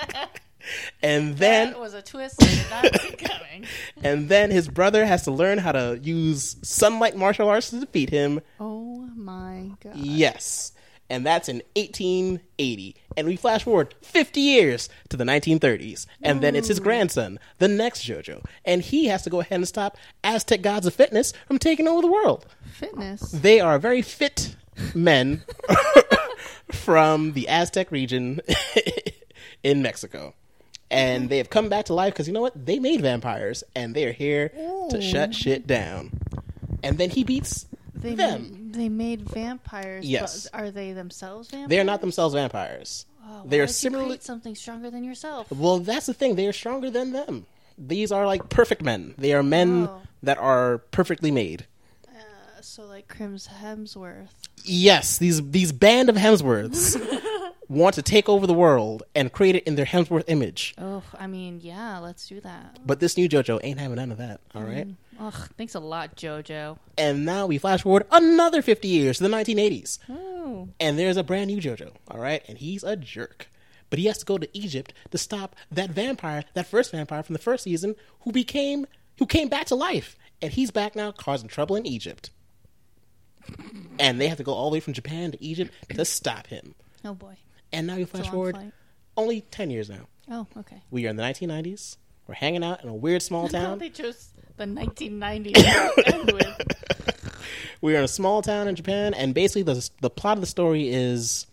and 1.03 1.37
then 1.39 1.71
that 1.71 1.81
was 1.81 1.95
a 1.95 2.03
twist 2.03 2.43
I 2.43 2.47
did 2.47 2.71
not 2.93 3.01
see 3.01 3.17
coming. 3.17 3.67
and 4.03 4.29
then 4.29 4.51
his 4.51 4.69
brother 4.69 5.07
has 5.07 5.23
to 5.25 5.31
learn 5.31 5.59
how 5.59 5.73
to 5.73 5.99
use 6.03 6.57
sunlight 6.63 7.17
martial 7.17 7.49
arts 7.49 7.71
to 7.71 7.81
defeat 7.81 8.11
him. 8.11 8.41
Oh 8.61 9.09
my 9.15 9.71
god. 9.83 9.97
Yes. 9.97 10.73
And 11.09 11.25
that's 11.25 11.49
in 11.49 11.63
1880. 11.77 12.97
And 13.17 13.29
we 13.29 13.37
flash 13.37 13.63
forward 13.63 13.95
50 14.03 14.41
years 14.41 14.89
to 15.09 15.17
the 15.17 15.23
1930s. 15.23 16.05
And 16.21 16.41
then 16.41 16.57
it's 16.57 16.67
his 16.67 16.81
grandson, 16.81 17.39
the 17.59 17.69
next 17.69 18.03
JoJo. 18.05 18.45
And 18.65 18.83
he 18.83 19.07
has 19.07 19.23
to 19.23 19.31
go 19.31 19.39
ahead 19.39 19.55
and 19.61 19.69
stop 19.69 19.97
Aztec 20.25 20.63
gods 20.63 20.85
of 20.85 20.95
fitness 20.95 21.33
from 21.47 21.61
taking 21.61 21.87
over 21.87 22.03
the 22.03 22.11
world. 22.13 22.47
Fitness. 22.73 23.21
They 23.31 23.61
are 23.61 23.79
very 23.79 24.03
fit 24.03 24.57
men 24.97 25.45
from 26.73 27.35
the 27.35 27.49
Aztec 27.49 27.93
region 27.93 28.41
in 29.63 29.83
Mexico. 29.83 30.35
And 30.91 31.29
they 31.29 31.39
have 31.39 31.51
come 31.51 31.69
back 31.69 31.87
to 31.87 31.95
life 31.95 32.13
because 32.15 32.29
you 32.29 32.33
know 32.35 32.41
what? 32.41 32.65
They 32.67 32.79
made 32.79 33.01
vampires 33.01 33.65
and 33.75 33.95
they 33.95 34.05
are 34.05 34.13
here 34.13 34.51
to 34.91 35.01
shut 35.01 35.35
shit 35.35 35.67
down. 35.67 36.13
And 36.83 36.97
then 36.99 37.11
he 37.11 37.25
beats 37.25 37.67
They 37.95 38.15
them. 38.15 38.71
They 38.73 38.89
made 38.89 39.23
vampires. 39.23 40.07
Yes. 40.07 40.49
But 40.53 40.61
are 40.61 40.71
they 40.71 40.93
themselves 40.93 41.49
vampires? 41.51 41.71
They 41.71 41.81
are 41.81 41.85
not 41.85 42.01
themselves 42.01 42.35
vampires. 42.35 43.07
Oh, 43.29 43.43
they 43.45 43.59
are 43.59 43.67
similarly. 43.67 44.19
something 44.21 44.55
stronger 44.55 44.89
than 44.91 45.03
yourself. 45.03 45.51
Well, 45.51 45.81
that's 45.81 46.07
the 46.07 46.15
thing. 46.15 46.37
They 46.37 46.47
are 46.47 46.53
stronger 46.53 46.91
than 46.91 47.11
them. 47.13 47.47
These 47.77 48.13
are 48.13 48.25
like 48.25 48.49
perfect 48.49 48.83
men. 48.83 49.15
They 49.19 49.33
are 49.35 49.43
men 49.43 49.89
Oh. 49.89 50.03
that 50.23 50.39
are 50.39 50.79
perfectly 50.93 51.31
made. 51.33 51.67
So 52.69 52.85
like 52.85 53.07
Chris 53.07 53.49
Hemsworth. 53.63 54.27
Yes, 54.65 55.19
these 55.19 55.51
these 55.51 55.71
band 55.71 56.09
of 56.09 56.17
Hemsworths 56.17 57.01
want 57.69 57.95
to 57.95 58.03
take 58.03 58.29
over 58.29 58.45
the 58.45 58.53
world 58.53 59.05
and 59.15 59.33
create 59.33 59.55
it 59.55 59.63
in 59.65 59.77
their 59.77 59.87
Hemsworth 59.87 60.25
image. 60.27 60.75
Oh, 60.77 61.05
I 61.17 61.29
mean, 61.29 61.61
yeah, 61.63 61.99
let's 61.99 62.27
do 62.27 62.41
that. 62.41 62.81
But 62.85 62.99
this 62.99 63.17
new 63.17 63.29
JoJo 63.29 63.61
ain't 63.63 63.79
having 63.79 63.95
none 63.97 64.11
of 64.11 64.19
that. 64.19 64.41
All 64.53 64.63
mm. 64.63 64.75
right. 64.75 64.89
Ugh, 65.21 65.49
thanks 65.57 65.77
a 65.77 65.81
lot, 65.81 66.17
JoJo. 66.17 66.77
And 66.99 67.25
now 67.25 67.47
we 67.47 67.57
flash 67.59 67.83
forward 67.83 68.05
another 68.11 68.61
50 68.61 68.89
years 68.89 69.19
to 69.19 69.29
the 69.29 69.35
1980s. 69.35 70.01
Oh, 70.11 70.69
And 70.81 70.99
there's 70.99 71.17
a 71.17 71.23
brand 71.23 71.47
new 71.47 71.61
JoJo, 71.61 71.93
all 72.11 72.19
right? 72.19 72.43
And 72.49 72.59
he's 72.59 72.83
a 72.83 72.97
jerk. 72.97 73.49
But 73.91 74.01
he 74.01 74.07
has 74.07 74.19
to 74.19 74.27
go 74.27 74.39
to 74.39 74.59
Egypt 74.59 74.93
to 75.13 75.19
stop 75.19 75.55
that 75.71 75.91
vampire, 75.91 76.45
that 76.55 76.67
first 76.67 76.91
vampire 76.91 77.23
from 77.23 77.35
the 77.35 77.39
first 77.39 77.63
season 77.63 77.95
who 78.23 78.33
became 78.33 78.87
who 79.19 79.25
came 79.25 79.49
back 79.49 79.67
to 79.67 79.77
life. 79.77 80.17
And 80.43 80.53
he's 80.53 80.73
back 80.73 80.97
now 80.97 81.13
causing 81.13 81.49
trouble 81.49 81.77
in 81.77 81.87
Egypt. 81.87 82.31
And 83.99 84.21
they 84.21 84.29
have 84.29 84.37
to 84.39 84.45
go 84.45 84.53
all 84.53 84.71
the 84.71 84.75
way 84.75 84.81
from 84.81 84.93
Japan 84.93 85.33
to 85.33 85.43
Egypt 85.43 85.73
to 85.95 86.05
stop 86.05 86.47
him. 86.49 86.75
oh 87.05 87.15
boy. 87.15 87.37
And 87.73 87.87
now 87.87 87.97
you 87.97 88.07
flash 88.07 88.29
forward 88.29 88.55
flight. 88.55 88.73
only 89.17 89.41
10 89.41 89.71
years 89.71 89.89
now. 89.91 90.07
Oh, 90.31 90.47
okay. 90.59 90.83
We 90.91 91.07
are 91.07 91.11
in 91.11 91.17
the 91.17 91.23
1990s. 91.23 91.97
We're 92.27 92.35
hanging 92.35 92.63
out 92.65 92.83
in 92.83 92.89
a 92.89 92.95
weird 92.95 93.23
small 93.23 93.49
town. 93.51 93.79
they 93.79 93.91
chose 93.91 94.31
the 94.57 94.65
1990s 94.65 95.55
to 95.55 96.15
end 96.15 96.33
with. 96.33 97.15
we 97.81 97.95
are 97.95 97.99
in 97.99 98.05
a 98.05 98.09
small 98.09 98.43
town 98.43 98.69
in 98.69 98.75
Japan, 98.77 99.15
and 99.15 99.35
basically 99.35 99.63
the 99.63 99.89
the 100.01 100.11
plot 100.11 100.37
of 100.37 100.41
the 100.41 100.47
story 100.47 100.89
is 100.89 101.47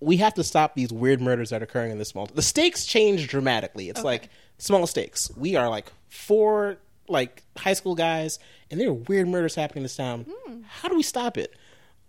we 0.00 0.16
have 0.18 0.34
to 0.34 0.44
stop 0.44 0.74
these 0.74 0.92
weird 0.92 1.20
murders 1.20 1.50
that 1.50 1.60
are 1.62 1.64
occurring 1.64 1.90
in 1.92 1.98
this 1.98 2.08
small. 2.08 2.26
Town. 2.26 2.36
The 2.36 2.42
stakes 2.42 2.84
change 2.86 3.28
dramatically. 3.28 3.88
It's 3.88 4.02
like 4.04 4.28
small 4.58 4.86
stakes. 4.86 5.30
We 5.36 5.54
are 5.56 5.68
like 5.68 5.92
four 6.08 6.76
like 7.12 7.42
high 7.56 7.74
school 7.74 7.94
guys, 7.94 8.38
and 8.70 8.80
there 8.80 8.88
are 8.88 8.94
weird 8.94 9.28
murders 9.28 9.54
happening 9.54 9.82
in 9.82 9.84
this 9.84 9.96
town. 9.96 10.26
Hmm. 10.28 10.62
How 10.66 10.88
do 10.88 10.96
we 10.96 11.02
stop 11.02 11.36
it? 11.38 11.54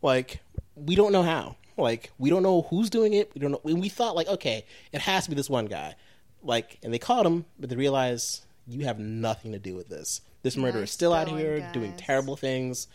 Like 0.02 0.42
we 0.76 0.96
don't 0.96 1.12
know 1.12 1.24
how. 1.24 1.58
Like 1.78 2.12
we 2.18 2.30
don't 2.30 2.44
know 2.44 2.64
who's 2.64 2.90
doing 2.90 3.14
it. 3.14 3.32
We 3.34 3.42
don't 3.42 3.52
know. 3.52 3.62
And 3.66 3.82
we 3.82 3.90
thought 3.90 4.16
like 4.16 4.28
okay, 4.28 4.66
it 4.92 5.02
has 5.02 5.26
to 5.26 5.30
be 5.30 5.36
this 5.36 5.50
one 5.50 5.66
guy. 5.66 5.96
Like 6.42 6.80
and 6.84 6.94
they 6.94 7.00
caught 7.00 7.26
him, 7.26 7.46
but 7.60 7.70
they 7.70 7.76
realized 7.76 8.46
you 8.68 8.86
have 8.86 9.00
nothing 9.00 9.52
to 9.52 9.60
do 9.60 9.76
with 9.76 9.90
this. 9.90 10.22
This 10.42 10.58
murderer 10.58 10.84
is 10.84 10.92
still 10.92 11.14
out 11.14 11.30
here 11.30 11.70
doing 11.74 11.94
terrible 11.98 12.36
things. 12.36 12.88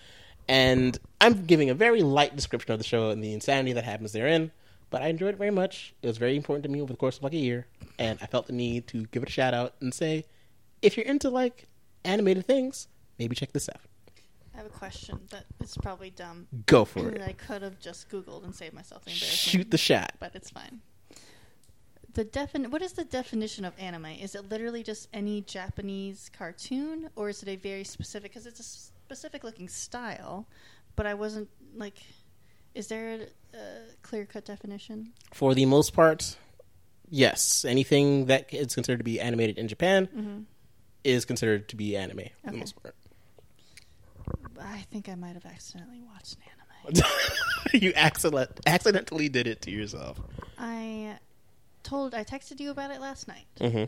And 0.49 0.99
I'm 1.21 1.45
giving 1.45 1.69
a 1.69 1.75
very 1.75 2.03
light 2.03 2.35
description 2.35 2.73
of 2.73 2.79
the 2.79 2.85
show 2.85 3.11
and 3.11 3.23
the 3.23 3.35
insanity 3.35 3.75
that 3.75 3.85
happens 3.85 4.13
therein. 4.13 4.51
But 4.91 5.03
I 5.03 5.09
enjoyed 5.09 5.35
it 5.35 5.39
very 5.39 5.51
much. 5.51 5.95
It 6.03 6.07
was 6.07 6.17
very 6.17 6.37
important 6.37 6.63
to 6.65 6.71
me 6.71 6.81
over 6.81 6.93
the 6.93 6.97
course 6.97 7.19
of 7.19 7.25
like 7.25 7.35
a 7.35 7.39
year. 7.39 7.67
And 7.99 8.19
I 8.23 8.27
felt 8.27 8.47
the 8.47 8.55
need 8.55 8.87
to 8.89 9.05
give 9.07 9.23
it 9.23 9.29
a 9.29 9.33
shout 9.33 9.53
out 9.53 9.75
and 9.81 9.93
say, 9.93 10.25
if 10.81 10.97
you're 10.97 11.07
into 11.07 11.29
like 11.29 11.68
animated 12.05 12.47
things, 12.47 12.89
maybe 13.19 13.35
check 13.35 13.53
this 13.53 13.69
out. 13.69 13.81
I 14.55 14.59
have 14.59 14.67
a 14.67 14.71
question 14.71 15.21
that 15.31 15.45
is 15.63 15.77
probably 15.81 16.11
dumb. 16.11 16.49
Go 16.67 16.85
for 16.85 17.09
it. 17.11 17.23
I 17.23 17.33
could 17.33 17.63
have 17.63 17.79
just 17.79 18.09
Googled 18.09 18.43
and 18.45 18.55
saved 18.55 18.75
myself 18.75 19.05
the 19.05 19.11
embarrassment. 19.11 19.39
Shoot 19.39 19.71
the 19.71 19.79
shot. 19.79 20.15
but 20.19 20.35
it's 20.35 20.51
fine. 20.51 20.81
The 22.15 22.25
defin- 22.25 22.69
what 22.71 22.83
is 22.83 22.95
the 22.95 23.05
definition 23.05 23.65
of 23.65 23.75
anime? 23.79 24.07
Is 24.07 24.35
it 24.35 24.49
literally 24.49 24.83
just 24.83 25.09
any 25.13 25.43
Japanese 25.43 26.31
cartoon, 26.37 27.11
or 27.15 27.29
is 27.29 27.43
it 27.45 27.49
a 27.49 27.57
very 27.57 27.85
specific? 27.85 28.33
Because 28.33 28.47
it's 28.47 28.59
a 28.59 28.65
specific 28.65 29.45
looking 29.45 29.69
style, 29.69 30.49
but 30.97 31.07
I 31.07 31.15
wasn't 31.15 31.49
like. 31.77 31.99
Is 32.75 32.89
there 32.89 33.21
a 33.55 33.59
clear 34.03 34.27
cut 34.27 34.45
definition? 34.45 35.13
For 35.33 35.55
the 35.55 35.67
most 35.67 35.93
part, 35.93 36.37
yes. 37.09 37.65
Anything 37.65 38.27
that 38.27 38.53
is 38.53 38.75
considered 38.75 38.99
to 38.99 39.05
be 39.05 39.21
animated 39.21 39.59
in 39.59 39.69
Japan 39.69 40.07
mm-hmm. 40.07 40.39
Is 41.05 41.25
considered 41.25 41.69
to 41.69 41.77
be 41.77 41.97
anime 41.97 42.27
for 42.45 42.51
the 42.51 42.57
most 42.57 42.81
part. 42.83 42.95
I 44.61 44.85
think 44.91 45.09
I 45.09 45.15
might 45.15 45.35
have 45.35 45.47
accidentally 45.47 46.01
watched 46.01 46.35
an 46.35 46.43
anime. 46.43 47.03
you 47.83 47.93
accident- 47.95 48.61
accidentally 48.67 49.29
did 49.29 49.47
it 49.47 49.63
to 49.63 49.71
yourself. 49.71 50.21
I 50.59 51.19
told 51.83 52.15
I 52.15 52.25
texted 52.25 52.61
you 52.61 52.71
about 52.71 52.91
it 52.91 53.01
last 53.01 53.29
night. 53.29 53.47
hmm 53.61 53.85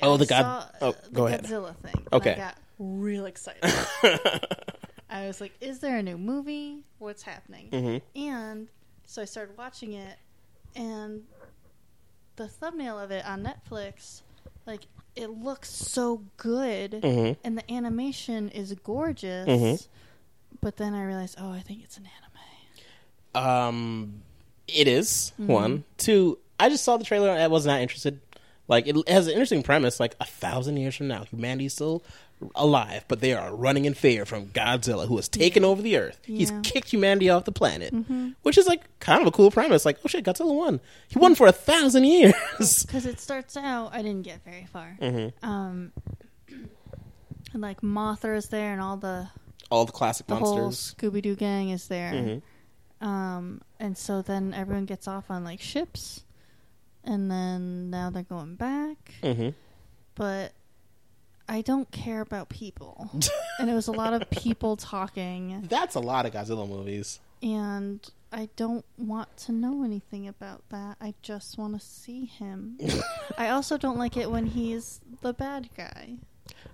Oh, 0.00 0.16
the 0.16 0.26
God- 0.26 0.42
saw, 0.80 0.88
oh, 0.88 0.94
go 1.12 1.22
the 1.22 1.26
ahead. 1.28 1.44
Godzilla 1.44 1.76
thing. 1.76 2.06
Okay. 2.12 2.32
I 2.34 2.36
got 2.36 2.56
real 2.78 3.26
excited. 3.26 3.62
I 5.10 5.26
was 5.26 5.40
like, 5.40 5.52
"Is 5.60 5.78
there 5.80 5.96
a 5.98 6.02
new 6.02 6.16
movie? 6.18 6.78
What's 6.98 7.22
happening?" 7.22 7.68
hmm 7.70 8.18
And 8.18 8.68
so 9.06 9.22
I 9.22 9.26
started 9.26 9.56
watching 9.56 9.92
it, 9.92 10.16
and 10.74 11.22
the 12.36 12.48
thumbnail 12.48 12.98
of 12.98 13.10
it 13.10 13.24
on 13.26 13.44
Netflix, 13.44 14.22
like 14.66 14.82
it 15.14 15.28
looks 15.28 15.70
so 15.70 16.22
good, 16.36 16.94
hmm 17.02 17.32
and 17.44 17.58
the 17.58 17.70
animation 17.72 18.48
is 18.50 18.72
gorgeous. 18.82 19.48
Mhm. 19.48 19.86
But 20.60 20.76
then 20.76 20.94
I 20.94 21.04
realized, 21.04 21.36
oh, 21.40 21.50
I 21.50 21.60
think 21.60 21.82
it's 21.82 21.96
an 21.96 22.08
anime. 23.34 23.44
Um, 23.46 24.22
it 24.68 24.86
is, 24.88 25.32
one. 25.36 25.84
Two, 25.98 26.38
I 26.60 26.68
just 26.68 26.84
saw 26.84 26.96
the 26.96 27.04
trailer 27.04 27.30
and 27.30 27.42
I 27.42 27.48
was 27.48 27.66
not 27.66 27.80
interested. 27.80 28.20
Like, 28.68 28.86
it 28.86 28.96
has 29.08 29.26
an 29.26 29.32
interesting 29.32 29.62
premise. 29.62 29.98
Like, 29.98 30.14
a 30.20 30.24
thousand 30.24 30.76
years 30.76 30.94
from 30.94 31.08
now, 31.08 31.24
humanity's 31.24 31.72
still 31.74 32.02
alive, 32.54 33.04
but 33.08 33.20
they 33.20 33.32
are 33.32 33.54
running 33.54 33.84
in 33.84 33.94
fear 33.94 34.24
from 34.24 34.46
Godzilla, 34.48 35.06
who 35.08 35.16
has 35.16 35.28
taken 35.28 35.64
over 35.64 35.80
the 35.82 35.96
Earth. 35.96 36.18
He's 36.24 36.52
kicked 36.62 36.90
humanity 36.90 37.30
off 37.30 37.44
the 37.44 37.52
planet, 37.52 37.92
which 38.42 38.56
is, 38.58 38.66
like, 38.66 38.82
kind 39.00 39.20
of 39.20 39.26
a 39.26 39.30
cool 39.30 39.50
premise. 39.50 39.84
Like, 39.84 39.98
oh 40.04 40.08
shit, 40.08 40.24
Godzilla 40.24 40.54
won. 40.54 40.80
He 41.08 41.18
won 41.18 41.34
for 41.34 41.46
a 41.46 41.52
thousand 41.52 42.04
years. 42.04 42.34
Because 42.86 43.06
it 43.06 43.20
starts 43.20 43.56
out, 43.56 43.94
I 43.94 44.02
didn't 44.02 44.22
get 44.22 44.44
very 44.44 44.66
far. 44.66 44.96
hmm 45.00 45.28
Um, 45.42 45.92
and 47.52 47.60
like 47.60 47.80
Mothra 47.82 48.36
is 48.36 48.48
there, 48.48 48.72
and 48.72 48.80
all 48.80 48.96
the 48.96 49.28
All 49.70 49.84
the 49.84 49.92
classic 49.92 50.26
the 50.26 50.34
monsters. 50.34 50.94
Scooby 50.96 51.20
Doo 51.22 51.34
gang 51.36 51.70
is 51.70 51.88
there. 51.88 52.12
Mhm. 52.12 53.06
Um, 53.06 53.60
and 53.80 53.98
so 53.98 54.22
then 54.22 54.54
everyone 54.54 54.86
gets 54.86 55.06
off 55.08 55.30
on 55.30 55.44
like 55.44 55.60
ships, 55.60 56.24
and 57.04 57.30
then 57.30 57.90
now 57.90 58.10
they're 58.10 58.22
going 58.22 58.54
back. 58.54 59.14
hmm 59.22 59.50
But 60.14 60.52
I 61.52 61.60
don't 61.60 61.90
care 61.90 62.22
about 62.22 62.48
people, 62.48 63.10
and 63.58 63.68
it 63.68 63.74
was 63.74 63.86
a 63.86 63.92
lot 63.92 64.14
of 64.14 64.30
people 64.30 64.74
talking, 64.78 65.66
That's 65.68 65.94
a 65.94 66.00
lot 66.00 66.24
of 66.24 66.32
Godzilla 66.32 66.66
movies. 66.66 67.20
and 67.42 68.00
I 68.32 68.48
don't 68.56 68.86
want 68.96 69.36
to 69.36 69.52
know 69.52 69.84
anything 69.84 70.26
about 70.26 70.62
that. 70.70 70.96
I 70.98 71.12
just 71.20 71.58
want 71.58 71.78
to 71.78 71.86
see 71.86 72.24
him. 72.24 72.78
I 73.36 73.50
also 73.50 73.76
don't 73.76 73.98
like 73.98 74.16
it 74.16 74.30
when 74.30 74.46
he's 74.46 75.02
the 75.20 75.34
bad 75.34 75.68
guy. 75.76 76.14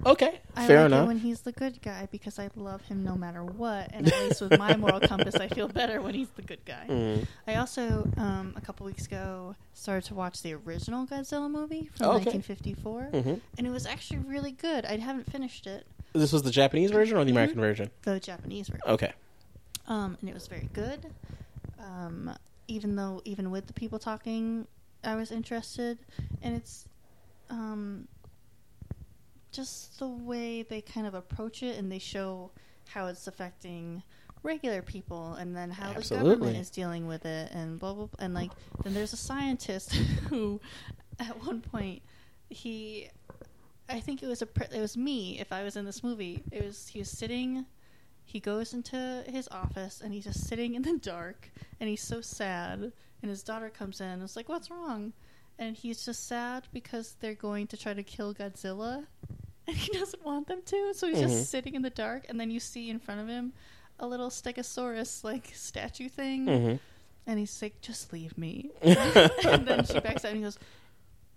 Okay, 0.07 0.41
I 0.57 0.67
fair 0.67 0.79
like 0.79 0.87
enough. 0.87 1.05
it 1.05 1.07
when 1.09 1.19
he's 1.19 1.41
the 1.41 1.51
good 1.53 1.83
guy 1.83 2.07
because 2.11 2.39
I 2.39 2.51
love 2.55 2.83
him 2.83 3.03
no 3.03 3.17
matter 3.17 3.43
what. 3.43 3.91
And 3.93 4.07
at 4.07 4.23
least 4.23 4.41
with 4.41 4.57
my 4.57 4.77
moral 4.77 5.01
compass, 5.09 5.35
I 5.37 5.49
feel 5.49 5.67
better 5.67 6.01
when 6.01 6.15
he's 6.15 6.29
the 6.31 6.43
good 6.43 6.65
guy. 6.65 6.87
Mhm. 6.89 7.27
I 7.49 7.57
also, 7.57 8.09
um, 8.17 8.55
a 8.57 8.61
couple 8.61 8.87
weeks 8.87 9.07
ago, 9.07 9.57
started 9.75 10.07
to 10.09 10.15
watch 10.15 10.41
the 10.43 10.55
original 10.55 11.05
Godzilla 11.05 11.51
movie 11.51 11.89
from 11.89 12.07
Oh, 12.07 12.11
okay. 12.13 12.31
1954, 12.39 13.11
Mhm. 13.13 13.41
and 13.59 13.67
it 13.67 13.71
was 13.71 13.87
actually 13.87 14.21
really 14.21 14.53
good. 14.53 14.85
I 14.85 14.97
haven't 14.99 15.31
finished 15.31 15.67
it, 15.67 15.85
This 16.13 16.33
was 16.33 16.43
the 16.43 16.51
Japanese 16.53 16.91
version 16.93 17.17
or 17.19 17.25
the 17.25 17.33
American 17.33 17.57
Mhm. 17.59 17.61
version? 17.61 17.91
the 18.03 18.21
Japanese 18.21 18.69
version, 18.69 18.89
Okay. 18.89 19.13
um, 19.89 20.17
and 20.21 20.31
it 20.31 20.35
was 20.35 20.47
very 20.47 20.69
good. 20.73 21.07
Um, 21.81 22.35
even 22.69 22.97
though, 22.97 23.21
even 23.25 23.51
with 23.51 23.67
the 23.67 23.73
people 23.73 23.99
talking, 23.99 24.67
I 25.03 25.17
was 25.17 25.31
interested, 25.33 25.99
and 26.43 26.55
it's 26.55 26.87
um, 27.51 28.07
just 29.51 29.99
the 29.99 30.09
way 30.09 30.63
they 30.63 30.81
kind 30.81 31.07
of 31.07 31.15
approach 31.15 31.63
it, 31.63 31.79
and 31.79 31.91
they 31.91 31.99
show 31.99 32.51
how 32.89 33.07
it's 33.07 33.27
affecting 33.27 34.03
regular 34.43 34.83
people, 34.83 35.35
and 35.35 35.57
then 35.57 35.71
how 35.71 35.93
the 35.93 36.17
government 36.17 36.57
is 36.57 36.71
dealing 36.71 37.07
with 37.07 37.25
it, 37.27 37.51
and 37.53 37.79
blah 37.79 37.95
blah. 37.95 38.07
blah. 38.07 38.25
And 38.25 38.35
like, 38.35 38.51
then 38.85 38.95
there's 38.95 39.13
a 39.13 39.17
scientist 39.17 39.93
who, 40.29 40.61
at 41.19 41.45
one 41.45 41.61
point, 41.61 42.03
he, 42.51 43.09
I 43.89 44.01
think 44.01 44.23
it 44.23 44.27
was 44.27 44.43
a 44.43 44.47
pre- 44.47 44.75
it 44.77 44.81
was 44.81 44.97
me 44.97 45.39
if 45.41 45.53
I 45.53 45.65
was 45.65 45.77
in 45.77 45.85
this 45.85 46.03
movie. 46.03 46.43
It 46.53 46.65
was 46.65 46.89
he 46.89 46.99
was 46.99 47.11
sitting. 47.11 47.67
He 48.25 48.41
goes 48.41 48.75
into 48.75 49.25
his 49.27 49.49
office 49.49 50.03
and 50.03 50.13
he's 50.13 50.25
just 50.25 50.47
sitting 50.47 50.75
in 50.75 50.83
the 50.83 50.99
dark 50.99 51.51
and 51.81 51.89
he's 51.89 52.03
so 52.03 52.21
sad. 52.21 52.93
And 53.23 53.31
his 53.31 53.43
daughter 53.43 53.71
comes 53.71 54.01
in 54.01 54.07
and 54.07 54.23
is 54.23 54.37
like, 54.37 54.49
"What's 54.49 54.71
wrong?" 54.71 55.13
And 55.59 55.77
he's 55.77 56.05
just 56.05 56.27
sad 56.29 56.69
because 56.73 57.17
they're 57.21 57.35
going 57.35 57.67
to 57.69 57.77
try 57.77 57.93
to 57.93 58.03
kill 58.03 58.33
Godzilla, 58.35 59.07
and 59.67 59.77
he 59.77 59.93
doesn't 59.99 60.25
want 60.25 60.47
them 60.47 60.61
to. 60.67 60.95
So 60.95 61.09
he's 61.09 61.19
Mhm. 61.19 61.23
just 61.23 61.51
sitting 61.51 61.75
in 61.75 61.83
the 61.83 61.91
dark. 61.91 62.27
And 62.29 62.39
then 62.39 62.51
you 62.51 62.61
see 62.61 62.89
in 62.91 62.99
front 63.01 63.21
of 63.21 63.29
him 63.29 63.53
a 63.99 64.07
little 64.07 64.31
Stegosaurus 64.31 65.25
like 65.25 65.51
statue 65.55 66.09
thing, 66.09 66.47
hmm 66.47 66.77
and 67.27 67.39
he's 67.39 67.61
like, 67.61 67.81
"Just 67.83 68.11
leave 68.13 68.39
me." 68.39 68.71
and 68.81 69.67
then 69.67 69.85
she 69.85 69.99
backs 70.01 70.25
out 70.25 70.31
and 70.31 70.37
he 70.39 70.43
goes, 70.45 70.59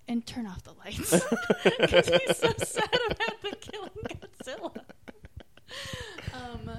"And 0.07 0.25
turn 0.25 0.45
off 0.47 0.63
the 0.63 0.73
lights," 0.73 1.11
because 1.63 2.07
he's 2.07 2.37
so 2.37 2.53
sad 2.57 2.89
about 3.09 3.41
the 3.41 3.55
killing 3.59 3.89
Godzilla. 4.07 4.83
Um, 6.33 6.69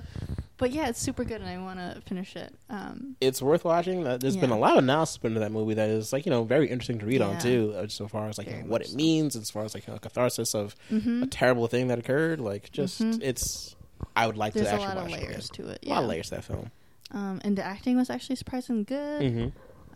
but 0.59 0.71
yeah, 0.73 0.89
it's 0.89 1.01
super 1.01 1.25
good, 1.25 1.41
and 1.41 1.49
I 1.51 1.59
want 1.59 1.79
to 1.79 2.01
finish 2.07 2.37
it. 2.37 2.55
Um, 2.71 3.17
It's 3.21 3.41
worth 3.43 3.65
watching. 3.65 4.07
Uh, 4.07 4.17
There's 4.19 4.37
been 4.37 4.51
a 4.51 4.59
lot 4.59 4.73
of 4.73 4.79
analysis 4.85 5.19
put 5.19 5.29
into 5.29 5.41
that 5.41 5.53
movie 5.53 5.75
that 5.75 5.91
is 5.91 6.13
like 6.13 6.25
you 6.27 6.31
know 6.31 6.45
very 6.45 6.69
interesting 6.69 6.99
to 7.01 7.07
read 7.07 7.21
on 7.23 7.39
too, 7.39 7.73
uh, 7.77 7.89
so 7.89 8.07
far 8.09 8.29
as 8.29 8.39
like 8.39 8.49
Very 8.49 8.63
what 8.63 8.81
it 8.83 8.89
so. 8.89 8.97
means, 8.97 9.35
as 9.37 9.51
far 9.51 9.65
as 9.65 9.75
like 9.75 9.89
a 9.89 9.99
catharsis 9.99 10.55
of 10.55 10.77
mhm. 10.91 11.23
a 11.23 11.27
terrible 11.27 11.67
thing 11.67 11.89
that 11.89 11.99
occurred. 11.99 12.41
Like 12.41 12.71
just 12.73 13.01
Mhm. 13.01 13.19
it's. 13.23 13.75
I 14.15 14.27
would 14.27 14.37
like 14.37 14.53
There's 14.53 14.67
to 14.69 14.73
a 14.73 14.75
actually 14.77 14.95
lot 14.97 15.05
of 15.07 15.11
watch 15.13 15.21
it 15.23 15.29
layers 15.31 15.51
to 15.51 15.69
it. 15.69 15.79
A 15.83 15.87
Yeah. 15.87 15.95
lot 15.95 16.03
of 16.05 16.09
layers 16.11 16.29
to 16.29 16.35
that 16.37 16.45
film. 16.45 16.71
Um, 17.13 17.41
and 17.45 17.57
the 17.59 17.63
acting 17.63 17.97
was 17.97 18.11
actually 18.11 18.37
surprisingly 18.37 18.85
good. 18.85 19.33
hmm 19.33 19.49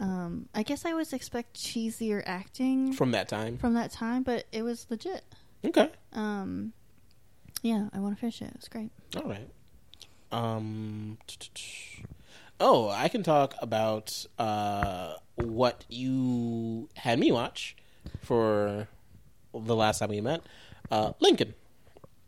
Um, 0.03 0.49
I 0.55 0.63
guess 0.63 0.85
I 0.85 0.91
always 0.91 1.13
expect 1.15 1.55
cheesier 1.57 2.23
acting 2.27 2.93
From 2.93 3.13
that 3.13 3.29
time. 3.29 3.57
from 3.59 3.75
that 3.75 3.91
time, 3.93 4.23
but 4.23 4.45
it 4.53 4.63
was 4.63 4.87
legit. 4.91 5.23
Okay. 5.65 5.91
Um, 6.13 6.73
yeah, 7.63 7.89
I 7.93 7.99
want 8.01 8.15
to 8.15 8.21
finish 8.21 8.43
it. 8.43 8.53
It's 8.55 8.69
great. 8.69 8.91
All 9.17 9.23
right. 9.29 9.49
Um. 10.33 11.19
Oh, 12.59 12.89
I 12.89 13.09
can 13.09 13.23
talk 13.23 13.55
about 13.61 14.25
uh, 14.39 15.15
what 15.37 15.85
you 15.89 16.89
had 16.95 17.19
me 17.19 17.31
watch 17.33 17.77
for 18.23 18.89
the 19.55 19.77
last 19.77 19.99
time 19.99 20.09
we 20.11 20.21
met. 20.21 20.41
Uh, 20.91 21.13
Lincoln. 21.21 21.55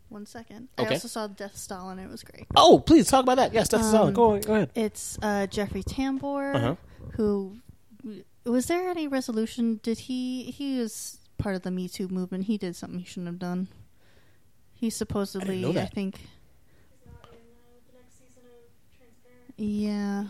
One 0.09 0.25
second. 0.25 0.69
Okay. 0.77 0.89
I 0.89 0.93
also 0.93 1.07
saw 1.07 1.27
Death 1.27 1.55
Stalin. 1.55 1.99
It 1.99 2.09
was 2.09 2.23
great. 2.23 2.47
Oh, 2.55 2.79
please 2.79 3.07
talk 3.07 3.23
about 3.23 3.35
that. 3.37 3.53
Yes, 3.53 3.69
Death 3.69 3.81
Um, 3.83 3.91
solid. 3.91 4.15
Go, 4.15 4.39
go 4.39 4.53
ahead. 4.55 4.71
It's 4.75 5.17
uh, 5.21 5.45
Jeffrey 5.47 5.83
Tambor, 5.83 6.55
Uh-huh. 6.55 6.75
who 7.15 7.57
was 8.43 8.65
there 8.67 8.89
any 8.89 9.07
resolution? 9.07 9.79
Did 9.83 9.99
he? 9.99 10.45
He 10.51 10.79
was 10.79 11.19
part 11.37 11.55
of 11.55 11.61
the 11.61 11.69
Me 11.71 11.87
Too 11.87 12.07
movement. 12.07 12.45
He 12.45 12.57
did 12.57 12.75
something 12.75 12.99
he 12.99 13.05
shouldn't 13.05 13.27
have 13.27 13.39
done. 13.39 13.67
He 14.73 14.89
supposedly, 14.89 15.61
know 15.61 15.69
I, 15.79 15.85
think, 15.85 16.15
He's 16.17 17.05
not 17.05 17.29
in 17.31 17.37
uh, 17.37 17.77
the 17.91 17.97
next 17.99 18.17
season 18.17 18.43
of 18.47 18.97
Transparent. 18.97 18.97
yeah. 18.97 18.97
He 18.97 18.97
is 18.97 18.97
in 18.97 18.97
the 18.97 19.13
next 19.13 19.13
season 19.13 19.25
of 19.25 19.37
Arrested 19.37 19.48
Development. 19.59 20.29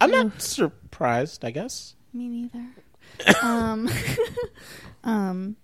I'm 0.00 0.10
not 0.10 0.40
surprised. 0.42 1.44
I 1.44 1.50
guess. 1.50 1.94
Me 2.12 2.28
neither. 2.28 2.64
um, 3.42 3.88
um, 5.04 5.56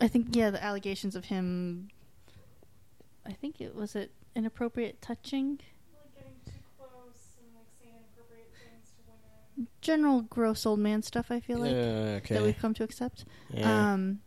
I 0.00 0.08
think 0.08 0.28
yeah, 0.36 0.50
the 0.50 0.62
allegations 0.62 1.16
of 1.16 1.26
him. 1.26 1.88
I 3.26 3.32
think 3.32 3.60
it 3.60 3.74
was 3.74 3.96
it 3.96 4.12
inappropriate 4.36 5.00
touching, 5.00 5.58
Like 5.92 6.14
getting 6.14 6.34
too 6.44 6.52
close 6.78 7.36
and 7.40 7.54
like 7.54 7.66
saying 7.80 7.94
inappropriate 7.96 8.50
things 8.52 8.92
to 8.96 9.02
women. 9.08 9.68
general 9.80 10.22
gross 10.22 10.66
old 10.66 10.78
man 10.80 11.02
stuff. 11.02 11.30
I 11.30 11.40
feel 11.40 11.58
like 11.58 11.72
Uh, 11.72 12.20
okay. 12.20 12.34
that 12.34 12.42
we've 12.42 12.58
come 12.58 12.74
to 12.74 12.84
accept. 12.84 13.24
Yeah. 13.52 13.92
Um, 13.94 14.20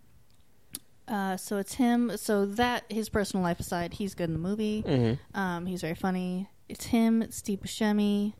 uh, 1.08 1.38
so 1.38 1.58
it's 1.58 1.74
him. 1.76 2.12
So 2.18 2.46
that 2.46 2.84
his 2.90 3.10
personal 3.10 3.44
life 3.44 3.60
aside, 3.60 3.94
he's 3.94 4.14
good 4.14 4.30
in 4.30 4.34
the 4.34 4.40
movie. 4.40 4.84
Mhm. 4.86 5.20
Um, 5.34 5.66
he's 5.66 5.82
very 5.82 5.96
funny. 5.96 6.50
It's 6.70 6.86
him. 6.86 7.22
It's 7.22 7.38
Steve 7.38 7.60
Buscemi. 7.62 8.34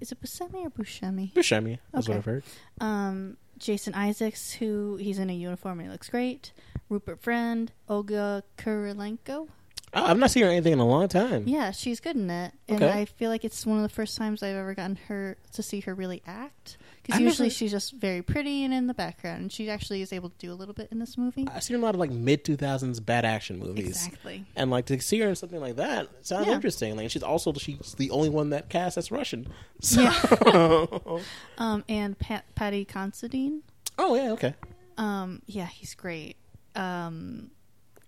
Is 0.00 0.10
it 0.10 0.20
Buscemi 0.20 0.64
or 0.66 0.70
Buscemi? 0.70 1.32
Buscemi. 1.32 1.78
That's 1.92 2.06
Okay. 2.08 2.12
what 2.14 2.18
I've 2.18 2.24
heard. 2.24 2.44
Um, 2.80 3.36
Jason 3.58 3.94
Isaacs, 3.94 4.52
who 4.52 4.96
he's 4.96 5.18
in 5.18 5.30
a 5.30 5.34
uniform 5.34 5.78
and 5.78 5.88
he 5.88 5.92
looks 5.92 6.08
great. 6.08 6.52
Rupert 6.88 7.20
Friend, 7.22 7.70
Olga 7.88 8.42
Kurylenko. 8.58 9.48
Oh, 9.94 10.04
I've 10.04 10.18
not 10.18 10.30
seen 10.30 10.42
her 10.44 10.48
anything 10.48 10.72
in 10.72 10.78
a 10.78 10.86
long 10.88 11.06
time. 11.08 11.44
Yeah, 11.46 11.70
she's 11.70 12.00
good 12.00 12.16
in 12.16 12.30
it, 12.30 12.54
and 12.66 12.82
Okay. 12.82 13.00
I 13.00 13.04
feel 13.04 13.28
like 13.30 13.44
it's 13.44 13.66
one 13.66 13.76
of 13.76 13.82
the 13.82 13.90
first 13.90 14.16
times 14.16 14.42
I've 14.42 14.56
ever 14.56 14.74
gotten 14.74 14.96
her 15.08 15.36
to 15.52 15.62
see 15.62 15.80
her 15.80 15.94
really 15.94 16.22
act. 16.26 16.78
Because 17.02 17.20
usually 17.20 17.50
she's 17.50 17.70
just 17.72 17.92
very 17.94 18.22
pretty 18.22 18.64
and 18.64 18.72
in 18.72 18.86
the 18.86 18.94
background, 18.94 19.40
and 19.42 19.52
she 19.52 19.68
actually 19.68 20.02
is 20.02 20.12
able 20.12 20.30
to 20.30 20.36
do 20.38 20.52
a 20.52 20.54
little 20.54 20.72
bit 20.74 20.88
in 20.92 21.00
this 21.00 21.18
movie. 21.18 21.48
I've 21.52 21.64
seen 21.64 21.76
a 21.76 21.80
lot 21.80 21.94
of 21.94 22.00
like 22.00 22.10
mid 22.12 22.44
2000s 22.44 23.04
bad 23.04 23.24
action 23.24 23.58
movies. 23.58 23.88
Exactly. 24.06 24.44
And 24.54 24.70
like 24.70 24.86
to 24.86 25.00
see 25.00 25.18
her 25.20 25.28
in 25.28 25.34
something 25.34 25.60
like 25.60 25.76
that 25.76 26.08
sounds 26.24 26.46
Yeah. 26.46 26.54
interesting. 26.54 26.96
Like 26.96 27.10
she's 27.10 27.22
also 27.24 27.52
she's 27.54 27.94
the 27.98 28.10
only 28.10 28.28
one 28.28 28.50
that 28.50 28.68
cast 28.68 28.94
that's 28.94 29.10
Russian. 29.10 29.48
So, 29.80 31.20
Um, 31.58 31.84
and 31.88 32.16
Pat, 32.18 32.44
Paddy 32.54 32.84
Considine. 32.84 33.62
oh 33.98 34.14
yeah, 34.14 34.30
okay. 34.32 34.54
Um, 34.96 35.42
yeah, 35.46 35.66
he's 35.66 35.94
great. 35.94 36.36
Um, 36.76 37.50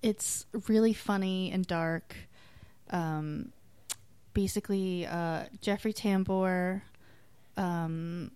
it's 0.02 0.46
really 0.68 0.92
funny 0.92 1.50
and 1.50 1.66
dark. 1.66 2.14
Um, 2.90 3.50
basically, 4.34 5.04
uh, 5.06 5.44
Jeffrey 5.60 5.92
Tambor, 5.92 6.82
um, 7.56 8.30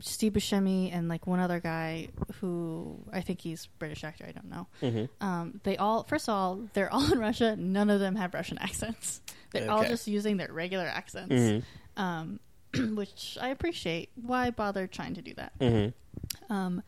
Steve 0.00 0.34
Buscemi, 0.34 0.90
and 0.92 1.08
like 1.08 1.26
one 1.26 1.40
other 1.40 1.60
guy 1.60 2.08
who 2.40 2.98
I 3.12 3.20
think 3.22 3.40
he's 3.40 3.66
British 3.78 4.04
actor. 4.04 4.24
I 4.28 4.32
don't 4.32 4.50
know. 4.50 4.66
hmm 4.80 5.04
Um, 5.24 5.60
they 5.64 5.76
all, 5.76 6.04
first 6.04 6.28
of 6.28 6.34
all, 6.34 6.68
they're 6.74 6.92
all 6.92 7.10
in 7.12 7.18
Russia. 7.18 7.56
None 7.56 7.88
of 7.90 7.98
them 8.00 8.14
have 8.16 8.34
Russian 8.34 8.58
accents. 8.58 9.20
They're 9.52 9.70
all 9.70 9.84
just 9.84 10.06
using 10.06 10.36
their 10.36 10.52
regular 10.52 10.84
accents, 10.84 11.34
hmm 11.34 11.58
um, 12.02 12.38
which 12.94 13.38
I 13.40 13.48
appreciate. 13.48 14.10
Why 14.14 14.50
bother 14.50 14.86
trying 14.86 15.14
to 15.14 15.22
do 15.22 15.32
that? 15.34 15.52
hmm 15.58 16.52
um, 16.52 16.82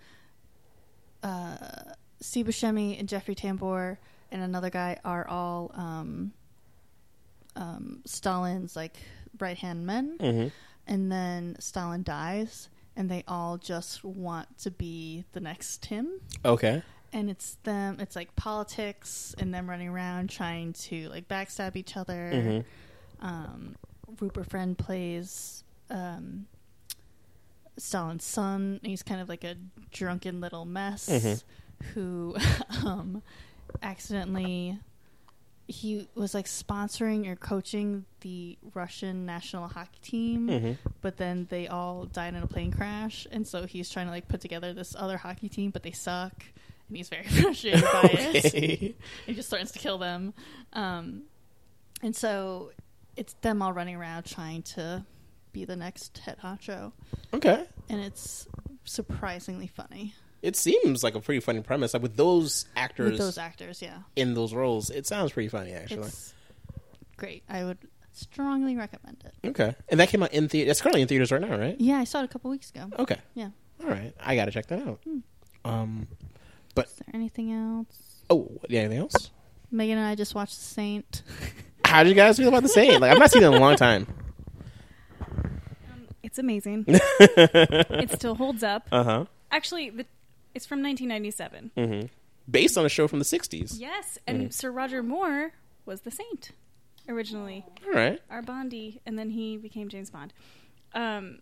uh, 1.22 1.57
Steve 2.20 2.46
Buscemi 2.46 2.98
and 2.98 3.09
Jeffrey 3.09 3.34
Tambor 3.34 3.96
and 4.30 4.42
another 4.42 4.68
guy 4.70 4.98
are 5.05 5.26
all 5.26 5.70
um, 5.74 6.32
um, 7.57 8.01
Stalin's 8.05 8.76
like 8.76 8.96
right 9.38 9.57
hand 9.57 9.86
men, 9.86 10.16
hmm 10.20 10.46
and 10.86 11.11
then 11.11 11.57
Stalin 11.61 12.03
dies, 12.03 12.68
and 12.97 13.09
they 13.11 13.24
all 13.28 13.57
just 13.59 14.05
want 14.05 14.59
to 14.59 14.70
be 14.70 15.24
the 15.32 15.41
next 15.41 15.86
him. 15.86 16.20
Okay. 16.45 16.82
And 17.12 17.28
it's 17.30 17.57
them. 17.64 17.99
It's 18.01 18.14
like 18.14 18.36
politics 18.36 19.34
and 19.38 19.53
them 19.53 19.68
running 19.68 19.88
around 19.88 20.30
trying 20.30 20.72
to 20.74 21.09
like 21.09 21.26
backstab 21.28 21.76
each 21.76 21.97
other. 21.97 22.30
hmm 23.20 23.24
Um, 23.26 23.76
Rupert 24.20 24.49
Friend 24.51 24.76
plays 24.78 25.64
um, 25.91 26.47
Stalin's 27.78 28.24
son. 28.24 28.80
He's 28.82 29.03
kind 29.03 29.20
of 29.20 29.28
like 29.28 29.45
a 29.45 29.57
drunken 29.91 30.41
little 30.41 30.64
mess 30.64 31.09
Mhm. 31.09 31.43
who 31.95 32.36
um, 32.84 33.22
accidentally 33.82 34.78
he 35.70 36.08
was 36.14 36.34
like 36.34 36.46
sponsoring 36.46 37.26
or 37.28 37.36
coaching 37.36 38.04
the 38.20 38.58
Russian 38.74 39.24
national 39.24 39.68
hockey 39.68 39.98
team, 40.02 40.48
Mhm. 40.48 40.78
but 41.00 41.16
then 41.16 41.46
they 41.48 41.68
all 41.68 42.06
died 42.06 42.34
in 42.34 42.42
a 42.42 42.46
plane 42.46 42.72
crash, 42.72 43.26
and 43.30 43.46
so 43.46 43.66
he's 43.66 43.88
trying 43.88 44.06
to 44.06 44.12
like 44.12 44.26
put 44.28 44.40
together 44.40 44.72
this 44.72 44.94
other 44.98 45.16
hockey 45.16 45.48
team, 45.48 45.70
but 45.70 45.82
they 45.82 45.92
suck, 45.92 46.44
and 46.88 46.96
he's 46.96 47.08
very 47.08 47.24
frustrated 47.28 47.82
by 47.82 48.10
it. 48.12 48.96
He 49.26 49.34
just 49.34 49.48
threatens 49.48 49.70
to 49.72 49.78
kill 49.78 49.98
them, 49.98 50.34
um, 50.72 51.22
and 52.02 52.14
so 52.16 52.72
it's 53.16 53.34
them 53.42 53.62
all 53.62 53.72
running 53.72 53.94
around 53.96 54.24
trying 54.24 54.62
to 54.62 55.04
be 55.52 55.64
the 55.64 55.76
next 55.76 56.18
head 56.18 56.38
honcho, 56.42 56.92
okay. 57.32 57.64
and 57.88 58.00
it's 58.00 58.46
surprisingly 58.84 59.66
funny 59.68 60.14
It 60.43 60.57
seems 60.57 61.05
like 61.05 61.14
a 61.14 61.20
pretty 61.20 61.41
funny 61.41 61.61
premise. 61.61 61.93
Like 61.95 62.03
with 62.03 62.16
those 62.16 62.66
actors 62.76 63.12
with 63.12 63.20
those 63.20 63.38
actors. 63.38 63.82
Yeah, 63.82 63.99
in 64.16 64.34
those 64.34 64.55
roles, 64.55 64.91
it 64.91 65.07
sounds 65.07 65.32
pretty 65.32 65.49
funny 65.49 65.72
actually. 65.72 66.09
it's 66.09 66.34
great. 67.16 67.43
I 67.49 67.64
would 67.64 67.78
strongly 68.12 68.76
recommend 68.76 69.22
it. 69.24 69.49
Okay. 69.49 69.74
And 69.88 70.01
that 70.01 70.09
came 70.09 70.22
out 70.22 70.32
in 70.32 70.49
theater. 70.49 70.70
It's 70.70 70.80
currently 70.80 71.03
in 71.03 71.09
theaters 71.09 71.30
right 71.32 71.41
now, 71.41 71.57
right? 71.57 71.76
Yeah, 71.78 71.99
I 71.99 72.05
saw 72.05 72.20
it 72.20 72.24
a 72.24 72.28
couple 72.28 72.51
weeks 72.51 72.70
ago. 72.70 72.91
Okay. 72.99 73.16
Yeah. 73.34 73.51
All 73.82 73.88
right. 73.91 74.14
I 74.20 74.36
got 74.36 74.47
to 74.47 74.51
check 74.51 74.66
that 74.66 74.86
out. 74.86 75.01
Um, 75.64 76.07
but 76.74 76.86
Is 76.86 76.95
there 76.95 77.14
anything 77.14 77.53
else? 77.53 78.22
oh, 78.28 78.49
yeah, 78.68 78.80
anything 78.80 78.99
else? 78.99 79.30
Megan 79.70 79.99
and 79.99 80.07
I 80.07 80.14
just 80.14 80.34
watched 80.34 80.57
The 80.59 80.64
Saint. 80.64 81.22
How 81.84 82.03
did 82.03 82.11
you 82.11 82.14
guys 82.14 82.36
feel 82.36 82.49
about 82.49 82.62
the 82.62 82.68
Saint? 82.68 83.01
Like, 83.01 83.11
I've 83.11 83.18
not 83.18 83.30
seen 83.30 83.43
it 83.43 83.47
in 83.47 83.55
a 83.55 83.59
long 83.59 83.76
time. 83.76 84.07
Um, 85.20 85.61
it's 86.22 86.38
amazing. 86.38 86.84
it 86.88 88.11
still 88.12 88.34
holds 88.34 88.62
up. 88.62 88.86
Uh 88.93 89.05
huh. 89.05 89.24
Actually, 89.51 89.91
the, 89.91 90.07
it's 90.55 90.66
from 90.66 90.82
1997. 90.82 91.70
hmm 91.76 92.07
Based 92.51 92.76
on 92.76 92.84
a 92.84 92.88
show 92.88 93.07
from 93.07 93.20
the 93.20 93.24
60s. 93.24 93.74
Yes, 93.78 94.18
and 94.26 94.53
Sir 94.53 94.70
Roger 94.72 95.03
Moore 95.03 95.53
was 95.86 96.01
the 96.01 96.11
Saint 96.11 96.51
originally, 97.09 97.64
All 97.86 97.92
right. 97.92 98.20
our 98.30 98.42
Bondy, 98.42 99.01
and 99.07 99.18
then 99.18 99.30
he 99.30 99.57
became 99.57 99.88
James 99.88 100.11
Bond. 100.11 100.32
Um, 100.94 101.38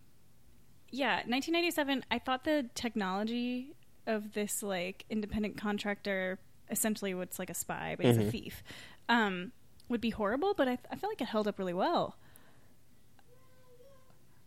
yeah, 0.91 1.15
1997. 1.25 2.03
I 2.11 2.19
thought 2.19 2.43
the 2.43 2.69
technology 2.75 3.73
of 4.05 4.33
this 4.33 4.61
like 4.61 5.05
independent 5.09 5.57
contractor, 5.57 6.37
essentially 6.69 7.13
what's 7.13 7.39
like 7.39 7.49
a 7.49 7.53
spy, 7.55 7.95
but 7.97 8.05
he's 8.05 8.17
a 8.17 8.29
thief, 8.29 8.63
um, 9.07 9.51
would 9.87 10.01
be 10.01 10.09
horrible. 10.11 10.53
But 10.55 10.67
I, 10.67 10.77
I 10.91 10.95
feel 10.95 11.09
like 11.09 11.21
it 11.21 11.27
held 11.27 11.47
up 11.47 11.57
really 11.57 11.73
well. 11.73 12.17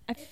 I. 0.08 0.12
It 0.12 0.28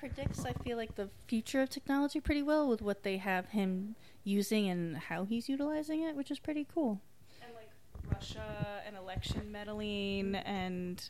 predicts. 0.00 0.44
I 0.44 0.52
feel 0.64 0.76
like 0.76 0.96
the 0.96 1.08
future 1.28 1.60
of 1.62 1.68
technology 1.70 2.18
pretty 2.20 2.42
well 2.42 2.66
with 2.68 2.82
what 2.82 3.02
they 3.04 3.18
have 3.18 3.50
him 3.50 3.94
using 4.24 4.68
and 4.68 4.96
how 4.96 5.24
he's 5.24 5.48
utilizing 5.48 6.02
it, 6.02 6.16
which 6.16 6.30
is 6.30 6.38
pretty 6.38 6.66
cool. 6.74 7.00
and 7.42 7.52
like 7.54 7.70
Russia 8.12 8.82
and 8.86 8.96
election 8.96 9.52
meddling 9.52 10.34
and 10.34 11.08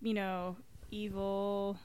you 0.00 0.14
know 0.14 0.56
evil. 0.90 1.78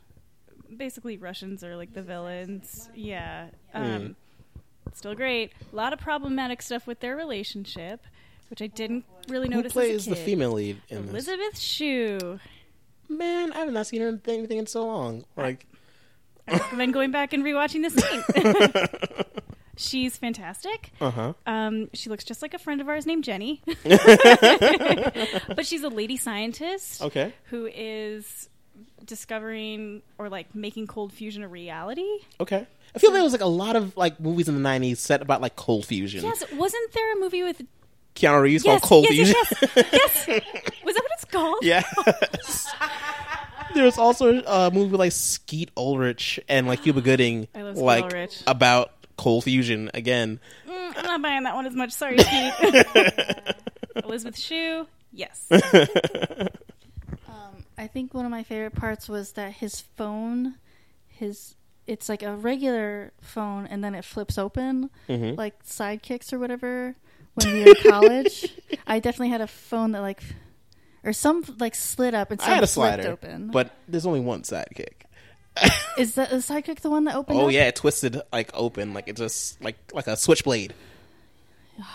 Basically, 0.76 1.18
Russians 1.18 1.64
are 1.64 1.76
like 1.78 1.94
the 1.94 2.02
villains. 2.02 2.90
Yeah, 2.94 3.48
um, 3.74 4.16
still 4.94 5.16
great. 5.16 5.54
A 5.72 5.76
lot 5.76 5.94
of 5.94 6.00
problematic 6.00 6.62
stuff 6.62 6.86
with 6.86 7.00
their 7.00 7.16
relationship, 7.16 8.02
which 8.50 8.62
I 8.62 8.68
didn't 8.68 9.06
really 9.30 9.48
Who 9.48 9.56
notice. 9.56 9.72
plays 9.74 9.96
as 9.96 10.08
a 10.08 10.10
the 10.12 10.16
kid. 10.18 10.26
female 10.26 10.52
lead 10.52 10.82
in 10.90 11.04
this? 11.04 11.12
Elizabeth 11.28 11.58
Shue. 11.58 12.40
Man, 13.10 13.54
I 13.54 13.60
have 13.60 13.72
not 13.72 13.88
seen 13.88 14.02
her 14.02 14.10
in 14.10 14.22
anything 14.28 14.58
in 14.58 14.68
so 14.68 14.86
long. 14.86 15.24
Like, 15.38 15.66
I 16.48 16.54
recommend 16.54 16.94
going 16.94 17.12
back 17.12 17.34
and 17.34 17.44
rewatching 17.44 17.84
the 17.84 17.90
scene. 17.90 19.44
She's 19.78 20.18
fantastic. 20.18 20.92
uh 21.00 21.12
huh. 21.12 21.34
Um, 21.46 21.90
she 21.94 22.10
looks 22.10 22.24
just 22.24 22.42
like 22.42 22.56
a 22.56 22.60
friend 22.60 22.82
of 22.82 22.90
ours 22.90 23.06
named 23.06 23.24
Jenny, 23.24 23.62
but 23.84 25.68
she's 25.68 25.84
a 25.84 25.90
lady 25.90 26.18
scientist. 26.18 27.04
Okay. 27.04 27.32
who 27.46 27.70
is 27.72 28.50
discovering 29.06 30.02
or 30.18 30.30
like 30.30 30.56
making 30.56 30.88
cold 30.88 31.14
fusion 31.14 31.44
a 31.44 31.48
reality. 31.48 32.10
Okay. 32.40 32.66
I 32.96 33.00
feel 33.00 33.12
like 33.12 33.18
there 33.18 33.24
was 33.24 33.34
like 33.34 33.42
a 33.42 33.46
lot 33.46 33.76
of 33.76 33.96
like 33.96 34.20
movies 34.20 34.50
in 34.50 34.62
the 34.62 34.68
'90s 34.68 34.98
set 34.98 35.22
about 35.22 35.42
like 35.42 35.56
cold 35.56 35.86
fusion. 35.86 36.24
Yes, 36.24 36.44
wasn't 36.54 36.92
there 36.94 37.14
a 37.14 37.20
movie 37.20 37.44
with 37.44 37.62
Keanu 38.16 38.42
Reeves 38.42 38.66
yes, 38.66 38.82
called 38.82 38.82
Cold 38.90 39.06
yes, 39.10 39.14
Fusion. 39.14 39.36
yes, 39.36 39.72
yes, 39.76 40.28
yes. 40.28 40.44
Was 40.84 40.96
that 40.96 41.04
what 41.04 41.12
it's 41.14 41.26
called? 41.26 41.60
Yes. 41.62 42.68
There 43.74 43.84
was 43.86 43.98
also 43.98 44.42
a 44.44 44.72
movie 44.72 44.92
with 44.92 45.00
like 45.00 45.12
Skeet 45.12 45.72
Ulrich 45.78 46.40
and 46.48 46.68
like 46.68 46.84
Cuba 46.84 47.02
Gooding, 47.08 47.48
I 47.56 47.62
love 47.64 47.76
Skeet 47.76 47.86
like 47.86 48.04
Ulrich. 48.06 48.42
about 48.48 48.92
cold 49.18 49.44
fusion 49.46 49.90
again. 49.94 50.40
Mm, 50.68 50.94
I'm 50.98 51.06
not 51.06 51.22
buying 51.22 51.44
that 51.44 51.56
one 51.56 51.66
as 51.66 51.74
much. 51.76 51.92
Sorry, 51.92 52.18
Pete. 52.18 52.86
Elizabeth 54.04 54.38
Shue. 54.38 54.88
Yes. 55.12 55.48
Um, 57.28 57.64
I 57.78 57.88
think 57.88 58.14
one 58.14 58.26
of 58.26 58.32
my 58.32 58.44
favorite 58.44 58.76
parts 58.76 59.08
was 59.10 59.34
that 59.34 59.54
his 59.54 59.82
phone, 59.82 60.56
his 61.08 61.56
it's 61.86 62.10
like 62.10 62.24
a 62.24 62.36
regular 62.36 63.12
phone, 63.22 63.66
and 63.68 63.84
then 63.84 63.96
it 63.96 64.04
flips 64.06 64.38
open, 64.38 64.90
Mhm. 65.10 65.38
like 65.38 65.64
sidekicks 65.64 66.32
or 66.34 66.40
whatever. 66.40 66.96
When 67.36 67.54
we 67.54 67.60
were 67.64 67.70
in 67.70 67.76
college, 67.92 68.46
I 68.88 69.00
definitely 69.00 69.30
had 69.30 69.42
a 69.42 69.48
phone 69.48 69.92
that 69.92 70.02
like, 70.02 70.22
or 71.08 71.14
some 71.14 71.44
like 71.60 71.74
slid 71.74 72.14
up 72.14 72.30
and 72.32 72.40
I 72.42 72.46
had 72.56 72.64
a 72.64 72.68
slider, 72.68 73.10
open. 73.12 73.48
but 73.52 73.72
there's 73.88 74.06
only 74.06 74.20
one 74.20 74.42
sidekick. 74.44 74.94
is 75.98 76.14
that 76.16 76.30
the 76.30 76.36
sidekick 76.38 76.82
the 76.82 76.90
one 76.92 77.06
that 77.06 77.16
opened? 77.16 77.40
Oh 77.40 77.48
up? 77.48 77.52
yeah, 77.52 77.64
it 77.68 77.76
twisted 77.78 78.22
like 78.32 78.52
open, 78.54 78.94
like 78.94 79.08
it 79.08 79.16
just 79.16 79.60
like 79.64 79.78
like 79.94 80.06
a 80.08 80.16
switchblade. 80.18 80.74
Yeah, 81.78 81.86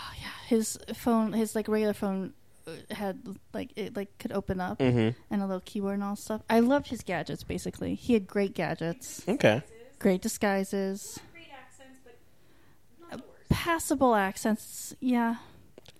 his 0.47 0.77
phone, 0.95 1.31
his 1.33 1.55
like 1.55 1.67
regular 1.67 1.93
phone 1.93 2.33
uh, 2.67 2.71
had 2.93 3.19
like 3.53 3.71
it 3.77 3.95
like 3.95 4.17
could 4.17 4.31
open 4.33 4.59
up 4.59 4.79
Mm-hmm. 4.79 5.17
and 5.33 5.41
a 5.41 5.45
little 5.45 5.61
keyboard 5.63 5.93
and 5.95 6.03
all 6.03 6.15
stuff. 6.15 6.41
I 6.49 6.59
loved 6.59 6.87
his 6.87 7.01
gadgets. 7.03 7.43
Basically, 7.43 7.95
he 7.95 8.13
had 8.13 8.27
great 8.27 8.53
gadgets, 8.55 9.21
Okay. 9.27 9.61
great 9.99 10.21
disguises, 10.21 11.19
Great 11.33 11.47
accents, 11.53 11.99
but 13.09 13.21
passable 13.49 14.15
accents. 14.15 14.95
Yeah, 14.99 15.35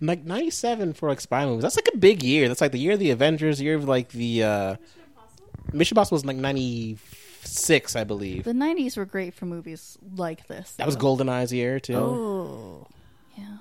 Like 0.06 0.26
'97 0.26 0.94
for 0.94 1.08
like 1.10 1.22
spy 1.22 1.46
movies. 1.46 1.62
That's 1.62 1.78
like 1.78 1.90
a 1.94 1.98
big 1.98 2.24
year. 2.24 2.48
That's 2.50 2.60
like 2.62 2.72
the 2.74 2.80
year 2.80 2.94
of 2.94 3.00
the 3.00 3.12
Avengers, 3.12 3.62
year 3.62 3.76
of 3.76 3.86
like 3.88 4.10
the 4.10 4.44
uh 4.44 4.76
Mission 5.72 5.96
Impossible 5.96 6.16
was 6.16 6.26
like 6.26 6.36
'96, 6.36 7.96
I 7.96 8.04
believe. 8.04 8.44
the 8.44 8.52
'90s 8.52 8.98
were 8.98 9.06
great 9.06 9.34
for 9.34 9.46
movies 9.46 9.98
like 10.16 10.46
this. 10.48 10.72
That 10.74 10.86
was 10.86 10.96
Golden 10.98 11.30
Eyes 11.30 11.54
year 11.54 11.80
too. 11.80 11.96
Oh, 11.96 12.88
yeah. 13.38 13.58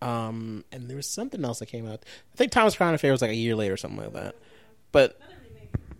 Um, 0.00 0.64
and 0.72 0.88
there 0.88 0.96
was 0.96 1.06
something 1.06 1.44
else 1.44 1.58
that 1.58 1.66
came 1.66 1.86
out. 1.86 2.02
I 2.32 2.36
think 2.36 2.52
Thomas 2.52 2.74
Crown 2.74 2.94
Affair 2.94 3.12
was 3.12 3.20
like 3.22 3.30
a 3.30 3.34
year 3.34 3.54
later 3.54 3.74
or 3.74 3.76
something 3.76 4.00
like 4.00 4.14
that. 4.14 4.34
But 4.92 5.20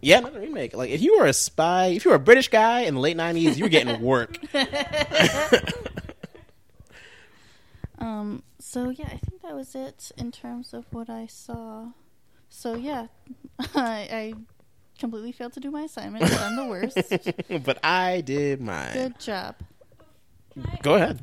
yeah, 0.01 0.19
another 0.19 0.41
remake. 0.41 0.75
Like 0.75 0.91
if 0.91 1.03
you 1.03 1.19
were 1.19 1.27
a 1.27 1.33
spy, 1.33 1.89
if 1.89 2.05
you 2.05 2.11
were 2.13 2.17
a 2.17 2.21
British 2.21 2.49
guy 2.49 2.81
in 2.81 2.95
the 2.95 3.01
late 3.01 3.17
'90s, 3.17 3.57
you 3.59 3.65
were 3.65 3.69
getting 3.69 4.01
work. 4.01 4.39
Um. 7.99 8.43
So 8.73 8.89
yeah, 8.89 9.05
I 9.05 9.19
think 9.19 9.43
that 9.43 9.55
was 9.55 9.75
it 9.75 10.13
in 10.17 10.33
terms 10.33 10.73
of 10.73 10.87
what 10.93 11.11
I 11.11 11.27
saw. 11.27 11.89
So 12.49 12.75
yeah, 12.75 13.09
I, 13.75 14.09
I 14.11 14.35
completely 14.99 15.31
failed 15.31 15.53
to 15.53 15.61
do 15.61 15.71
my 15.71 15.83
assignment. 15.83 16.25
but 16.25 16.41
I'm 16.41 16.57
the 16.57 16.65
worst. 16.65 17.65
but 17.67 17.85
I 17.85 18.23
did 18.23 18.63
mine. 18.63 18.95
Good 18.95 19.21
job. 19.21 19.57
I, 20.65 20.79
Go 20.81 20.95
ahead. 20.95 21.21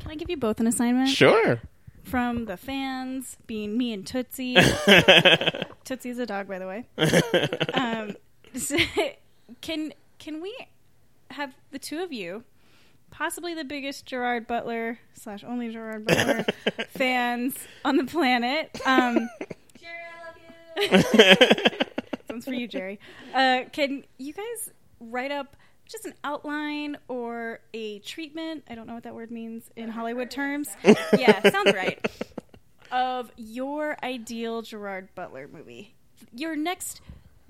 can 0.00 0.12
I 0.12 0.14
give 0.14 0.30
you 0.30 0.38
both 0.38 0.60
an 0.60 0.66
assignment? 0.66 1.10
Sure. 1.10 1.60
From 2.04 2.46
the 2.46 2.56
fans, 2.56 3.36
being 3.46 3.76
me 3.76 3.92
and 3.92 4.06
Tootsie. 4.06 4.54
Tootsie's 5.84 6.18
a 6.18 6.24
dog, 6.24 6.48
by 6.48 6.58
the 6.58 6.66
way. 6.66 6.86
um, 7.74 8.16
so, 8.54 8.78
can 9.60 9.92
can 10.18 10.40
we 10.40 10.56
have 11.32 11.54
the 11.70 11.78
two 11.78 12.02
of 12.02 12.14
you, 12.14 12.44
possibly 13.10 13.54
the 13.54 13.64
biggest 13.64 14.06
Gerard 14.06 14.46
Butler 14.46 14.98
slash 15.14 15.44
only 15.44 15.70
Gerard 15.70 16.06
Butler 16.06 16.44
fans 16.90 17.56
on 17.84 17.96
the 17.96 18.04
planet? 18.04 18.80
Um, 18.86 19.28
Jerry, 19.78 19.98
I 20.12 20.24
love 20.24 21.02
you. 21.70 21.86
One's 22.30 22.44
for 22.44 22.52
you, 22.52 22.68
Jerry. 22.68 23.00
Uh, 23.34 23.62
can 23.72 24.04
you 24.18 24.32
guys 24.32 24.70
write 25.00 25.32
up 25.32 25.56
just 25.86 26.04
an 26.04 26.14
outline 26.22 26.98
or 27.08 27.60
a 27.74 27.98
treatment? 28.00 28.64
I 28.68 28.74
don't 28.74 28.86
know 28.86 28.94
what 28.94 29.04
that 29.04 29.14
word 29.14 29.30
means 29.30 29.70
in 29.76 29.88
Hollywood 29.88 30.30
terms. 30.30 30.68
yeah, 31.18 31.50
sounds 31.50 31.72
right. 31.74 32.04
Of 32.92 33.30
your 33.36 33.96
ideal 34.02 34.62
Gerard 34.62 35.08
Butler 35.14 35.48
movie, 35.48 35.94
your 36.32 36.56
next 36.56 37.00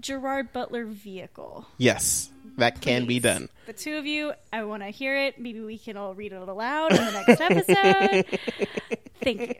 Gerard 0.00 0.52
Butler 0.52 0.84
vehicle. 0.84 1.66
Yes, 1.76 2.30
that 2.56 2.80
can 2.80 3.06
be 3.06 3.18
done. 3.18 3.48
The 3.66 3.72
two 3.72 3.96
of 3.96 4.06
you, 4.06 4.32
I 4.52 4.64
want 4.64 4.82
to 4.82 4.88
hear 4.90 5.16
it. 5.16 5.38
Maybe 5.40 5.60
we 5.60 5.78
can 5.78 5.96
all 5.96 6.14
read 6.14 6.32
it 6.32 6.36
aloud 6.48 6.92
in 6.92 7.04
the 7.04 7.10
next 7.26 7.40
episode. 7.76 8.38
Thank 9.22 9.40
you. 9.40 9.54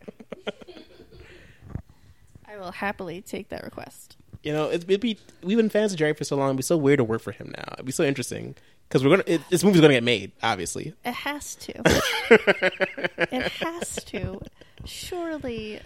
I 2.47 2.57
will 2.57 2.73
happily 2.73 3.21
take 3.21 3.49
that 3.51 3.63
request. 3.65 4.17
You 4.43 4.53
know, 4.53 4.69
it'd, 4.69 4.85
it'd 4.89 5.01
be 5.01 5.19
we've 5.43 5.57
been 5.57 5.69
fans 5.69 5.93
of 5.93 5.99
Jerry 5.99 6.15
for 6.15 6.25
so 6.25 6.37
long. 6.37 6.49
It'd 6.51 6.57
be 6.59 6.63
so 6.63 6.77
weird 6.77 6.99
to 6.99 7.05
work 7.05 7.21
for 7.21 7.33
him 7.33 7.53
now. 7.57 7.73
It'd 7.75 7.87
be 7.87 7.93
so 7.93 8.05
interesting 8.05 8.55
because 8.89 9.05
we're 9.05 9.11
gonna. 9.11 9.25
It, 9.27 9.43
this 9.51 9.63
movie's 9.65 9.81
gonna 9.81 9.95
get 9.95 10.05
made, 10.05 10.33
obviously. 10.43 10.95
It 11.05 11.13
has 11.13 11.57
to. 11.57 11.73
it 13.33 13.53
has 13.53 13.97
to. 14.07 14.41
Surely. 14.85 15.81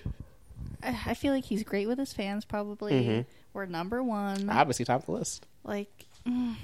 I 0.82 0.98
I 1.06 1.14
feel 1.14 1.32
like 1.32 1.44
he's 1.44 1.62
great 1.64 1.88
with 1.88 1.98
his 1.98 2.12
fans. 2.12 2.44
Probably 2.44 2.92
Mhm. 2.92 3.26
We're 3.52 3.66
number 3.66 4.02
one. 4.02 4.48
Obviously, 4.50 4.84
top 4.84 5.00
of 5.00 5.06
the 5.06 5.12
list. 5.12 5.46
like, 5.64 6.06
mm, 6.26 6.54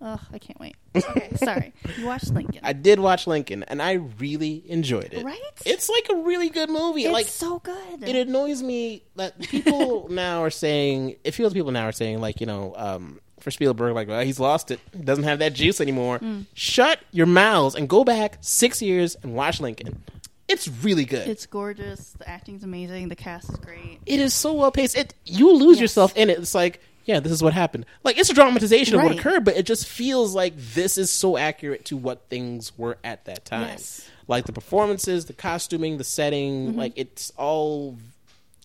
ugh, 0.00 0.20
I 0.32 0.38
can't 0.38 0.58
wait. 0.60 0.76
Okay, 0.94 1.30
sorry. 1.36 1.72
You 1.98 2.06
watched 2.06 2.32
Lincoln, 2.32 2.60
I 2.62 2.72
did 2.72 3.00
watch 3.00 3.26
Lincoln, 3.26 3.62
and 3.64 3.82
I 3.82 3.94
really 3.94 4.62
enjoyed 4.66 5.12
it. 5.12 5.24
right? 5.24 5.38
It's 5.64 5.88
like 5.88 6.08
a 6.10 6.16
really 6.22 6.48
good 6.48 6.70
movie. 6.70 7.04
It's 7.04 7.12
like 7.12 7.26
so 7.26 7.58
good. 7.60 8.02
it 8.02 8.14
annoys 8.28 8.62
me 8.62 9.02
that 9.16 9.38
people 9.40 10.08
now 10.10 10.42
are 10.42 10.50
saying 10.50 11.16
it 11.24 11.32
feels 11.32 11.52
people 11.52 11.72
now 11.72 11.86
are 11.86 11.92
saying 11.92 12.20
like 12.20 12.40
you 12.40 12.46
know 12.46 12.74
um, 12.76 13.20
for 13.40 13.50
Spielberg 13.50 13.94
like 13.94 14.08
well, 14.08 14.22
he's 14.22 14.40
lost 14.40 14.70
it 14.70 14.80
doesn't 15.04 15.24
have 15.24 15.38
that 15.40 15.52
juice 15.54 15.80
anymore. 15.80 16.18
Mm. 16.18 16.46
Shut 16.54 17.00
your 17.12 17.26
mouths 17.26 17.74
and 17.74 17.88
go 17.88 18.04
back 18.04 18.38
six 18.40 18.80
years 18.80 19.16
and 19.22 19.34
watch 19.34 19.60
Lincoln. 19.60 20.02
It's 20.48 20.68
really 20.68 21.04
good. 21.04 21.28
It's 21.28 21.46
gorgeous. 21.46 22.12
The 22.18 22.28
acting's 22.28 22.62
amazing. 22.64 23.08
The 23.08 23.16
cast 23.16 23.50
is 23.50 23.56
great. 23.56 23.98
it 24.06 24.20
is 24.20 24.32
so 24.34 24.52
well 24.54 24.70
paced. 24.70 24.96
It 24.96 25.14
you 25.24 25.52
lose 25.52 25.76
Yes. 25.76 25.82
yourself 25.82 26.16
in 26.16 26.30
it. 26.30 26.38
It's 26.38 26.54
like 26.54 26.80
yeah, 27.04 27.20
this 27.20 27.30
is 27.30 27.40
what 27.42 27.52
happened. 27.52 27.86
Like 28.02 28.18
it's 28.18 28.30
a 28.30 28.34
dramatization 28.34 28.96
of 28.96 29.02
what 29.04 29.12
occurred, 29.16 29.44
but 29.44 29.56
it 29.56 29.64
just 29.64 29.86
feels 29.86 30.34
like 30.34 30.54
this 30.56 30.98
is 30.98 31.10
so 31.10 31.36
accurate 31.36 31.84
to 31.86 31.96
what 31.96 32.28
things 32.28 32.76
were 32.76 32.98
at 33.04 33.24
that 33.26 33.44
time. 33.44 33.68
Yes. 33.68 34.08
Like 34.28 34.44
the 34.46 34.52
performances, 34.52 35.26
the 35.26 35.32
costuming, 35.32 35.98
the 35.98 36.04
setting, 36.04 36.68
Mm-hmm. 36.70 36.78
like 36.78 36.92
it's 36.96 37.30
all 37.36 37.96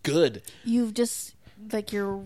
good. 0.03 0.41
You've 0.63 0.93
just 0.93 1.35
like 1.71 1.91
you're. 1.93 2.23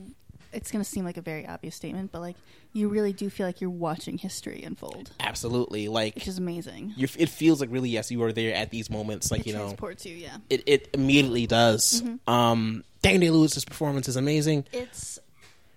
It's 0.53 0.71
gonna 0.71 0.85
seem 0.85 1.03
like 1.03 1.17
a 1.17 1.21
very 1.21 1.45
obvious 1.45 1.75
statement, 1.75 2.11
but 2.13 2.21
like 2.21 2.37
you 2.75 2.89
really 2.89 3.13
do 3.13 3.29
feel 3.29 3.47
like 3.47 3.61
you're 3.61 3.69
watching 3.69 4.17
history 4.17 4.61
unfold, 4.63 5.09
Absolutely. 5.19 5.87
Like 5.87 6.13
which 6.15 6.27
is 6.27 6.37
amazing. 6.37 6.93
you 6.97 7.07
it 7.17 7.29
feels 7.29 7.61
like 7.61 7.69
really 7.71 7.89
yes 7.89 8.11
you 8.11 8.21
are 8.23 8.31
there 8.33 8.53
at 8.53 8.69
these 8.69 8.89
moments 8.89 9.31
like 9.31 9.41
it 9.41 9.47
you 9.47 9.53
know 9.53 9.65
transports 9.67 10.05
you. 10.05 10.15
Yeah, 10.17 10.37
it, 10.49 10.63
it 10.67 10.89
immediately 10.93 11.47
does 11.47 12.01
Mm-hmm. 12.01 12.29
um 12.29 12.83
daniel 13.01 13.35
lewis's 13.35 13.63
performance 13.65 14.07
is 14.07 14.15
amazing 14.15 14.65
it's. 14.73 15.19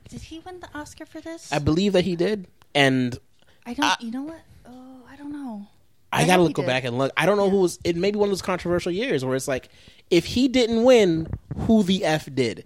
Did 0.09 0.23
he 0.23 0.41
win 0.45 0.61
the 0.61 0.69
Oscar 0.75 1.05
for 1.07 1.21
this? 1.21 1.53
i 1.53 1.59
believe 1.59 1.93
that 1.93 2.05
he 2.05 2.17
did 2.17 2.47
and 2.75 3.17
I 3.65 3.75
don't. 3.75 3.85
I- 3.87 3.97
you 4.01 4.11
know 4.11 4.23
what? 4.23 4.41
Oh, 4.67 5.03
I 5.11 5.17
don't 5.17 5.33
know. 5.33 5.67
i, 6.13 6.23
I 6.23 6.27
gotta 6.27 6.43
look, 6.43 6.55
go 6.55 6.63
did. 6.63 6.67
back 6.69 6.85
and 6.85 6.99
look 6.99 7.13
i 7.17 7.27
don't 7.27 7.37
know 7.37 7.49
who 7.51 7.61
was 7.61 7.79
it 7.85 7.95
may 7.97 8.11
be 8.11 8.19
one 8.19 8.29
of 8.29 8.31
those 8.33 8.43
controversial 8.43 8.91
years 8.91 9.25
where 9.25 9.37
it's 9.37 9.47
like 9.49 9.69
if 10.11 10.25
he 10.25 10.49
didn't 10.49 10.83
win 10.85 11.29
who 11.67 11.83
the 11.83 12.05
f 12.05 12.29
did 12.35 12.65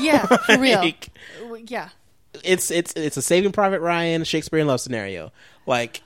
Yeah, 0.00 0.26
for 0.26 0.58
real. 0.66 0.90
Yeah, 1.68 1.90
it's 2.44 2.70
it's 2.70 2.92
it's 2.94 3.16
a 3.16 3.22
saving 3.22 3.52
private 3.52 3.80
ryan 3.80 4.20
Shakespeare 4.22 4.38
shakespearean 4.38 4.66
love 4.68 4.80
scenario 4.80 5.32
like 5.66 6.02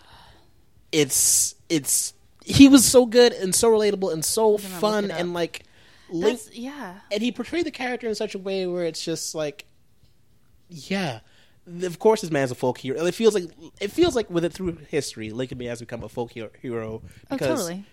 it's 0.93 1.55
it's 1.69 2.15
he 2.45 2.69
was 2.69 2.85
so 2.85 3.07
good 3.07 3.33
and 3.33 3.55
so 3.55 3.71
relatable 3.71 4.13
and 4.13 4.25
so 4.25 4.59
fun 4.59 5.11
and 5.11 5.35
like 5.35 5.65
Link, 6.11 6.39
yeah. 6.53 6.97
and 7.11 7.23
he 7.23 7.33
portrayed 7.33 7.65
the 7.65 7.71
character 7.71 8.07
in 8.07 8.15
such 8.15 8.35
a 8.35 8.39
way 8.39 8.67
where 8.67 8.85
it's 8.85 9.03
just 9.03 9.35
like, 9.35 9.65
yeah, 10.69 11.21
of 11.83 11.99
course 11.99 12.21
this 12.21 12.31
man's 12.31 12.51
a 12.51 12.55
folk 12.55 12.79
hero. 12.79 13.05
It 13.07 13.15
feels 13.15 13.35
like 13.35 13.45
it 13.81 13.91
feels 13.91 14.15
like 14.15 14.29
with 14.31 14.45
it 14.45 14.53
through 14.53 14.77
history, 14.89 15.31
Lincoln 15.31 15.59
has 15.61 15.81
become 15.81 16.05
a 16.05 16.09
folk 16.09 16.33
hero. 16.33 16.51
Oh, 16.63 17.03
because 17.31 17.61
totally. 17.67 17.85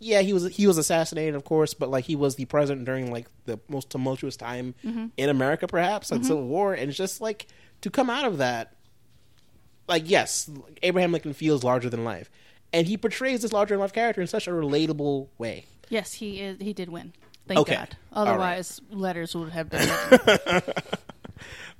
yeah, 0.00 0.20
he 0.20 0.32
was 0.32 0.54
he 0.54 0.66
was 0.66 0.78
assassinated, 0.78 1.36
of 1.36 1.44
course, 1.44 1.72
but 1.72 1.90
like 1.90 2.04
he 2.04 2.16
was 2.16 2.34
the 2.34 2.44
president 2.46 2.84
during 2.86 3.10
like 3.12 3.28
the 3.46 3.60
most 3.68 3.88
tumultuous 3.88 4.36
time 4.36 4.74
Mm-hmm. 4.84 5.06
in 5.16 5.28
America, 5.30 5.68
perhaps 5.68 6.10
like 6.10 6.24
Civil 6.24 6.46
War, 6.48 6.74
and 6.74 6.88
it's 6.88 6.98
just 6.98 7.20
like 7.20 7.46
to 7.82 7.90
come 7.90 8.10
out 8.10 8.24
of 8.24 8.38
that, 8.38 8.74
like 9.88 10.08
yes, 10.08 10.50
Abraham 10.82 11.12
Lincoln 11.12 11.32
feels 11.32 11.64
larger 11.64 11.90
than 11.90 12.04
life, 12.04 12.30
and 12.72 12.86
he 12.86 12.96
portrays 12.96 13.42
this 13.42 13.52
larger 13.52 13.74
than 13.74 13.80
life 13.80 13.92
character 13.92 14.20
in 14.20 14.26
such 14.26 14.46
a 14.46 14.50
relatable 14.50 15.28
way. 15.38 15.64
Yes, 15.88 16.12
he 16.14 16.40
is. 16.40 16.58
He 16.60 16.72
did 16.72 16.88
win. 16.88 17.12
Thank 17.48 17.60
Okay. 17.60 17.74
God. 17.74 17.96
All 18.12 18.24
right. 18.24 18.30
Otherwise, 18.30 18.80
letters 18.90 19.34
would 19.34 19.50
have 19.50 19.68
been. 19.70 19.88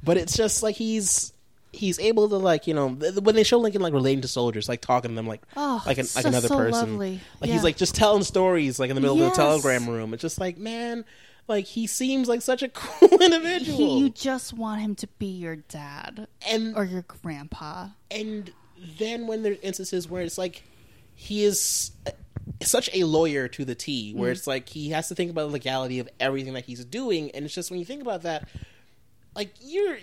but 0.02 0.16
it's 0.16 0.36
just 0.36 0.62
like 0.62 0.76
he's 0.76 1.32
he's 1.72 2.00
able 2.00 2.28
to 2.28 2.36
like 2.36 2.66
you 2.66 2.74
know 2.74 2.92
th- 2.96 3.14
when 3.16 3.36
they 3.36 3.44
show 3.44 3.58
Lincoln 3.58 3.80
like 3.82 3.92
relating 3.92 4.22
to 4.22 4.28
soldiers, 4.28 4.68
like 4.68 4.80
talking 4.80 5.10
to 5.10 5.14
them 5.14 5.26
like 5.28 5.42
Oh, 5.56 5.80
like 5.86 5.98
an, 5.98 6.06
like 6.16 6.24
another 6.24 6.48
so 6.48 6.56
person. 6.56 6.90
lovely. 6.92 7.20
Like 7.40 7.48
Yeah. 7.48 7.54
he's 7.54 7.62
like 7.64 7.76
just 7.76 7.94
telling 7.94 8.24
stories 8.24 8.78
like 8.80 8.90
in 8.90 8.96
the 8.96 9.00
middle 9.00 9.22
of 9.22 9.30
the 9.30 9.36
telegram 9.36 9.88
room. 9.88 10.12
It's 10.12 10.22
just 10.22 10.40
like 10.40 10.58
man, 10.58 11.04
like 11.48 11.64
he 11.64 11.86
seems 11.86 12.28
like 12.28 12.42
such 12.42 12.62
a 12.62 12.68
cool 12.74 13.22
individual. 13.22 13.76
he, 13.76 13.98
you 13.98 14.10
just 14.10 14.52
want 14.52 14.80
him 14.80 14.94
to 14.96 15.06
be 15.18 15.26
your 15.26 15.56
dad 15.56 16.28
and 16.48 16.76
or 16.76 16.84
your 16.84 17.02
grandpa. 17.02 17.88
and 18.10 18.52
then 18.98 19.26
when 19.26 19.42
there's 19.42 19.58
instances 19.60 20.08
where 20.08 20.22
it's 20.22 20.38
like 20.38 20.62
he 21.14 21.44
is 21.44 21.92
such 22.62 22.88
a 22.94 23.04
lawyer 23.04 23.48
to 23.48 23.64
the 23.64 23.74
T, 23.74 24.14
where 24.14 24.30
mm. 24.30 24.36
it's 24.36 24.46
like 24.46 24.68
he 24.68 24.90
has 24.90 25.08
to 25.08 25.14
think 25.14 25.30
about 25.30 25.48
the 25.48 25.52
legality 25.52 25.98
of 25.98 26.08
everything 26.18 26.54
that 26.54 26.64
he's 26.64 26.84
doing, 26.84 27.30
and 27.32 27.44
it's 27.44 27.54
just 27.54 27.70
when 27.70 27.78
you 27.78 27.84
think 27.84 28.02
about 28.02 28.22
that, 28.22 28.48
like 29.34 29.54
you're 29.60 29.96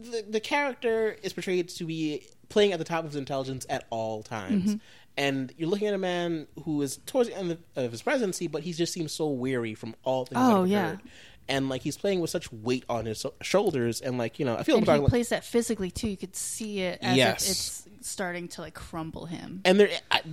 the, 0.00 0.24
the 0.28 0.40
character 0.40 1.16
is 1.22 1.32
portrayed 1.32 1.68
to 1.68 1.84
be 1.84 2.26
playing 2.48 2.72
at 2.72 2.78
the 2.78 2.84
top 2.84 3.04
of 3.04 3.10
his 3.10 3.16
intelligence 3.16 3.66
at 3.68 3.86
all 3.90 4.22
times. 4.22 4.64
Mm-hmm. 4.64 4.76
And 5.16 5.52
you're 5.58 5.68
looking 5.68 5.88
at 5.88 5.94
a 5.94 5.98
man 5.98 6.46
who 6.64 6.80
is 6.82 6.98
towards 7.06 7.28
the 7.28 7.36
end 7.36 7.58
of, 7.76 7.90
his 7.92 8.00
presidency, 8.02 8.46
but 8.46 8.62
he 8.62 8.72
just 8.72 8.92
seems 8.92 9.12
so 9.12 9.28
weary 9.28 9.74
from 9.74 9.94
all 10.04 10.24
things. 10.24 10.40
Oh, 10.42 10.64
yeah. 10.64 10.92
occurred. 10.92 11.00
and 11.48 11.68
like 11.68 11.82
he's 11.82 11.96
playing 11.98 12.20
with 12.20 12.30
such 12.30 12.50
weight 12.52 12.84
on 12.88 13.04
his 13.06 13.26
shoulders, 13.42 14.00
and 14.00 14.16
like 14.18 14.38
you 14.38 14.44
know, 14.46 14.56
I 14.56 14.62
feel 14.62 14.78
And 14.78 14.88
I'm 14.88 15.02
he 15.02 15.08
plays 15.08 15.28
that 15.30 15.44
physically 15.44 15.90
too. 15.90 16.08
You 16.08 16.16
could 16.16 16.36
see 16.36 16.80
it 16.80 17.00
as 17.02 17.16
Yes. 17.16 17.42
if 17.44 17.50
it's 17.50 18.08
starting 18.08 18.48
to 18.48 18.62
like 18.62 18.72
crumble 18.72 19.26
him. 19.26 19.60
and 19.66 19.78
they're 19.78 19.90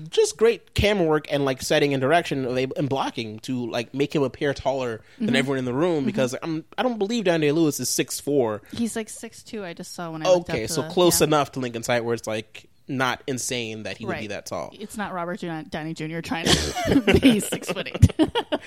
just 0.09 0.37
great 0.37 0.73
camera 0.73 1.05
work 1.05 1.27
and 1.29 1.43
like 1.43 1.61
setting 1.61 1.93
and 1.93 1.99
direction 1.99 2.45
and 2.45 2.87
blocking 2.87 3.39
to 3.39 3.69
like 3.69 3.93
make 3.93 4.15
him 4.15 4.23
appear 4.23 4.53
taller 4.53 4.99
Mm-hmm. 5.15 5.25
than 5.25 5.35
everyone 5.35 5.57
in 5.59 5.65
the 5.65 5.73
room 5.73 6.05
because 6.05 6.33
I'm 6.41 6.63
I 6.77 6.83
don't 6.83 6.97
believe 6.99 7.25
Daniel 7.25 7.55
Lewis 7.57 7.79
is 7.81 7.89
six 7.89 8.21
four. 8.21 8.61
He's 8.71 8.95
like 8.95 9.09
six 9.09 9.43
two. 9.43 9.65
I 9.65 9.73
just 9.73 9.93
saw 9.95 10.11
when 10.11 10.25
I 10.25 10.29
looked 10.29 10.49
Okay, 10.49 10.67
so 10.67 10.83
the- 10.83 10.89
close 10.89 11.19
yeah. 11.19 11.27
enough 11.27 11.51
to 11.53 11.59
Lincoln's 11.59 11.87
height 11.87 12.05
where 12.05 12.13
it's 12.13 12.27
like 12.27 12.69
not 12.87 13.21
insane 13.27 13.83
that 13.83 13.97
he 13.97 14.05
would 14.05 14.19
be 14.19 14.27
that 14.27 14.45
tall. 14.45 14.73
It's 14.79 14.97
not 14.97 15.13
Robert 15.13 15.39
Down- 15.41 15.65
Downey 15.69 15.93
Jr. 15.93 16.19
trying 16.21 16.45
to 16.45 17.19
be 17.21 17.39
six 17.39 17.69
foot 17.71 17.87
eight. 17.87 18.29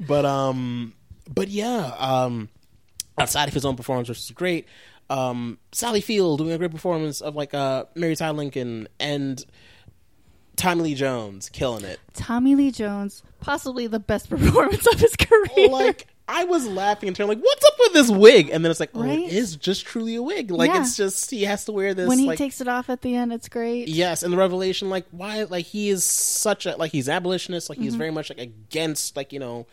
But 0.00 0.24
um, 0.24 0.92
but 1.32 1.48
yeah, 1.48 1.94
um, 1.98 2.48
outside 3.18 3.48
of 3.48 3.54
his 3.54 3.64
own 3.64 3.76
performance, 3.76 4.08
which 4.08 4.18
is 4.18 4.30
great. 4.32 4.66
Um, 5.08 5.58
Sally 5.72 6.00
Field 6.00 6.38
doing 6.38 6.52
a 6.52 6.58
great 6.58 6.72
performance 6.72 7.20
of 7.20 7.34
like 7.36 7.54
uh 7.54 7.84
Mary 7.94 8.16
Todd 8.16 8.36
Lincoln 8.36 8.88
and 8.98 9.44
Tommy 10.56 10.82
Lee 10.82 10.94
Jones 10.94 11.48
killing 11.48 11.84
it. 11.84 12.00
Tommy 12.14 12.54
Lee 12.54 12.70
Jones, 12.70 13.22
possibly 13.40 13.86
the 13.86 14.00
best 14.00 14.28
performance 14.30 14.86
of 14.86 14.98
his 14.98 15.14
career. 15.16 15.68
like 15.68 16.06
I 16.28 16.42
was 16.44 16.66
laughing 16.66 17.06
and 17.08 17.14
turning 17.16 17.28
like, 17.38 17.44
"What's 17.44 17.64
up 17.64 17.74
with 17.78 17.92
this 17.92 18.10
wig?" 18.10 18.50
And 18.50 18.64
then 18.64 18.70
it's 18.70 18.80
like, 18.80 18.90
"Oh, 18.94 19.02
Right? 19.02 19.18
it 19.20 19.32
is 19.32 19.54
just 19.56 19.84
truly 19.86 20.16
a 20.16 20.22
wig. 20.22 20.50
Like 20.50 20.70
Yeah. 20.70 20.80
it's 20.80 20.96
just 20.96 21.30
he 21.30 21.44
has 21.44 21.64
to 21.66 21.72
wear 21.72 21.94
this." 21.94 22.08
when 22.08 22.18
he 22.18 22.26
like, 22.26 22.38
takes 22.38 22.60
it 22.60 22.66
off 22.68 22.90
at 22.90 23.02
the 23.02 23.14
end, 23.14 23.32
it's 23.32 23.48
great. 23.48 23.86
yes, 23.88 24.22
and 24.24 24.32
the 24.32 24.36
revelation, 24.36 24.90
like 24.90 25.06
why, 25.12 25.44
like 25.44 25.66
he 25.66 25.88
is 25.88 26.02
such 26.04 26.66
a 26.66 26.76
like 26.76 26.90
he's 26.92 27.08
abolitionist, 27.08 27.68
like 27.68 27.78
he's 27.78 27.92
Mm-hmm. 27.92 27.98
very 27.98 28.10
much 28.10 28.30
like 28.30 28.38
against 28.40 29.16
like 29.16 29.32
you 29.32 29.38
know 29.38 29.66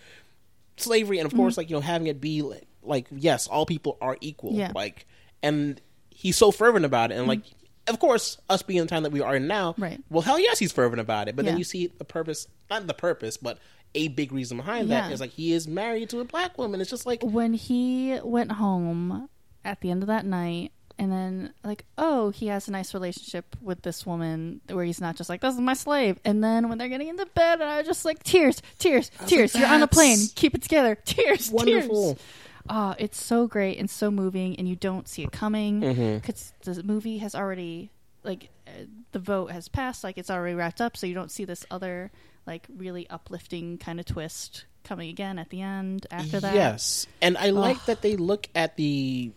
slavery, 0.77 1.19
and 1.19 1.25
of 1.25 1.31
Mm-hmm. 1.31 1.41
course 1.41 1.57
like 1.57 1.69
you 1.69 1.75
know 1.75 1.81
having 1.81 2.07
it 2.07 2.21
be 2.21 2.41
like, 2.41 2.67
like 2.83 3.07
yes, 3.11 3.47
all 3.47 3.65
people 3.65 3.97
are 4.01 4.17
equal, 4.21 4.53
Yeah. 4.53 4.67
Mm-hmm. 4.67 4.75
like, 4.77 5.05
and 5.41 5.81
he's 6.09 6.37
so 6.37 6.51
fervent 6.51 6.85
about 6.85 7.11
it, 7.11 7.15
and 7.17 7.27
like. 7.27 7.41
Of 7.85 7.99
course, 7.99 8.37
us 8.49 8.61
being 8.61 8.79
the 8.79 8.85
time 8.87 9.03
that 9.03 9.11
we 9.11 9.19
are 9.19 9.35
in 9.35 9.45
now, 9.45 9.75
Right. 9.77 9.99
well, 10.09 10.21
hell 10.21 10.39
yes, 10.39 10.57
he's 10.57 10.71
fervent 10.71 11.01
about 11.01 11.27
it. 11.27 11.35
But 11.35 11.43
then 11.43 11.57
you 11.57 11.65
see 11.65 11.87
the 11.87 12.05
purpose, 12.05 12.47
not 12.69 12.87
the 12.87 12.93
purpose, 12.93 13.35
but 13.35 13.57
a 13.95 14.07
big 14.09 14.31
reason 14.31 14.57
behind 14.57 14.89
that 14.91 15.07
Yeah. 15.09 15.13
is 15.13 15.19
like 15.19 15.31
he 15.31 15.53
is 15.53 15.67
married 15.67 16.09
to 16.09 16.19
a 16.19 16.25
black 16.25 16.57
woman. 16.57 16.81
It's 16.81 16.89
just 16.89 17.05
like, 17.05 17.21
When 17.23 17.53
he 17.53 18.19
went 18.23 18.53
home 18.53 19.29
at 19.63 19.81
the 19.81 19.91
end 19.91 20.03
of 20.03 20.07
that 20.07 20.25
night, 20.25 20.71
and 20.99 21.11
then 21.11 21.53
like, 21.63 21.85
oh, 21.97 22.29
he 22.29 22.47
has 22.47 22.67
a 22.67 22.71
nice 22.71 22.93
relationship 22.93 23.55
with 23.61 23.81
this 23.81 24.05
woman 24.05 24.61
where 24.69 24.85
he's 24.85 25.01
not 25.01 25.15
just 25.15 25.27
like, 25.29 25.41
this 25.41 25.55
is 25.55 25.59
my 25.59 25.73
slave. 25.73 26.19
And 26.23 26.43
then 26.43 26.69
when 26.69 26.77
they're 26.77 26.87
getting 26.87 27.07
into 27.07 27.25
bed, 27.25 27.61
and 27.61 27.69
I 27.69 27.77
was 27.79 27.87
just 27.87 28.05
like, 28.05 28.21
tears, 28.23 28.61
tears, 28.77 29.09
tears. 29.25 29.55
like, 29.55 29.61
You're 29.63 29.73
on 29.73 29.81
a 29.81 29.87
plane. 29.87 30.19
Keep 30.35 30.53
it 30.55 30.61
together. 30.61 30.95
Tears, 31.05 31.49
wonderful. 31.51 32.13
tears. 32.15 32.25
Oh, 32.69 32.95
it's 32.99 33.21
so 33.21 33.47
great 33.47 33.77
and 33.79 33.89
so 33.89 34.09
moving, 34.11 34.55
and 34.57 34.69
you 34.69 34.75
don't 34.75 35.07
see 35.07 35.23
it 35.23 35.31
coming 35.31 35.81
Mm-hmm. 35.81 36.15
because 36.17 36.53
the 36.63 36.83
movie 36.83 37.17
has 37.17 37.33
already 37.35 37.89
like 38.23 38.49
uh, 38.67 38.71
the 39.13 39.19
vote 39.19 39.51
has 39.51 39.67
passed, 39.67 40.03
like 40.03 40.17
it's 40.17 40.29
already 40.29 40.55
wrapped 40.55 40.79
up, 40.79 40.95
so 40.95 41.05
you 41.07 41.13
don't 41.15 41.31
see 41.31 41.43
this 41.43 41.65
other 41.71 42.11
like 42.45 42.67
really 42.75 43.09
uplifting 43.09 43.77
kind 43.77 43.99
of 43.99 44.05
twist 44.05 44.65
coming 44.83 45.09
again 45.09 45.39
at 45.39 45.49
the 45.49 45.61
end 45.61 46.07
after 46.11 46.39
that. 46.39 46.53
Yes, 46.55 47.07
and 47.21 47.37
I 47.37 47.51
like 47.51 47.83
that 47.85 48.01
they 48.01 48.15
look 48.15 48.47
at 48.55 48.75
the. 48.77 49.31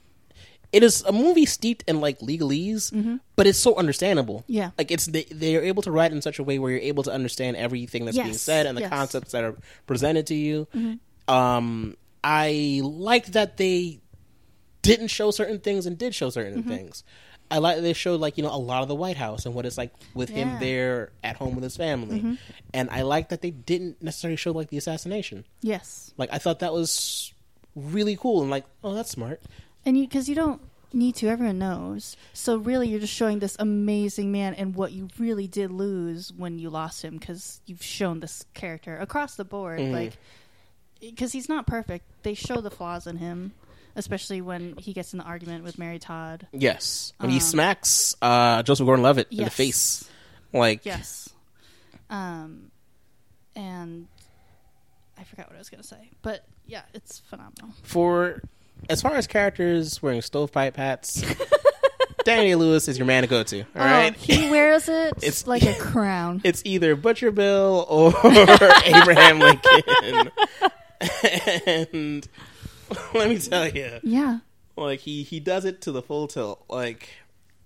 It 0.72 0.82
is 0.82 1.02
a 1.02 1.12
movie 1.12 1.46
steeped 1.46 1.84
in 1.88 2.00
like 2.00 2.18
legalese, 2.18 3.20
but 3.36 3.46
it's 3.46 3.59
so 3.59 3.76
understandable. 3.76 4.40
Mm-hmm. 4.40 4.52
Yeah. 4.52 4.70
like 4.76 4.90
it's 4.90 5.07
they, 5.07 5.22
they 5.24 5.57
are 5.57 5.62
able 5.62 5.82
to 5.82 5.90
write 5.92 6.12
in 6.12 6.20
such 6.20 6.38
a 6.38 6.42
way 6.42 6.59
where 6.59 6.72
you're 6.72 6.80
able 6.80 7.04
to 7.04 7.12
understand 7.12 7.57
everything 7.57 8.04
that's 8.04 8.18
being 8.18 8.34
said 8.34 8.66
and 8.66 8.76
the 8.76 8.82
yes. 8.82 8.90
Mm-hmm. 8.90 8.98
concepts 8.98 9.32
that 9.32 9.44
are 9.44 9.57
presented 9.86 10.26
to 10.26 10.34
you. 10.34 10.66
Um, 11.28 11.96
I 12.22 12.80
like 12.82 13.26
that 13.28 13.57
they 13.57 14.00
didn't 14.82 15.09
show 15.09 15.30
certain 15.30 15.61
things 15.61 15.86
and 15.86 15.96
did 15.96 16.14
show 16.14 16.30
certain 16.30 16.61
Mm-hmm. 16.61 16.68
things. 16.70 17.04
I 17.51 17.59
like 17.59 17.80
they 17.80 17.92
showed 17.92 18.20
like 18.20 18.36
you 18.36 18.42
know 18.44 18.55
a 18.55 18.59
lot 18.59 18.82
of 18.82 18.88
the 18.88 18.94
White 18.94 19.16
House 19.16 19.47
and 19.47 19.55
what 19.55 19.66
it's 19.66 19.78
like 19.78 19.92
with 20.14 20.30
Yeah. 20.30 20.42
Mm-hmm. 20.42 20.51
him 20.55 20.61
there 20.61 21.12
at 21.22 21.36
home 21.36 21.55
with 21.55 21.62
his 21.64 21.76
family, 21.76 22.38
and 22.74 22.90
I 22.90 23.03
like 23.03 23.28
that 23.28 23.40
they 23.42 23.51
didn't 23.51 24.03
necessarily 24.03 24.36
show 24.36 24.53
like 24.53 24.68
the 24.68 24.76
assassination. 24.78 25.44
Yes. 25.62 26.12
Like 26.16 26.30
I 26.32 26.38
thought 26.38 26.59
that 26.61 26.72
was 26.72 27.32
really 27.74 28.16
cool 28.16 28.40
and 28.42 28.51
like, 28.51 28.64
oh, 28.82 28.94
that's 28.94 29.11
smart. 29.11 29.40
And 29.84 29.97
you, 29.97 30.05
because 30.09 30.28
you 30.28 30.34
don't 30.34 30.61
need 30.92 31.14
to, 31.16 31.28
everyone 31.28 31.59
knows. 31.59 32.16
So 32.32 32.57
really, 32.57 32.88
you're 32.88 33.01
just 33.01 33.12
showing 33.12 33.38
this 33.38 33.55
amazing 33.59 34.32
man 34.32 34.55
and 34.55 34.74
what 34.74 34.92
you 34.92 35.09
really 35.18 35.47
did 35.47 35.70
lose 35.70 36.32
when 36.32 36.59
you 36.59 36.70
lost 36.70 37.05
him 37.05 37.18
because 37.18 37.61
you've 37.66 37.82
shown 37.82 38.20
this 38.20 38.44
character 38.55 38.97
across 38.97 39.36
the 39.36 39.44
board. 39.44 39.78
Mhm. 39.78 39.92
Like, 39.92 40.12
because 41.01 41.32
he's 41.32 41.49
not 41.49 41.66
perfect. 41.66 42.05
They 42.22 42.34
show 42.34 42.61
the 42.61 42.70
flaws 42.70 43.07
in 43.07 43.18
him, 43.18 43.53
especially 43.97 44.40
when 44.40 44.76
he 44.76 44.92
gets 44.92 45.12
in 45.12 45.18
the 45.18 45.24
argument 45.24 45.64
with 45.64 45.78
Mary 45.78 45.99
Todd. 45.99 46.47
Yes, 46.53 47.12
when 47.18 47.30
he 47.30 47.36
Um, 47.38 47.40
smacks 47.40 48.14
uh, 48.22 48.62
Joseph 48.62 48.86
Gordon-Levitt 48.86 49.28
in 49.32 49.44
the 49.44 49.51
face, 49.51 50.09
like 50.53 50.84
Yes. 50.86 51.28
Um, 52.09 52.70
and 53.57 54.07
I 55.18 55.24
forgot 55.24 55.49
what 55.49 55.57
I 55.57 55.59
was 55.59 55.70
going 55.70 55.82
to 55.82 55.86
say. 55.88 56.11
But 56.22 56.44
yeah, 56.66 56.82
it's 56.94 57.18
phenomenal. 57.20 57.70
for 57.82 58.42
as 58.88 59.01
far 59.03 59.14
as 59.16 59.26
characters 59.26 60.01
wearing 60.03 60.20
stovepipe 60.22 60.76
hats, 60.76 61.24
Danny 62.24 62.55
Lewis 62.55 62.86
is 62.88 62.99
your 62.99 63.07
man 63.07 63.22
to 63.22 63.26
go 63.28 63.42
to. 63.44 63.61
All 63.61 63.66
right, 63.76 64.12
Oh, 64.14 64.18
he 64.20 64.51
wears 64.51 64.88
it 64.88 65.14
It's- 65.18 65.47
like 65.47 65.62
a 65.62 65.74
crown. 65.78 66.40
it's 66.44 66.62
either 66.64 66.94
Butcher 66.97 67.30
Bill 67.30 67.86
or 67.88 68.09
Abraham 68.84 69.38
Lincoln, 69.40 70.30
and 71.66 72.28
let 73.14 73.28
me 73.28 73.39
tell 73.39 73.68
you, 73.68 73.99
yeah. 74.03 74.39
like 74.76 75.01
he 75.01 75.22
he 75.22 75.41
does 75.41 75.64
it 75.64 75.80
to 75.82 75.93
the 75.93 76.03
full 76.03 76.28
tilt. 76.28 76.64
Like 76.68 77.09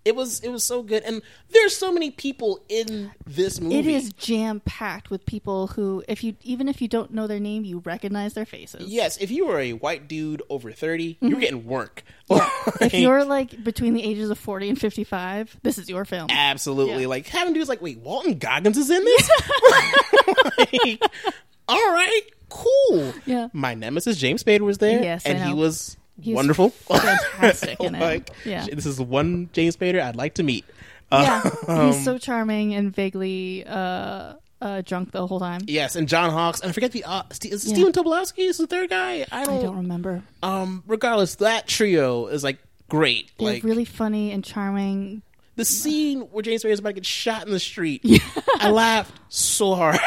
it 0.03 0.17
was 0.17 0.41
it 0.41 0.49
was 0.49 0.65
so 0.65 0.83
good, 0.83 1.03
and 1.03 1.21
there's 1.51 1.77
so 1.77 1.93
many 1.93 2.11
people 2.11 2.65
in 2.71 3.11
this 3.27 3.61
movie. 3.61 3.79
It 3.81 3.87
is 3.87 4.13
jam 4.15 4.61
packed 4.61 5.11
with 5.11 5.27
people 5.27 5.67
who, 5.67 6.03
if 6.09 6.25
you 6.25 6.37
even 6.43 6.69
if 6.69 6.81
you 6.81 6.89
don't 6.89 7.13
know 7.13 7.27
their 7.27 7.39
name, 7.39 7.65
you 7.65 7.81
recognize 7.81 8.33
their 8.33 8.47
faces. 8.47 8.89
Yes, 8.91 9.19
if 9.19 9.31
you 9.31 9.49
are 9.51 9.61
a 9.61 9.75
white 9.75 10.09
dude 10.09 10.43
over 10.49 10.73
30 10.73 11.15
Mm-hmm. 11.17 11.27
you're 11.29 11.41
getting 11.41 11.67
work. 11.67 12.03
If 12.81 12.95
you're 12.95 13.25
like 13.25 13.63
between 13.63 13.93
the 13.95 14.03
ages 14.03 14.31
of 14.31 14.39
forty 14.39 14.69
and 14.71 14.81
fifty 14.81 15.05
five, 15.05 15.55
this 15.63 15.77
is 15.77 15.89
your 15.91 16.05
film. 16.07 16.29
absolutely 16.31 17.03
Yeah. 17.03 17.09
like 17.09 17.27
having 17.27 17.53
dudes 17.53 17.69
like, 17.69 17.83
wait, 17.83 17.99
Walton 17.99 18.39
Goggins 18.39 18.79
is 18.79 18.89
in 18.91 19.05
this? 19.05 19.31
like, 20.59 21.03
all 21.71 21.93
right, 21.93 22.21
cool. 22.49 23.13
Yeah. 23.27 23.49
My 23.53 23.75
nemesis 23.75 24.17
James 24.17 24.43
Spader 24.43 24.61
was 24.61 24.79
there, 24.79 25.03
Yes, 25.03 25.25
and 25.27 25.43
he 25.43 25.53
was 25.55 25.97
He 26.21 26.31
was 26.33 26.37
wonderful, 26.37 26.71
fantastic 26.71 27.79
like, 27.81 28.31
Yeah. 28.45 28.67
this 28.73 28.87
is 28.87 29.01
one 29.01 29.49
James 29.53 29.77
Spader 29.77 30.01
I'd 30.03 30.17
like 30.17 30.35
to 30.35 30.43
meet. 30.43 30.65
Uh, 31.13 31.51
Yeah, 31.67 31.87
he's 31.91 32.05
so 32.05 32.19
charming 32.19 32.75
and 32.75 32.95
vaguely 32.95 33.65
uh, 33.67 34.35
uh, 34.61 34.83
drunk 34.83 35.11
the 35.13 35.27
whole 35.27 35.41
time. 35.41 35.61
Yes, 35.67 35.97
and 35.97 36.09
John 36.09 36.31
Hawkes, 36.31 36.61
and 36.61 36.69
I 36.69 36.73
forget 36.73 36.93
the 36.93 37.05
uh, 37.05 37.23
Ste- 37.33 37.47
is 37.47 37.67
Yeah. 37.67 37.75
Stephen 37.75 37.93
Tobolowsky 37.93 38.49
is 38.49 38.59
the 38.59 38.67
third 38.67 38.91
guy. 38.91 39.27
I 39.33 39.43
I 39.43 39.45
don't. 39.45 39.63
don't 39.63 39.77
remember. 39.79 40.23
Um, 40.43 40.83
regardless, 40.87 41.37
that 41.37 41.67
trio 41.67 42.27
is 42.27 42.45
like 42.45 42.59
great. 42.89 43.31
They're 43.39 43.49
like 43.55 43.65
really 43.65 43.85
funny 43.87 44.31
and 44.33 44.45
charming. 44.45 45.23
the 45.57 45.65
scene 45.65 46.21
where 46.33 46.43
James 46.43 46.63
Spader 46.63 46.71
is 46.73 46.79
about 46.81 46.91
to 46.91 46.95
get 46.95 47.07
shot 47.07 47.45
in 47.47 47.53
the 47.53 47.59
street. 47.61 48.03
I 48.61 48.71
laughed 48.71 49.15
so 49.31 49.75
hard. 49.75 49.99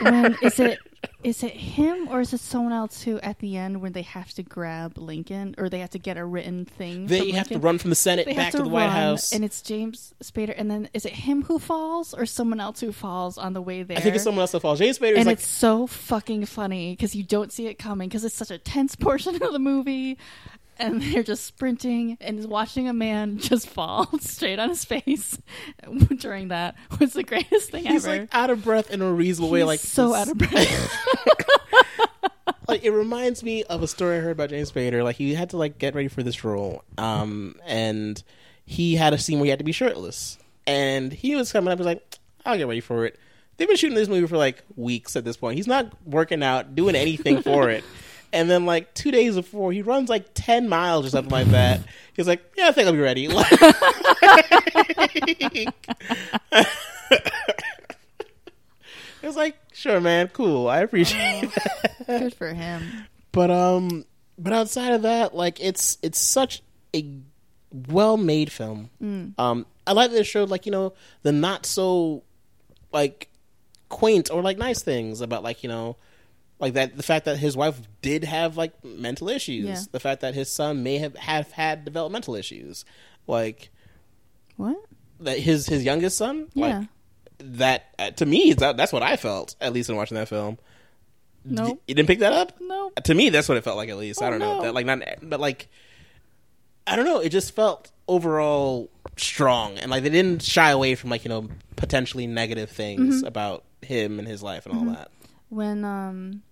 When 0.00 0.36
is 0.42 0.58
it? 0.60 0.78
Is 1.22 1.42
it 1.42 1.52
him 1.52 2.08
or 2.10 2.20
is 2.20 2.32
it 2.32 2.40
someone 2.40 2.72
else 2.72 3.02
who 3.02 3.18
at 3.20 3.38
the 3.38 3.56
end 3.56 3.80
when 3.80 3.92
they 3.92 4.02
have 4.02 4.32
to 4.34 4.42
grab 4.42 4.98
Lincoln 4.98 5.54
or 5.58 5.68
they 5.68 5.80
have 5.80 5.90
to 5.90 5.98
get 5.98 6.16
a 6.16 6.24
written 6.24 6.64
thing? 6.64 7.06
they 7.06 7.30
have 7.32 7.48
to 7.48 7.58
run 7.58 7.78
from 7.78 7.90
the 7.90 7.96
Senate 7.96 8.26
They 8.26 8.34
back 8.34 8.52
to, 8.52 8.58
to, 8.58 8.62
the 8.64 8.68
White 8.68 8.90
House. 8.90 9.32
and 9.32 9.44
it's 9.44 9.62
James 9.62 10.14
Spader. 10.22 10.54
And 10.56 10.70
then 10.70 10.88
is 10.94 11.04
it 11.04 11.12
him 11.12 11.42
who 11.42 11.58
falls 11.58 12.14
or 12.14 12.26
someone 12.26 12.60
else 12.60 12.80
who 12.80 12.92
falls 12.92 13.38
on 13.38 13.52
the 13.52 13.62
way 13.62 13.82
there? 13.82 13.96
I 13.96 14.00
think 14.00 14.14
it's 14.14 14.24
someone 14.24 14.42
else 14.42 14.52
that 14.52 14.60
falls. 14.60 14.78
James 14.78 14.98
Spader 14.98 15.12
is 15.12 15.18
and 15.18 15.26
like, 15.26 15.38
it's 15.38 15.46
so 15.46 15.86
fucking 15.86 16.46
funny 16.46 16.92
because 16.92 17.14
you 17.14 17.22
don't 17.22 17.52
see 17.52 17.66
it 17.66 17.74
coming 17.78 18.08
because 18.08 18.24
it's 18.24 18.34
such 18.34 18.50
a 18.50 18.58
tense 18.58 18.94
portion 19.06 19.34
of 19.42 19.52
the 19.52 19.58
movie 19.58 20.18
and 20.78 21.02
they're 21.12 21.22
just 21.22 21.44
sprinting 21.44 22.18
and 22.20 22.44
watching 22.46 22.88
a 22.88 22.92
man 22.92 23.38
just 23.38 23.68
fall 23.68 24.08
straight 24.20 24.58
on 24.58 24.70
his 24.70 24.84
face 24.84 25.38
during 26.16 26.48
that 26.48 26.74
was 27.00 27.12
the 27.12 27.22
greatest 27.22 27.70
thing 27.70 27.84
he's 27.84 28.06
ever 28.06 28.20
like 28.22 28.34
out 28.34 28.50
of 28.50 28.64
breath 28.64 28.90
in 28.90 29.02
a 29.02 29.12
reasonable 29.12 29.50
way. 29.50 29.64
Like 29.64 29.80
so 29.80 30.08
this- 30.08 30.16
out 30.16 30.28
of 30.30 30.38
breath 30.38 30.92
like 32.68 32.84
it 32.84 32.90
reminds 32.90 33.42
me 33.42 33.62
of 33.64 33.82
a 33.82 33.88
story 33.88 34.16
I 34.16 34.20
heard 34.20 34.32
about 34.32 34.50
James 34.50 34.70
Spader. 34.72 35.02
Like 35.04 35.16
he 35.16 35.34
had 35.34 35.50
to 35.50 35.56
like 35.56 35.78
get 35.78 35.94
ready 35.94 36.08
for 36.08 36.22
this 36.22 36.44
role, 36.44 36.82
um, 36.98 37.56
and 37.64 38.22
he 38.64 38.96
had 38.96 39.12
a 39.12 39.18
scene 39.18 39.38
where 39.38 39.44
he 39.44 39.50
had 39.50 39.58
to 39.58 39.64
be 39.64 39.72
shirtless, 39.72 40.38
and 40.66 41.12
he 41.12 41.36
was 41.36 41.52
coming 41.52 41.72
up. 41.72 41.78
Was 41.78 41.86
like, 41.86 42.18
"I'll 42.44 42.56
get 42.56 42.66
ready 42.66 42.80
for 42.80 43.04
it." 43.06 43.18
They've 43.56 43.68
been 43.68 43.76
shooting 43.76 43.96
this 43.96 44.08
movie 44.08 44.26
for 44.26 44.36
like 44.36 44.62
weeks 44.74 45.16
at 45.16 45.24
this 45.24 45.36
point. 45.36 45.56
He's 45.56 45.66
not 45.66 45.92
working 46.04 46.42
out, 46.42 46.74
doing 46.74 46.94
anything 46.94 47.40
for 47.40 47.70
it. 47.70 47.84
And 48.36 48.50
then 48.50 48.66
like 48.66 48.92
two 48.92 49.10
days 49.10 49.34
before, 49.34 49.72
he 49.72 49.80
runs 49.80 50.10
like 50.10 50.26
ten 50.34 50.68
miles 50.68 51.06
or 51.06 51.10
something 51.10 51.32
like 51.32 51.46
that. 51.48 51.80
He's 52.14 52.28
like, 52.28 52.44
"Yeah, 52.56 52.68
I 52.68 52.72
think 52.72 52.86
I'll 52.86 52.92
be 52.92 52.98
ready." 52.98 53.28
It 59.22 59.26
was 59.30 59.36
like, 59.36 59.56
"Sure, 59.72 60.00
man, 60.00 60.28
cool. 60.28 60.68
I 60.68 60.80
appreciate 60.80 61.50
that." 61.54 62.06
good 62.06 62.34
for 62.34 62.52
him 62.54 63.06
But 63.32 63.50
um, 63.50 64.04
but 64.38 64.52
outside 64.52 64.92
of 64.92 65.02
that, 65.02 65.34
like 65.34 65.58
it's 65.60 65.98
it's 66.02 66.18
such 66.18 66.62
a 66.94 67.04
well 67.88 68.16
made 68.16 68.52
film. 68.52 68.90
Um, 69.38 69.66
I 69.86 69.92
like 69.92 70.10
that 70.10 70.20
it 70.20 70.24
showed 70.24 70.50
like 70.50 70.66
you 70.66 70.72
know 70.72 70.92
the 71.22 71.32
not 71.32 71.66
so 71.66 72.22
like 72.92 73.28
quaint 73.88 74.30
or 74.30 74.42
like 74.42 74.58
nice 74.58 74.82
things 74.82 75.20
about 75.20 75.42
like 75.42 75.62
you 75.62 75.68
know 75.68 75.96
like 76.58 76.74
that 76.74 76.96
the 76.96 77.02
fact 77.02 77.24
that 77.26 77.38
his 77.38 77.56
wife 77.56 77.80
did 78.02 78.24
have 78.24 78.56
like 78.56 78.72
mental 78.84 79.28
issues, 79.28 79.64
Yeah. 79.66 79.80
the 79.92 80.00
fact 80.00 80.20
that 80.22 80.34
his 80.34 80.50
son 80.52 80.82
may 80.82 80.98
have 80.98 81.14
have 81.16 81.52
had 81.52 81.84
developmental 81.84 82.34
issues, 82.34 82.84
like 83.26 83.70
what? 84.56 84.76
that 85.20 85.38
his 85.38 85.66
his 85.66 85.84
youngest 85.84 86.16
son, 86.16 86.48
yeah. 86.54 86.78
Like 86.78 86.88
that 87.38 87.84
uh, 87.98 88.10
to 88.12 88.24
me 88.26 88.52
that, 88.54 88.76
that's 88.76 88.92
what 88.92 89.02
I 89.02 89.16
felt 89.16 89.56
at 89.60 89.72
least 89.72 89.90
in 89.90 89.96
watching 89.96 90.14
that 90.16 90.28
film. 90.28 90.56
nope. 91.44 91.82
You 91.86 91.94
didn't 91.94 92.08
pick 92.08 92.20
that 92.20 92.32
up? 92.32 92.52
nope. 92.60 92.94
To 93.04 93.14
me 93.14 93.28
that's 93.30 93.48
what 93.48 93.58
it 93.58 93.64
felt 93.64 93.76
like 93.76 93.88
at 93.90 93.98
least. 93.98 94.22
I 94.22 94.28
Oh, 94.28 94.30
don't 94.30 94.38
know. 94.40 94.62
that 94.62 94.72
like 94.74 94.86
not 94.86 95.00
but 95.22 95.40
like 95.40 95.68
i 96.86 96.96
don't 96.96 97.04
know. 97.04 97.18
It 97.20 97.28
just 97.30 97.54
felt 97.54 97.90
overall 98.08 98.88
strong. 99.18 99.76
And 99.78 99.90
like 99.90 100.02
they 100.04 100.08
didn't 100.08 100.42
shy 100.42 100.70
away 100.70 100.94
from 100.94 101.10
like 101.10 101.24
you 101.24 101.28
know 101.28 101.48
potentially 101.76 102.26
negative 102.26 102.70
things 102.70 103.16
Mm-hmm. 103.18 103.26
about 103.26 103.64
him 103.82 104.18
and 104.18 104.26
his 104.26 104.42
life 104.42 104.64
and 104.66 104.74
all 104.78 104.84
that. 104.94 105.10
When 105.50 105.84
um 105.84 106.42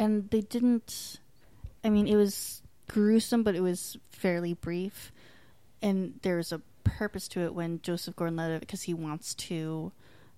and 0.00 0.28
they 0.30 0.40
didn't 0.40 1.20
i 1.84 1.90
mean 1.90 2.08
it 2.08 2.16
was 2.16 2.62
gruesome 2.88 3.44
but 3.44 3.54
it 3.54 3.60
was 3.60 3.96
fairly 4.10 4.54
brief. 4.54 5.12
And 5.82 6.18
there's 6.22 6.52
a 6.52 6.60
purpose 6.84 7.28
to 7.28 7.40
it 7.40 7.54
when 7.54 7.80
joseph 7.82 8.16
gordon-levitt 8.16 8.60
because 8.60 8.82
he 8.82 8.94
wants 8.94 9.34
to 9.34 9.92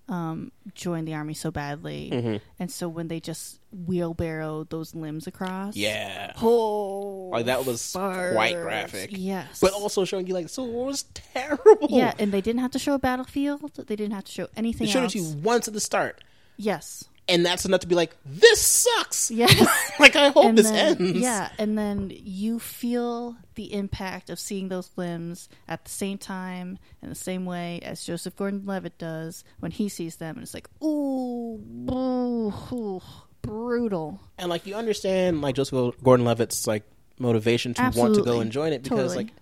um 0.07 0.51
join 0.75 1.05
the 1.05 1.13
army 1.13 1.33
so 1.33 1.49
badly. 1.49 2.09
Mm-hmm. 2.13 2.35
and 2.59 2.71
so 2.71 2.87
when 2.87 3.07
they 3.07 3.19
just 3.19 3.59
wheelbarrow 3.71 4.65
those 4.65 4.93
limbs 4.93 5.27
across. 5.27 5.75
Yeah. 5.75 6.33
Oh 6.41 7.29
like 7.31 7.47
that 7.47 7.65
was 7.65 7.91
quite 7.93 8.53
graphic. 8.53 9.09
Yes. 9.13 9.59
But 9.59 9.73
also 9.73 10.05
showing 10.05 10.27
you 10.27 10.33
like 10.33 10.49
so 10.49 10.65
it 10.65 10.71
was 10.71 11.03
terrible. 11.13 11.87
Yeah 11.89 12.13
and 12.19 12.31
they 12.31 12.41
didn't 12.41 12.61
have 12.61 12.71
to 12.71 12.79
show 12.79 12.93
a 12.93 12.99
battlefield. 12.99 13.61
They 13.75 13.95
didn't 13.95 14.13
have 14.13 14.25
to 14.25 14.31
show 14.31 14.47
anything 14.55 14.85
they 14.87 14.93
showed 14.93 15.03
else 15.03 15.15
it 15.15 15.19
to 15.19 15.25
you 15.25 15.37
once 15.37 15.67
at 15.67 15.73
the 15.73 15.79
start. 15.81 16.23
Yes 16.57 17.05
and 17.29 17.45
that's 17.45 17.63
enough 17.65 17.79
to 17.81 17.87
be 17.87 17.95
like 17.95 18.15
this 18.25 18.59
sucks 18.61 19.31
Yeah. 19.31 19.47
like 19.99 20.15
i 20.15 20.29
hope 20.29 20.45
and 20.45 20.57
this 20.57 20.69
then, 20.69 20.97
ends 20.99 21.19
Yeah, 21.19 21.49
and 21.57 21.77
then 21.77 22.11
you 22.13 22.59
feel 22.59 23.35
the 23.55 23.73
impact 23.73 24.29
of 24.29 24.39
seeing 24.39 24.67
those 24.69 24.89
limbs 24.97 25.47
at 25.67 25.85
the 25.85 25.91
same 25.91 26.17
time 26.17 26.79
in 27.01 27.09
the 27.09 27.15
same 27.15 27.45
way 27.45 27.79
as 27.83 28.03
Joseph 28.03 28.35
Gordon-Levitt 28.35 28.97
does 28.97 29.43
when 29.59 29.71
he 29.71 29.87
sees 29.89 30.15
them, 30.15 30.35
and 30.35 30.43
it's 30.43 30.53
like, 30.55 30.67
ooh, 30.83 31.61
ooh, 31.91 32.53
ooh, 32.71 33.01
brutal. 33.41 34.19
and 34.37 34.49
like 34.49 34.65
you 34.65 34.73
understand 34.75 35.41
like 35.41 35.55
Joseph 35.55 35.95
Gordon-Levitt's 36.03 36.65
like 36.67 36.83
motivation 37.19 37.73
to 37.75 37.91
want 37.95 38.15
to 38.15 38.23
go 38.23 38.39
and 38.39 38.51
join 38.51 38.73
it 38.73 38.83
because 38.83 39.13
Totally. 39.13 39.15
like 39.25 39.33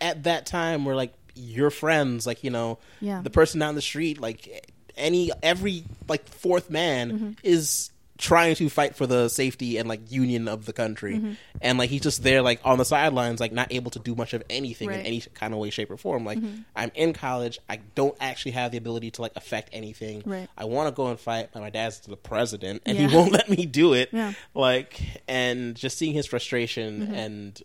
at 0.00 0.24
that 0.24 0.44
time 0.46 0.84
we're 0.84 0.94
like 0.96 1.14
your 1.34 1.70
friends 1.70 2.26
like 2.26 2.44
you 2.44 2.50
know 2.50 2.78
Yeah. 3.00 3.22
the 3.22 3.30
person 3.30 3.58
down 3.60 3.74
the 3.74 3.82
street 3.82 4.20
like 4.20 4.70
any 4.96 5.30
every 5.42 5.84
like 6.08 6.26
fourth 6.28 6.70
man 6.70 7.12
Mm-hmm. 7.12 7.30
is 7.42 7.90
trying 8.16 8.54
to 8.54 8.68
fight 8.70 8.94
for 8.94 9.08
the 9.08 9.28
safety 9.28 9.76
and 9.76 9.88
like 9.88 10.00
union 10.12 10.46
of 10.46 10.66
the 10.66 10.72
country 10.72 11.16
Mm-hmm. 11.16 11.32
and 11.60 11.78
like 11.78 11.90
he's 11.90 12.00
just 12.02 12.22
there 12.22 12.42
like 12.42 12.60
on 12.64 12.78
the 12.78 12.84
sidelines 12.84 13.40
like 13.40 13.50
not 13.52 13.72
able 13.72 13.90
to 13.90 13.98
do 13.98 14.14
much 14.14 14.32
of 14.34 14.42
anything 14.48 14.88
in 14.92 15.00
any 15.00 15.20
kind 15.34 15.52
of 15.52 15.58
way 15.58 15.70
shape 15.70 15.90
or 15.90 15.96
form 15.96 16.24
like 16.24 16.38
Mm-hmm. 16.38 16.60
i'm 16.76 16.92
in 16.94 17.12
college 17.12 17.58
i 17.68 17.80
don't 17.96 18.16
actually 18.20 18.52
have 18.52 18.70
the 18.70 18.78
ability 18.78 19.10
to 19.10 19.20
like 19.22 19.32
affect 19.34 19.68
anything 19.72 20.22
Right. 20.24 20.48
i 20.56 20.64
want 20.64 20.86
to 20.86 20.92
go 20.94 21.08
and 21.08 21.18
fight 21.18 21.48
but 21.52 21.60
my 21.60 21.70
dad's 21.70 21.98
the 22.00 22.16
president 22.16 22.82
and 22.86 22.96
Yeah. 22.96 23.08
he 23.08 23.16
won't 23.16 23.32
let 23.40 23.48
me 23.50 23.66
do 23.66 23.94
it 23.94 24.10
Yeah. 24.12 24.32
like 24.54 25.00
and 25.26 25.74
just 25.74 25.98
seeing 25.98 26.14
his 26.14 26.26
frustration 26.26 27.00
Mm-hmm. 27.02 27.14
and 27.14 27.62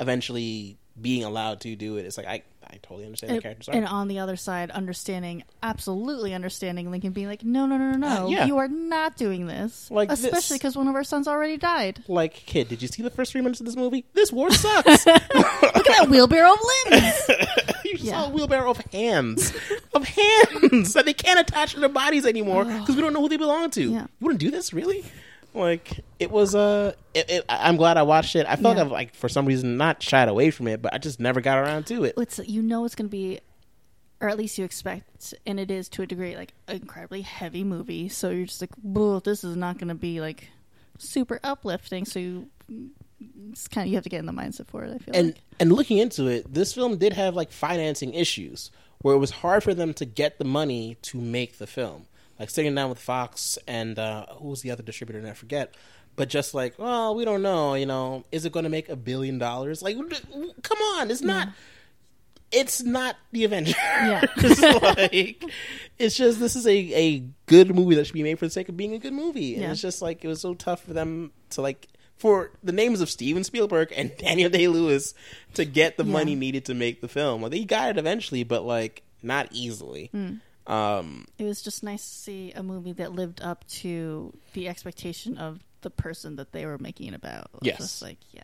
eventually 0.00 0.76
being 1.00 1.24
allowed 1.24 1.60
to 1.62 1.74
do 1.76 1.96
it. 1.96 2.06
It's 2.06 2.16
like 2.16 2.26
I 2.26 2.42
I 2.66 2.78
totally 2.82 3.04
understand 3.04 3.30
the 3.30 3.34
And, 3.34 3.42
character's 3.42 3.68
and 3.68 3.86
on 3.86 4.08
the 4.08 4.18
other 4.20 4.36
side, 4.36 4.70
understanding, 4.70 5.44
absolutely 5.62 6.32
understanding 6.32 6.90
Lincoln 6.90 7.12
being 7.12 7.26
like, 7.26 7.44
no, 7.44 7.66
no, 7.66 7.76
no, 7.76 7.90
no, 7.92 7.96
no, 7.98 8.24
Uh, 8.24 8.28
yeah. 8.28 8.46
you 8.46 8.56
are 8.56 8.68
not 8.68 9.16
doing 9.18 9.46
this. 9.46 9.90
Like. 9.90 10.10
Especially 10.10 10.56
because 10.56 10.74
one 10.74 10.88
of 10.88 10.94
our 10.94 11.04
sons 11.04 11.28
already 11.28 11.58
died. 11.58 12.02
like, 12.08 12.32
kid, 12.32 12.68
did 12.68 12.80
you 12.80 12.88
see 12.88 13.02
the 13.02 13.10
first 13.10 13.32
three 13.32 13.42
minutes 13.42 13.60
of 13.60 13.66
this 13.66 13.76
movie? 13.76 14.06
This 14.14 14.32
war 14.32 14.50
sucks. 14.50 15.06
Look 15.06 15.16
at 15.16 15.84
that 15.84 16.06
wheelbarrow 16.08 16.54
of 16.54 16.58
limbs. 16.90 17.14
you 17.84 17.96
Yeah. 17.98 18.12
saw 18.22 18.26
a 18.26 18.30
wheelbarrow 18.30 18.70
of 18.70 18.78
hands, 18.92 19.52
of 19.94 20.04
hands 20.08 20.94
that 20.94 21.04
they 21.04 21.12
can't 21.14 21.38
attach 21.38 21.74
to 21.74 21.80
their 21.80 21.88
bodies 21.90 22.24
anymore 22.24 22.64
because 22.64 22.96
we 22.96 23.02
don't 23.02 23.12
know 23.12 23.20
who 23.20 23.28
they 23.28 23.36
belong 23.36 23.70
to. 23.72 23.82
Yeah. 23.90 24.00
You 24.02 24.08
wouldn't 24.22 24.40
do 24.40 24.50
this, 24.50 24.72
really? 24.72 25.04
Like 25.54 26.00
it 26.18 26.30
was. 26.30 26.54
Uh, 26.54 26.92
it, 27.14 27.44
I- 27.48 27.68
I'm 27.68 27.76
glad 27.76 27.96
I 27.96 28.02
watched 28.02 28.34
it. 28.36 28.44
I 28.48 28.56
felt 28.56 28.76
Yeah. 28.76 28.82
like 28.82 28.86
I've 28.86 28.90
like 28.92 29.14
for 29.14 29.28
some 29.28 29.46
reason 29.46 29.76
not 29.76 30.02
shied 30.02 30.28
away 30.28 30.50
from 30.50 30.66
it, 30.68 30.82
but 30.82 30.92
I 30.92 30.98
just 30.98 31.20
never 31.20 31.40
got 31.40 31.58
around 31.58 31.86
to 31.86 32.04
it. 32.04 32.14
it's 32.18 32.40
you 32.40 32.60
know 32.60 32.84
it's 32.84 32.94
going 32.96 33.06
to 33.06 33.10
be, 33.10 33.38
or 34.20 34.28
at 34.28 34.36
least 34.36 34.58
you 34.58 34.64
expect, 34.64 35.32
and 35.46 35.60
it 35.60 35.70
is 35.70 35.88
to 35.90 36.02
a 36.02 36.06
degree 36.06 36.36
like 36.36 36.52
an 36.66 36.76
incredibly 36.76 37.22
heavy 37.22 37.62
movie. 37.62 38.08
So 38.08 38.30
you're 38.30 38.46
just 38.46 38.60
like, 38.60 38.74
"Whoa, 38.82 39.20
this 39.20 39.44
is 39.44 39.56
not 39.56 39.78
going 39.78 39.88
to 39.88 39.94
be 39.94 40.20
like 40.20 40.48
super 40.98 41.38
uplifting." 41.44 42.04
So 42.04 42.18
you, 42.18 42.48
it's 43.52 43.68
kind 43.68 43.86
of 43.86 43.90
you 43.90 43.96
have 43.96 44.04
to 44.04 44.10
get 44.10 44.18
in 44.18 44.26
the 44.26 44.32
mindset 44.32 44.66
for 44.66 44.82
it. 44.82 44.92
I 44.92 44.98
feel 44.98 45.14
and 45.14 45.26
like. 45.28 45.36
and 45.60 45.72
looking 45.72 45.98
into 45.98 46.26
it, 46.26 46.52
this 46.52 46.72
film 46.74 46.96
did 46.98 47.12
have 47.12 47.36
like 47.36 47.52
financing 47.52 48.12
issues 48.14 48.72
where 49.02 49.14
it 49.14 49.18
was 49.18 49.30
hard 49.30 49.62
for 49.62 49.72
them 49.74 49.94
to 49.94 50.04
get 50.04 50.38
the 50.38 50.44
money 50.44 50.96
to 51.02 51.18
make 51.18 51.58
the 51.58 51.66
film. 51.66 52.06
Like 52.38 52.50
sitting 52.50 52.74
down 52.74 52.88
with 52.90 52.98
Fox 52.98 53.58
and 53.68 53.98
uh, 53.98 54.26
who 54.38 54.48
was 54.48 54.62
the 54.62 54.70
other 54.70 54.82
distributor? 54.82 55.18
And 55.18 55.28
I 55.28 55.32
forget. 55.34 55.74
But 56.16 56.28
just 56.28 56.54
like, 56.54 56.78
well, 56.78 57.14
we 57.14 57.24
don't 57.24 57.42
know. 57.42 57.74
You 57.74 57.86
know, 57.86 58.24
is 58.30 58.44
it 58.44 58.52
going 58.52 58.64
to 58.64 58.68
make 58.70 58.88
a 58.88 58.96
billion 58.96 59.38
dollars? 59.38 59.82
Like, 59.82 59.96
come 60.62 60.78
on, 60.96 61.10
it's 61.10 61.22
not. 61.22 61.48
It's 62.52 62.84
not 62.84 63.16
the 63.32 63.42
Avengers. 63.44 63.74
Yeah. 63.76 64.22
like, 64.82 65.44
it's 65.98 66.16
just 66.16 66.38
this 66.38 66.54
is 66.54 66.66
a, 66.68 66.70
a 66.76 67.24
good 67.46 67.74
movie 67.74 67.96
that 67.96 68.04
should 68.04 68.14
be 68.14 68.22
made 68.22 68.38
for 68.38 68.46
the 68.46 68.50
sake 68.50 68.68
of 68.68 68.76
being 68.76 68.94
a 68.94 68.98
good 69.00 69.12
movie, 69.12 69.54
and 69.54 69.62
Yeah. 69.64 69.72
it's 69.72 69.80
just 69.80 70.00
like 70.00 70.24
it 70.24 70.28
was 70.28 70.40
so 70.40 70.54
tough 70.54 70.84
for 70.84 70.92
them 70.92 71.32
to 71.50 71.62
like 71.62 71.88
for 72.16 72.52
the 72.62 72.70
names 72.70 73.00
of 73.00 73.10
Steven 73.10 73.42
Spielberg 73.42 73.92
and 73.96 74.16
Daniel 74.18 74.50
Day 74.50 74.68
Lewis 74.68 75.14
to 75.54 75.64
get 75.64 75.96
the 75.96 76.04
Yeah. 76.04 76.12
money 76.12 76.36
needed 76.36 76.66
to 76.66 76.74
make 76.74 77.00
the 77.00 77.08
film. 77.08 77.42
Like 77.42 77.50
they 77.50 77.64
got 77.64 77.90
it 77.90 77.98
eventually, 77.98 78.44
but 78.44 78.64
like 78.64 79.02
not 79.20 79.48
easily. 79.50 80.10
Hmm. 80.12 80.34
Um, 80.66 81.26
it 81.38 81.44
was 81.44 81.60
just 81.62 81.82
nice 81.82 82.02
to 82.02 82.14
see 82.14 82.52
a 82.52 82.62
movie 82.62 82.92
that 82.92 83.12
lived 83.12 83.42
up 83.42 83.66
to 83.68 84.32
the 84.54 84.68
expectation 84.68 85.36
of 85.36 85.60
the 85.82 85.90
person 85.90 86.36
that 86.36 86.52
they 86.52 86.64
were 86.64 86.78
making 86.78 87.08
it 87.08 87.14
about. 87.14 87.44
It 87.46 87.60
was 87.60 87.60
Yes. 87.62 87.76
just 87.78 88.02
like 88.02 88.16
yeah, 88.32 88.42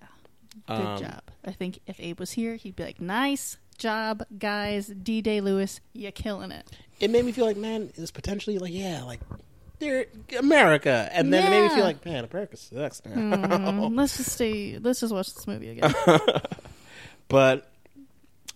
good 0.69 0.75
Um, 0.87 0.99
job. 1.01 1.23
I 1.45 1.53
think 1.53 1.79
if 1.87 1.99
Abe 1.99 2.21
was 2.21 2.33
here, 2.33 2.57
he'd 2.57 2.77
be 2.77 2.85
like, 2.85 3.01
"Nice 3.01 3.57
job, 3.79 4.23
guys. 4.39 4.89
D. 4.89 5.23
Day 5.23 5.41
Lewis, 5.41 5.81
you're 5.95 6.13
killing 6.13 6.51
it." 6.51 6.69
it 7.01 7.11
made 7.11 7.25
me 7.25 7.33
feel 7.33 7.47
like, 7.47 7.57
man, 7.57 7.91
it's 7.97 8.11
potentially 8.11 8.59
like, 8.59 8.75
yeah, 8.75 9.03
like 9.05 9.21
they're 9.79 10.05
America, 10.39 11.09
and 11.15 11.33
then 11.33 11.47
it 11.47 11.49
made 11.49 11.63
me 11.63 11.75
feel 11.75 11.85
like, 11.85 12.05
man, 12.05 12.29
America 12.31 12.59
sucks. 12.59 13.01
now. 13.07 13.15
Mm, 13.15 13.97
let's 13.97 14.19
just 14.19 14.33
stay. 14.33 14.77
Let's 14.79 15.01
just 15.01 15.15
watch 15.15 15.33
this 15.33 15.47
movie 15.47 15.71
again. 15.71 15.95
but 17.29 17.71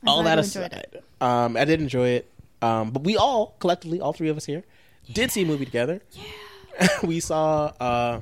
I'm 0.02 0.08
all 0.08 0.22
that 0.24 0.38
aside, 0.38 1.00
um, 1.22 1.56
I 1.56 1.64
did 1.64 1.80
enjoy 1.80 2.08
it. 2.08 2.30
Um, 2.64 2.90
but 2.92 3.04
we 3.04 3.16
all 3.16 3.56
collectively, 3.58 4.00
all 4.00 4.14
three 4.14 4.30
of 4.30 4.36
us 4.38 4.46
here, 4.46 4.64
did 5.12 5.30
see 5.30 5.42
a 5.42 5.46
movie 5.46 5.66
together. 5.66 6.00
Yeah, 6.12 6.88
we 7.02 7.20
saw 7.20 7.72
uh, 7.78 8.20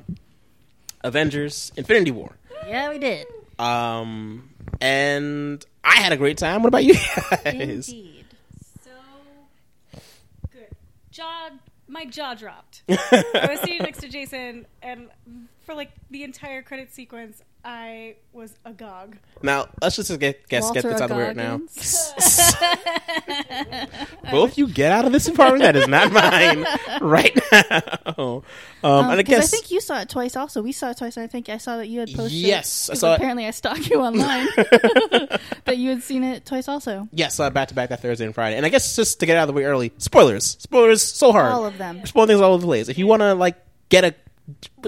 Avengers: 1.01 1.71
Infinity 1.77 2.11
War. 2.11 2.35
yeah, 2.67 2.89
we 2.89 2.97
did. 2.97 3.25
Um, 3.57 4.49
and 4.81 5.65
I 5.83 5.95
had 6.01 6.11
a 6.11 6.17
great 6.17 6.37
time. 6.37 6.61
What 6.61 6.67
about 6.67 6.83
you 6.83 6.95
guys? 6.95 7.87
Indeed. 7.87 8.25
So 8.83 8.91
good. 10.51 10.67
Jaw, 11.11 11.51
my 11.87 12.03
jaw 12.05 12.33
dropped. 12.33 12.83
I 12.89 13.47
was 13.49 13.61
sitting 13.61 13.79
next 13.79 13.99
to 14.01 14.09
Jason, 14.09 14.65
and 14.81 15.09
for 15.63 15.73
like 15.75 15.91
the 16.11 16.23
entire 16.23 16.61
credit 16.61 16.93
sequence, 16.93 17.41
I 17.65 18.15
was 18.33 18.53
agog. 18.65 19.15
Now 19.41 19.67
let's 19.81 19.95
just 19.95 20.09
get 20.19 20.47
get, 20.49 20.63
get 20.73 20.83
this 20.83 20.85
out 20.99 21.01
of 21.03 21.09
the 21.09 21.15
way 21.15 21.27
right 21.27 21.35
now. 21.35 21.61
Both 24.31 24.57
you 24.57 24.67
get 24.67 24.91
out 24.91 25.05
of 25.05 25.11
this 25.13 25.27
apartment. 25.27 25.61
That 25.63 25.75
is 25.77 25.87
not 25.87 26.11
mine 26.11 26.65
right 27.01 27.37
now. 27.51 28.43
Um, 28.83 29.09
and 29.09 29.19
I 29.19 29.21
guess 29.21 29.45
I 29.45 29.47
think 29.47 29.71
you 29.71 29.79
saw 29.79 30.01
it 30.01 30.09
twice. 30.09 30.35
Also, 30.35 30.61
we 30.61 30.73
saw 30.73 30.89
it 30.89 30.97
twice. 30.97 31.15
And 31.15 31.23
I 31.23 31.27
think 31.27 31.47
I 31.47 31.57
saw 31.57 31.77
that 31.77 31.87
you 31.87 32.01
had 32.01 32.09
posted. 32.13 32.33
Yes, 32.33 32.89
I 32.89 32.93
'cause 32.93 32.99
saw 32.99 33.13
it. 33.13 33.15
Apparently, 33.17 33.45
I 33.47 33.51
stalked 33.51 33.89
you 33.89 34.01
online. 34.01 34.47
that 35.65 35.77
you 35.77 35.89
had 35.91 36.03
seen 36.03 36.23
it 36.23 36.45
twice. 36.45 36.67
Also, 36.67 37.07
yes, 37.13 37.39
uh, 37.39 37.49
back 37.49 37.69
to 37.69 37.73
back 37.73 37.89
that 37.89 38.01
Thursday 38.01 38.25
and 38.25 38.35
Friday. 38.35 38.57
And 38.57 38.65
I 38.65 38.69
guess 38.69 38.95
just 38.95 39.21
to 39.21 39.25
get 39.25 39.37
out 39.37 39.43
of 39.43 39.47
the 39.47 39.53
way 39.53 39.63
early, 39.63 39.93
spoilers, 39.99 40.57
spoilers, 40.59 41.01
so 41.01 41.31
hard. 41.31 41.51
all 41.53 41.65
of 41.65 41.77
them. 41.77 41.99
We're 41.99 42.05
spoiling 42.07 42.27
things 42.27 42.41
all 42.41 42.53
over 42.53 42.61
the 42.61 42.67
place. 42.67 42.89
If 42.89 42.97
you 42.97 43.07
want 43.07 43.21
to 43.21 43.33
like 43.35 43.55
get 43.89 44.03
a, 44.03 44.13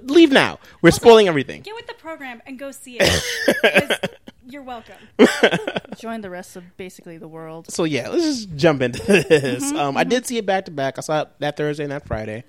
leave 0.03 0.31
now. 0.31 0.59
We're 0.81 0.91
spoiling 0.91 1.27
everything. 1.27 1.61
Get 1.61 1.75
with 1.75 1.87
the 1.87 1.93
program 1.95 2.41
and 2.45 2.57
go 2.59 2.71
see 2.71 2.97
it. 2.99 3.23
'Cause 3.89 4.09
You're 4.47 4.61
welcome. 4.63 4.95
Join 5.97 6.21
the 6.21 6.29
rest 6.29 6.55
of 6.55 6.77
basically 6.77 7.17
the 7.17 7.27
world. 7.27 7.71
So 7.71 7.83
yeah, 7.83 8.09
let's 8.09 8.23
just 8.23 8.55
jump 8.55 8.81
into 8.81 9.01
this. 9.03 9.63
Mm-hmm, 9.63 9.77
um, 9.77 9.97
I 9.97 10.03
did 10.03 10.25
see 10.27 10.37
it 10.37 10.45
back 10.45 10.65
to 10.65 10.71
back. 10.71 10.97
I 10.97 11.01
saw 11.01 11.21
it 11.23 11.29
that 11.39 11.57
Thursday 11.57 11.83
and 11.83 11.91
that 11.91 12.05
Friday. 12.07 12.43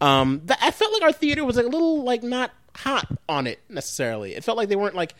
Um, 0.00 0.42
th- 0.46 0.58
I 0.62 0.70
felt 0.70 0.92
like 0.92 1.02
our 1.02 1.12
theater 1.12 1.44
was 1.44 1.56
like 1.56 1.66
a 1.66 1.70
little 1.70 2.02
like 2.04 2.22
not 2.22 2.50
hot 2.76 3.06
on 3.28 3.46
it 3.46 3.60
necessarily. 3.68 4.34
It 4.34 4.44
felt 4.44 4.58
like 4.58 4.68
they 4.68 4.76
weren't 4.76 4.94
like 4.94 5.14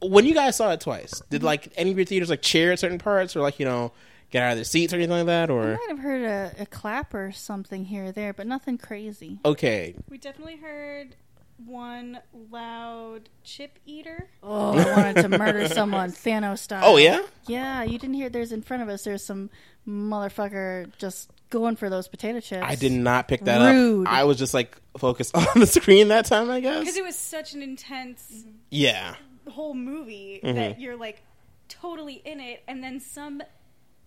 when 0.00 0.24
you 0.24 0.32
guys 0.34 0.56
saw 0.56 0.72
it 0.72 0.80
twice. 0.80 1.12
Mm-hmm. 1.14 1.28
Did 1.30 1.42
like 1.42 1.72
any 1.76 1.90
of 1.90 1.98
your 1.98 2.06
theaters 2.06 2.30
like 2.30 2.40
cheer 2.42 2.72
at 2.72 2.78
certain 2.78 2.98
parts 2.98 3.36
or 3.36 3.40
like 3.40 3.58
you 3.58 3.66
know 3.66 3.92
get 4.30 4.42
out 4.42 4.50
of 4.52 4.56
their 4.58 4.64
seats 4.64 4.92
or 4.92 4.96
anything 4.96 5.16
like 5.16 5.26
that? 5.26 5.50
Or 5.50 5.62
I 5.62 5.76
might 5.76 5.88
have 5.88 5.98
heard 6.00 6.22
a, 6.22 6.62
a 6.62 6.66
clap 6.66 7.14
or 7.14 7.32
something 7.32 7.84
here 7.86 8.06
or 8.06 8.12
there, 8.12 8.32
but 8.32 8.46
nothing 8.46 8.78
crazy. 8.78 9.38
okay, 9.44 9.94
We 10.08 10.18
definitely 10.18 10.56
heard 10.56 11.16
one 11.64 12.20
loud 12.50 13.28
chip 13.42 13.78
eater. 13.84 14.28
Oh, 14.42 14.78
I 14.78 14.96
wanted 14.96 15.22
to 15.22 15.28
murder 15.38 15.66
someone, 15.74 16.10
Thanos 16.12 16.58
style. 16.60 16.82
Oh, 16.84 16.96
yeah? 16.98 17.20
yeah. 17.48 17.82
You 17.82 17.98
didn't 17.98 18.14
hear. 18.14 18.28
There's 18.28 18.52
in 18.52 18.62
front 18.62 18.82
of 18.84 18.88
us. 18.88 19.02
There's 19.04 19.24
some 19.24 19.50
motherfucker 19.86 20.90
just 20.98 21.30
going 21.50 21.76
for 21.76 21.88
those 21.90 22.08
potato 22.08 22.40
chips. 22.40 22.62
I 22.64 22.74
did 22.74 22.92
not 22.92 23.26
pick 23.26 23.44
that 23.44 23.72
Rude. 23.72 24.06
up. 24.06 24.12
I 24.12 24.24
was 24.24 24.38
just 24.38 24.54
like 24.54 24.76
focused 24.98 25.34
on 25.36 25.46
the 25.60 25.66
screen 25.66 26.08
that 26.08 26.26
time. 26.26 26.50
I 26.50 26.60
guess. 26.60 26.80
Because 26.80 26.96
it 26.96 27.04
was 27.04 27.16
such 27.16 27.54
an 27.54 27.62
intense 27.62 28.44
yeah. 28.70 29.14
whole 29.48 29.74
movie 29.74 30.40
Mm-hmm. 30.44 30.56
that 30.56 30.80
you're 30.80 30.96
like 30.96 31.22
totally 31.68 32.14
in 32.24 32.38
it, 32.40 32.62
and 32.68 32.82
then 32.84 33.00
some 33.00 33.42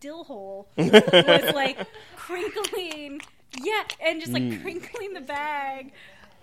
dill 0.02 0.26
hole 0.26 0.68
was 0.78 1.54
like 1.56 1.78
crinkling, 2.18 3.22
yeah, 3.62 3.84
and 4.06 4.20
just 4.20 4.34
like 4.34 4.44
Mm. 4.44 4.62
crinkling 4.62 5.14
the 5.14 5.22
bag. 5.22 5.94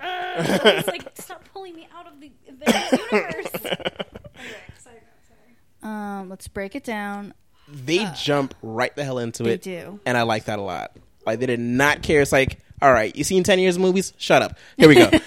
Uh, 0.01 0.35
it's 0.65 0.87
like 0.89 1.03
stop 1.19 1.45
pulling 1.53 1.75
me 1.75 1.89
out 1.95 2.07
of 2.07 2.21
the, 2.21 2.31
the 2.47 2.99
universe. 3.11 3.51
anyway, 3.65 4.63
sorry, 4.79 5.03
sorry. 5.29 5.83
Um, 5.83 6.29
let's 6.29 6.47
break 6.49 6.75
it 6.77 6.85
down. 6.85 7.35
They 7.67 8.07
jump 8.17 8.55
right 8.63 8.95
the 8.95 9.05
hell 9.05 9.19
into 9.19 9.43
it. 9.43 9.47
They 9.47 9.53
it. 9.73 9.83
do. 9.85 10.01
and 10.07 10.17
I 10.17 10.23
like 10.23 10.45
that 10.47 10.59
a 10.59 10.63
lot. 10.63 10.93
Like 11.27 11.41
they 11.41 11.47
did 11.47 11.61
not 11.61 12.03
care. 12.03 12.23
It's 12.23 12.33
like, 12.33 12.61
all 12.83 12.93
right, 12.93 13.14
you 13.16 13.24
seen 13.24 13.43
ten 13.45 13.59
years 13.59 13.76
of 13.76 13.83
movies? 13.83 14.12
Shut 14.18 14.43
up. 14.43 14.57
Here 14.76 14.89
we 14.89 14.95
go. 14.95 15.11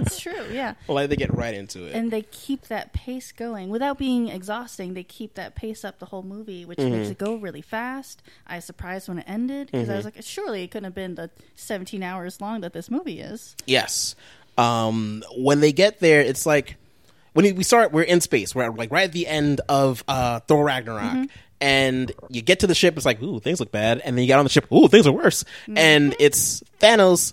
It's 0.00 0.20
true. 0.20 0.46
Yeah. 0.52 0.74
like 0.88 1.10
they 1.10 1.16
get 1.16 1.34
right 1.34 1.52
into 1.54 1.84
it. 1.84 1.94
and 1.94 2.10
they 2.10 2.22
keep 2.22 2.68
that 2.68 2.92
pace 2.92 3.32
going 3.32 3.68
without 3.68 3.98
being 3.98 4.28
exhausting. 4.28 4.94
They 4.94 5.02
keep 5.02 5.34
that 5.34 5.56
pace 5.56 5.84
up 5.84 5.98
the 5.98 6.06
whole 6.06 6.22
movie, 6.22 6.64
which 6.64 6.78
Mm-hmm. 6.78 6.92
makes 6.98 7.10
it 7.10 7.18
go 7.18 7.34
really 7.34 7.62
fast. 7.62 8.22
I 8.46 8.56
was 8.56 8.64
surprised 8.64 9.08
when 9.08 9.18
it 9.18 9.24
ended 9.28 9.70
because 9.72 9.90
I 9.90 9.96
was 9.96 10.04
like, 10.04 10.14
surely 10.20 10.62
it 10.62 10.68
couldn't 10.70 10.84
have 10.84 10.94
been 10.94 11.16
the 11.16 11.30
17 11.56 12.02
hours 12.04 12.40
long 12.40 12.60
that 12.60 12.72
this 12.72 12.90
movie 12.90 13.18
is. 13.20 13.56
yes. 13.66 14.14
Um, 14.56 15.22
when 15.36 15.60
they 15.60 15.72
get 15.72 15.98
there, 16.00 16.20
it's 16.20 16.44
like 16.46 16.76
when 17.32 17.54
we 17.56 17.62
start. 17.64 17.92
We're 17.92 18.02
in 18.02 18.20
space. 18.20 18.54
We're 18.54 18.70
like 18.70 18.90
right 18.90 19.04
at 19.04 19.12
the 19.12 19.26
end 19.28 19.60
of 19.68 20.02
uh, 20.08 20.40
Thor 20.40 20.64
Ragnarok. 20.64 21.28
And 21.60 22.12
you 22.28 22.40
get 22.40 22.60
to 22.60 22.66
the 22.66 22.74
ship, 22.74 22.96
it's 22.96 23.06
like, 23.06 23.20
ooh, 23.22 23.40
things 23.40 23.58
look 23.60 23.72
bad. 23.72 24.00
And 24.04 24.16
then 24.16 24.22
you 24.22 24.28
get 24.28 24.38
on 24.38 24.44
the 24.44 24.50
ship, 24.50 24.70
ooh, 24.72 24.88
things 24.88 25.06
are 25.06 25.12
worse. 25.12 25.44
And 25.74 26.14
it's 26.20 26.62
Thanos 26.80 27.32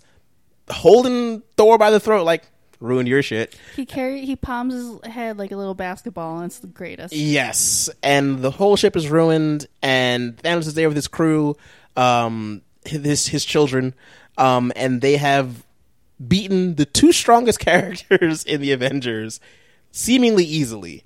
holding 0.69 1.43
Thor 1.57 1.78
by 1.78 1.91
the 1.91 1.99
throat, 1.99 2.23
like, 2.26 2.43
ruined 2.80 3.07
your 3.07 3.21
shit. 3.21 3.55
He 3.76 3.86
carry 3.86 4.26
he 4.26 4.36
palms 4.36 4.73
his 4.73 5.13
head 5.13 5.38
like 5.38 5.51
a 5.51 5.57
little 5.57 5.73
basketball, 5.73 6.38
and 6.38 6.45
it's 6.45 6.59
the 6.59 6.67
greatest. 6.67 7.13
Yes, 7.13 7.89
and 8.03 8.39
the 8.39 8.51
whole 8.51 8.76
ship 8.76 8.95
is 8.95 9.09
ruined, 9.09 9.67
and 9.82 10.38
Thanos 10.38 10.67
is 10.67 10.73
there 10.73 10.88
with 10.88 10.95
his 10.95 11.07
crew, 11.07 11.55
um, 11.95 12.61
his 12.86 13.28
his 13.28 13.45
children, 13.45 13.93
um, 14.38 14.71
and 14.76 15.01
they 15.01 15.17
have 15.17 15.65
beaten 16.26 16.76
the 16.76 16.86
two 16.86 17.11
strongest 17.11 17.59
characters 17.59 18.43
in 18.43 18.61
the 18.61 18.71
Avengers 18.71 19.39
seemingly 19.91 20.45
easily. 20.45 21.03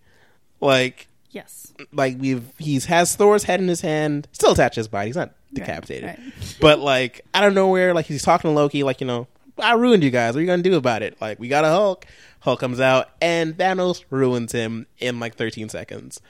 Like, 0.61 1.07
Yes. 1.31 1.73
like 1.93 2.17
we've 2.19 2.43
he's 2.57 2.85
has 2.85 3.15
Thor's 3.15 3.43
head 3.43 3.59
in 3.61 3.67
his 3.67 3.81
hand, 3.81 4.27
still 4.31 4.51
attached 4.53 4.75
to 4.75 4.79
his 4.79 4.87
body. 4.87 5.07
He's 5.09 5.15
not 5.15 5.31
decapitated, 5.53 6.05
right. 6.05 6.19
but 6.61 6.79
like 6.79 7.21
out 7.33 7.47
of 7.47 7.53
nowhere, 7.53 7.93
like 7.93 8.05
he's 8.07 8.23
talking 8.23 8.49
to 8.49 8.53
Loki, 8.55 8.83
like 8.83 8.99
you 9.01 9.07
know, 9.07 9.27
I 9.57 9.73
ruined 9.73 10.03
you 10.03 10.09
guys. 10.09 10.33
What 10.33 10.39
are 10.39 10.41
you 10.41 10.47
gonna 10.47 10.63
do 10.63 10.75
about 10.75 11.03
it? 11.03 11.19
Like 11.21 11.39
we 11.39 11.47
got 11.47 11.65
a 11.65 11.69
Hulk. 11.69 12.05
Hulk 12.41 12.59
comes 12.59 12.79
out, 12.79 13.09
and 13.21 13.57
Thanos 13.57 14.03
ruins 14.09 14.53
him 14.53 14.87
in 14.97 15.19
like 15.19 15.35
13 15.35 15.67
seconds. 15.69 16.21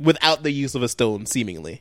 without 0.00 0.42
the 0.42 0.50
use 0.50 0.74
of 0.74 0.82
a 0.82 0.88
stone, 0.88 1.26
seemingly. 1.26 1.80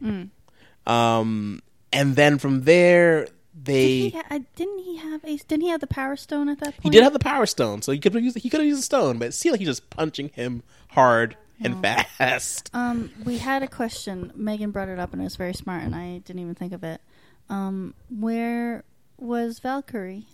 Um, 0.86 1.62
and 1.94 2.16
then 2.16 2.38
from 2.38 2.64
there, 2.64 3.28
they 3.60 4.10
Did 4.10 4.14
he 4.14 4.18
ha- 4.30 4.40
didn't 4.56 4.80
he 4.80 4.98
have 4.98 5.24
a? 5.24 5.38
Didn't 5.38 5.62
he 5.62 5.70
have 5.70 5.82
the 5.82 5.88
power 5.88 6.16
stone 6.16 6.50
at 6.50 6.60
that 6.60 6.74
point? 6.76 6.84
he 6.84 6.90
did 6.90 7.04
have 7.04 7.14
the 7.14 7.20
power 7.20 7.46
stone, 7.46 7.82
so 7.82 7.92
he 7.92 8.00
could 8.00 8.14
have 8.14 8.24
used 8.24 8.38
he 8.38 8.50
could 8.50 8.60
have 8.60 8.68
used 8.68 8.80
a 8.82 8.84
stone, 8.84 9.18
but 9.18 9.30
it 9.30 9.32
seemed 9.34 9.54
like 9.54 9.60
he's 9.60 9.68
just 9.70 9.90
punching 9.90 10.30
him 10.30 10.64
hard 10.90 11.36
and 11.60 11.82
fast. 11.82 12.70
Um, 12.74 13.12
we 13.24 13.38
had 13.40 13.64
a 13.64 13.68
question. 13.68 14.32
Megan 14.36 14.72
brought 14.72 14.90
it 14.90 15.00
up, 15.00 15.14
and 15.14 15.22
it 15.22 15.26
was 15.26 15.36
very 15.36 15.54
smart, 15.54 15.84
and 15.84 15.96
I 15.96 16.20
didn't 16.20 16.40
even 16.40 16.56
think 16.56 16.74
of 16.74 16.84
it. 16.84 17.02
Um, 17.50 17.94
where 18.10 18.84
was 19.18 19.60
Valkyrie? 19.60 20.26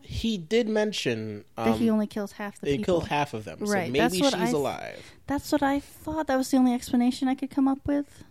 He 0.00 0.36
did 0.36 0.68
mention 0.68 1.44
um, 1.56 1.70
that 1.70 1.78
he 1.78 1.88
only 1.88 2.06
kills 2.08 2.32
half 2.32 2.58
the 2.58 2.66
they 2.66 2.76
people. 2.78 2.94
killed 3.00 3.08
half 3.08 3.34
of 3.34 3.44
them, 3.44 3.64
so 3.64 3.72
Right, 3.72 3.90
maybe 3.90 3.98
that's 4.00 4.14
she's 4.14 4.22
what 4.22 4.34
I- 4.34 4.48
alive. 4.48 5.12
That's 5.28 5.52
what 5.52 5.62
I 5.62 5.78
thought. 5.80 6.26
That 6.26 6.36
was 6.36 6.50
the 6.50 6.56
only 6.56 6.74
explanation 6.74 7.28
I 7.28 7.34
could 7.36 7.50
come 7.50 7.68
up 7.68 7.78
with. 7.86 8.24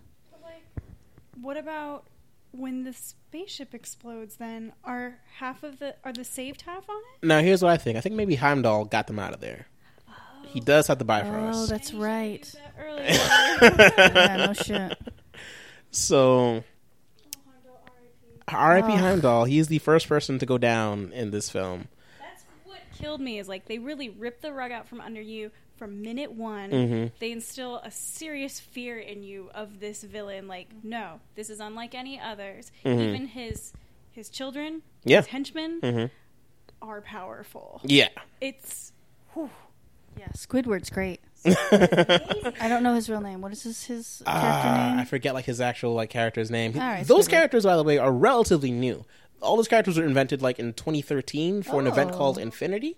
Like, 0.44 0.64
what 1.40 1.56
about 1.58 2.04
when 2.52 2.84
the 2.84 2.92
spaceship 2.94 3.74
explodes? 3.74 4.36
Then 4.36 4.74
are 4.84 5.20
half 5.38 5.64
of 5.64 5.80
the 5.80 5.96
are 6.04 6.12
the 6.12 6.26
saved 6.26 6.64
half 6.64 6.90
on 6.90 6.98
it? 7.22 7.26
Now, 7.26 7.40
here's 7.40 7.62
what 7.64 7.72
I 7.72 7.78
think. 7.78 7.98
I 7.98 8.02
think 8.02 8.16
maybe 8.16 8.36
Heimdall 8.36 8.86
got 8.86 9.08
them 9.08 9.18
out 9.20 9.34
of 9.34 9.40
there. 9.40 9.68
He 10.52 10.60
does 10.60 10.88
have 10.88 11.00
the 11.00 11.06
Bifrost. 11.06 11.60
Oh, 11.60 11.66
that's 11.66 11.94
right. 11.94 12.40
Used 12.44 12.58
yeah, 13.62 14.46
no 14.48 14.54
shit. 14.62 14.98
So, 15.92 16.64
R.I.P. 18.48 18.88
Oh. 18.88 18.98
Heimdall. 18.98 19.46
He's 19.46 19.68
the 19.68 19.80
first 19.80 20.08
person 20.08 20.40
to 20.40 20.46
go 20.46 20.58
down 20.58 21.12
in 21.14 21.32
this 21.32 21.50
film. 21.50 21.88
That's 22.20 22.44
what 22.66 22.80
killed 22.98 23.22
me. 23.22 23.40
Is 23.40 23.48
like 23.48 23.66
they 23.68 23.80
really 23.80 24.10
ripped 24.10 24.42
the 24.42 24.52
rug 24.54 24.72
out 24.72 24.88
from 24.88 25.00
under 25.02 25.22
you 25.22 25.52
from 25.78 26.02
minute 26.02 26.32
one. 26.32 26.70
Mm-hmm. 26.72 27.08
They 27.20 27.32
instill 27.32 27.78
a 27.78 27.92
serious 27.92 28.60
fear 28.60 29.00
in 29.00 29.24
you 29.24 29.50
of 29.56 29.80
this 29.80 30.04
villain. 30.04 30.48
Like, 30.48 30.68
no, 30.84 31.20
this 31.36 31.50
is 31.50 31.60
unlike 31.60 31.96
any 31.96 32.20
others. 32.20 32.72
Even 32.86 33.28
his 33.28 33.74
his 34.12 34.30
children, 34.30 34.82
Mm-hmm. 35.06 35.10
Yeah. 35.10 35.18
his 35.22 35.28
henchmen, 35.28 35.80
Mhm. 35.82 36.10
are 36.82 37.02
powerful. 37.02 37.80
Yeah. 37.84 38.10
It's 38.42 38.92
whew, 39.34 39.50
Yeah, 40.22 40.28
Squidward's 40.38 40.92
great. 40.92 41.20
I 41.46 42.68
don't 42.70 42.84
know 42.84 42.94
his 42.94 43.10
real 43.10 43.22
name. 43.22 43.42
What 43.42 43.52
is 43.52 43.64
his 43.64 43.84
his 43.86 44.22
character 44.24 44.40
Ah, 44.70 44.94
I 44.94 44.96
name? 44.98 45.06
forget 45.08 45.34
like 45.34 45.46
his 45.46 45.60
actual 45.60 45.96
like 45.96 46.12
character's 46.12 46.52
name. 46.52 46.74
All 46.76 46.82
right, 46.82 47.08
Those 47.08 47.26
Squidward. 47.28 47.32
characters, 47.32 47.64
by 47.66 47.76
the 47.76 47.84
way, 47.84 47.98
are 47.98 48.12
relatively 48.12 48.70
new. 48.72 49.04
All 49.42 49.56
those 49.56 49.68
characters 49.68 49.98
were 49.98 50.06
invented 50.06 50.44
like 50.44 50.60
in 50.60 50.74
2013 50.74 51.64
for 51.64 51.80
an 51.80 51.88
event 51.88 52.12
Oh. 52.14 52.18
called 52.18 52.38
Infinity. 52.38 52.98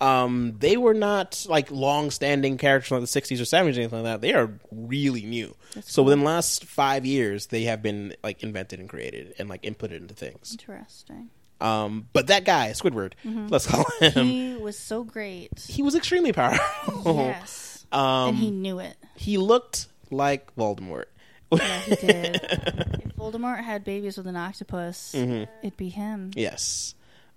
Um, 0.00 0.54
they 0.58 0.76
were 0.76 0.94
not 0.94 1.44
like 1.48 1.70
long-standing 1.72 2.58
characters 2.58 2.88
from 2.88 3.00
like 3.00 3.10
the 3.10 3.20
60s 3.20 3.40
or 3.40 3.44
70s 3.44 3.76
or 3.76 3.80
anything 3.80 3.90
like 3.90 4.04
that. 4.04 4.20
They 4.20 4.32
are 4.34 4.50
really 4.70 5.22
new. 5.24 5.54
so 5.82 6.04
within 6.04 6.20
the 6.20 6.24
last 6.26 6.64
five 6.64 7.04
years, 7.04 7.46
they 7.46 7.64
have 7.64 7.82
been 7.82 8.14
like 8.22 8.42
invented 8.44 8.78
and 8.78 8.88
created 8.88 9.34
and 9.38 9.48
like 9.48 9.62
inputted 9.62 9.96
into 9.96 10.14
things. 10.14 10.52
Interesting. 10.52 11.30
Um, 11.62 12.08
but 12.12 12.26
that 12.26 12.44
guy, 12.44 12.70
Squidward, 12.70 13.12
let's 13.24 13.66
call 13.66 13.84
him. 14.00 14.26
He, 14.26 14.54
He 14.54 14.56
was 14.60 14.76
so 14.78 15.04
great. 15.04 15.50
He 15.68 15.82
was 15.82 15.94
extremely 15.94 16.32
powerful. 16.32 17.16
yes, 17.16 17.86
Um, 17.92 18.30
and 18.30 18.36
he 18.36 18.50
knew 18.50 18.78
it. 18.80 18.96
he 19.16 19.38
looked 19.38 19.86
like 20.10 20.54
Voldemort. 20.56 21.04
Yeah, 21.52 21.78
he 21.80 21.94
did. 21.96 22.36
if 22.36 23.16
Voldemort 23.16 23.62
had 23.62 23.84
babies 23.84 24.16
with 24.16 24.26
an 24.26 24.36
octopus, 24.36 25.12
Mm-hmm. 25.16 25.44
it'd 25.62 25.76
be 25.76 25.88
him. 25.90 26.30
Yes. 26.34 26.94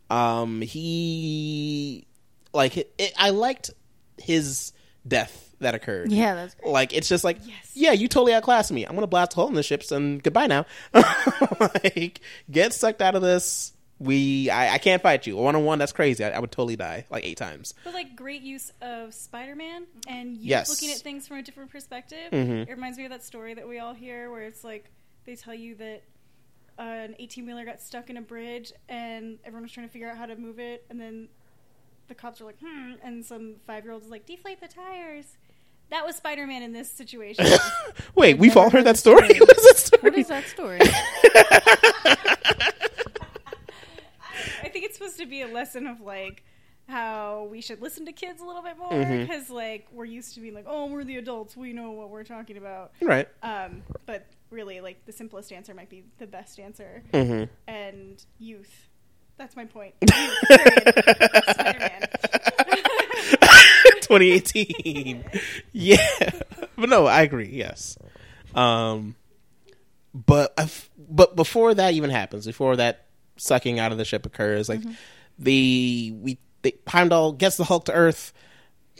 Um, 0.09 0.61
he 0.61 2.05
like 2.53 2.77
it, 2.77 2.93
it, 2.97 3.13
I 3.17 3.31
liked 3.31 3.71
his 4.17 4.71
death 5.07 5.53
that 5.59 5.75
occurred. 5.75 6.11
Yeah, 6.11 6.35
that's 6.35 6.55
great. 6.55 6.71
Like 6.71 6.93
it's 6.93 7.09
just 7.09 7.23
like, 7.23 7.37
Yes. 7.45 7.71
yeah, 7.73 7.91
you 7.91 8.07
totally 8.07 8.33
outclassed 8.33 8.71
me. 8.71 8.85
I'm 8.85 8.95
gonna 8.95 9.07
blast 9.07 9.33
a 9.33 9.35
hole 9.35 9.47
in 9.49 9.53
the 9.55 9.63
ships 9.63 9.91
and 9.91 10.21
goodbye 10.23 10.47
now. 10.47 10.65
like, 11.59 12.21
get 12.49 12.73
sucked 12.73 13.01
out 13.01 13.15
of 13.15 13.21
this. 13.21 13.73
We, 13.97 14.49
I, 14.49 14.73
I 14.73 14.77
can't 14.77 15.01
fight 15.01 15.25
you 15.25 15.37
one 15.37 15.55
on 15.55 15.63
one. 15.63 15.79
That's 15.79 15.93
crazy. 15.93 16.23
I, 16.23 16.31
I 16.31 16.39
would 16.39 16.51
totally 16.51 16.75
die 16.75 17.05
like 17.09 17.23
eight 17.23 17.37
times. 17.37 17.73
but 17.85 17.93
like 17.93 18.15
great 18.15 18.41
use 18.41 18.71
of 18.81 19.13
Spider-Man 19.13 19.85
and 20.07 20.35
you 20.37 20.49
Yes. 20.49 20.69
looking 20.69 20.91
at 20.91 20.97
things 20.97 21.27
from 21.27 21.37
a 21.37 21.41
different 21.43 21.71
perspective. 21.71 22.31
Mhm. 22.31 22.67
It 22.67 22.69
reminds 22.71 22.97
me 22.97 23.05
of 23.05 23.11
that 23.11 23.23
story 23.23 23.53
that 23.53 23.67
we 23.67 23.79
all 23.79 23.93
hear 23.93 24.29
where 24.31 24.41
it's 24.43 24.63
like 24.65 24.89
they 25.25 25.35
tell 25.37 25.53
you 25.53 25.75
that 25.75 26.03
uh, 26.77 26.81
an 26.81 27.15
18 27.19 27.45
wheeler 27.45 27.63
got 27.63 27.81
stuck 27.81 28.09
in 28.09 28.17
a 28.17 28.21
bridge 28.21 28.73
and 28.89 29.39
everyone 29.45 29.63
was 29.63 29.71
trying 29.71 29.87
to 29.87 29.91
figure 29.93 30.09
out 30.09 30.17
how 30.17 30.25
to 30.25 30.35
move 30.35 30.59
it 30.59 30.85
and 30.89 30.99
then 30.99 31.29
the 32.09 32.15
cops 32.15 32.41
are 32.41 32.45
like 32.45 32.57
hmm 32.61 32.91
and 33.01 33.23
some 33.25 33.55
five 33.65 33.85
year 33.85 33.93
old 33.93 34.03
is 34.03 34.09
like 34.09 34.25
deflate 34.25 34.59
the 34.59 34.67
tires. 34.67 35.37
That 35.91 36.05
was 36.05 36.15
Spider-Man 36.17 36.63
in 36.63 36.73
this 36.73 36.91
situation. 36.91 37.45
Wait, 38.15 38.37
we've 38.39 38.57
all 38.57 38.63
heard 38.65 38.73
heard 38.79 38.85
that 38.87 38.97
story. 38.97 39.29
story. 39.29 39.39
what 39.39 39.57
is 39.57 39.63
that 39.63 39.77
story? 39.77 40.01
What 40.01 40.17
is 40.17 40.27
that 40.27 40.47
story? 40.47 40.79
I 44.63 44.69
think 44.69 44.85
it's 44.85 44.97
supposed 44.97 45.17
to 45.19 45.25
be 45.25 45.41
a 45.41 45.47
lesson 45.47 45.87
of 45.87 46.01
like 46.01 46.43
how 46.87 47.47
we 47.49 47.61
should 47.61 47.81
listen 47.81 48.05
to 48.05 48.11
kids 48.11 48.41
a 48.41 48.45
little 48.45 48.61
bit 48.61 48.77
more 48.77 48.91
because 49.03 49.49
like 49.49 49.87
we're 49.91 50.05
used 50.05 50.35
to 50.35 50.41
being 50.41 50.53
like 50.53 50.65
oh 50.67 50.85
we're 50.85 51.03
the 51.03 51.17
adults 51.17 51.57
we 51.57 51.73
know 51.73 51.89
what 51.91 52.11
we're 52.11 52.23
talking 52.23 52.57
about 52.57 52.91
Right. 53.01 53.27
um, 53.41 53.81
but 54.05 54.27
really 54.51 54.81
like 54.81 55.03
the 55.07 55.11
simplest 55.11 55.51
answer 55.51 55.73
might 55.73 55.89
be 55.89 56.03
the 56.19 56.27
best 56.27 56.59
answer 56.59 57.01
Mm-hmm. 57.11 57.45
and 57.67 58.23
youth 58.37 58.87
that's 59.37 59.55
my 59.55 59.65
point 59.65 59.95
youth. 60.01 60.33
Spider-Man. 61.49 62.01
2018. 64.01 65.23
yeah, 65.73 65.97
but 66.77 66.89
no, 66.89 67.05
I 67.05 67.21
agree. 67.23 67.49
Yes, 67.51 67.97
um, 68.53 69.15
but 70.13 70.53
I 70.57 70.63
f- 70.63 70.89
but 70.97 71.35
before 71.35 71.73
that 71.73 71.93
even 71.93 72.09
happens, 72.09 72.45
before 72.45 72.75
that 72.77 73.04
sucking 73.37 73.79
out 73.79 73.91
of 73.91 73.97
the 73.97 74.05
ship 74.05 74.25
occurs, 74.25 74.69
like 74.69 74.81
mm-hmm. 74.81 74.93
the 75.39 76.13
we 76.19 76.37
they, 76.61 76.73
Heimdall 76.87 77.33
gets 77.33 77.57
the 77.57 77.63
Hulk 77.63 77.85
to 77.85 77.93
Earth. 77.93 78.33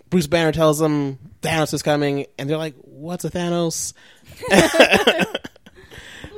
Bruce 0.10 0.28
Banner 0.28 0.52
tells 0.52 0.80
them 0.80 1.18
Thanos 1.42 1.74
is 1.74 1.82
coming, 1.84 2.28
and 2.38 2.50
they're 2.50 2.58
like, 2.58 2.76
"What's 2.82 3.26
a 3.26 3.32
Thanos?" 3.32 3.94
scared, 4.38 5.28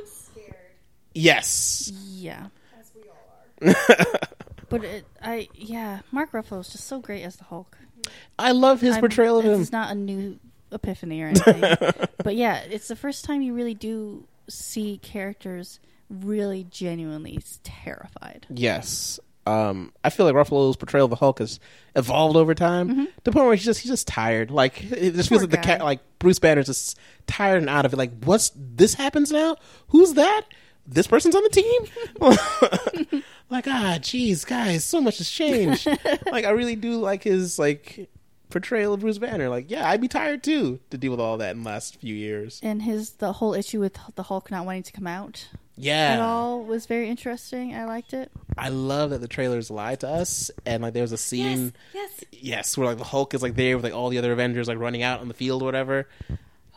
yes, 1.14 1.92
yeah, 1.94 2.46
as 2.80 2.90
we 2.94 3.02
all 3.08 3.74
are. 3.74 4.06
but 4.68 4.84
it, 4.84 5.04
I 5.22 5.48
yeah, 5.54 6.00
Mark 6.10 6.32
Ruffalo 6.32 6.60
is 6.60 6.70
just 6.70 6.86
so 6.86 6.98
great 6.98 7.22
as 7.22 7.36
the 7.36 7.44
Hulk. 7.44 7.76
Mm-hmm. 7.78 8.12
I 8.38 8.52
love 8.52 8.80
his 8.80 8.94
I'm- 8.94 9.00
portrayal 9.00 9.38
of 9.38 9.44
him. 9.44 9.60
It's 9.60 9.72
not 9.72 9.90
a 9.90 9.94
new 9.94 10.38
epiphany 10.72 11.22
or 11.22 11.28
anything, 11.28 11.60
but 12.24 12.36
yeah, 12.36 12.62
it's 12.70 12.88
the 12.88 12.96
first 12.96 13.24
time 13.24 13.42
you 13.42 13.52
really 13.52 13.74
do 13.74 14.26
see 14.48 14.98
characters 15.02 15.78
really 16.08 16.64
genuinely 16.64 17.40
terrified. 17.62 18.46
Yes. 18.50 19.20
Um, 19.46 19.92
I 20.04 20.10
feel 20.10 20.26
like 20.26 20.34
Ruffalo's 20.34 20.76
portrayal 20.76 21.06
of 21.06 21.10
the 21.10 21.16
Hulk 21.16 21.38
has 21.38 21.58
evolved 21.96 22.36
over 22.36 22.54
time 22.54 23.06
to 23.06 23.12
the 23.24 23.32
point 23.32 23.46
where 23.46 23.54
he's 23.54 23.64
just 23.64 23.80
he's 23.80 23.90
just 23.90 24.06
tired. 24.06 24.50
Like 24.50 24.82
it 24.84 25.14
just 25.14 25.30
feels 25.30 25.40
Poor 25.40 25.48
like 25.48 25.50
the 25.50 25.66
cat 25.66 25.80
like 25.80 26.00
Bruce 26.18 26.38
Banner's 26.38 26.66
just 26.66 26.98
tired 27.26 27.58
and 27.58 27.70
out 27.70 27.86
of 27.86 27.94
it. 27.94 27.96
Like 27.96 28.24
what's 28.24 28.52
this 28.54 28.92
happens 28.92 29.32
now? 29.32 29.56
Who's 29.88 30.14
that? 30.14 30.42
This 30.86 31.06
person's 31.06 31.34
on 31.34 31.42
the 31.44 31.48
team. 31.48 31.82
like 33.50 33.66
ah, 33.66 33.96
jeez, 34.00 34.46
guys, 34.46 34.84
so 34.84 35.00
much 35.00 35.16
has 35.16 35.30
changed. 35.30 35.86
like 36.30 36.44
I 36.44 36.50
really 36.50 36.76
do 36.76 36.98
like 36.98 37.22
his 37.22 37.58
like 37.58 38.10
portrayal 38.50 38.94
of 38.94 39.00
Bruce 39.00 39.18
Banner. 39.18 39.48
Like 39.48 39.70
yeah, 39.70 39.88
I'd 39.88 40.00
be 40.00 40.08
tired 40.08 40.42
too 40.42 40.80
to 40.90 40.98
deal 40.98 41.10
with 41.10 41.20
all 41.20 41.36
that 41.38 41.54
in 41.56 41.62
the 41.62 41.68
last 41.68 41.96
few 42.00 42.14
years. 42.14 42.60
And 42.62 42.82
his 42.82 43.10
the 43.12 43.32
whole 43.34 43.54
issue 43.54 43.80
with 43.80 43.98
the 44.14 44.22
Hulk 44.24 44.50
not 44.50 44.64
wanting 44.66 44.82
to 44.84 44.92
come 44.92 45.06
out 45.06 45.48
Yeah, 45.76 46.14
at 46.14 46.20
all 46.20 46.64
was 46.64 46.86
very 46.86 47.08
interesting. 47.08 47.74
I 47.74 47.84
liked 47.84 48.12
it. 48.12 48.30
I 48.56 48.70
love 48.70 49.10
that 49.10 49.20
the 49.20 49.28
trailers 49.28 49.70
lied 49.70 50.00
to 50.00 50.08
us 50.08 50.50
and 50.66 50.82
like 50.82 50.94
there 50.94 51.02
was 51.02 51.12
a 51.12 51.16
scene. 51.18 51.72
yes 51.94 52.10
yes 52.20 52.24
Yes, 52.40 52.78
where 52.78 52.88
like 52.88 52.98
the 52.98 53.04
Hulk 53.04 53.34
is 53.34 53.42
like 53.42 53.54
there 53.54 53.76
with 53.76 53.84
like 53.84 53.94
all 53.94 54.08
the 54.08 54.18
other 54.18 54.32
Avengers 54.32 54.68
like 54.68 54.78
running 54.78 55.02
out 55.02 55.20
on 55.20 55.28
the 55.28 55.34
field 55.34 55.62
or 55.62 55.64
whatever. 55.66 56.08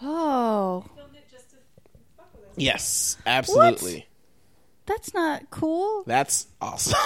Oh, 0.02 0.84
Filmed 0.96 1.16
it 1.16 1.26
just 1.32 1.50
to 1.52 1.58
fuck 2.18 2.30
with 2.34 2.44
us. 2.50 2.54
Yes, 2.58 3.18
absolutely. 3.26 4.08
that's 4.86 5.14
not 5.14 5.50
cool. 5.52 6.04
That's 6.06 6.48
awesome. 6.62 6.98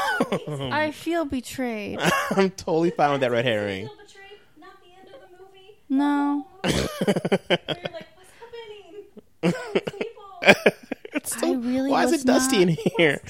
I 0.50 0.92
feel 0.96 1.26
betrayed. 1.26 2.00
I'm 2.32 2.50
totally 2.52 2.92
fine 2.92 3.12
with 3.12 3.22
that 3.22 3.32
red 3.32 3.46
herring. 3.46 3.88
Feel 3.88 3.96
betrayed, 3.98 4.40
not 4.60 4.70
the 4.82 4.90
end 4.98 5.08
of 5.14 5.22
the 5.30 5.44
movie. 5.44 5.75
No, 5.88 6.46
Where 6.62 6.72
you're 6.72 6.82
like, 7.94 8.08
what's 8.16 8.32
happening? 8.40 9.04
People. 10.00 10.66
It's 11.14 11.36
I 11.38 11.40
so- 11.40 11.56
really 11.56 11.92
why 11.92 12.04
is 12.06 12.12
it 12.14 12.26
dusty 12.26 12.62
in 12.64 12.70
not- 12.70 12.78
here? 12.98 13.22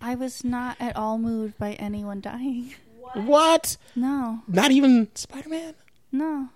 I 0.00 0.14
was 0.14 0.44
not 0.44 0.76
at 0.80 0.94
all 0.96 1.18
moved 1.18 1.58
by 1.58 1.72
anyone 1.74 2.20
dying. 2.20 2.74
what? 3.14 3.76
No, 3.96 4.40
Not 4.46 4.70
even 4.70 5.08
Spider 5.14 5.48
Man? 5.48 5.74
no. 6.12 6.48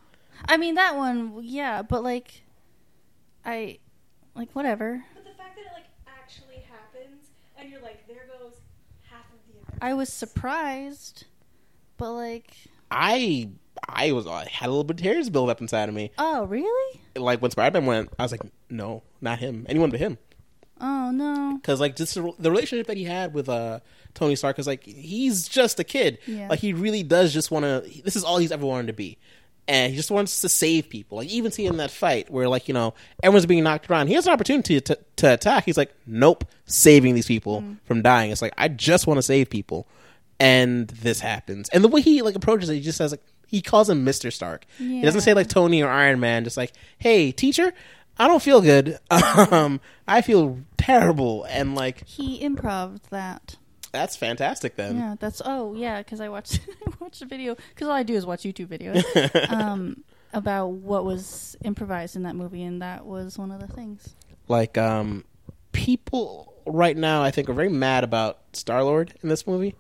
I 0.49 0.57
mean 0.57 0.75
that 0.75 0.97
one, 0.97 1.39
yeah, 1.43 1.83
but 1.83 2.03
like, 2.03 2.43
I 3.45 3.79
like 4.35 4.51
whatever. 4.55 5.05
But 5.15 5.25
the 5.25 5.31
fact 5.31 5.55
that 5.57 5.63
it 5.67 5.73
like 5.73 5.85
actually 6.07 6.65
happens, 6.71 7.31
and 7.57 7.71
you're 7.71 7.81
like, 7.81 8.07
there 8.09 8.27
goes 8.41 8.55
half 9.09 9.25
of 9.33 9.39
the 9.47 9.61
event. 9.61 9.79
I 9.81 9.95
was 9.95 10.09
surprised, 10.13 11.27
but 11.97 12.13
like, 12.13 12.53
I 12.91 13.51
I 13.93 14.13
was 14.13 14.27
I 14.27 14.47
had 14.51 14.67
a 14.67 14.71
little 14.71 14.85
bit 14.85 14.99
of 14.99 15.03
tears 15.03 15.31
build 15.31 15.51
up 15.51 15.61
inside 15.61 15.89
of 15.89 15.95
me. 15.95 16.11
oh 16.19 16.45
really? 16.45 17.01
like 17.17 17.43
when 17.43 17.51
Spider 17.51 17.81
Man 17.81 17.87
went, 17.87 18.13
I 18.19 18.23
was 18.23 18.33
like, 18.33 18.41
no, 18.71 19.03
not 19.21 19.39
him. 19.39 19.67
Anyone 19.69 19.91
but 19.91 20.01
him. 20.01 20.19
Oh 20.81 21.11
no. 21.13 21.59
Because 21.61 21.81
like 21.81 21.95
just 21.97 22.15
the, 22.15 22.33
the 22.39 22.51
relationship 22.51 22.87
that 22.89 22.97
he 22.97 23.05
had 23.05 23.35
with 23.35 23.49
uh 23.49 23.81
Tony 24.15 24.35
Stark 24.37 24.59
is 24.59 24.67
like 24.67 24.83
he's 24.85 25.47
just 25.49 25.79
a 25.79 25.85
kid. 25.85 26.19
Yeah. 26.27 26.49
Like 26.49 26.59
he 26.59 26.73
really 26.73 27.03
does 27.03 27.33
just 27.33 27.51
want 27.51 27.65
to. 27.65 28.03
This 28.03 28.17
is 28.17 28.25
all 28.25 28.39
he's 28.39 28.51
ever 28.53 28.67
wanted 28.67 28.89
to 28.89 28.93
be. 28.93 29.19
And 29.69 29.91
he 29.93 29.97
just 29.97 30.11
wants 30.11 30.41
to 30.41 30.49
save 30.49 30.89
people. 30.89 31.19
Like 31.19 31.29
even 31.29 31.53
seeing 31.53 31.77
that 31.77 31.93
fight 31.93 32.29
where 32.31 32.49
like 32.49 32.67
you 32.67 32.75
know 32.75 32.95
everyone's 33.23 33.47
being 33.47 33.63
knocked 33.63 33.89
around, 33.89 34.09
he 34.09 34.15
has 34.15 34.27
an 34.27 34.33
opportunity 34.33 34.81
to, 34.81 34.99
to 35.17 35.33
attack. 35.35 35.65
He's 35.65 35.77
like, 35.79 35.95
nope, 36.05 36.45
saving 36.67 37.15
these 37.15 37.29
people 37.29 37.63
Mm. 37.63 37.77
from 37.85 38.03
dying. 38.03 38.33
It's 38.33 38.43
like 38.43 38.55
I 38.59 38.67
just 38.67 39.07
want 39.07 39.19
to 39.19 39.23
save 39.23 39.51
people, 39.51 39.87
and 40.41 40.89
this 40.89 41.21
happens. 41.21 41.69
And 41.69 41.85
the 41.85 41.89
way 41.89 42.01
he 42.01 42.23
like 42.23 42.35
approaches 42.35 42.69
it, 42.71 42.75
he 42.75 42.81
just 42.81 42.99
says 42.99 43.13
like 43.13 43.23
he 43.53 43.63
calls 43.63 43.89
him 43.89 44.03
Mister 44.03 44.33
Stark. 44.33 44.65
He 44.79 45.03
doesn't 45.03 45.21
say 45.21 45.35
like 45.35 45.47
Tony 45.49 45.83
or 45.83 45.89
Iron 45.91 46.19
Man. 46.19 46.43
Just 46.43 46.57
like, 46.57 46.73
hey, 46.99 47.31
teacher, 47.31 47.73
I 48.19 48.27
don't 48.27 48.43
feel 48.43 48.61
good. 48.61 48.99
Um, 49.11 49.81
I 50.09 50.21
feel 50.23 50.59
terrible, 50.77 51.45
and 51.45 51.75
like 51.77 52.07
He 52.09 52.41
improv 52.45 53.01
that. 53.11 53.57
that's 53.93 54.17
fantastic. 54.17 54.75
Then 54.77 54.97
Yeah, 54.97 55.15
that's 55.21 55.41
oh 55.45 55.75
yeah, 55.75 55.99
because 55.99 56.21
I 56.21 56.29
watched 56.29 56.61
I 56.87 56.91
watched 56.99 57.23
a 57.23 57.27
video 57.27 57.55
because 57.71 57.87
all 57.89 57.95
I 57.95 58.03
do 58.03 58.15
is 58.15 58.27
watch 58.27 58.43
YouTube 58.43 58.67
videos 58.69 59.51
um, 59.53 60.03
about 60.33 60.69
what 60.69 61.05
was 61.05 61.57
improvised 61.65 62.17
in 62.17 62.23
that 62.25 62.35
movie, 62.35 62.63
and 62.63 62.81
that 62.83 63.05
was 63.07 63.39
one 63.39 63.51
of 63.53 63.61
the 63.61 63.69
things. 63.69 64.17
like 64.49 64.77
um 64.79 65.25
people 65.73 66.53
right 66.67 66.97
now 66.97 67.23
i 67.23 67.31
think 67.31 67.49
are 67.49 67.55
very 67.55 67.69
mad 67.69 68.05
about 68.05 68.39
star 68.53 68.85
lord 68.85 69.15
in 69.23 69.29
this 69.29 69.47
movie 69.47 69.75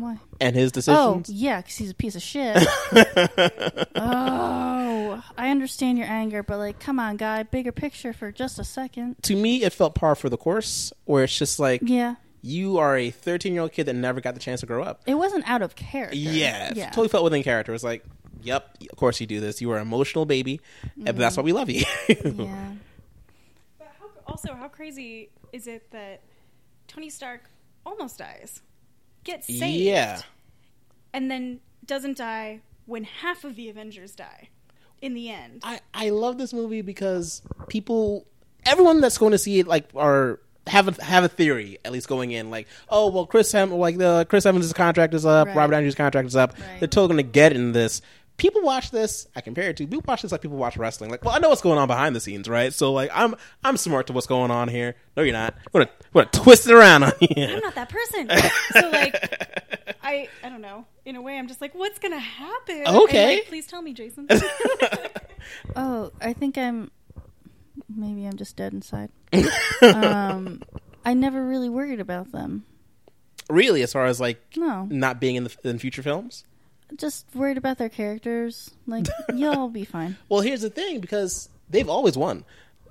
Why? 0.00 0.18
and 0.40 0.54
his 0.54 0.70
oh, 0.70 0.74
decisions. 0.74 1.30
Oh 1.30 1.32
yeah, 1.32 1.60
because 1.60 1.76
he's 1.76 1.90
a 1.90 1.94
piece 1.94 2.14
of 2.14 2.22
shit. 2.22 2.56
oh, 3.96 5.22
I 5.36 5.50
understand 5.50 5.98
your 5.98 6.06
anger, 6.06 6.42
but 6.42 6.58
like, 6.58 6.78
come 6.78 6.98
on, 6.98 7.16
guy, 7.16 7.42
bigger 7.42 7.72
picture 7.72 8.12
for 8.12 8.30
just 8.32 8.58
a 8.58 8.64
second. 8.64 9.16
to 9.22 9.36
me 9.36 9.62
it 9.62 9.72
felt 9.72 9.94
par 9.94 10.14
for 10.14 10.28
the 10.28 10.36
course 10.36 10.92
where 11.04 11.24
it's 11.24 11.36
just 11.36 11.58
like 11.58 11.80
Yeah, 11.84 12.16
you 12.42 12.78
are 12.78 12.96
a 12.96 13.10
13 13.10 13.52
year 13.52 13.62
old 13.62 13.72
kid 13.72 13.84
that 13.84 13.94
never 13.94 14.20
got 14.20 14.34
the 14.34 14.40
chance 14.40 14.60
to 14.60 14.66
grow 14.66 14.82
up 14.82 15.02
it 15.06 15.14
wasn't 15.14 15.48
out 15.48 15.62
of 15.62 15.74
character. 15.74 16.16
yeah, 16.16 16.72
yeah. 16.74 16.86
totally 16.90 17.08
felt 17.08 17.24
within 17.24 17.42
character 17.42 17.72
it 17.72 17.74
was 17.74 17.84
like 17.84 18.04
yep 18.42 18.76
of 18.90 18.96
course 18.96 19.20
you 19.20 19.26
do 19.26 19.40
this 19.40 19.60
you 19.60 19.70
are 19.70 19.76
an 19.76 19.82
emotional 19.82 20.24
baby 20.24 20.60
and 21.04 21.18
that's 21.18 21.34
mm-hmm. 21.34 21.42
why 21.42 21.44
we 21.44 21.52
love 21.52 21.68
you 21.68 21.84
yeah. 22.08 22.72
But 23.78 23.88
how, 23.98 24.06
also, 24.26 24.54
how 24.54 24.68
crazy 24.68 25.30
is 25.52 25.66
it 25.66 25.90
that 25.90 26.22
Tony 26.86 27.10
Stark 27.10 27.42
almost 27.86 28.18
dies, 28.18 28.62
gets 29.28 29.46
saved, 29.46 29.62
yeah 29.62 30.20
and 31.12 31.30
then 31.30 31.60
doesn't 31.84 32.16
die 32.18 32.60
when 32.86 33.04
half 33.04 33.44
of 33.44 33.56
the 33.56 33.68
Avengers 33.68 34.12
die 34.14 34.48
in 35.00 35.14
the 35.14 35.30
end? 35.30 35.60
I, 35.62 35.80
I 35.94 36.10
love 36.10 36.38
this 36.38 36.52
movie 36.52 36.82
because 36.82 37.42
people 37.68 38.26
everyone 38.66 39.00
that's 39.00 39.18
going 39.18 39.32
to 39.32 39.38
see 39.38 39.58
it 39.60 39.66
like 39.66 39.88
are 39.94 40.40
have 40.66 40.88
a 40.98 41.02
have 41.04 41.24
a 41.24 41.28
theory 41.28 41.78
at 41.84 41.92
least 41.92 42.08
going 42.08 42.30
in 42.30 42.50
like 42.50 42.66
oh 42.90 43.08
well 43.10 43.24
Chris 43.26 43.50
Hem 43.52 43.70
like 43.70 43.96
the 43.96 44.26
Chris 44.28 44.44
Evans' 44.44 44.72
contract 44.74 45.14
is 45.14 45.24
up 45.24 45.46
Right. 45.48 45.56
Robert 45.56 45.74
Andrews' 45.74 45.94
contract 45.94 46.26
is 46.28 46.36
up 46.36 46.52
Right. 46.52 46.80
they're 46.80 46.88
totally 46.88 47.08
going 47.22 47.26
to 47.26 47.32
get 47.32 47.52
in 47.52 47.72
this 47.72 48.02
people 48.38 48.62
watch 48.62 48.90
this 48.90 49.28
I 49.36 49.42
compare 49.42 49.68
it 49.68 49.76
to 49.76 49.86
people 49.86 50.02
watch 50.06 50.22
this 50.22 50.32
like 50.32 50.40
people 50.40 50.56
watch 50.56 50.76
wrestling 50.76 51.10
like 51.10 51.24
well 51.24 51.34
I 51.34 51.38
know 51.38 51.50
what's 51.50 51.60
going 51.60 51.78
on 51.78 51.86
behind 51.86 52.16
the 52.16 52.20
scenes 52.20 52.48
right 52.48 52.72
so 52.72 52.92
like 52.92 53.10
I'm 53.12 53.34
I'm 53.62 53.76
smart 53.76 54.06
to 54.06 54.12
what's 54.14 54.26
going 54.26 54.50
on 54.50 54.68
here 54.68 54.94
no 55.16 55.22
you're 55.22 55.32
not 55.32 55.54
we're 55.72 55.84
gonna, 55.84 55.90
we're 56.12 56.22
gonna 56.22 56.44
twist 56.44 56.66
it 56.66 56.72
around 56.72 57.02
on 57.02 57.12
you 57.20 57.44
I'm 57.44 57.60
not 57.60 57.74
that 57.74 57.88
person. 57.88 58.28
so 58.72 58.90
like, 58.90 59.94
I 60.02 60.28
I 60.42 60.48
don't 60.48 60.60
know. 60.60 60.86
In 61.04 61.16
a 61.16 61.22
way, 61.22 61.38
I'm 61.38 61.48
just 61.48 61.60
like, 61.60 61.74
what's 61.74 61.98
gonna 61.98 62.18
happen? 62.18 62.84
Okay. 62.86 63.36
like, 63.36 63.46
please 63.46 63.66
tell 63.66 63.82
me, 63.82 63.92
Jason. 63.92 64.28
Oh, 65.76 66.12
I 66.20 66.34
think 66.34 66.58
I'm. 66.58 66.90
Maybe 67.88 68.26
I'm 68.26 68.36
just 68.36 68.56
dead 68.56 68.74
inside. 68.74 69.10
um, 69.82 70.62
I 71.04 71.14
never 71.14 71.46
really 71.46 71.70
worried 71.70 72.00
about 72.00 72.32
them. 72.32 72.64
really 73.48 73.82
as 73.82 73.92
far 73.92 74.04
as 74.04 74.20
like 74.20 74.42
No, 74.56 74.86
not 74.90 75.20
being 75.20 75.36
in 75.36 75.44
the 75.44 75.56
in 75.64 75.78
future 75.78 76.02
films 76.02 76.44
just 76.96 77.26
worried 77.34 77.58
about 77.58 77.78
their 77.78 77.88
characters. 77.88 78.70
Like, 78.86 79.06
you'll 79.34 79.68
be 79.68 79.84
fine. 79.84 80.16
Well, 80.28 80.40
here's 80.40 80.62
the 80.62 80.70
thing 80.70 81.00
because 81.00 81.48
they've 81.68 81.88
always 81.88 82.16
won. 82.16 82.44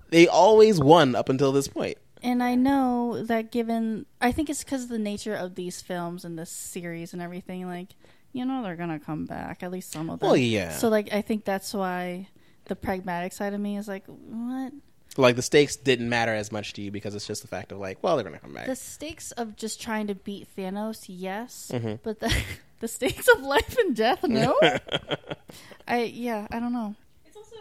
They 0.10 0.28
always 0.28 0.80
won 0.80 1.16
up 1.16 1.30
until 1.30 1.52
this 1.52 1.68
point. 1.68 1.98
And 2.24 2.42
I 2.42 2.56
know 2.56 3.24
that 3.24 3.52
given, 3.52 4.06
I 4.22 4.32
think 4.32 4.50
it's 4.50 4.64
because 4.64 4.84
of 4.84 4.90
the 4.90 5.00
nature 5.00 5.36
of 5.36 5.56
these 5.56 5.82
films 5.82 6.26
and 6.26 6.38
this 6.38 6.50
series 6.50 7.14
and 7.14 7.22
everything. 7.22 7.68
Like, 7.68 7.90
you 8.34 8.46
know, 8.46 8.64
they're 8.64 8.76
gonna 8.76 9.00
come 9.00 9.26
back. 9.26 9.64
At 9.64 9.72
least 9.72 9.92
some 9.92 10.10
of 10.10 10.20
them. 10.20 10.30
Well, 10.30 10.38
yeah. 10.38 10.72
So, 10.72 10.90
like, 10.90 11.14
I 11.14 11.22
think 11.22 11.46
that's 11.46 11.74
why 11.74 12.30
the 12.66 12.76
pragmatic 12.76 13.34
side 13.34 13.54
of 13.54 13.60
me 13.60 13.78
is 13.78 13.88
like, 13.88 14.06
what? 14.08 14.74
Like 15.18 15.36
the 15.36 15.42
stakes 15.42 15.76
didn't 15.76 16.10
matter 16.10 16.34
as 16.34 16.52
much 16.52 16.74
to 16.74 16.82
you 16.82 16.92
because 16.92 17.16
it's 17.16 17.26
just 17.28 17.42
the 17.42 17.48
fact 17.48 17.72
of 17.72 17.80
like, 17.80 18.02
well, 18.04 18.16
they're 18.16 18.24
gonna 18.24 18.40
come 18.40 18.54
back. 18.54 18.68
The 18.68 18.76
stakes 18.76 19.32
of 19.32 19.56
just 19.56 19.82
trying 19.82 20.08
to 20.08 20.16
beat 20.16 20.48
Thanos, 20.56 21.06
yes, 21.08 21.72
Mm-hmm. 21.74 21.96
but 22.04 22.20
the 22.20 22.34
the 22.80 22.88
stakes 22.88 23.28
of 23.36 23.42
life 23.42 23.76
and 23.80 23.96
death, 23.96 24.24
no. 24.24 24.60
I 25.88 26.04
yeah, 26.04 26.48
I 26.52 26.60
don't 26.60 26.74
know. 26.74 26.96
It's 27.26 27.36
also 27.36 27.56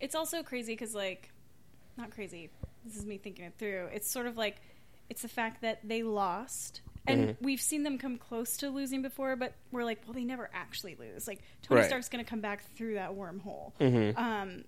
it's 0.00 0.14
also 0.14 0.42
crazy 0.42 0.72
because 0.72 0.94
like 0.94 1.30
not 1.96 2.10
crazy. 2.10 2.50
This 2.84 2.96
is 2.96 3.06
me 3.06 3.18
thinking 3.18 3.44
it 3.44 3.54
through. 3.58 3.88
It's 3.92 4.10
sort 4.10 4.26
of 4.26 4.36
like 4.36 4.56
it's 5.08 5.22
the 5.22 5.28
fact 5.28 5.62
that 5.62 5.80
they 5.84 6.02
lost. 6.02 6.80
And 7.08 7.28
Mm-hmm. 7.28 7.44
we've 7.44 7.60
seen 7.60 7.84
them 7.84 7.98
come 7.98 8.18
close 8.18 8.56
to 8.56 8.68
losing 8.68 9.00
before, 9.00 9.36
but 9.36 9.52
we're 9.70 9.84
like, 9.84 10.00
well, 10.06 10.12
they 10.14 10.24
never 10.24 10.50
actually 10.52 10.96
lose. 10.96 11.28
Like 11.28 11.40
Tony 11.62 11.82
Right. 11.82 11.86
Stark's 11.88 12.08
going 12.08 12.24
to 12.24 12.28
come 12.28 12.40
back 12.40 12.64
through 12.74 12.94
that 12.94 13.12
wormhole. 13.12 13.72
Mhm. 13.80 14.18
Um, 14.18 14.64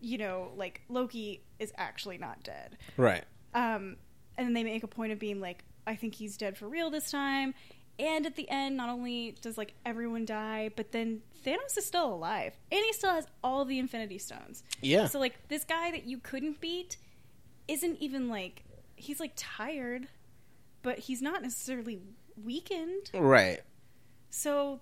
you 0.00 0.18
know, 0.18 0.52
like 0.56 0.82
Loki 0.88 1.42
is 1.58 1.72
actually 1.76 2.18
not 2.18 2.42
dead. 2.42 2.76
Right. 2.96 3.24
Um, 3.54 3.96
and 4.36 4.46
then 4.46 4.54
they 4.54 4.64
make 4.64 4.82
a 4.82 4.88
point 4.88 5.12
of 5.12 5.18
being 5.18 5.40
like, 5.40 5.64
I 5.86 5.96
think 5.96 6.14
he's 6.14 6.36
dead 6.36 6.56
for 6.56 6.68
real 6.68 6.90
this 6.90 7.10
time. 7.10 7.54
And 7.98 8.26
at 8.26 8.36
the 8.36 8.48
end, 8.48 8.76
not 8.76 8.88
only 8.90 9.34
does 9.40 9.58
like 9.58 9.74
everyone 9.84 10.24
die, 10.24 10.70
but 10.76 10.92
then 10.92 11.22
Thanos 11.44 11.76
is 11.76 11.84
still 11.84 12.12
alive, 12.14 12.52
and 12.70 12.80
he 12.84 12.92
still 12.92 13.10
has 13.12 13.26
all 13.42 13.64
the 13.64 13.78
Infinity 13.78 14.18
Stones. 14.18 14.62
Yeah. 14.80 15.06
So 15.06 15.18
like 15.18 15.48
this 15.48 15.64
guy 15.64 15.90
that 15.90 16.04
you 16.06 16.18
couldn't 16.18 16.60
beat 16.60 16.96
isn't 17.66 17.96
even 18.00 18.28
like 18.28 18.62
he's 18.94 19.18
like 19.18 19.32
tired, 19.34 20.06
but 20.82 20.98
he's 21.00 21.20
not 21.20 21.42
necessarily 21.42 21.98
weakened. 22.44 23.10
Right. 23.14 23.60
So 24.30 24.80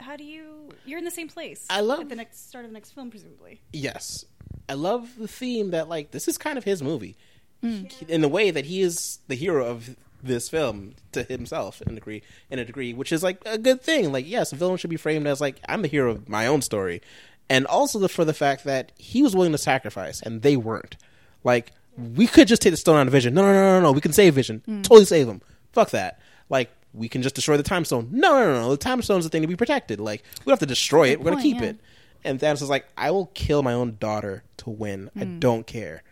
how 0.00 0.16
do 0.16 0.24
you? 0.24 0.68
You're 0.84 0.98
in 0.98 1.04
the 1.04 1.10
same 1.10 1.28
place. 1.28 1.66
I 1.70 1.80
love- 1.80 2.00
at 2.00 2.08
the 2.10 2.16
next 2.16 2.48
start 2.48 2.64
of 2.66 2.70
the 2.70 2.74
next 2.74 2.90
film, 2.90 3.10
presumably. 3.10 3.62
Yes. 3.72 4.26
I 4.68 4.74
love 4.74 5.10
the 5.18 5.28
theme 5.28 5.70
that 5.70 5.88
like 5.88 6.10
this 6.10 6.28
is 6.28 6.38
kind 6.38 6.58
of 6.58 6.64
his 6.64 6.82
movie. 6.82 7.16
Mm. 7.62 8.08
In 8.08 8.20
the 8.20 8.28
way 8.28 8.50
that 8.50 8.66
he 8.66 8.82
is 8.82 9.18
the 9.26 9.34
hero 9.34 9.66
of 9.66 9.96
this 10.22 10.48
film 10.48 10.94
to 11.12 11.22
himself 11.22 11.80
in 11.82 11.92
a 11.92 11.94
degree 11.94 12.22
in 12.50 12.58
a 12.58 12.64
degree, 12.64 12.92
which 12.92 13.12
is 13.12 13.22
like 13.22 13.40
a 13.46 13.58
good 13.58 13.82
thing. 13.82 14.12
Like, 14.12 14.28
yes, 14.28 14.52
a 14.52 14.56
villain 14.56 14.76
should 14.76 14.90
be 14.90 14.96
framed 14.96 15.26
as 15.26 15.40
like 15.40 15.60
I'm 15.68 15.82
the 15.82 15.88
hero 15.88 16.12
of 16.12 16.28
my 16.28 16.46
own 16.46 16.62
story. 16.62 17.02
And 17.50 17.66
also 17.66 17.98
the, 17.98 18.08
for 18.08 18.24
the 18.24 18.34
fact 18.34 18.64
that 18.64 18.92
he 18.96 19.22
was 19.22 19.34
willing 19.34 19.52
to 19.52 19.58
sacrifice 19.58 20.20
and 20.20 20.42
they 20.42 20.56
weren't. 20.56 20.96
Like, 21.44 21.72
we 21.96 22.26
could 22.26 22.46
just 22.46 22.60
take 22.60 22.72
the 22.72 22.76
stone 22.76 22.98
out 22.98 23.06
of 23.06 23.12
Vision. 23.12 23.32
No, 23.32 23.42
no, 23.42 23.52
no, 23.52 23.60
no, 23.60 23.80
no. 23.80 23.92
We 23.92 24.02
can 24.02 24.12
save 24.12 24.34
Vision. 24.34 24.62
Mm. 24.68 24.82
Totally 24.82 25.06
save 25.06 25.28
him. 25.28 25.40
Fuck 25.72 25.90
that. 25.90 26.20
Like, 26.50 26.70
we 26.92 27.08
can 27.08 27.22
just 27.22 27.34
destroy 27.34 27.56
the 27.56 27.62
time 27.62 27.86
stone. 27.86 28.08
No, 28.10 28.32
no, 28.32 28.52
no, 28.52 28.60
no. 28.60 28.70
The 28.70 28.76
time 28.76 29.00
stone's 29.00 29.24
the 29.24 29.30
thing 29.30 29.42
to 29.42 29.48
be 29.48 29.56
protected. 29.56 29.98
Like, 29.98 30.22
we 30.40 30.44
don't 30.44 30.52
have 30.52 30.58
to 30.60 30.66
destroy 30.66 31.08
it. 31.08 31.20
We're 31.20 31.30
gonna 31.30 31.42
keep 31.42 31.60
yeah. 31.60 31.68
it. 31.68 31.80
And 32.24 32.38
Thanos 32.38 32.60
is 32.60 32.68
like, 32.68 32.86
I 32.98 33.12
will 33.12 33.26
kill 33.26 33.62
my 33.62 33.72
own 33.72 33.96
daughter 33.98 34.42
to 34.72 34.78
win. 34.78 35.10
I 35.16 35.24
don't 35.24 35.66
care. 35.66 36.02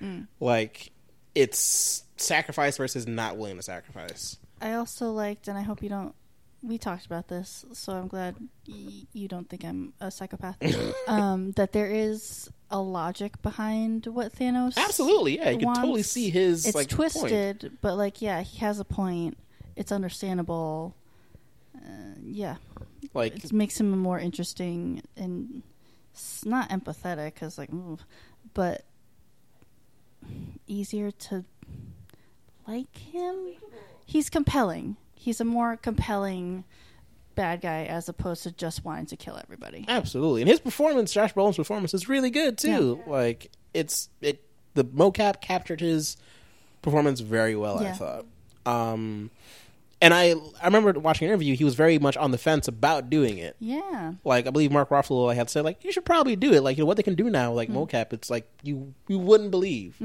Like, 0.40 0.90
it's 1.34 2.04
sacrifice 2.16 2.76
versus 2.78 3.06
not 3.06 3.36
willing 3.36 3.56
to 3.56 3.62
sacrifice. 3.62 4.38
I 4.60 4.72
also 4.74 5.12
liked, 5.12 5.48
and 5.48 5.58
I 5.58 5.62
hope 5.62 5.82
you 5.82 5.88
don't. 5.88 6.14
We 6.62 6.78
talked 6.78 7.06
about 7.06 7.28
this, 7.28 7.64
so 7.74 7.92
I'm 7.92 8.08
glad 8.08 8.34
y- 8.66 9.04
you 9.12 9.28
don't 9.28 9.48
think 9.48 9.64
I'm 9.64 9.92
a 10.00 10.10
psychopath. 10.10 10.56
um, 11.08 11.52
that 11.52 11.72
there 11.72 11.86
is 11.90 12.50
a 12.70 12.80
logic 12.80 13.40
behind 13.42 14.06
what 14.06 14.32
Thanos. 14.34 14.76
Absolutely, 14.76 15.36
yeah. 15.36 15.50
You 15.50 15.58
can 15.58 15.74
totally 15.74 16.02
see 16.02 16.30
his 16.30 16.66
It's 16.66 16.74
like 16.74 16.88
twisted, 16.88 17.60
Point. 17.60 17.80
but 17.82 17.96
like, 17.96 18.20
yeah, 18.22 18.40
he 18.42 18.58
has 18.58 18.80
a 18.80 18.84
point. 18.84 19.36
It's 19.76 19.92
understandable. 19.92 20.96
Uh, 21.76 22.14
yeah, 22.24 22.56
Like, 23.14 23.44
it 23.44 23.52
makes 23.52 23.78
him 23.78 23.90
more 23.96 24.18
interesting 24.18 25.02
and 25.16 25.62
s- 26.14 26.42
not 26.44 26.70
empathetic 26.70 27.34
because 27.34 27.58
like, 27.58 27.70
ooh, 27.72 27.98
but 28.56 28.84
easier 30.66 31.10
to 31.10 31.44
like 32.66 32.96
him. 32.96 33.52
He's 34.06 34.30
compelling. 34.30 34.96
He's 35.14 35.42
a 35.42 35.44
more 35.44 35.76
compelling 35.76 36.64
bad 37.34 37.60
guy 37.60 37.84
as 37.84 38.08
opposed 38.08 38.44
to 38.44 38.50
just 38.50 38.82
wanting 38.82 39.04
to 39.06 39.16
kill 39.16 39.38
everybody. 39.42 39.84
absolutely. 39.88 40.40
And 40.40 40.48
his 40.48 40.58
performance, 40.58 41.12
Josh 41.12 41.34
Brolin's 41.34 41.56
performance, 41.56 41.92
is 41.92 42.08
really 42.08 42.30
good 42.30 42.56
too. 42.56 43.02
Like, 43.06 43.50
it's 43.74 44.08
it. 44.22 44.42
The 44.72 44.84
mocap 44.84 45.42
captured 45.42 45.80
his 45.82 46.16
performance 46.80 47.20
very 47.20 47.56
well. 47.56 47.78
I 47.78 47.92
thought. 47.92 48.24
Um, 48.64 49.30
and 50.00 50.12
I 50.14 50.34
I 50.60 50.64
remember 50.66 50.92
watching 51.00 51.26
an 51.26 51.32
interview. 51.32 51.56
He 51.56 51.64
was 51.64 51.74
very 51.74 51.98
much 51.98 52.16
on 52.16 52.30
the 52.30 52.38
fence 52.38 52.68
about 52.68 53.08
doing 53.10 53.38
it. 53.38 53.56
Yeah. 53.58 54.12
Like 54.24 54.46
I 54.46 54.50
believe 54.50 54.70
Mark 54.70 54.90
Ruffalo 54.90 55.30
I 55.30 55.34
had 55.34 55.48
said 55.50 55.64
like 55.64 55.82
you 55.84 55.92
should 55.92 56.04
probably 56.04 56.36
do 56.36 56.52
it. 56.52 56.62
Like 56.62 56.76
you 56.76 56.82
know 56.82 56.86
what 56.86 56.96
they 56.96 57.02
can 57.02 57.14
do 57.14 57.30
now 57.30 57.52
like 57.52 57.68
mocap. 57.70 58.12
It's 58.12 58.28
like 58.30 58.48
you 58.62 58.94
you 59.08 59.18
wouldn't 59.18 59.50
believe. 59.50 59.96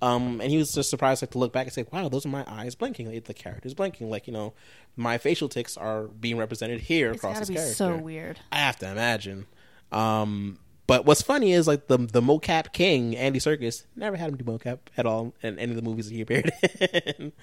Um, 0.00 0.40
and 0.40 0.48
he 0.50 0.56
was 0.58 0.70
just 0.72 0.90
surprised 0.90 1.22
like 1.22 1.30
to 1.32 1.38
look 1.38 1.52
back 1.52 1.66
and 1.66 1.72
say, 1.72 1.84
wow, 1.92 2.08
those 2.08 2.24
are 2.24 2.28
my 2.28 2.44
eyes 2.46 2.76
blinking. 2.76 3.12
Like, 3.12 3.24
the 3.24 3.34
character's 3.34 3.74
blinking. 3.74 4.08
Like 4.10 4.26
you 4.28 4.32
know, 4.32 4.52
my 4.96 5.18
facial 5.18 5.48
tics 5.48 5.76
are 5.76 6.04
being 6.04 6.36
represented 6.38 6.80
here 6.82 7.10
It's 7.10 7.18
across 7.18 7.38
this 7.40 7.48
be 7.48 7.54
character. 7.56 7.74
so 7.74 7.96
weird. 7.96 8.38
I 8.52 8.58
have 8.58 8.76
to 8.78 8.88
imagine. 8.90 9.46
Um, 9.90 10.58
but 10.86 11.04
what's 11.04 11.22
funny 11.22 11.52
is 11.52 11.66
like 11.66 11.86
the 11.88 11.98
the 11.98 12.20
mocap 12.22 12.72
king 12.72 13.16
Andy 13.16 13.40
Serkis 13.40 13.84
never 13.96 14.16
had 14.16 14.28
him 14.28 14.36
do 14.36 14.44
mocap 14.44 14.78
at 14.96 15.04
all 15.06 15.34
in 15.42 15.58
any 15.58 15.70
of 15.72 15.76
the 15.76 15.82
movies 15.82 16.08
that 16.08 16.14
he 16.14 16.20
appeared 16.20 16.52
in. 16.80 17.32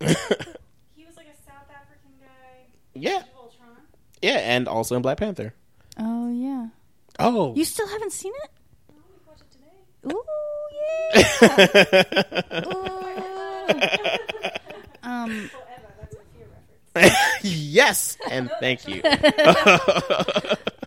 Yeah. 0.00 0.08
he 0.96 1.04
was 1.04 1.16
like 1.16 1.28
a 1.28 1.36
South 1.46 1.68
African 1.70 2.12
guy. 2.20 2.66
Yeah, 2.94 3.18
Age 3.18 3.22
of 3.22 3.28
Ultron. 3.36 3.68
yeah, 4.22 4.38
and 4.38 4.66
also 4.68 4.96
in 4.96 5.02
Black 5.02 5.18
Panther. 5.18 5.52
Oh 5.98 6.30
yeah. 6.32 6.68
Oh, 7.18 7.54
You 7.54 7.64
still 7.64 7.86
haven't 7.88 8.12
seen 8.12 8.32
it? 8.44 8.50
Oh, 8.90 8.94
we 9.10 9.16
watched 9.28 9.42
it 9.42 9.50
today. 9.52 10.14
Ooh 10.14 10.24
yeah. 12.52 12.62
Ooh. 12.66 12.70
um. 15.08 15.48
Forever. 15.48 15.88
That's 16.00 16.14
a 16.14 16.18
fear 16.34 16.46
reference. 16.94 17.42
yes, 17.42 18.16
and 18.30 18.50
thank 18.60 18.86
you. 18.88 19.02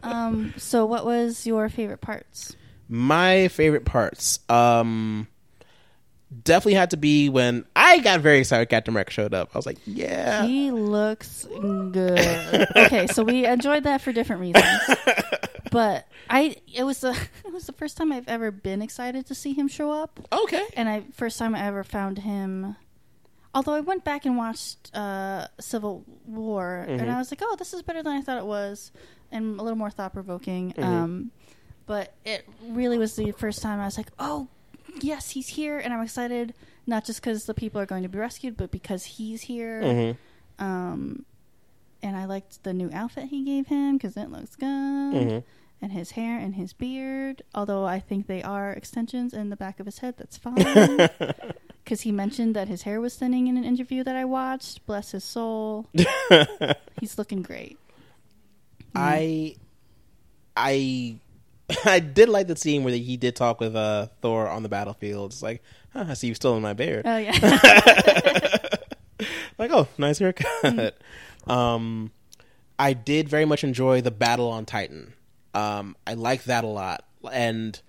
Um. 0.03 0.53
So, 0.57 0.85
what 0.85 1.05
was 1.05 1.45
your 1.47 1.69
favorite 1.69 2.01
parts? 2.01 2.55
My 2.87 3.47
favorite 3.47 3.85
parts, 3.85 4.39
um, 4.49 5.27
definitely 6.43 6.73
had 6.73 6.91
to 6.91 6.97
be 6.97 7.29
when 7.29 7.65
I 7.75 7.99
got 7.99 8.21
very 8.21 8.39
excited. 8.39 8.61
when 8.61 8.67
Captain 8.67 8.91
America 8.93 9.11
showed 9.11 9.33
up. 9.33 9.49
I 9.53 9.57
was 9.57 9.65
like, 9.65 9.77
yeah, 9.85 10.45
He 10.45 10.71
looks 10.71 11.45
good. 11.45 12.67
okay, 12.75 13.07
so 13.07 13.23
we 13.23 13.45
enjoyed 13.45 13.83
that 13.83 14.01
for 14.01 14.11
different 14.11 14.41
reasons. 14.41 14.65
But 15.71 16.07
I, 16.29 16.55
it 16.73 16.83
was 16.83 17.01
the 17.01 17.09
it 17.45 17.51
was 17.51 17.65
the 17.65 17.73
first 17.73 17.97
time 17.97 18.13
I've 18.13 18.29
ever 18.29 18.49
been 18.49 18.81
excited 18.81 19.25
to 19.25 19.35
see 19.35 19.51
him 19.51 19.67
show 19.67 19.91
up, 19.91 20.25
okay. 20.31 20.63
and 20.77 20.87
I 20.87 21.03
first 21.11 21.37
time 21.37 21.53
I 21.53 21.65
ever 21.65 21.83
found 21.83 22.19
him. 22.19 22.77
Although 23.53 23.73
I 23.73 23.81
went 23.81 24.05
back 24.05 24.25
and 24.25 24.37
watched 24.37 24.95
uh, 24.95 25.47
Civil 25.59 26.05
War, 26.25 26.85
and 26.87 27.11
I 27.11 27.17
was 27.17 27.29
like, 27.29 27.41
"Oh, 27.43 27.57
this 27.57 27.73
is 27.73 27.81
better 27.81 28.01
than 28.01 28.13
I 28.13 28.21
thought 28.21 28.37
it 28.37 28.45
was," 28.45 28.93
and 29.33 29.59
a 29.59 29.63
little 29.63 29.77
more 29.77 29.89
thought 29.89 30.13
provoking. 30.13 30.73
Um, 30.77 31.31
but 31.87 32.13
it 32.23 32.47
really 32.63 32.97
was 32.97 33.17
the 33.17 33.31
first 33.33 33.61
time 33.61 33.81
I 33.81 33.85
was 33.85 33.97
like, 33.97 34.11
"Oh, 34.17 34.47
yes, 35.01 35.31
he's 35.31 35.47
here," 35.49 35.77
and 35.79 35.93
I'm 35.93 36.01
excited 36.01 36.53
not 36.87 37.03
just 37.05 37.19
because 37.21 37.45
the 37.45 37.53
people 37.53 37.81
are 37.81 37.85
going 37.85 38.03
to 38.03 38.09
be 38.09 38.17
rescued, 38.19 38.55
but 38.57 38.71
because 38.71 39.05
he's 39.05 39.41
here. 39.43 39.81
Mm-hmm. 39.81 40.63
Um, 40.63 41.25
and 42.03 42.15
I 42.15 42.25
liked 42.25 42.63
the 42.63 42.73
new 42.73 42.89
outfit 42.93 43.25
he 43.29 43.43
gave 43.43 43.67
him 43.67 43.97
because 43.97 44.15
it 44.15 44.29
looks 44.31 44.55
good, 44.55 44.65
Mhm. 44.67 45.43
and 45.81 45.91
his 45.91 46.11
hair 46.11 46.37
and 46.37 46.53
his 46.55 46.73
beard. 46.73 47.41
Although 47.55 47.85
I 47.85 47.99
think 47.99 48.27
they 48.27 48.43
are 48.43 48.71
extensions 48.71 49.33
in 49.33 49.49
the 49.49 49.55
back 49.55 49.79
of 49.79 49.85
his 49.87 49.99
head, 49.99 50.15
that's 50.17 50.37
fine. 50.45 51.09
Because 51.83 52.01
he 52.01 52.11
mentioned 52.11 52.55
that 52.55 52.67
his 52.67 52.83
hair 52.83 53.01
was 53.01 53.15
thinning 53.15 53.47
in 53.47 53.57
an 53.57 53.63
interview 53.63 54.03
that 54.03 54.15
I 54.15 54.25
watched. 54.25 54.85
Bless 54.85 55.11
his 55.11 55.23
soul. 55.23 55.87
He's 56.99 57.17
looking 57.17 57.41
great. 57.41 57.77
I, 58.95 59.55
I, 60.55 61.17
I 61.85 61.99
did 61.99 62.29
like 62.29 62.47
the 62.47 62.55
scene 62.55 62.83
where 62.83 62.93
he 62.93 63.17
did 63.17 63.35
talk 63.35 63.59
with 63.59 63.75
uh, 63.75 64.07
Thor 64.21 64.47
on 64.47 64.63
the 64.63 64.69
battlefield. 64.69 65.31
It's 65.31 65.41
like, 65.41 65.63
huh, 65.93 66.05
I 66.09 66.13
see 66.13 66.27
you 66.27 66.35
still 66.35 66.55
in 66.55 66.61
my 66.61 66.73
beard. 66.73 67.05
Oh 67.05 67.17
yeah, 67.17 67.31
like, 69.57 69.71
oh, 69.71 69.87
nice 69.97 70.19
haircut. 70.19 70.95
Um, 71.47 72.11
I 72.77 72.93
did 72.93 73.29
very 73.29 73.45
much 73.45 73.63
enjoy 73.63 74.01
the 74.01 74.11
battle 74.11 74.49
on 74.49 74.65
Titan. 74.65 75.13
Um, 75.53 75.95
I 76.05 76.13
like 76.15 76.43
that 76.45 76.63
a 76.63 76.67
lot, 76.67 77.05
and 77.31 77.79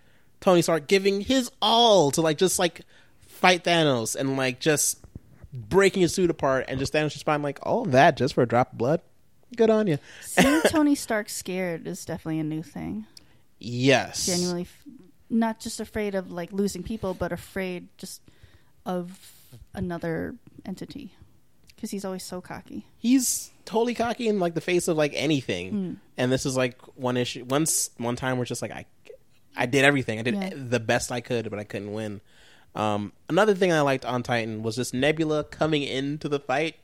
Tony 0.40 0.62
Stark 0.62 0.86
giving 0.86 1.20
his 1.20 1.50
all 1.60 2.10
to 2.12 2.20
like 2.20 2.38
just 2.38 2.58
like 2.58 2.82
fight 3.20 3.64
Thanos 3.64 4.16
and 4.16 4.36
like 4.36 4.60
just 4.60 5.04
breaking 5.52 6.02
his 6.02 6.14
suit 6.14 6.30
apart, 6.30 6.66
and 6.68 6.78
just 6.78 6.92
Thanos 6.92 7.12
just 7.12 7.24
fine 7.24 7.42
like 7.42 7.58
all 7.62 7.84
that 7.86 8.16
just 8.16 8.34
for 8.34 8.42
a 8.42 8.48
drop 8.48 8.72
of 8.72 8.78
blood. 8.78 9.00
Good 9.54 9.70
on 9.70 9.86
you. 9.86 9.98
seeing 10.22 10.60
Tony 10.66 10.94
Stark 10.94 11.28
scared 11.28 11.86
is 11.86 12.04
definitely 12.04 12.40
a 12.40 12.44
new 12.44 12.62
thing. 12.62 13.06
Yes, 13.58 14.26
Genuinely, 14.26 14.62
f- 14.62 14.82
not 15.30 15.60
just 15.60 15.80
afraid 15.80 16.14
of 16.14 16.30
like 16.30 16.52
losing 16.52 16.82
people, 16.82 17.14
but 17.14 17.32
afraid 17.32 17.88
just 17.98 18.20
of 18.84 19.32
another 19.74 20.34
entity. 20.64 21.14
Because 21.74 21.90
he's 21.90 22.04
always 22.04 22.22
so 22.22 22.40
cocky. 22.40 22.86
he's 22.98 23.50
totally 23.66 23.94
cocky 23.94 24.28
in 24.28 24.38
like 24.38 24.54
the 24.54 24.60
face 24.60 24.88
of 24.88 24.96
like 24.96 25.12
anything. 25.14 26.00
And 26.16 26.32
this 26.32 26.46
is 26.46 26.56
like 26.56 26.80
one 26.96 27.16
issue. 27.18 27.44
Once 27.44 27.90
one 27.98 28.16
time, 28.16 28.38
we're 28.38 28.44
just 28.46 28.62
like 28.62 28.70
I, 28.70 28.86
I 29.56 29.66
did 29.66 29.84
everything. 29.84 30.18
I 30.18 30.22
did 30.22 30.34
Yeah. 30.34 30.50
the 30.54 30.80
best 30.80 31.12
I 31.12 31.20
could, 31.20 31.50
but 31.50 31.58
I 31.58 31.64
couldn't 31.64 31.92
win. 31.92 32.20
Um, 32.74 33.12
another 33.28 33.54
thing 33.54 33.72
I 33.72 33.80
liked 33.82 34.04
on 34.04 34.22
Titan 34.22 34.62
was 34.62 34.76
just 34.76 34.94
Nebula 34.94 35.44
coming 35.44 35.82
into 35.82 36.28
the 36.28 36.38
fight 36.40 36.76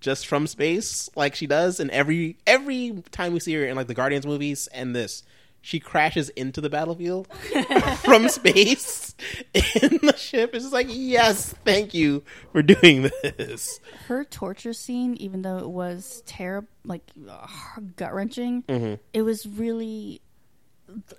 just 0.00 0.26
from 0.26 0.46
space, 0.46 1.08
like 1.16 1.34
she 1.34 1.46
does 1.46 1.80
and 1.80 1.90
every 1.90 2.36
every 2.46 3.02
time 3.10 3.32
we 3.32 3.40
see 3.40 3.54
her 3.54 3.64
in 3.64 3.74
like 3.76 3.86
the 3.88 3.94
Guardians 3.94 4.26
movies 4.26 4.68
and 4.68 4.94
this. 4.94 5.22
She 5.66 5.80
crashes 5.80 6.28
into 6.28 6.60
the 6.60 6.70
battlefield 6.70 7.26
from 8.04 8.28
space 8.28 9.16
in 9.52 9.98
the 10.00 10.14
ship. 10.16 10.54
It's 10.54 10.62
just 10.62 10.72
like, 10.72 10.86
yes, 10.88 11.56
thank 11.64 11.92
you 11.92 12.22
for 12.52 12.62
doing 12.62 13.10
this. 13.22 13.80
her 14.06 14.22
torture 14.24 14.72
scene, 14.72 15.16
even 15.16 15.42
though 15.42 15.58
it 15.58 15.68
was 15.68 16.22
terrible, 16.24 16.68
like 16.84 17.02
uh, 17.28 17.48
gut 17.96 18.14
wrenching, 18.14 18.62
mm-hmm. 18.62 18.94
it 19.12 19.22
was 19.22 19.44
really 19.44 20.20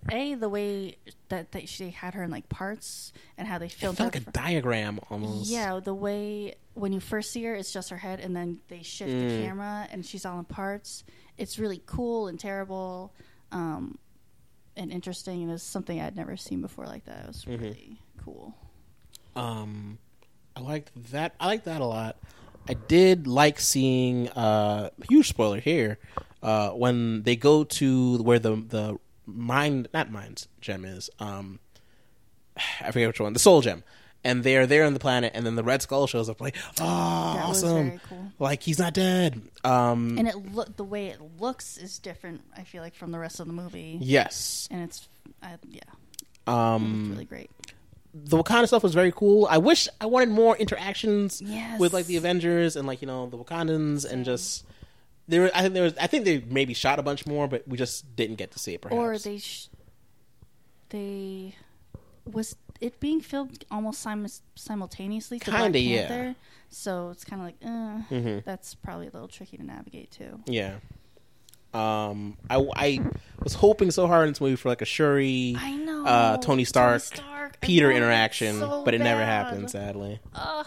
a 0.10 0.36
the 0.36 0.48
way 0.48 0.96
that 1.28 1.52
they, 1.52 1.66
she 1.66 1.90
had 1.90 2.14
her 2.14 2.24
in 2.24 2.32
like 2.32 2.48
parts 2.48 3.12
and 3.38 3.50
how 3.50 3.58
they 3.58 3.66
It 3.66 3.74
filmed 3.74 3.98
felt 3.98 4.14
her. 4.14 4.22
like 4.22 4.30
a 4.30 4.32
diagram 4.32 5.02
almost. 5.10 5.50
yeah, 5.50 5.82
the 5.84 5.94
way 5.94 6.56
when 6.74 6.94
you 6.94 7.02
first 7.02 7.34
see 7.34 7.44
her, 7.44 7.54
it's 7.54 7.74
just 7.74 7.90
her 7.90 7.98
head, 7.98 8.22
and 8.22 8.34
then 8.34 8.60
they 8.70 8.82
shift 8.82 9.12
the 9.12 9.18
mm. 9.18 9.44
camera 9.44 9.90
and 9.92 10.06
she's 10.06 10.26
all 10.26 10.40
in 10.40 10.46
parts. 10.46 11.04
It's 11.38 11.60
really 11.60 11.82
cool 11.86 12.30
and 12.30 12.40
terrible, 12.40 13.14
um, 13.52 13.98
and 14.78 14.92
interesting, 14.92 15.42
and 15.42 15.50
it 15.50 15.54
was 15.54 15.64
something 15.64 16.00
I'd 16.00 16.16
never 16.16 16.38
seen 16.38 16.62
before 16.62 16.86
like 16.86 17.06
that. 17.06 17.24
It 17.24 17.28
was 17.28 17.48
really 17.48 18.00
cool. 18.24 18.56
Um, 19.36 19.98
I 20.56 20.62
liked 20.62 21.12
that. 21.12 21.36
I 21.40 21.48
liked 21.48 21.66
that 21.66 21.82
a 21.82 21.86
lot. 21.86 22.18
I 22.70 22.74
did 22.74 23.28
like 23.28 23.60
seeing. 23.60 24.30
Uh, 24.30 24.90
huge 25.10 25.30
spoiler 25.30 25.60
here. 25.60 26.00
Uh, 26.42 26.70
when 26.70 27.24
they 27.24 27.36
go 27.36 27.64
to 27.64 28.18
where 28.20 28.40
the 28.40 28.56
the 28.56 28.98
mind, 29.26 29.90
not 29.94 30.12
mind 30.12 30.48
gem 30.62 30.86
is. 30.86 31.10
Um, 31.20 31.60
I 32.82 32.92
forget 32.92 33.10
which 33.10 33.20
one. 33.20 33.34
The 33.34 33.40
soul 33.40 33.62
gem. 33.62 33.84
And 34.24 34.44
they're 34.44 34.68
there 34.68 34.84
on 34.84 34.94
the 34.94 35.00
planet, 35.00 35.32
and 35.36 35.46
then 35.46 35.56
the 35.56 35.64
Red 35.64 35.82
Skull 35.82 36.06
shows 36.08 36.28
up. 36.28 36.42
Like, 36.42 36.56
oh, 36.82 37.34
That 37.36 37.48
was 37.48 37.64
awesome! 37.64 37.88
very 37.90 38.00
cool. 38.10 38.32
Like 38.40 38.62
he's 38.64 38.78
not 38.80 38.94
dead. 38.94 39.42
Um, 39.64 40.18
And 40.18 40.28
it 40.28 40.36
look 40.54 40.76
the 40.76 40.84
way 40.84 41.08
it 41.08 41.20
looks 41.40 41.78
is 41.78 41.98
different. 42.00 42.42
I 42.58 42.64
feel 42.64 42.82
like 42.84 42.96
from 42.96 43.12
the 43.12 43.20
rest 43.20 43.40
of 43.40 43.48
the 43.48 43.54
movie. 43.54 43.98
yes. 44.02 44.68
and 44.72 44.82
it's 44.84 45.08
uh, 45.44 45.48
yeah, 45.70 45.82
Um, 46.46 47.02
it's 47.04 47.10
really 47.12 47.26
great. 47.26 47.52
the 48.14 48.38
Wakanda 48.44 48.68
stuff 48.68 48.84
was 48.84 48.94
very 48.94 49.12
cool. 49.12 49.48
I 49.50 49.60
wish 49.60 49.88
I 50.02 50.08
wanted 50.08 50.30
more 50.30 50.58
interactions 50.58 51.42
Yes. 51.42 51.80
with 51.80 51.94
like 51.94 52.08
the 52.08 52.18
Avengers 52.18 52.76
and 52.76 52.86
like 52.88 53.02
you 53.02 53.08
know 53.08 53.28
the 53.30 53.38
Wakandans 53.38 54.04
and 54.04 54.26
just 54.26 54.66
there. 55.28 55.42
were- 55.44 55.52
I 55.54 55.62
think 55.62 55.74
there 55.76 55.84
was. 55.84 55.94
I 56.02 56.08
think 56.08 56.26
they 56.26 56.40
maybe 56.50 56.74
shot 56.74 57.00
a 57.00 57.04
bunch 57.04 57.26
more, 57.28 57.48
but 57.48 57.68
we 57.68 57.78
just 57.78 58.14
didn't 58.16 58.36
get 58.38 58.52
to 58.52 58.60
see 58.60 58.74
it. 58.74 58.82
Perhaps 58.82 58.98
Or 58.98 59.18
they 59.20 59.38
sh- 59.38 59.70
they 60.90 61.56
was 62.26 62.56
it 62.82 63.00
being 63.00 63.22
filmed 63.22 63.66
almost 63.72 64.02
sim- 64.02 64.28
simultaneously 64.56 65.40
to 65.40 65.52
Kinda, 65.52 65.80
yeah. 65.80 66.08
Panther, 66.08 66.36
so 66.70 67.10
it's 67.10 67.24
kind 67.26 67.42
of 67.42 67.46
like 67.46 67.56
uh, 67.64 68.02
Mhm. 68.14 68.44
that's 68.44 68.76
probably 68.76 69.08
a 69.08 69.12
little 69.12 69.28
tricky 69.28 69.58
to 69.58 69.64
navigate 69.64 70.12
too. 70.12 70.40
yeah. 70.46 70.76
Um, 71.74 72.38
I 72.50 72.66
I 72.76 73.00
was 73.44 73.54
hoping 73.54 73.92
so 73.92 74.08
hard 74.08 74.28
in 74.28 74.32
this 74.32 74.42
movie 74.42 74.56
for 74.56 74.70
like 74.70 74.82
a 74.82 74.86
Shuri, 74.86 75.56
I 75.60 75.76
know 75.76 76.06
uh, 76.06 76.38
Tony 76.38 76.64
Stark, 76.64 77.02
Stark, 77.02 77.58
I 77.62 77.66
Peter 77.66 77.92
interaction, 77.92 78.60
so 78.60 78.84
but 78.86 78.94
it 78.94 79.00
never 79.00 79.20
bad. 79.22 79.28
happened, 79.46 79.70
sadly. 79.70 80.20
Ugh. 80.34 80.66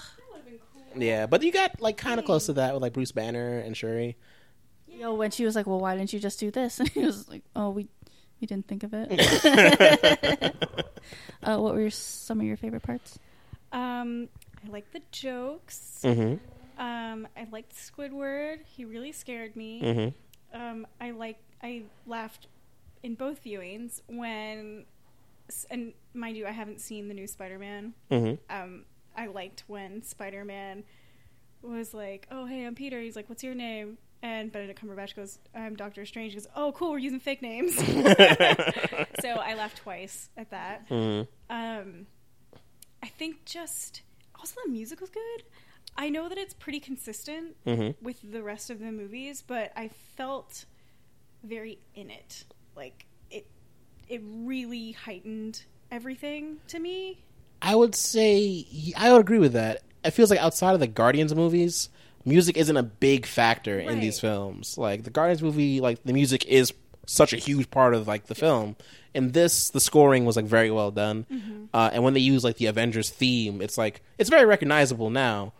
Yeah, 0.97 1.27
but 1.27 1.43
you 1.43 1.53
got 1.53 1.81
like 1.81 1.97
kind 1.97 2.19
of 2.19 2.27
close 2.27 2.47
to 2.47 2.53
that 2.55 2.75
with 2.75 2.83
like 2.83 2.93
Bruce 2.93 3.13
Banner 3.13 3.59
and 3.61 3.77
Shuri. 3.77 4.17
Yo, 4.89 5.15
when 5.15 5.31
she 5.31 5.45
was 5.45 5.55
like, 5.57 5.67
"Well, 5.67 5.81
why 5.81 5.97
didn't 5.97 6.13
you 6.13 6.21
just 6.21 6.39
do 6.39 6.51
this?" 6.51 6.79
and 6.81 6.89
he 6.91 7.01
was 7.01 7.29
like, 7.29 7.43
"Oh, 7.57 7.71
we 7.71 7.89
we 8.41 8.47
didn't 8.47 8.67
think 8.69 8.83
of 8.83 8.93
it." 8.95 10.55
uh, 11.43 11.59
what 11.59 11.75
were 11.75 11.91
some 11.91 12.41
of 12.41 12.47
your 12.47 12.57
favorite 12.57 12.83
parts? 12.83 13.19
Um, 13.73 14.29
I 14.65 14.71
like 14.71 14.93
the 14.93 15.03
jokes. 15.13 16.01
Mm-hmm. 16.03 16.35
Um, 16.81 17.29
I 17.37 17.47
liked 17.51 17.75
Squidward. 17.75 18.61
He 18.65 18.85
really 18.85 19.13
scared 19.13 19.57
me. 19.57 19.83
Mm-hmm. 19.83 20.61
Um, 20.61 20.87
I 21.01 21.11
like 21.13 21.39
I 21.63 21.83
laughed 22.07 22.47
in 23.03 23.15
both 23.15 23.45
viewings 23.45 24.01
when, 24.07 24.85
and 25.71 25.93
mind 26.15 26.37
you, 26.37 26.47
I 26.47 26.51
haven't 26.51 26.81
seen 26.81 27.09
the 27.09 27.15
new 27.15 27.27
Spider-Man. 27.27 27.95
Mm-hmm. 28.11 28.55
Um, 28.55 28.85
I 29.17 29.27
liked 29.27 29.65
when 29.67 30.03
Spider-Man 30.03 30.85
was 31.63 31.93
like, 31.93 32.27
"Oh, 32.31 32.47
hey, 32.47 32.65
I'm 32.65 32.75
Peter." 32.75 33.01
He's 33.01 33.17
like, 33.17 33.29
"What's 33.29 33.43
your 33.43 33.55
name?" 33.55 33.99
And 34.23 34.53
Benedict 34.53 34.83
Cumberbatch 34.83 35.17
goes, 35.17 35.39
"I'm 35.55 35.77
Doctor 35.77 36.05
Strange." 36.05 36.33
He 36.35 36.39
goes, 36.39 36.47
"Oh, 36.55 36.73
cool, 36.73 36.91
we're 36.91 36.99
using 36.99 37.21
fake 37.21 37.41
names." 37.41 37.75
so 39.21 39.29
I 39.31 39.55
laughed 39.57 39.79
twice 39.79 40.29
at 40.37 40.51
that. 40.51 40.89
Mhm. 40.91 41.27
Um, 41.49 42.07
I 43.03 43.07
think 43.09 43.45
just 43.47 44.03
also 44.39 44.55
the 44.67 44.71
music 44.71 45.01
was 45.01 45.11
good. 45.11 45.43
I 45.97 46.09
know 46.11 46.29
that 46.29 46.39
it's 46.39 46.55
pretty 46.55 46.81
consistent 46.81 47.57
Mhm. 47.65 47.95
with 48.03 48.19
the 48.31 48.43
rest 48.43 48.69
of 48.71 48.79
the 48.79 48.93
movies, 48.93 49.43
but 49.47 49.73
I 49.75 49.89
felt 50.17 50.67
very 51.43 51.79
in 51.95 52.11
it. 52.11 52.45
Like 52.77 53.07
it, 53.31 53.47
it 54.09 54.21
really 54.23 54.93
heightened 54.93 55.63
everything 55.91 56.59
to 56.69 56.79
me. 56.79 57.23
I 57.63 57.75
would 57.75 57.95
say 57.95 58.67
I 58.97 59.13
would 59.13 59.21
agree 59.23 59.39
with 59.39 59.55
that. 59.55 59.83
It 60.05 60.11
feels 60.13 60.31
like 60.31 60.41
outside 60.41 60.75
of 60.75 60.81
the 60.81 60.87
Guardians 60.87 61.35
movies, 61.35 61.89
music 62.25 62.57
isn't 62.57 62.77
a 62.77 62.83
big 62.83 63.27
factor 63.27 63.79
in 63.79 64.01
these 64.01 64.21
films. 64.21 64.79
Like 64.79 65.05
the 65.05 65.11
Guardians 65.11 65.43
movie, 65.43 65.81
like 65.81 66.03
the 66.05 66.13
music 66.13 66.47
is 66.47 66.73
such 67.07 67.33
a 67.33 67.37
huge 67.37 67.71
part 67.71 67.95
of 67.95 68.07
like 68.07 68.27
the 68.27 68.35
film. 68.35 68.77
And 69.15 69.33
this, 69.33 69.71
the 69.71 69.81
scoring 69.81 70.25
was 70.25 70.37
like 70.37 70.45
very 70.45 70.71
well 70.71 70.93
done. 70.93 71.69
Uh, 71.75 71.91
and 71.93 72.05
when 72.05 72.15
they 72.15 72.21
use 72.21 72.45
like 72.45 72.57
the 72.57 72.67
Avengers 72.67 73.11
theme, 73.11 73.61
it's 73.61 73.77
like 73.77 74.03
it's 74.19 74.31
very 74.31 74.45
recognizable 74.45 75.11
now. 75.11 75.53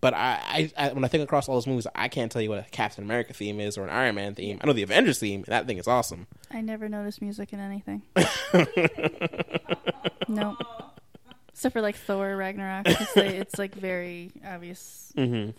But 0.00 0.14
I, 0.14 0.40
I, 0.46 0.72
I, 0.90 0.92
when 0.92 1.04
I 1.04 1.08
think 1.08 1.24
across 1.24 1.48
all 1.48 1.56
those 1.56 1.66
movies, 1.66 1.88
I 1.92 2.06
can't 2.06 2.30
tell 2.30 2.40
you 2.40 2.50
what 2.50 2.60
a 2.60 2.66
Captain 2.70 3.02
America 3.02 3.32
theme 3.32 3.58
is 3.58 3.76
or 3.76 3.82
an 3.82 3.90
Iron 3.90 4.14
Man 4.14 4.36
theme. 4.36 4.60
I 4.62 4.66
know 4.66 4.72
the 4.72 4.84
Avengers 4.84 5.18
theme, 5.18 5.40
and 5.40 5.46
that 5.46 5.66
thing 5.66 5.78
is 5.78 5.88
awesome. 5.88 6.28
I 6.52 6.60
never 6.60 6.88
noticed 6.88 7.20
music 7.20 7.52
in 7.52 7.58
anything. 7.58 8.02
no. 10.28 10.56
Except 11.48 11.72
for 11.72 11.80
like 11.80 11.96
Thor 11.96 12.36
Ragnarok. 12.36 12.84
they- 13.16 13.38
it's 13.38 13.58
like 13.58 13.74
very 13.74 14.30
obvious. 14.46 15.12
hmm 15.16 15.50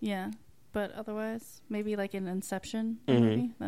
Yeah. 0.00 0.30
But 0.72 0.92
otherwise, 0.92 1.62
maybe 1.68 1.96
like 1.96 2.14
in 2.14 2.28
Inception 2.28 3.00
Mhm. 3.08 3.20
movie. 3.20 3.50
Uh, 3.60 3.64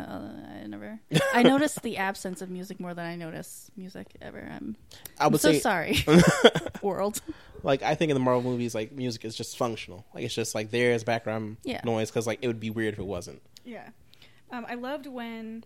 I 0.63 0.67
never. 0.67 0.99
I 1.33 1.43
noticed 1.43 1.81
the 1.81 1.97
absence 1.97 2.41
of 2.41 2.49
music 2.49 2.79
more 2.79 2.93
than 2.93 3.05
I 3.05 3.15
notice 3.17 3.69
music 3.75 4.15
ever. 4.21 4.39
I'm, 4.39 4.77
I 5.19 5.25
I'm 5.25 5.31
would 5.33 5.41
so 5.41 5.51
say 5.51 5.59
sorry, 5.59 5.97
world. 6.81 7.21
like 7.61 7.83
I 7.83 7.95
think 7.95 8.09
in 8.09 8.15
the 8.15 8.21
Marvel 8.23 8.49
movies, 8.49 8.73
like 8.73 8.93
music 8.93 9.25
is 9.25 9.35
just 9.35 9.57
functional. 9.57 10.05
Like 10.13 10.23
it's 10.23 10.33
just 10.33 10.55
like 10.55 10.71
there 10.71 10.93
as 10.93 11.03
background 11.03 11.57
Yeah. 11.63 11.81
noise 11.83 12.09
because 12.09 12.25
like 12.25 12.39
it 12.41 12.47
would 12.47 12.61
be 12.61 12.69
weird 12.69 12.93
if 12.93 12.99
it 12.99 13.05
wasn't. 13.05 13.41
Yeah. 13.65 13.89
Um, 14.49 14.65
I 14.69 14.75
loved 14.75 15.05
when 15.05 15.65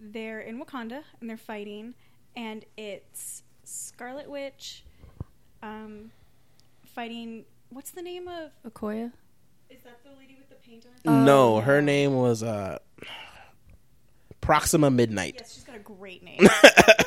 they're 0.00 0.40
in 0.40 0.58
Wakanda 0.58 1.02
and 1.20 1.28
they're 1.28 1.36
fighting, 1.36 1.94
and 2.34 2.64
it's 2.78 3.42
Scarlet 3.64 4.30
Witch 4.30 4.84
um, 5.62 6.12
fighting. 6.86 7.44
What's 7.68 7.90
the 7.90 8.02
name 8.02 8.26
of? 8.26 8.52
Okoye. 8.66 9.12
Is 9.72 9.82
that 9.84 10.02
the 10.04 10.10
lady 10.18 10.36
with 10.38 10.48
the 10.48 10.56
paint 10.56 10.84
on? 10.86 10.92
her? 11.14 11.24
no, 11.24 11.56
Oh, 11.56 11.60
her 11.60 11.80
name 11.82 12.14
was 12.14 12.42
uh 12.42 12.78
Proxima 14.40 14.90
Midnight. 14.90 15.36
Yes, 15.38 15.54
she's 15.54 15.64
got 15.64 15.76
a 15.76 15.80
great 15.80 16.22
name. 16.24 16.40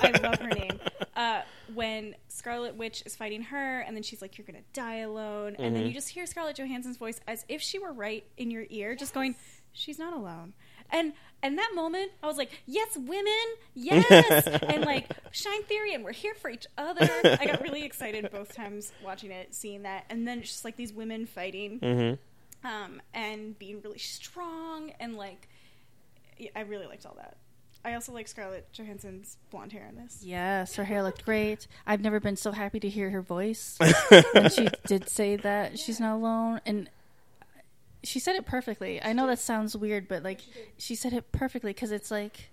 I 0.02 0.12
love 0.24 0.40
her 0.40 0.50
name. 0.52 0.80
Uh, 1.16 1.42
when 1.74 2.16
Scarlet 2.30 2.76
Witch 2.76 3.04
is 3.06 3.16
fighting 3.16 3.42
her, 3.44 3.82
and 3.82 3.96
then 3.96 4.04
she's 4.04 4.22
like, 4.22 4.38
"You're 4.38 4.46
gonna 4.46 4.60
die 4.74 4.98
alone," 4.98 5.56
and 5.60 5.76
then 5.76 5.84
Mhm. 5.84 5.88
you 5.90 5.94
just 5.94 6.10
hear 6.10 6.26
Scarlett 6.26 6.56
Johansson's 6.56 6.96
voice 6.98 7.20
as 7.28 7.44
if 7.50 7.62
she 7.62 7.78
were 7.78 7.92
right 7.92 8.24
in 8.38 8.52
your 8.52 8.66
ear, 8.70 8.96
just 8.96 9.14
going, 9.14 9.36
"She's 9.74 10.00
not 10.00 10.14
alone." 10.14 10.54
And 10.92 11.12
and 11.44 11.58
that 11.58 11.72
moment, 11.76 12.12
I 12.24 12.28
was 12.28 12.38
like, 12.38 12.52
"Yes, 12.66 12.96
women, 12.98 13.46
yes!" 13.74 14.48
and 14.70 14.86
like 14.86 15.10
Shine 15.32 15.64
Theory, 15.64 15.94
and 15.94 16.06
we're 16.06 16.14
here 16.14 16.36
for 16.36 16.50
each 16.50 16.68
other. 16.78 17.10
I 17.24 17.46
got 17.46 17.62
really 17.62 17.84
excited 17.84 18.30
both 18.32 18.54
times 18.56 18.94
watching 19.04 19.32
it, 19.32 19.54
seeing 19.54 19.84
that, 19.84 20.06
and 20.10 20.26
then 20.26 20.40
it's 20.40 20.50
just 20.50 20.64
like 20.64 20.78
these 20.78 20.94
women 20.94 21.26
fighting 21.26 21.80
hmm 21.80 22.14
um, 22.66 23.02
and 23.14 23.58
being 23.58 23.82
really 23.82 24.00
strong 24.00 24.92
and 25.00 25.16
like 25.16 25.48
I 26.56 26.62
really 26.62 26.88
liked 26.88 27.06
all 27.06 27.16
that. 27.18 27.38
I 27.86 27.94
also 27.94 28.12
like 28.12 28.28
Scarlett 28.28 28.72
Johansson's 28.74 29.38
blonde 29.52 29.72
hair 29.72 29.86
in 29.88 29.96
this. 29.96 30.22
Yes, 30.24 30.76
her 30.76 30.84
hair 30.84 31.04
looked 31.04 31.24
great. 31.24 31.68
I've 31.86 32.02
never 32.02 32.20
been 32.20 32.36
so 32.36 32.52
happy 32.52 32.80
to 32.80 32.90
hear 32.90 33.12
her 33.12 33.22
voice 33.22 33.78
when 34.34 34.50
she 34.50 34.70
did 34.88 35.08
say 35.08 35.36
that 35.36 35.78
she's 35.78 36.00
not 36.00 36.16
alone, 36.16 36.62
and 36.66 36.90
she 38.04 38.20
said 38.20 38.36
it 38.36 38.46
perfectly. 38.46 39.02
I 39.02 39.14
know 39.14 39.28
that 39.28 39.38
sounds 39.38 39.78
weird, 39.78 40.08
but 40.08 40.24
like 40.24 40.42
she 40.78 40.96
said 40.96 41.14
it 41.14 41.32
perfectly 41.32 41.74
because 41.74 41.92
it's 41.92 42.10
like 42.10 42.50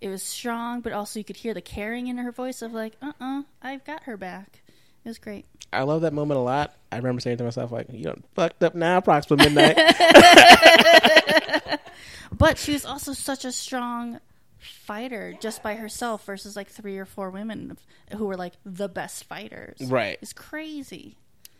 it 0.00 0.08
was 0.08 0.22
strong, 0.22 0.80
but 0.80 0.92
also 0.92 1.18
you 1.18 1.24
could 1.24 1.36
hear 1.36 1.54
the 1.54 1.60
caring 1.60 2.06
in 2.06 2.16
her 2.18 2.30
voice 2.30 2.62
of 2.62 2.72
like, 2.72 2.94
uh, 3.02 3.12
uh-uh, 3.20 3.40
uh, 3.40 3.42
i 3.60 3.72
have 3.72 3.84
got 3.84 4.04
her 4.04 4.16
back. 4.16 4.60
It 5.04 5.08
was 5.08 5.18
great. 5.18 5.46
I 5.72 5.82
love 5.82 6.02
that 6.02 6.12
moment 6.12 6.38
a 6.38 6.42
lot. 6.42 6.74
I 6.90 6.96
remember 6.96 7.20
saying 7.20 7.38
to 7.38 7.44
myself 7.44 7.72
like, 7.72 7.86
"You 7.90 8.04
done 8.04 8.24
fucked 8.34 8.62
up 8.62 8.74
now, 8.74 9.00
Proxima 9.00 9.44
Midnight." 9.44 9.76
But 12.36 12.58
she 12.58 12.72
was 12.72 12.84
also 12.84 13.12
such 13.12 13.44
a 13.44 13.52
strong 13.52 14.20
fighter 14.58 15.34
just 15.40 15.62
by 15.62 15.74
herself 15.74 16.24
versus 16.24 16.56
like 16.56 16.68
three 16.68 16.98
or 16.98 17.04
four 17.04 17.30
women 17.30 17.78
who 18.16 18.26
were 18.26 18.36
like 18.36 18.54
the 18.64 18.88
best 18.88 19.24
fighters. 19.24 19.80
right. 19.82 20.18
It's 20.20 20.32
crazy. 20.32 21.16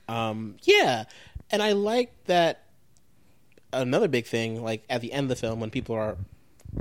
Um, 0.09 0.57
yeah, 0.63 1.05
and 1.51 1.63
I 1.63 1.73
like 1.73 2.13
that. 2.27 2.65
Another 3.71 4.09
big 4.09 4.25
thing, 4.25 4.63
like 4.63 4.83
at 4.89 5.03
the 5.03 5.13
end 5.13 5.25
of 5.25 5.29
the 5.29 5.37
film, 5.37 5.61
when 5.61 5.69
people 5.69 5.95
are 5.95 6.17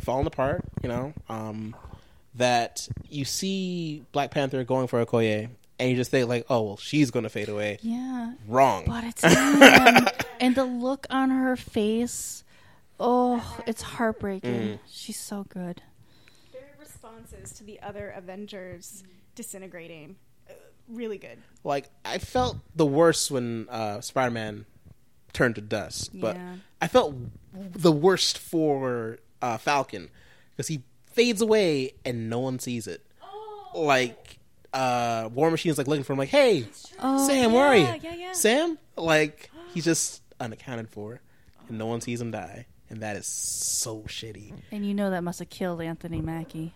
falling 0.01 0.25
apart, 0.25 0.63
you 0.81 0.87
know, 0.87 1.13
um, 1.27 1.75
that 2.35 2.87
you 3.09 3.25
see 3.25 4.05
Black 4.13 4.31
Panther 4.31 4.63
going 4.63 4.87
for 4.87 5.05
Okoye, 5.05 5.49
and 5.79 5.89
you 5.89 5.95
just 5.95 6.11
think 6.11 6.27
like, 6.27 6.45
"Oh, 6.49 6.61
well, 6.63 6.77
she's 6.77 7.11
going 7.11 7.23
to 7.23 7.29
fade 7.29 7.49
away." 7.49 7.79
Yeah. 7.81 8.33
Wrong. 8.47 8.83
But 8.87 9.03
it's 9.03 9.23
him. 9.23 10.07
and 10.39 10.55
the 10.55 10.65
look 10.65 11.05
on 11.09 11.29
her 11.29 11.55
face, 11.55 12.43
oh, 12.99 13.57
it's 13.67 13.81
heartbreaking. 13.81 14.51
Mm. 14.51 14.79
She's 14.89 15.19
so 15.19 15.45
good. 15.49 15.81
Their 16.53 16.69
responses 16.79 17.51
to 17.57 17.63
the 17.63 17.79
other 17.81 18.09
Avengers 18.09 19.03
disintegrating, 19.35 20.15
uh, 20.49 20.53
really 20.89 21.17
good. 21.17 21.37
like 21.63 21.89
I 22.03 22.17
felt 22.17 22.57
the 22.75 22.85
worst 22.85 23.29
when 23.31 23.67
uh, 23.69 24.01
Spider 24.01 24.31
Man 24.31 24.65
turned 25.33 25.55
to 25.55 25.61
dust, 25.61 26.09
but 26.19 26.35
Yeah. 26.35 26.55
I 26.81 26.87
felt 26.87 27.15
the 27.53 27.91
worst 27.91 28.37
for 28.39 29.19
uh, 29.41 29.57
Falcon 29.57 30.09
because 30.51 30.67
he 30.67 30.81
fades 31.11 31.41
away 31.41 31.93
and 32.03 32.29
no 32.29 32.39
one 32.39 32.57
sees 32.57 32.87
it. 32.87 33.05
Like 33.75 34.36
uh, 34.77 35.29
War 35.33 35.49
Machine's 35.51 35.77
like 35.77 35.87
looking 35.87 36.03
for 36.03 36.13
him, 36.13 36.19
like, 36.19 36.29
"Hey, 36.29 36.65
Oh, 37.01 37.27
Sam, 37.27 37.51
where 37.53 37.65
are 37.67 37.75
you? 37.75 37.83
yeah, 37.83 37.95
yeah, 38.01 38.15
yeah. 38.15 38.31
Sam?" 38.33 38.77
Like 38.95 39.49
he's 39.73 39.85
just 39.85 40.21
unaccounted 40.39 40.89
for, 40.89 41.19
and 41.69 41.77
no 41.77 41.85
one 41.87 42.01
sees 42.01 42.21
him 42.21 42.31
die, 42.31 42.65
and 42.89 43.01
that 43.01 43.15
is 43.15 43.27
so 43.27 44.01
shitty. 44.07 44.53
And 44.71 44.85
you 44.85 44.93
know 44.93 45.09
that 45.11 45.23
must 45.23 45.39
have 45.39 45.49
killed 45.49 45.81
Anthony 45.81 46.21
Mackie. 46.21 46.73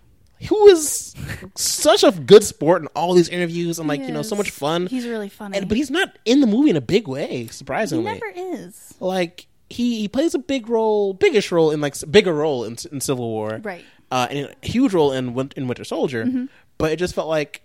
Who 0.49 0.67
is 0.69 1.13
such 1.55 2.03
a 2.03 2.11
good 2.11 2.43
sport 2.43 2.81
in 2.81 2.87
all 2.95 3.13
these 3.13 3.29
interviews 3.29 3.77
and 3.77 3.87
like 3.87 4.01
you 4.01 4.11
know 4.11 4.23
so 4.23 4.35
much 4.35 4.49
fun. 4.49 4.87
He's 4.87 5.05
really 5.05 5.29
funny. 5.29 5.57
and, 5.57 5.67
but 5.67 5.77
he's 5.77 5.91
not 5.91 6.17
in 6.25 6.41
the 6.41 6.47
movie 6.47 6.71
in 6.71 6.75
a 6.75 6.81
big 6.81 7.07
way, 7.07 7.43
he 7.43 7.47
surprisingly. 7.49 8.05
never 8.05 8.25
is. 8.35 8.95
like 8.99 9.45
he, 9.69 9.99
he 10.01 10.07
plays 10.07 10.33
a 10.33 10.39
big 10.39 10.67
role, 10.67 11.13
biggest 11.13 11.51
role 11.51 11.69
in 11.71 11.79
like 11.79 11.93
bigger 12.09 12.33
role 12.33 12.63
in, 12.65 12.75
in 12.91 12.99
Civil 13.01 13.29
War, 13.29 13.61
Right. 13.63 13.85
Uh, 14.09 14.27
and 14.31 14.53
a 14.63 14.67
huge 14.67 14.93
role 14.93 15.11
in 15.13 15.27
in 15.55 15.67
Winter 15.67 15.83
Soldier. 15.83 16.25
Mm-hmm. 16.25 16.45
But 16.79 16.91
it 16.91 16.95
just 16.97 17.13
felt 17.13 17.27
like 17.27 17.61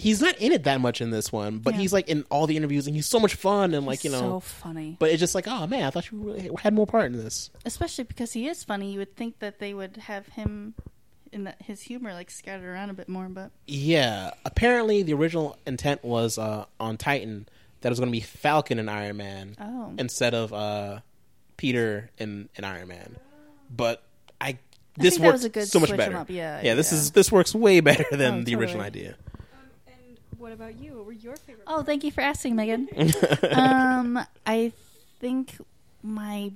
he's 0.00 0.20
not 0.20 0.36
in 0.38 0.52
it 0.52 0.64
that 0.64 0.80
much 0.80 1.00
in 1.00 1.10
this 1.10 1.30
one, 1.30 1.58
but 1.58 1.74
Yeah. 1.74 1.80
he's 1.80 1.92
like 1.92 2.08
in 2.08 2.24
all 2.30 2.46
the 2.46 2.56
interviews 2.56 2.86
and 2.86 2.96
he's 2.96 3.06
so 3.06 3.20
much 3.20 3.34
fun 3.34 3.74
and 3.74 3.86
like 3.86 4.02
you 4.04 4.10
know. 4.10 4.18
so 4.18 4.40
funny. 4.40 4.96
but 4.98 5.10
it's 5.10 5.20
just 5.20 5.34
like, 5.34 5.46
oh 5.46 5.66
man, 5.66 5.84
I 5.84 5.90
thought 5.90 6.10
you 6.10 6.18
really 6.18 6.50
had 6.62 6.72
more 6.74 6.86
part 6.86 7.06
in 7.06 7.12
this. 7.12 7.50
Especially 7.64 8.04
because 8.04 8.32
he 8.32 8.48
is 8.48 8.64
funny. 8.64 8.92
You 8.92 8.98
would 9.00 9.14
think 9.16 9.38
that 9.40 9.58
they 9.58 9.74
would 9.74 9.96
have 9.98 10.26
him 10.28 10.74
in 11.32 11.44
that 11.44 11.62
his 11.62 11.82
humor 11.82 12.12
like 12.12 12.30
scattered 12.30 12.64
around 12.68 12.90
a 12.90 12.94
bit 12.94 13.08
more, 13.08 13.28
but 13.28 13.50
Yeah, 13.66 14.32
apparently 14.44 15.02
the 15.02 15.12
original 15.14 15.56
intent 15.66 16.02
was 16.04 16.38
uh, 16.38 16.64
on 16.80 16.96
Titan 16.96 17.46
that 17.82 17.88
it 17.88 17.90
was 17.90 17.98
going 18.00 18.08
to 18.10 18.12
be 18.12 18.20
Falcon 18.20 18.78
and 18.78 18.90
Iron 18.90 19.16
Man 19.18 19.56
oh. 19.60 19.92
instead 19.98 20.34
of 20.34 20.52
uh, 20.52 21.00
Peter 21.56 22.10
and, 22.18 22.48
and 22.56 22.66
Iron 22.66 22.88
Man. 22.88 23.16
But 23.74 24.02
I 24.40 24.48
I 24.48 24.58
this 24.96 25.18
works 25.18 25.32
was 25.34 25.44
a 25.44 25.48
good 25.50 25.68
so 25.68 25.78
much 25.78 25.96
better. 25.96 26.16
up, 26.16 26.28
yeah, 26.30 26.60
yeah, 26.62 26.74
this 26.74 26.90
yeah. 26.92 26.98
is 26.98 27.12
this 27.12 27.30
works 27.30 27.54
way 27.54 27.80
better 27.80 28.04
than 28.10 28.40
Oh, 28.40 28.42
the 28.42 28.54
original 28.56 28.82
idea. 28.82 29.14
And 30.40 30.48
what 30.48 30.52
about 30.52 30.80
you? 30.80 30.94
What 30.96 31.06
were 31.06 31.12
your 31.12 31.36
favorite? 31.36 31.64
Oh, 31.66 31.82
thank 31.82 32.02
you 32.02 32.10
for 32.10 32.22
asking, 32.22 32.56
Megan. 32.56 32.88
um, 33.52 34.18
I 34.46 34.72
think 35.18 35.58
my 36.02 36.52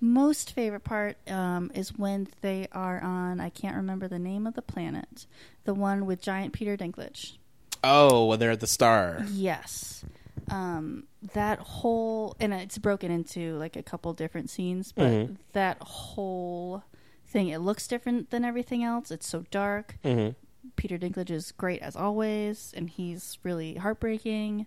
most 0.00 0.52
favorite 0.52 0.84
part 0.84 1.16
um, 1.28 1.70
is 1.74 1.96
when 1.96 2.28
they 2.40 2.68
are 2.72 3.00
on. 3.02 3.40
I 3.40 3.50
can't 3.50 3.76
remember 3.76 4.06
the 4.06 4.18
name 4.18 4.46
of 4.46 4.54
the 4.54 4.62
planet, 4.62 5.26
the 5.64 5.74
one 5.74 6.06
with 6.06 6.22
giant 6.22 6.52
Peter 6.52 6.76
Dinklage. 6.76 7.36
Oh, 7.82 8.26
well, 8.26 8.38
they're 8.38 8.52
at 8.52 8.60
the 8.60 8.66
star. 8.66 9.24
Yes, 9.32 10.04
um, 10.48 11.04
that 11.34 11.58
whole 11.58 12.36
and 12.38 12.54
it's 12.54 12.78
broken 12.78 13.10
into 13.10 13.56
like 13.56 13.74
a 13.76 13.82
couple 13.82 14.12
different 14.12 14.50
scenes, 14.50 14.92
but 14.92 15.10
Mhm. 15.10 15.36
that 15.52 15.78
whole 15.80 16.84
thing 17.26 17.48
it 17.48 17.58
looks 17.58 17.88
different 17.88 18.30
than 18.30 18.44
everything 18.44 18.84
else. 18.84 19.10
It's 19.10 19.26
so 19.26 19.44
dark. 19.50 19.96
hmm 20.04 20.30
Peter 20.76 20.98
Dinklage 20.98 21.30
is 21.30 21.52
great 21.52 21.80
as 21.82 21.94
always, 21.96 22.72
and 22.76 22.90
he's 22.90 23.38
really 23.42 23.74
heartbreaking. 23.76 24.66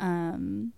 Um, 0.00 0.72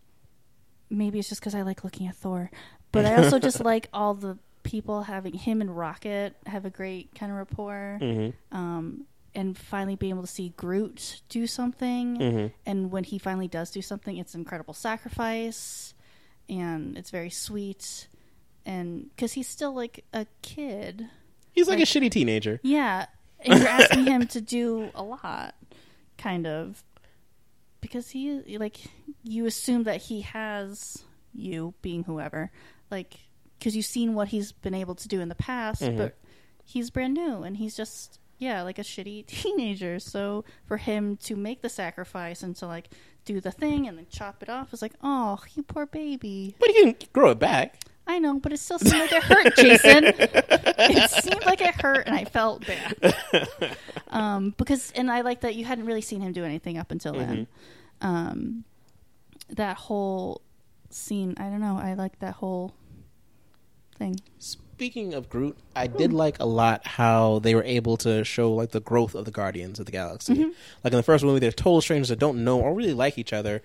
maybe 0.90 1.18
it's 1.18 1.28
just 1.28 1.40
because 1.40 1.54
I 1.54 1.62
like 1.62 1.84
looking 1.84 2.06
at 2.06 2.16
Thor, 2.16 2.50
but 2.92 3.04
I 3.04 3.16
also 3.22 3.38
just 3.38 3.60
like 3.64 3.88
all 3.92 4.14
the 4.14 4.38
people 4.62 5.02
having 5.02 5.32
him 5.34 5.60
and 5.60 5.76
Rocket 5.76 6.34
have 6.46 6.64
a 6.64 6.70
great 6.70 7.14
kind 7.14 7.30
of 7.30 7.38
rapport. 7.38 7.98
Mm-hmm. 8.00 8.56
Um, 8.56 9.04
and 9.34 9.56
finally 9.56 9.96
being 9.96 10.12
able 10.12 10.22
to 10.22 10.26
see 10.28 10.54
Groot 10.56 11.20
do 11.28 11.46
something, 11.46 12.16
Mm-hmm. 12.16 12.46
and 12.64 12.90
when 12.90 13.04
he 13.04 13.18
finally 13.18 13.48
does 13.48 13.70
do 13.70 13.82
something, 13.82 14.16
it's 14.16 14.34
incredible 14.34 14.72
sacrifice, 14.72 15.92
and 16.48 16.96
it's 16.96 17.10
very 17.10 17.28
sweet, 17.28 18.08
and 18.64 19.10
because 19.14 19.32
he's 19.34 19.46
still 19.48 19.74
like 19.74 20.04
a 20.14 20.26
kid, 20.42 21.08
He's 21.52 21.68
like, 21.68 21.78
Like- 21.78 21.88
a 21.88 21.90
shitty 21.90 22.10
teenager. 22.10 22.60
yeah, 22.62 23.06
and 23.40 23.58
you're 23.58 23.68
asking 23.80 24.06
him 24.06 24.26
to 24.28 24.40
do 24.40 24.90
a 24.94 25.02
lot, 25.02 25.54
kind 26.18 26.46
of, 26.46 26.82
because 27.80 28.10
he 28.10 28.56
like 28.58 28.78
you 29.22 29.46
assume 29.46 29.84
that 29.84 30.02
he 30.02 30.22
has 30.22 31.04
you 31.34 31.74
being 31.82 32.04
whoever, 32.04 32.50
like 32.90 33.14
because 33.58 33.74
you've 33.76 33.86
seen 33.86 34.14
what 34.14 34.28
he's 34.28 34.52
been 34.52 34.74
able 34.74 34.94
to 34.94 35.08
do 35.08 35.20
in 35.20 35.28
the 35.28 35.34
past, 35.34 35.82
Mhm. 35.82 35.96
but 35.96 36.16
he's 36.64 36.90
brand 36.90 37.14
new 37.14 37.42
and 37.42 37.56
he's 37.56 37.76
just 37.76 38.18
yeah 38.38 38.62
like 38.62 38.78
a 38.78 38.82
shitty 38.82 39.26
teenager. 39.26 39.98
So 39.98 40.44
for 40.66 40.76
him 40.78 41.16
to 41.18 41.36
make 41.36 41.62
the 41.62 41.68
sacrifice 41.68 42.42
and 42.42 42.54
to 42.56 42.66
like 42.66 42.90
do 43.24 43.40
the 43.40 43.50
thing 43.50 43.86
and 43.88 43.96
then 43.98 44.06
chop 44.10 44.42
it 44.42 44.48
off 44.48 44.72
is 44.72 44.82
like 44.82 44.94
oh 45.02 45.38
you 45.54 45.62
poor 45.62 45.86
baby. 45.86 46.54
But 46.58 46.70
he 46.70 46.92
can 46.92 47.08
grow 47.12 47.30
it 47.30 47.38
back. 47.38 47.80
I 48.06 48.18
know, 48.18 48.38
but 48.38 48.52
it 48.52 48.58
still 48.58 48.78
seemed 48.78 49.00
like 49.00 49.12
it 49.12 49.22
hurt, 49.22 49.56
Jason. 49.56 50.04
it 50.16 51.10
seemed 51.10 51.44
like 51.44 51.60
it 51.60 51.74
hurt, 51.74 52.06
and 52.06 52.14
I 52.14 52.24
felt 52.24 52.64
bad. 52.66 53.76
Um, 54.08 54.54
because, 54.56 54.92
and 54.92 55.10
I 55.10 55.22
like 55.22 55.40
that 55.40 55.56
you 55.56 55.64
hadn't 55.64 55.86
really 55.86 56.00
seen 56.00 56.20
him 56.20 56.32
do 56.32 56.44
anything 56.44 56.78
up 56.78 56.90
until 56.90 57.12
then. 57.14 57.48
Um, 58.00 58.64
that 59.50 59.76
whole 59.76 60.40
scene, 60.90 61.34
I 61.38 61.50
don't 61.50 61.60
know. 61.60 61.78
I 61.82 61.94
like 61.94 62.18
that 62.20 62.34
whole 62.34 62.74
thing. 63.98 64.20
Speaking 64.38 65.14
of 65.14 65.28
Groot, 65.28 65.56
I 65.74 65.86
did 65.86 66.12
like 66.12 66.38
a 66.38 66.44
lot 66.44 66.86
how 66.86 67.38
they 67.40 67.54
were 67.54 67.64
able 67.64 67.96
to 67.98 68.24
show 68.24 68.52
like 68.52 68.70
the 68.70 68.80
growth 68.80 69.14
of 69.14 69.24
the 69.24 69.30
Guardians 69.30 69.80
of 69.80 69.86
the 69.86 69.92
Galaxy. 69.92 70.34
Like 70.84 70.92
in 70.92 70.98
the 70.98 71.02
first 71.02 71.24
movie, 71.24 71.40
they're 71.40 71.50
total 71.50 71.80
strangers 71.80 72.10
that 72.10 72.18
don't 72.18 72.44
know 72.44 72.60
or 72.60 72.74
really 72.74 72.94
like 72.94 73.18
each 73.18 73.32
other. 73.32 73.62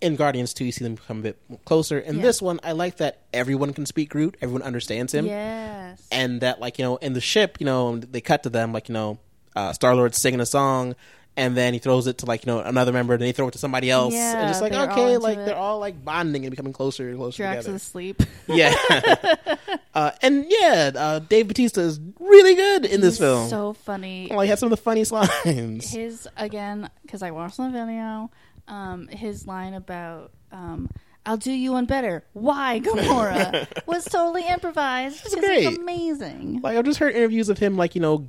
In 0.00 0.16
Guardians 0.16 0.52
2, 0.54 0.64
you 0.66 0.72
see 0.72 0.84
them 0.84 0.96
become 0.96 1.20
a 1.20 1.22
bit 1.22 1.38
closer. 1.64 1.98
In 1.98 2.16
Yeah. 2.16 2.22
this 2.22 2.42
one, 2.42 2.60
I 2.62 2.72
like 2.72 2.96
that 2.98 3.22
everyone 3.32 3.72
can 3.72 3.86
speak 3.86 4.10
Groot, 4.10 4.36
everyone 4.42 4.62
understands 4.62 5.14
him. 5.14 5.26
Yes. 5.26 6.02
and 6.12 6.40
that 6.42 6.60
like 6.60 6.78
you 6.78 6.84
know 6.84 6.96
in 6.96 7.12
the 7.14 7.20
ship 7.20 7.56
you 7.60 7.66
know 7.66 7.96
they 7.98 8.20
cut 8.20 8.42
to 8.42 8.50
them 8.50 8.72
like 8.72 8.88
you 8.88 8.92
know 8.92 9.18
uh, 9.56 9.72
Star 9.72 9.94
Lord 9.94 10.14
singing 10.14 10.40
a 10.40 10.46
song, 10.46 10.94
and 11.38 11.56
then 11.56 11.72
he 11.72 11.78
throws 11.78 12.06
it 12.06 12.18
to 12.18 12.26
like 12.26 12.44
you 12.44 12.52
know 12.52 12.60
another 12.60 12.92
member, 12.92 13.16
then 13.16 13.26
he 13.26 13.32
throw 13.32 13.48
it 13.48 13.52
to 13.52 13.58
somebody 13.58 13.90
else, 13.90 14.12
and 14.12 14.40
Yeah, 14.40 14.48
just 14.48 14.60
like 14.60 14.72
okay, 14.74 15.16
like 15.16 15.38
it. 15.38 15.46
they're 15.46 15.56
all 15.56 15.78
like 15.78 16.04
bonding 16.04 16.44
and 16.44 16.50
becoming 16.50 16.74
closer 16.74 17.08
and 17.08 17.16
closer 17.16 17.42
Drax 17.42 17.64
together. 17.64 17.76
is 17.76 17.82
asleep. 17.82 18.22
Yeah, 18.48 18.74
uh, 19.94 20.10
and 20.22 20.44
yeah, 20.48 20.90
uh, 20.94 21.18
Dave 21.20 21.48
Batista 21.48 21.80
is 21.80 21.98
really 22.20 22.54
good 22.54 22.84
in 22.84 23.00
this 23.00 23.18
film. 23.18 23.48
So 23.48 23.72
funny. 23.72 24.28
like, 24.30 24.44
he 24.44 24.50
has 24.50 24.60
some 24.60 24.70
of 24.70 24.76
the 24.78 24.82
funniest 24.82 25.10
lines. 25.44 25.90
his 25.90 26.28
again 26.36 26.90
because 27.02 27.22
I 27.22 27.30
watched 27.30 27.56
the 27.56 27.70
video. 27.70 28.30
Um, 28.68 29.08
his 29.08 29.46
line 29.46 29.74
about 29.74 30.32
um, 30.52 30.90
"I'll 31.24 31.36
do 31.36 31.52
you 31.52 31.72
one 31.72 31.86
better." 31.86 32.24
Why 32.32 32.80
Gamora 32.82 33.66
was 33.86 34.04
totally 34.04 34.46
improvised. 34.46 35.24
It's 35.24 35.34
great. 35.34 35.78
amazing. 35.78 36.60
like 36.62 36.76
I've 36.76 36.84
just 36.84 36.98
heard 36.98 37.14
interviews 37.14 37.48
of 37.48 37.58
him, 37.58 37.76
like 37.76 37.94
you 37.94 38.00
know, 38.00 38.26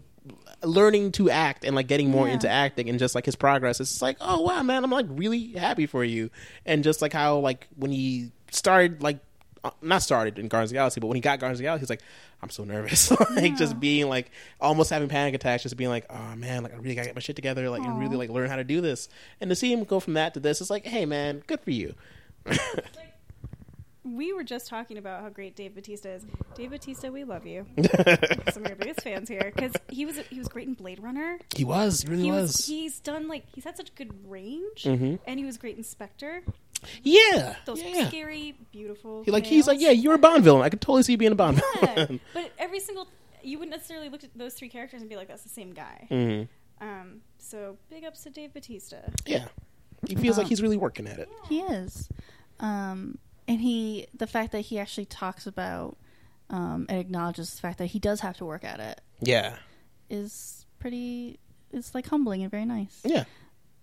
learning 0.64 1.12
to 1.14 1.30
act 1.30 1.64
and 1.64 1.76
like 1.76 1.88
getting 1.88 2.10
more 2.10 2.28
Yeah. 2.28 2.34
into 2.34 2.50
acting 2.50 2.90
and 2.90 2.98
just 3.00 3.16
like 3.16 3.26
his 3.26 3.36
progress. 3.36 3.80
It's 3.80 4.02
like, 4.02 4.18
oh 4.22 4.42
wow, 4.42 4.64
man, 4.64 4.84
I'm 4.84 4.92
like 4.92 5.06
really 5.10 5.54
happy 5.54 5.86
for 5.86 6.04
you. 6.04 6.30
And 6.66 6.84
just 6.84 7.02
like 7.02 7.14
how 7.14 7.38
like 7.40 7.68
when 7.76 7.92
he 7.92 8.32
started, 8.52 9.02
like 9.04 9.20
not 9.82 10.02
started 10.04 10.38
in 10.40 10.48
Guardians 10.48 10.72
of 10.72 10.76
Galaxy, 10.76 11.00
but 11.00 11.08
when 11.08 11.16
he 11.16 11.22
got 11.22 11.40
Guardians 11.40 11.60
of 11.60 11.64
Galaxy, 11.64 11.82
he's 11.84 11.90
like, 11.90 12.02
I'm 12.42 12.50
so 12.50 12.64
nervous, 12.64 13.12
like 13.36 13.56
just 13.58 13.80
being 13.80 14.08
like 14.10 14.30
almost 14.62 14.90
having 14.90 15.10
panic 15.10 15.34
attacks, 15.34 15.64
just 15.64 15.76
being 15.78 15.90
like, 15.90 16.06
oh 16.10 16.36
man, 16.36 16.64
like 16.64 16.74
I 16.74 16.78
really 16.78 16.96
gotta 16.96 17.08
get 17.08 17.16
my 17.16 17.22
shit 17.22 17.36
together, 17.36 17.70
like 17.70 17.82
and 17.84 18.00
really 18.00 18.16
like 18.18 18.30
learn 18.30 18.50
how 18.50 18.58
to 18.58 18.64
do 18.64 18.80
this. 18.82 19.10
And 19.42 19.50
to 19.50 19.56
see 19.56 19.72
him 19.74 19.84
go 19.84 20.00
from 20.00 20.14
that 20.14 20.34
to 20.36 20.40
this, 20.40 20.62
it's 20.62 20.70
like, 20.70 20.86
hey 20.86 21.06
man, 21.06 21.44
good 21.48 21.60
for 21.62 21.72
you. 21.72 21.96
We 24.04 24.32
were 24.32 24.46
just 24.46 24.68
talking 24.68 24.98
about 24.98 25.22
how 25.22 25.28
great 25.28 25.58
Dave 25.58 25.76
Batista 25.76 26.08
is. 26.10 26.26
Dave 26.56 26.70
Batista, 26.70 27.10
we 27.10 27.26
love 27.26 27.46
you. 27.46 27.66
Some 28.54 28.64
of 28.64 28.68
your 28.70 28.78
biggest 28.78 29.02
fans 29.02 29.28
here 29.28 29.52
because 29.54 29.74
he 29.90 30.06
was 30.06 30.18
he 30.30 30.40
was 30.40 30.48
great 30.48 30.66
in 30.66 30.76
Blade 30.76 31.02
Runner. 31.04 31.38
he 31.54 31.66
was, 31.66 32.04
he 32.04 32.08
really 32.10 32.24
He 32.24 32.32
was. 32.32 32.54
was 32.54 32.66
he's 32.68 33.00
done 33.02 33.28
like 33.28 33.44
he's 33.54 33.66
had 33.66 33.76
such 33.76 33.94
good 33.96 34.14
range, 34.26 34.84
Mhm. 34.86 35.20
and 35.28 35.40
he 35.40 35.46
was 35.46 35.58
great 35.58 35.76
in 35.76 35.84
Spectre. 35.84 36.42
Yeah, 37.04 37.56
Those 37.66 37.82
yeah. 37.82 38.08
scary, 38.08 38.56
beautiful. 38.72 39.24
He, 39.24 39.32
like 39.32 39.46
he's 39.46 39.68
like, 39.68 39.80
yeah, 39.80 39.92
you're 39.92 40.14
a 40.16 40.20
Bond 40.20 40.44
villain. 40.44 40.62
I 40.64 40.70
could 40.70 40.82
totally 40.82 41.04
see 41.04 41.14
you 41.14 41.18
being 41.18 41.32
a 41.32 41.36
Bond 41.36 41.62
Yeah. 41.82 41.96
villain. 41.96 42.20
but 42.34 42.52
every 42.58 42.80
single 42.80 43.08
you 43.44 43.58
wouldn't 43.60 43.76
necessarily 43.76 44.10
look 44.10 44.24
at 44.24 44.30
those 44.36 44.54
three 44.56 44.70
characters 44.70 45.02
and 45.02 45.10
be 45.10 45.16
like, 45.16 45.28
that's 45.28 45.44
the 45.44 45.50
same 45.50 45.74
guy. 45.74 46.06
hmm 46.10 46.44
Um, 46.86 47.22
so 47.40 47.78
big 47.90 48.04
ups 48.04 48.24
to 48.24 48.30
Dave 48.30 48.54
Batista. 48.54 48.98
Yeah, 49.26 49.48
he 50.08 50.16
feels 50.16 50.38
like 50.38 50.46
Um, 50.46 50.50
he's 50.50 50.62
really 50.62 50.78
working 50.78 51.08
at 51.08 51.20
it. 51.20 51.30
He 51.48 51.62
is, 51.62 52.10
um, 52.60 53.18
and 53.48 53.60
he 53.62 54.08
the 54.14 54.28
fact 54.28 54.52
that 54.52 54.62
he 54.62 54.78
actually 54.80 55.06
talks 55.06 55.48
about 55.48 55.98
um, 56.50 56.86
and 56.90 57.00
acknowledges 57.00 57.54
the 57.56 57.62
fact 57.62 57.78
that 57.80 57.88
he 57.88 58.00
does 58.00 58.20
have 58.22 58.38
to 58.38 58.46
work 58.46 58.64
at 58.64 58.80
it 58.80 59.02
Yeah, 59.22 59.56
is 60.10 60.66
pretty. 60.80 61.40
It's 61.72 61.94
like 61.96 62.08
humbling 62.08 62.42
and 62.44 62.52
very 62.52 62.66
nice. 62.66 63.02
yeah. 63.04 63.24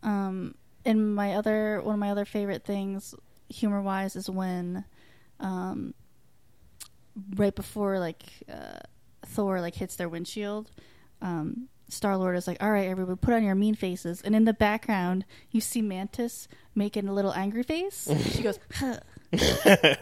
Um, 0.02 0.54
and 0.84 1.14
my 1.14 1.34
other 1.34 1.80
one 1.82 1.94
of 1.94 1.98
my 1.98 2.10
other 2.10 2.24
favorite 2.24 2.64
things, 2.64 3.14
humor 3.48 3.82
wise, 3.82 4.16
is 4.16 4.28
when, 4.28 4.84
um, 5.40 5.94
right 7.36 7.54
before 7.54 7.98
like 7.98 8.22
uh, 8.52 8.80
Thor 9.26 9.60
like 9.60 9.74
hits 9.74 9.96
their 9.96 10.08
windshield, 10.08 10.70
um, 11.22 11.68
Star 11.88 12.16
Lord 12.16 12.36
is 12.36 12.46
like, 12.46 12.62
"All 12.62 12.70
right, 12.70 12.88
everybody, 12.88 13.18
put 13.18 13.34
on 13.34 13.44
your 13.44 13.54
mean 13.54 13.74
faces," 13.74 14.22
and 14.22 14.34
in 14.34 14.44
the 14.44 14.52
background 14.54 15.24
you 15.50 15.60
see 15.60 15.82
Mantis 15.82 16.48
making 16.74 17.08
a 17.08 17.12
little 17.12 17.32
angry 17.32 17.62
face. 17.62 18.08
she 18.32 18.42
goes, 18.42 18.58
huh. 18.74 18.98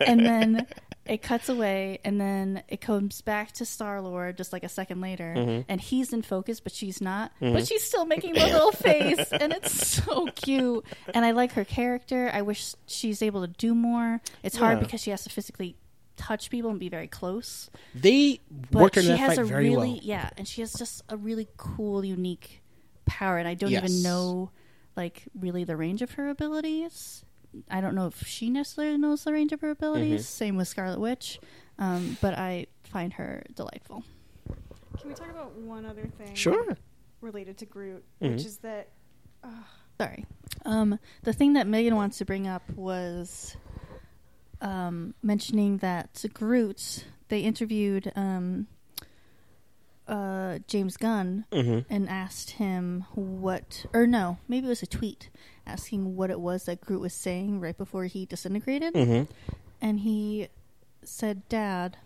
and 0.01 0.25
then 0.25 0.67
it 1.13 1.23
cuts 1.23 1.49
away, 1.49 1.99
and 2.05 2.21
then 2.21 2.63
it 2.69 2.81
comes 2.81 3.21
back 3.21 3.53
to 3.53 3.65
Star 3.65 4.01
Lord 4.01 4.37
just 4.37 4.53
like 4.53 4.65
a 4.65 4.69
second 4.69 5.01
later, 5.01 5.35
Mm-hmm. 5.37 5.61
and 5.69 5.81
he's 5.81 6.13
in 6.13 6.23
focus, 6.23 6.61
but 6.61 6.73
she's 6.73 7.01
not. 7.01 7.33
But 7.41 7.67
she's 7.67 7.83
still 7.85 8.07
making 8.07 8.35
the 8.35 8.41
little 8.47 8.73
face, 8.73 9.31
and 9.33 9.53
it's 9.53 9.89
so 10.03 10.27
cute. 10.35 10.85
And 11.15 11.25
I 11.25 11.31
like 11.33 11.53
her 11.53 11.65
character. 11.65 12.31
I 12.33 12.43
wish 12.43 12.75
she's 12.87 13.23
able 13.23 13.43
to 13.43 13.49
do 13.49 13.75
more. 13.75 14.21
It's 14.43 14.57
hard 14.57 14.79
Yeah. 14.79 14.85
because 14.85 15.01
she 15.03 15.11
has 15.11 15.23
to 15.25 15.31
physically 15.31 15.77
touch 16.17 16.51
people 16.51 16.71
and 16.71 16.79
be 16.81 16.89
very 16.89 17.09
close. 17.09 17.71
They 17.95 18.41
worked 18.71 18.97
in 18.97 19.03
she 19.05 19.09
that 19.09 19.17
has 19.19 19.29
fight 19.37 19.39
a 19.39 19.45
very 19.45 19.65
really 19.71 19.89
well. 19.93 20.01
yeah, 20.03 20.31
and 20.37 20.47
she 20.49 20.61
has 20.61 20.73
just 20.75 21.03
a 21.09 21.17
really 21.17 21.49
cool, 21.57 22.05
unique 22.05 22.63
power, 23.07 23.39
and 23.39 23.49
I 23.49 23.55
don't 23.55 23.71
Yes. 23.71 23.85
even 23.85 24.03
know 24.03 24.51
like 24.97 25.25
really 25.39 25.65
the 25.65 25.77
range 25.77 26.03
of 26.03 26.13
her 26.13 26.29
abilities. 26.29 27.25
I 27.71 27.81
don't 27.81 27.95
know 27.95 28.07
if 28.07 28.27
she 28.27 28.51
necessarily 28.51 28.97
knows 28.99 29.25
the 29.25 29.33
range 29.33 29.53
of 29.53 29.61
her 29.61 29.71
abilities. 29.71 30.23
Mm-hmm. 30.23 30.45
Same 30.45 30.57
with 30.57 30.69
Scarlet 30.69 30.99
Witch, 31.01 31.39
um, 31.79 32.17
but 32.21 32.35
I 32.39 32.67
find 32.85 33.13
her 33.15 33.43
delightful. 33.55 34.05
Can 34.99 35.09
we 35.09 35.15
talk 35.15 35.31
about 35.31 35.53
one 35.57 35.85
other 35.87 36.07
thing? 36.19 36.35
Sure. 36.35 36.77
Related 37.21 37.59
to 37.59 37.67
Groot, 37.67 38.05
Mhm. 38.21 38.33
which 38.33 38.45
is 38.45 38.59
that 38.59 38.89
Sorry. 40.01 40.27
Um, 40.65 40.99
the 41.23 41.33
thing 41.33 41.53
that 41.53 41.67
Megan 41.69 41.95
wants 41.97 42.19
to 42.19 42.25
bring 42.25 42.47
up 42.49 42.63
was 42.75 43.57
um, 44.61 45.15
mentioning 45.23 45.79
that 45.79 46.25
Groot. 46.35 47.05
They 47.29 47.41
interviewed 47.41 48.11
um, 48.17 48.67
uh, 50.09 50.59
James 50.67 50.97
Gunn 50.97 51.45
Mm-hmm. 51.53 51.93
and 51.93 52.09
asked 52.09 52.51
him 52.53 53.05
what, 53.15 53.87
or 53.93 54.07
no, 54.07 54.39
maybe 54.49 54.67
it 54.67 54.71
was 54.71 54.83
a 54.83 54.87
tweet 54.87 55.31
asking 55.67 56.17
what 56.17 56.31
it 56.31 56.41
was 56.41 56.65
that 56.65 56.81
Groot 56.81 57.01
was 57.01 57.15
saying 57.15 57.61
right 57.61 57.77
before 57.77 58.05
he 58.05 58.27
disintegrated, 58.27 58.95
Mm-hmm. 58.95 59.31
and 59.81 60.01
he 60.01 60.49
said, 61.05 61.49
"Dad," 61.49 61.97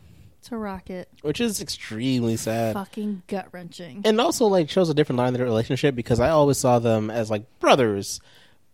to 0.45 0.57
Rocket. 0.57 1.09
Which 1.23 1.41
is 1.41 1.61
extremely 1.61 2.37
sad. 2.37 2.75
Fucking 2.75 3.23
gut 3.27 3.49
wrenching. 3.53 4.03
And 4.05 4.21
also 4.21 4.47
like 4.47 4.71
shows 4.71 4.89
a 4.91 4.95
different 4.95 5.19
line 5.19 5.29
in 5.29 5.35
their 5.35 5.45
relationship 5.45 5.95
because 5.95 6.21
I 6.21 6.31
always 6.31 6.59
saw 6.59 6.79
them 6.79 7.11
as 7.11 7.31
like 7.31 7.45
brothers, 7.61 8.21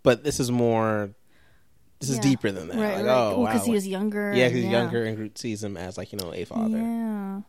but 0.03 0.23
this 0.25 0.39
is 0.41 0.51
more 0.51 1.11
this 2.01 2.11
is 2.11 2.19
deeper 2.19 2.51
than 2.51 2.67
that. 2.69 2.77
Right, 2.77 2.97
like, 2.97 3.07
right. 3.07 3.13
oh, 3.33 3.45
because 3.47 3.61
wow. 3.61 3.67
he 3.67 3.73
was 3.73 3.87
younger. 3.87 4.33
yeah, 4.35 4.49
he's 4.49 4.65
younger 4.65 5.05
and 5.05 5.17
Groot 5.17 5.39
sees 5.39 5.63
him 5.63 5.77
as 5.77 5.97
like, 5.97 6.13
you 6.13 6.19
know, 6.19 6.33
a 6.35 6.45
father. 6.45 6.77
Yeah. 6.79 7.41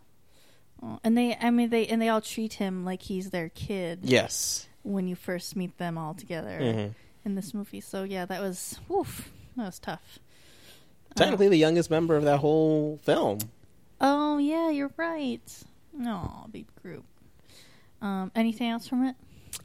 Oh, 0.83 0.99
and 1.03 1.17
they, 1.17 1.35
I 1.35 1.49
mean, 1.49 1.69
they 1.69 1.87
and 1.87 1.99
they 2.01 2.09
all 2.09 2.21
treat 2.21 2.53
him 2.53 2.85
like 2.85 3.01
he's 3.01 3.29
their 3.31 3.49
kid 3.49 4.01
Yes. 4.03 4.67
when 4.83 5.07
you 5.07 5.15
first 5.15 5.55
meet 5.55 5.77
them 5.79 5.97
all 5.97 6.13
together 6.13 6.59
Mhm. 6.61 6.93
In 7.25 7.35
this 7.35 7.53
movie. 7.53 7.81
So 7.81 8.03
yeah, 8.03 8.25
that 8.25 8.41
was, 8.41 8.79
woof, 8.87 9.31
that 9.57 9.65
was 9.65 9.79
tough. 9.79 10.19
Technically 11.15 11.47
the 11.49 11.57
youngest 11.57 11.89
member 11.91 12.15
of 12.15 12.23
that 12.23 12.39
whole 12.39 12.97
film. 13.03 13.39
Oh 14.01 14.37
yeah, 14.39 14.69
you're 14.69 14.91
right. 14.97 15.41
No, 15.93 16.47
big 16.51 16.65
group. 16.81 17.05
Um, 18.01 18.31
anything 18.35 18.69
else 18.69 18.87
from 18.87 19.05
it? 19.05 19.15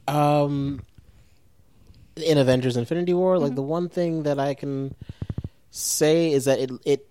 Um 0.07 0.81
in 2.15 2.37
Avengers 2.37 2.75
Infinity 2.77 3.13
War, 3.13 3.35
Mm-hmm. 3.35 3.43
like 3.43 3.55
the 3.55 3.61
one 3.63 3.89
thing 3.89 4.23
that 4.23 4.39
I 4.39 4.53
can 4.53 4.93
say 5.71 6.31
is 6.31 6.45
that 6.45 6.59
it 6.59 6.71
it 6.85 7.07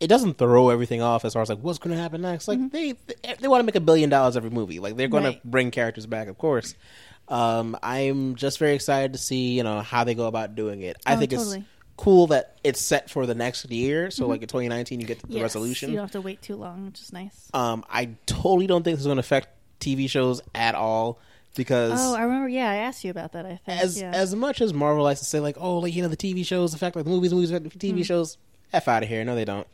it 0.00 0.06
doesn't 0.06 0.38
throw 0.38 0.68
everything 0.70 1.02
off 1.02 1.24
as 1.24 1.32
far 1.34 1.42
as 1.42 1.48
like 1.48 1.58
what's 1.58 1.78
going 1.80 1.94
to 1.94 2.00
happen 2.00 2.22
next. 2.22 2.46
Like 2.48 2.70
they 2.70 2.92
they, 2.92 3.34
they 3.40 3.48
want 3.48 3.60
to 3.60 3.64
make 3.64 3.74
a 3.74 3.80
billion 3.80 4.08
dollars 4.10 4.36
every 4.36 4.50
movie. 4.50 4.78
Like 4.78 4.96
they're 4.96 5.08
going 5.08 5.24
Right. 5.24 5.42
to 5.42 5.46
bring 5.46 5.70
characters 5.72 6.06
back, 6.06 6.28
of 6.28 6.38
course. 6.38 6.74
Um, 7.28 7.76
I'm 7.82 8.36
just 8.36 8.58
very 8.58 8.74
excited 8.74 9.12
to 9.12 9.18
see 9.18 9.52
you 9.56 9.62
know 9.62 9.80
how 9.80 10.04
they 10.04 10.14
go 10.14 10.26
about 10.26 10.54
doing 10.54 10.82
it. 10.82 10.96
I 11.06 11.14
Oh, 11.14 11.18
think 11.18 11.30
totally. 11.32 11.58
it's 11.58 11.66
cool 11.96 12.28
that 12.28 12.58
it's 12.64 12.80
set 12.80 13.10
for 13.10 13.26
the 13.26 13.34
next 13.34 13.70
year. 13.70 14.10
So 14.10 14.26
like 14.26 14.40
in 14.42 14.48
2019, 14.48 15.00
you 15.00 15.06
get 15.06 15.20
the 15.22 15.28
Yes, 15.34 15.42
resolution. 15.42 15.90
You 15.90 15.96
don't 15.96 16.04
have 16.04 16.12
to 16.12 16.20
wait 16.20 16.40
too 16.42 16.56
long, 16.56 16.86
which 16.86 17.00
is 17.00 17.12
nice. 17.12 17.50
Um, 17.52 17.84
I 17.90 18.10
totally 18.26 18.66
don't 18.66 18.82
think 18.82 18.94
this 18.96 19.00
is 19.00 19.06
going 19.06 19.16
to 19.16 19.20
affect 19.20 19.48
TV 19.80 20.08
shows 20.08 20.40
at 20.54 20.74
all 20.74 21.18
because 21.56 21.92
Oh, 22.00 22.14
I 22.14 22.22
remember. 22.22 22.48
Yeah, 22.48 22.70
I 22.70 22.76
asked 22.76 23.04
you 23.04 23.10
about 23.10 23.32
that. 23.32 23.44
I 23.46 23.56
think. 23.64 23.82
as 23.82 24.00
yeah. 24.00 24.10
as 24.12 24.34
much 24.34 24.60
as 24.60 24.72
Marvel 24.72 25.02
likes 25.04 25.20
to 25.20 25.26
say 25.26 25.40
like, 25.40 25.56
oh, 25.58 25.78
like 25.78 25.94
you 25.94 26.02
know 26.02 26.08
the 26.08 26.16
TV 26.16 26.46
shows 26.46 26.72
affect 26.74 26.94
like 26.96 27.04
the 27.04 27.10
movies, 27.10 27.32
movies 27.34 27.50
affect 27.50 27.78
the. 27.78 27.92
TV 27.92 28.04
shows. 28.04 28.38
F 28.72 28.86
out 28.88 29.02
of 29.02 29.08
here! 29.08 29.24
No, 29.24 29.34
they 29.34 29.44
don't. 29.44 29.66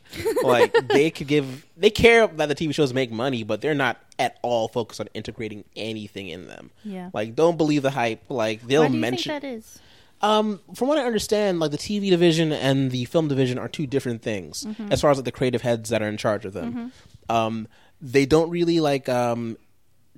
like 0.43 0.73
they 0.89 1.09
could 1.11 1.27
give, 1.27 1.65
they 1.75 1.89
care 1.89 2.27
that 2.27 2.47
the 2.47 2.55
TV 2.55 2.73
shows 2.73 2.93
make 2.93 3.11
money, 3.11 3.43
but 3.43 3.61
they're 3.61 3.73
not 3.75 3.97
at 4.17 4.37
all 4.41 4.67
focused 4.69 5.01
on 5.01 5.07
integrating 5.13 5.65
anything 5.75 6.29
in 6.29 6.47
them. 6.47 6.71
Yeah. 6.83 7.09
Like, 7.13 7.35
don't 7.35 7.57
believe 7.57 7.81
the 7.81 7.91
hype. 7.91 8.23
Like 8.29 8.61
they'll 8.61 8.83
Why 8.83 8.87
do 8.87 8.93
you 8.93 8.99
mention. 9.01 9.31
think 9.31 9.41
that 9.41 9.47
is? 9.47 9.79
Um, 10.21 10.61
from 10.73 10.87
what 10.87 10.97
I 10.97 11.03
understand, 11.03 11.59
like 11.59 11.71
the 11.71 11.77
TV 11.77 12.09
division 12.09 12.51
and 12.53 12.89
the 12.89 13.03
film 13.05 13.27
division 13.27 13.59
are 13.59 13.67
two 13.67 13.85
different 13.85 14.21
things 14.21 14.63
Mm-hmm. 14.63 14.91
as 14.91 15.01
far 15.01 15.11
as 15.11 15.17
like 15.17 15.25
the 15.25 15.31
creative 15.31 15.61
heads 15.61 15.89
that 15.89 16.01
are 16.01 16.07
in 16.07 16.15
charge 16.17 16.45
of 16.45 16.53
them. 16.53 16.93
Um, 17.29 17.67
they 18.01 18.25
don't 18.25 18.49
really 18.49 18.79
like 18.79 19.09
um 19.09 19.57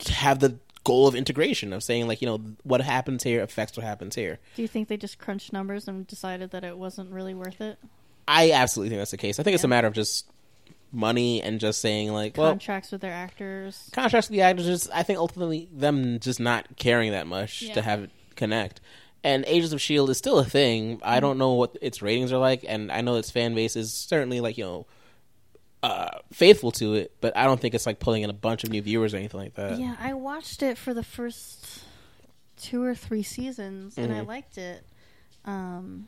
have 0.08 0.40
the 0.40 0.60
goal 0.84 1.08
of 1.08 1.16
integration 1.16 1.74
of 1.74 1.84
saying 1.84 2.08
like 2.08 2.22
you 2.22 2.28
know 2.28 2.38
what 2.64 2.80
happens 2.82 3.24
here 3.24 3.42
affects 3.42 3.76
what 3.76 3.84
happens 3.86 4.14
here. 4.16 4.38
Do 4.56 4.62
you 4.62 4.68
think 4.68 4.88
they 4.88 4.98
just 4.98 5.18
crunched 5.18 5.52
numbers 5.52 5.88
and 5.88 6.06
decided 6.06 6.52
that 6.52 6.64
it 6.64 6.78
wasn't 6.78 7.12
really 7.12 7.34
worth 7.34 7.60
it? 7.60 7.78
I 8.28 8.52
absolutely 8.52 8.90
think 8.90 9.00
that's 9.00 9.12
the 9.12 9.18
case. 9.18 9.40
I 9.40 9.44
think 9.44 9.56
it's 9.56 9.64
a 9.64 9.68
matter 9.70 9.88
of 9.88 9.94
just 9.94 10.26
money 10.92 11.42
and 11.42 11.60
just 11.60 11.80
saying 11.82 12.12
like, 12.12 12.38
well, 12.38 12.52
Contracts 12.52 12.92
with 12.92 13.02
their 13.02 13.12
actors. 13.14 13.90
contracts 13.94 14.30
with 14.30 14.36
the 14.38 14.42
actors. 14.42 14.66
Just, 14.66 14.90
I 14.94 15.04
think 15.04 15.20
ultimately 15.20 15.68
them 15.72 16.20
just 16.20 16.40
not 16.40 16.66
caring 16.78 17.12
that 17.12 17.28
much 17.28 17.62
Yeah. 17.62 17.74
to 17.76 17.82
have 17.82 18.04
it 18.04 18.10
connect. 18.36 18.82
And 19.24 19.44
Agents 19.48 19.74
of 19.74 19.82
Shield 19.82 20.10
is 20.10 20.18
still 20.18 20.40
a 20.40 20.46
thing. 20.46 21.00
I 21.04 21.20
don't 21.20 21.38
know 21.38 21.54
what 21.54 21.78
its 21.82 22.02
ratings 22.02 22.32
are 22.32 22.38
like, 22.38 22.64
and 22.68 22.92
I 22.92 23.02
know 23.02 23.16
its 23.16 23.32
fan 23.32 23.56
base 23.56 23.76
is 23.76 23.92
certainly 23.94 24.40
like 24.42 24.58
you 24.58 24.64
know 24.64 24.86
uh, 25.84 26.20
faithful 26.32 26.72
to 26.72 26.94
it, 26.96 27.12
but 27.22 27.36
I 27.36 27.44
don't 27.46 27.60
think 27.60 27.74
it's 27.76 27.86
like 27.86 28.00
pulling 28.00 28.24
in 28.24 28.30
a 28.30 28.34
bunch 28.34 28.64
of 28.64 28.70
new 28.72 28.82
viewers 28.82 29.14
or 29.14 29.18
anything 29.18 29.40
like 29.40 29.56
that. 29.56 29.80
Yeah, 29.80 29.96
I 30.00 30.14
watched 30.14 30.64
it 30.64 30.78
for 30.78 30.94
the 30.94 31.04
first 31.04 31.82
two 32.58 32.82
or 32.84 32.96
three 32.96 33.24
seasons, 33.24 33.98
and 33.98 34.12
I 34.14 34.22
Mhm. 34.22 34.28
liked 34.28 34.58
it. 34.58 34.84
Um, 35.46 36.08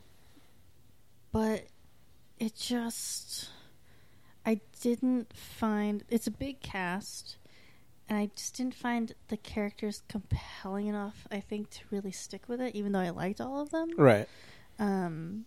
but 1.32 1.64
it 2.40 2.56
just, 2.56 3.50
I 4.44 4.60
didn't 4.80 5.32
find 5.36 6.02
it's 6.08 6.26
a 6.26 6.30
big 6.32 6.60
cast, 6.60 7.36
and 8.08 8.18
I 8.18 8.30
just 8.34 8.56
didn't 8.56 8.74
find 8.74 9.14
the 9.28 9.36
characters 9.36 10.02
compelling 10.08 10.88
enough. 10.88 11.28
I 11.30 11.40
think 11.40 11.70
to 11.70 11.80
really 11.90 12.10
stick 12.10 12.48
with 12.48 12.60
it, 12.60 12.74
even 12.74 12.92
though 12.92 13.00
I 13.00 13.10
liked 13.10 13.40
all 13.40 13.60
of 13.60 13.70
them. 13.70 13.90
Right. 13.96 14.26
Um, 14.78 15.44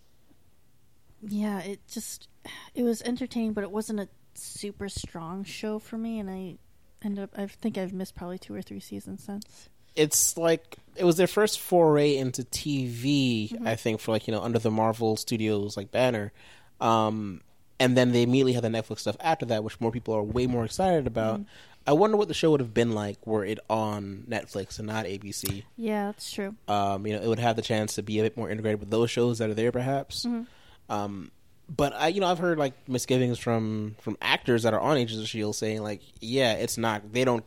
yeah, 1.20 1.58
it 1.60 1.80
just 1.90 2.28
it 2.74 2.84
was 2.84 3.02
entertaining, 3.02 3.52
but 3.52 3.64
it 3.64 3.70
wasn't 3.70 4.00
a 4.00 4.08
super 4.34 4.88
strong 4.88 5.44
show 5.44 5.78
for 5.78 5.98
me, 5.98 6.18
and 6.20 6.30
I 6.30 6.56
end 7.04 7.18
up 7.18 7.30
I 7.36 7.46
think 7.46 7.76
I've 7.76 7.92
missed 7.92 8.14
probably 8.14 8.38
two 8.38 8.54
or 8.54 8.62
three 8.62 8.80
seasons 8.80 9.24
since. 9.24 9.68
It's 9.96 10.36
like 10.36 10.76
it 10.96 11.04
was 11.04 11.16
their 11.16 11.26
first 11.26 11.58
foray 11.58 12.16
into 12.16 12.42
TV, 12.42 13.50
Mm-hmm. 13.50 13.66
I 13.66 13.76
think, 13.76 14.00
for 14.00 14.12
like 14.12 14.26
you 14.28 14.32
know 14.32 14.42
under 14.42 14.58
the 14.58 14.70
Marvel 14.70 15.16
Studios 15.16 15.76
like 15.76 15.90
banner. 15.90 16.32
Um, 16.80 17.40
and 17.80 17.96
then 17.96 18.12
they 18.12 18.22
immediately 18.22 18.52
had 18.52 18.62
the 18.62 18.68
Netflix 18.68 19.00
stuff 19.00 19.16
after 19.20 19.46
that, 19.46 19.64
which 19.64 19.80
more 19.80 19.90
people 19.90 20.14
are 20.14 20.22
way 20.22 20.46
more 20.46 20.64
excited 20.64 21.06
about. 21.06 21.40
Mm-hmm. 21.40 21.48
I 21.86 21.92
wonder 21.92 22.16
what 22.16 22.28
the 22.28 22.34
show 22.34 22.50
would 22.52 22.60
have 22.60 22.72
been 22.72 22.92
like 22.92 23.26
were 23.26 23.44
it 23.44 23.58
on 23.68 24.24
Netflix 24.28 24.78
and 24.78 24.88
not 24.88 25.04
ABC. 25.04 25.64
Yeah, 25.76 26.06
that's 26.06 26.32
true. 26.32 26.54
Um, 26.66 27.06
you 27.06 27.14
know, 27.14 27.22
it 27.22 27.28
would 27.28 27.38
have 27.38 27.56
the 27.56 27.62
chance 27.62 27.94
to 27.94 28.02
be 28.02 28.20
a 28.20 28.22
bit 28.22 28.36
more 28.36 28.48
integrated 28.48 28.80
with 28.80 28.90
those 28.90 29.10
shows 29.10 29.38
that 29.38 29.50
are 29.50 29.54
there, 29.54 29.70
perhaps. 29.70 30.24
Mm-hmm. 30.24 30.92
Um, 30.92 31.30
but 31.68 31.94
I, 31.94 32.08
you 32.08 32.20
know, 32.20 32.26
I've 32.26 32.38
heard 32.38 32.58
like 32.58 32.74
misgivings 32.88 33.38
from 33.38 33.96
from 34.00 34.16
actors 34.22 34.62
that 34.62 34.74
are 34.74 34.80
on 34.80 34.96
Agents 34.96 35.22
of 35.22 35.28
Shield 35.28 35.56
saying 35.56 35.82
like, 35.82 36.00
yeah, 36.20 36.54
it's 36.54 36.78
not. 36.78 37.12
They 37.12 37.24
don't. 37.24 37.44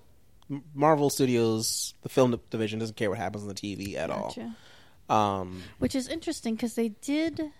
Marvel 0.74 1.10
Studios, 1.10 1.94
the 2.04 2.10
film 2.10 2.40
division, 2.50 2.80
doesn't 2.80 2.96
care 2.96 3.10
what 3.10 3.20
happens 3.20 3.44
on 3.44 3.50
the 3.50 3.56
TV 3.56 3.96
at 3.96 4.10
Gotcha. 4.10 4.56
all. 5.10 5.42
Um, 5.42 5.64
Which 5.80 5.94
is 5.94 6.08
interesting 6.08 6.56
because 6.56 6.76
they 6.76 6.90
did, 6.90 7.52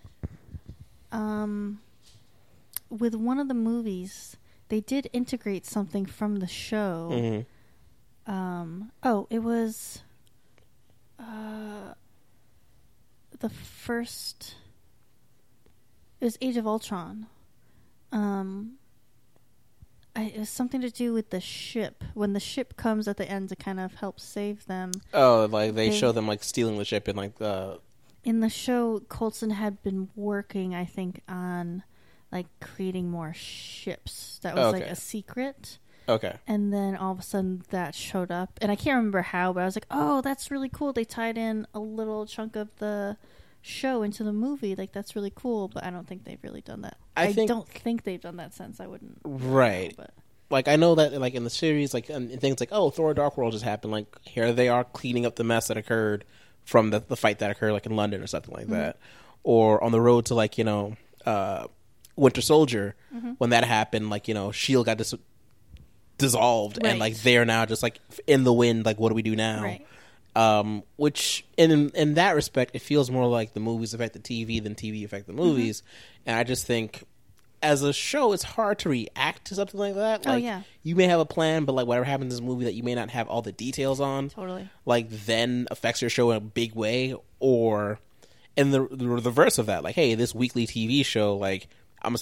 um, 1.12 1.80
with 2.90 3.14
one 3.14 3.38
of 3.38 3.48
the 3.48 3.54
movies, 3.54 4.36
they 4.68 4.80
did 4.80 5.08
integrate 5.12 5.66
something 5.66 6.06
from 6.06 6.36
the 6.36 6.46
show. 6.46 7.08
mhm. 7.12 7.46
um 8.26 8.92
oh 9.02 9.26
it 9.30 9.38
was 9.38 10.02
uh 11.18 11.94
the 13.40 13.48
first 13.48 14.54
it 16.20 16.24
was 16.26 16.36
age 16.42 16.56
of 16.58 16.66
ultron 16.66 17.26
um 18.12 18.74
I, 20.16 20.24
it 20.34 20.38
was 20.40 20.50
something 20.50 20.80
to 20.80 20.90
do 20.90 21.12
with 21.12 21.30
the 21.30 21.40
ship 21.40 22.02
when 22.14 22.32
the 22.32 22.40
ship 22.40 22.76
comes 22.76 23.06
at 23.06 23.16
the 23.18 23.30
end 23.30 23.48
to 23.50 23.56
kind 23.56 23.78
of 23.80 23.94
help 23.94 24.18
save 24.20 24.66
them 24.66 24.90
Oh, 25.14 25.46
like 25.50 25.74
they 25.74 25.90
They- 25.90 25.96
show 25.98 26.10
them 26.12 26.26
like 26.26 26.42
stealing 26.44 26.76
the 26.76 26.84
ship 26.84 27.06
and 27.08 27.16
like 27.16 27.40
uh 27.40 27.76
in 28.24 28.40
the 28.40 28.48
show 28.48 29.00
Coulson 29.08 29.50
had 29.50 29.82
been 29.82 30.08
working 30.16 30.74
i 30.74 30.84
think 30.84 31.20
on 31.28 31.82
like 32.32 32.46
creating 32.60 33.10
more 33.10 33.32
ships 33.34 34.38
that 34.42 34.54
was 34.54 34.72
like 34.72 34.82
a 34.84 34.94
secret 34.96 35.78
okay. 36.08 36.36
And 36.46 36.72
then 36.72 36.96
all 36.96 37.12
of 37.12 37.18
a 37.18 37.22
sudden 37.22 37.62
that 37.70 37.94
showed 37.94 38.30
up. 38.30 38.58
And 38.62 38.72
I 38.72 38.76
can't 38.76 38.96
remember 38.96 39.22
how, 39.22 39.52
but 39.52 39.60
I 39.62 39.64
was 39.66 39.76
like, 39.76 39.86
oh, 39.90 40.20
that's 40.22 40.50
really 40.50 40.68
cool. 40.68 40.92
They 40.92 41.04
tied 41.04 41.36
in 41.38 41.66
a 41.74 41.78
little 41.80 42.26
chunk 42.26 42.56
of 42.56 42.74
the 42.78 43.16
show 43.60 44.02
into 44.02 44.24
the 44.24 44.32
movie. 44.32 44.74
Like, 44.74 44.92
that's 44.92 45.14
really 45.14 45.32
cool. 45.34 45.68
But 45.68 45.84
I 45.84 45.90
don't 45.90 46.06
think 46.06 46.24
they've 46.24 46.42
really 46.42 46.62
done 46.62 46.82
that. 46.82 46.96
I 47.16 47.24
I, 47.24 47.32
think- 47.32 47.48
don't 47.48 47.68
think 47.68 48.04
they've 48.04 48.20
done 48.20 48.36
that 48.36 48.54
since. 48.54 48.80
I 48.80 48.86
wouldn't. 48.86 49.18
Right. 49.24 49.94
But 49.96 50.12
Like 50.50 50.66
I 50.68 50.76
know 50.76 50.94
that 50.94 51.12
like 51.20 51.34
in 51.34 51.44
the 51.44 51.50
series, 51.50 51.92
like 51.92 52.08
and 52.08 52.40
things 52.40 52.58
like 52.60 52.70
oh 52.72 52.88
Thor: 52.90 53.12
Dark 53.12 53.36
World 53.36 53.52
just 53.52 53.64
happened. 53.64 53.92
Like 53.92 54.06
here 54.22 54.52
they 54.52 54.68
are 54.68 54.84
cleaning 54.84 55.26
up 55.26 55.36
the 55.36 55.44
mess 55.44 55.68
that 55.68 55.76
occurred 55.76 56.24
from 56.68 56.90
the 56.90 57.00
the 57.00 57.16
fight 57.16 57.38
that 57.38 57.50
occurred 57.50 57.72
like 57.72 57.86
in 57.86 57.96
London 57.96 58.22
or 58.22 58.26
something 58.26 58.52
like 58.54 58.66
that, 58.68 58.98
or 59.42 59.82
on 59.82 59.90
the 59.90 60.00
road 60.00 60.26
to 60.26 60.34
like 60.34 60.58
you 60.58 60.64
know 60.64 60.96
uh, 61.24 61.66
Winter 62.14 62.42
Soldier 62.42 62.94
when 63.38 63.50
that 63.50 63.64
happened. 63.64 64.10
Like 64.10 64.28
you 64.28 64.34
know 64.34 64.52
Shield 64.52 64.84
got 64.84 64.98
dis- 64.98 65.14
dissolved 66.18 66.76
and 66.78 66.86
Right. 66.86 66.98
like 67.00 67.16
they 67.22 67.36
are 67.38 67.44
now 67.44 67.64
just 67.64 67.82
like 67.82 68.00
in 68.26 68.44
the 68.44 68.52
wind. 68.52 68.84
Like 68.84 68.98
what 69.00 69.08
do 69.08 69.14
we 69.14 69.22
do 69.22 69.34
now? 69.36 69.62
Right. 69.62 69.86
Um, 70.36 70.82
which 70.96 71.44
in 71.56 71.88
in 71.90 72.14
that 72.14 72.34
respect, 72.34 72.74
it 72.74 72.82
feels 72.82 73.10
more 73.10 73.26
like 73.26 73.54
the 73.54 73.60
movies 73.60 73.94
affect 73.94 74.12
the 74.12 74.20
TV 74.20 74.62
than 74.62 74.74
TV 74.74 75.04
affect 75.04 75.26
the 75.26 75.32
movies, 75.32 75.82
and 76.26 76.36
I 76.36 76.44
just 76.44 76.66
think. 76.66 77.04
As 77.62 77.82
a 77.82 77.92
show, 77.92 78.32
it's 78.32 78.44
hard 78.44 78.78
to 78.80 78.88
react 78.88 79.46
to 79.46 79.54
something 79.56 79.78
like 79.80 79.94
that. 79.94 80.26
Oh, 80.26 80.30
Like, 80.30 80.44
yeah. 80.44 80.62
you 80.84 80.94
may 80.94 81.04
have 81.08 81.18
a 81.20 81.24
plan, 81.26 81.64
but 81.64 81.74
like 81.74 81.86
whatever 81.86 82.04
happens 82.04 82.24
in 82.34 82.40
this 82.40 82.40
movie 82.46 82.64
that 82.66 82.74
you 82.74 82.82
may 82.84 82.94
not 82.94 83.10
have 83.10 83.28
all 83.28 83.42
the 83.42 83.50
details 83.52 84.00
on, 84.00 84.28
totally. 84.30 84.68
like 84.84 85.10
then 85.10 85.66
affects 85.70 86.00
your 86.00 86.08
show 86.10 86.30
in 86.30 86.36
a 86.36 86.40
big 86.40 86.74
way, 86.74 87.14
or 87.40 87.98
in 88.56 88.70
the 88.70 88.86
the 88.90 89.08
reverse 89.08 89.58
of 89.58 89.66
that, 89.66 89.82
like 89.82 89.94
hey, 89.96 90.14
this 90.14 90.34
weekly 90.34 90.66
TV 90.66 91.04
show, 91.04 91.36
like 91.36 91.66
I'm 92.02 92.16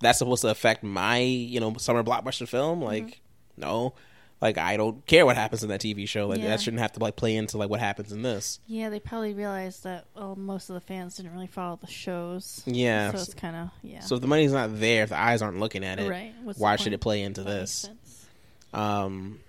that's 0.00 0.18
supposed 0.18 0.42
to 0.42 0.48
affect 0.48 0.82
my 0.82 1.18
you 1.18 1.60
know 1.60 1.74
summer 1.78 2.02
blockbuster 2.02 2.48
film, 2.48 2.80
like 2.82 3.04
Mm-hmm. 3.04 3.60
no, 3.62 3.94
like 4.40 4.56
I 4.58 4.76
don't 4.76 5.04
care 5.06 5.26
what 5.26 5.36
happens 5.36 5.62
in 5.62 5.68
that 5.70 5.80
TV 5.80 6.06
show, 6.08 6.26
like 6.28 6.40
Yeah. 6.40 6.48
that 6.48 6.60
shouldn't 6.60 6.80
have 6.80 6.92
to 6.92 7.00
like 7.00 7.16
play 7.16 7.34
into 7.36 7.58
like 7.58 7.68
what 7.70 7.80
happens 7.80 8.12
in 8.12 8.22
this. 8.22 8.60
Yeah, 8.66 8.88
they 8.88 9.00
probably 9.00 9.34
realized 9.34 9.84
that 9.84 10.04
well, 10.14 10.36
most 10.36 10.70
of 10.70 10.74
the 10.74 10.80
fans 10.80 11.16
didn't 11.16 11.32
really 11.32 11.46
follow 11.48 11.76
the 11.80 11.86
shows. 11.88 12.62
Yeah. 12.66 13.10
So 13.12 13.18
it's 13.18 13.34
kind 13.34 13.56
of, 13.56 13.70
yeah. 13.82 14.00
So 14.00 14.14
if 14.14 14.20
the 14.20 14.26
money's 14.28 14.52
not 14.52 14.78
there, 14.78 15.02
if 15.04 15.08
the 15.10 15.18
eyes 15.18 15.42
aren't 15.42 15.58
looking 15.60 15.84
at 15.84 15.98
it, 15.98 16.08
Right. 16.08 16.32
What's 16.44 16.58
why 16.58 16.76
should 16.76 16.92
it 16.92 17.00
play 17.00 17.22
into 17.22 17.42
That 17.42 17.50
this? 17.50 17.90
Um, 18.72 19.40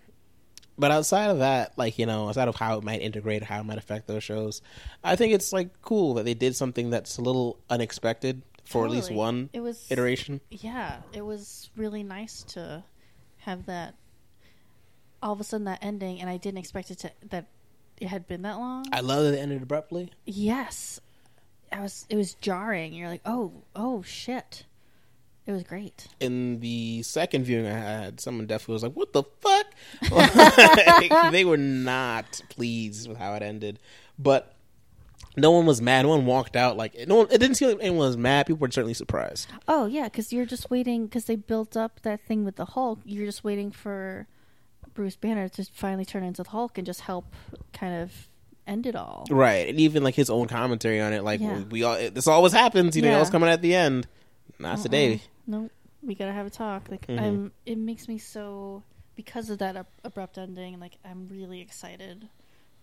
but 0.77 0.91
outside 0.91 1.29
of 1.29 1.39
that, 1.39 1.77
like 1.77 1.99
you 1.99 2.05
know, 2.05 2.29
outside 2.29 2.47
of 2.47 2.55
how 2.55 2.77
it 2.77 2.83
might 2.83 3.01
integrate, 3.01 3.43
how 3.43 3.59
it 3.59 3.65
might 3.65 3.77
affect 3.77 4.07
those 4.07 4.23
shows, 4.23 4.61
I 5.03 5.15
think 5.15 5.33
it's 5.33 5.51
like 5.51 5.81
cool 5.81 6.13
that 6.15 6.23
they 6.25 6.33
did 6.33 6.55
something 6.55 6.89
that's 6.89 7.17
a 7.17 7.21
little 7.21 7.59
unexpected 7.69 8.41
for 8.65 8.85
at 8.85 8.91
least 8.91 9.11
one 9.11 9.49
It 9.51 9.61
was 9.61 9.87
iteration. 9.91 10.41
yeah, 10.51 11.01
it 11.11 11.21
was 11.23 11.69
really 11.75 12.03
nice 12.03 12.43
to 12.49 12.83
have 13.39 13.65
that. 13.65 13.95
All 15.21 15.33
of 15.33 15.39
a 15.39 15.43
sudden, 15.43 15.65
that 15.65 15.79
ending, 15.81 16.21
and 16.21 16.29
I 16.29 16.37
didn't 16.37 16.59
expect 16.59 16.91
it 16.91 16.99
to 16.99 17.11
that 17.29 17.47
it 17.99 18.07
had 18.07 18.27
been 18.27 18.43
that 18.43 18.57
long. 18.57 18.85
I 18.93 19.01
love 19.01 19.23
that 19.23 19.33
it 19.33 19.39
ended 19.39 19.61
abruptly. 19.61 20.11
yes, 20.25 20.99
I 21.71 21.81
was. 21.81 22.05
It 22.09 22.15
was 22.15 22.33
jarring. 22.35 22.93
You're 22.93 23.09
like, 23.09 23.21
oh, 23.25 23.51
oh 23.75 24.01
shit. 24.01 24.65
It 25.45 25.51
was 25.51 25.63
great. 25.63 26.07
In 26.19 26.59
the 26.59 27.01
second 27.01 27.43
viewing 27.43 27.65
I 27.65 27.71
had, 27.71 28.19
someone 28.19 28.45
definitely 28.45 28.73
was 28.73 28.83
like, 28.83 28.93
"What 28.93 29.13
the 29.13 29.23
fuck?" 29.39 29.65
Like, 30.11 31.31
they 31.31 31.43
were 31.43 31.57
not 31.57 32.41
pleased 32.49 33.09
with 33.09 33.17
how 33.17 33.33
it 33.33 33.41
ended. 33.41 33.79
But 34.19 34.53
no 35.35 35.49
one 35.49 35.65
was 35.65 35.81
mad. 35.81 36.03
No 36.03 36.09
one 36.09 36.27
walked 36.27 36.55
out 36.55 36.77
like 36.77 36.95
no 37.07 37.15
one. 37.15 37.27
It 37.31 37.39
didn't 37.39 37.55
seem 37.55 37.69
like 37.69 37.77
anyone 37.81 37.97
was 37.97 38.17
mad. 38.17 38.45
People 38.45 38.59
were 38.59 38.71
certainly 38.71 38.93
surprised. 38.93 39.49
Oh 39.67 39.87
yeah, 39.87 40.03
because 40.03 40.31
you're 40.31 40.45
just 40.45 40.69
waiting 40.69 41.05
because 41.05 41.25
they 41.25 41.35
built 41.35 41.75
up 41.75 42.01
that 42.01 42.21
thing 42.21 42.45
with 42.45 42.55
the 42.55 42.65
Hulk. 42.65 42.99
You're 43.03 43.25
just 43.25 43.43
waiting 43.43 43.71
for 43.71 44.27
Bruce 44.93 45.15
Banner 45.15 45.47
to 45.49 45.63
finally 45.73 46.05
turn 46.05 46.23
into 46.23 46.43
the 46.43 46.49
Hulk 46.49 46.77
and 46.77 46.85
just 46.85 47.01
help 47.01 47.33
kind 47.73 48.01
of 48.01 48.29
end 48.67 48.85
it 48.85 48.95
all. 48.95 49.25
Right, 49.29 49.67
and 49.69 49.79
even 49.79 50.03
like 50.03 50.15
his 50.15 50.29
own 50.29 50.47
commentary 50.47 50.99
on 51.01 51.13
it, 51.13 51.23
like 51.23 51.39
Yeah. 51.41 51.63
we, 51.63 51.83
all 51.83 51.95
this 52.11 52.27
always 52.27 52.53
happens. 52.53 52.95
You 52.95 53.01
know, 53.01 53.09
Yeah. 53.09 53.21
it's 53.21 53.29
coming 53.29 53.49
at 53.49 53.61
the 53.61 53.75
end. 53.75 54.07
Not 54.59 54.79
today. 54.79 55.21
No, 55.47 55.69
we 56.03 56.15
gotta 56.15 56.33
have 56.33 56.45
a 56.45 56.49
talk. 56.49 56.89
Like 56.89 57.07
Mhm. 57.07 57.19
I'm. 57.21 57.51
It 57.65 57.77
makes 57.77 58.07
me 58.07 58.17
so 58.17 58.83
because 59.15 59.49
of 59.49 59.59
that 59.59 59.75
ab- 59.75 59.87
abrupt 60.03 60.37
ending. 60.37 60.79
Like 60.79 60.97
I'm 61.03 61.27
really 61.29 61.61
excited 61.61 62.29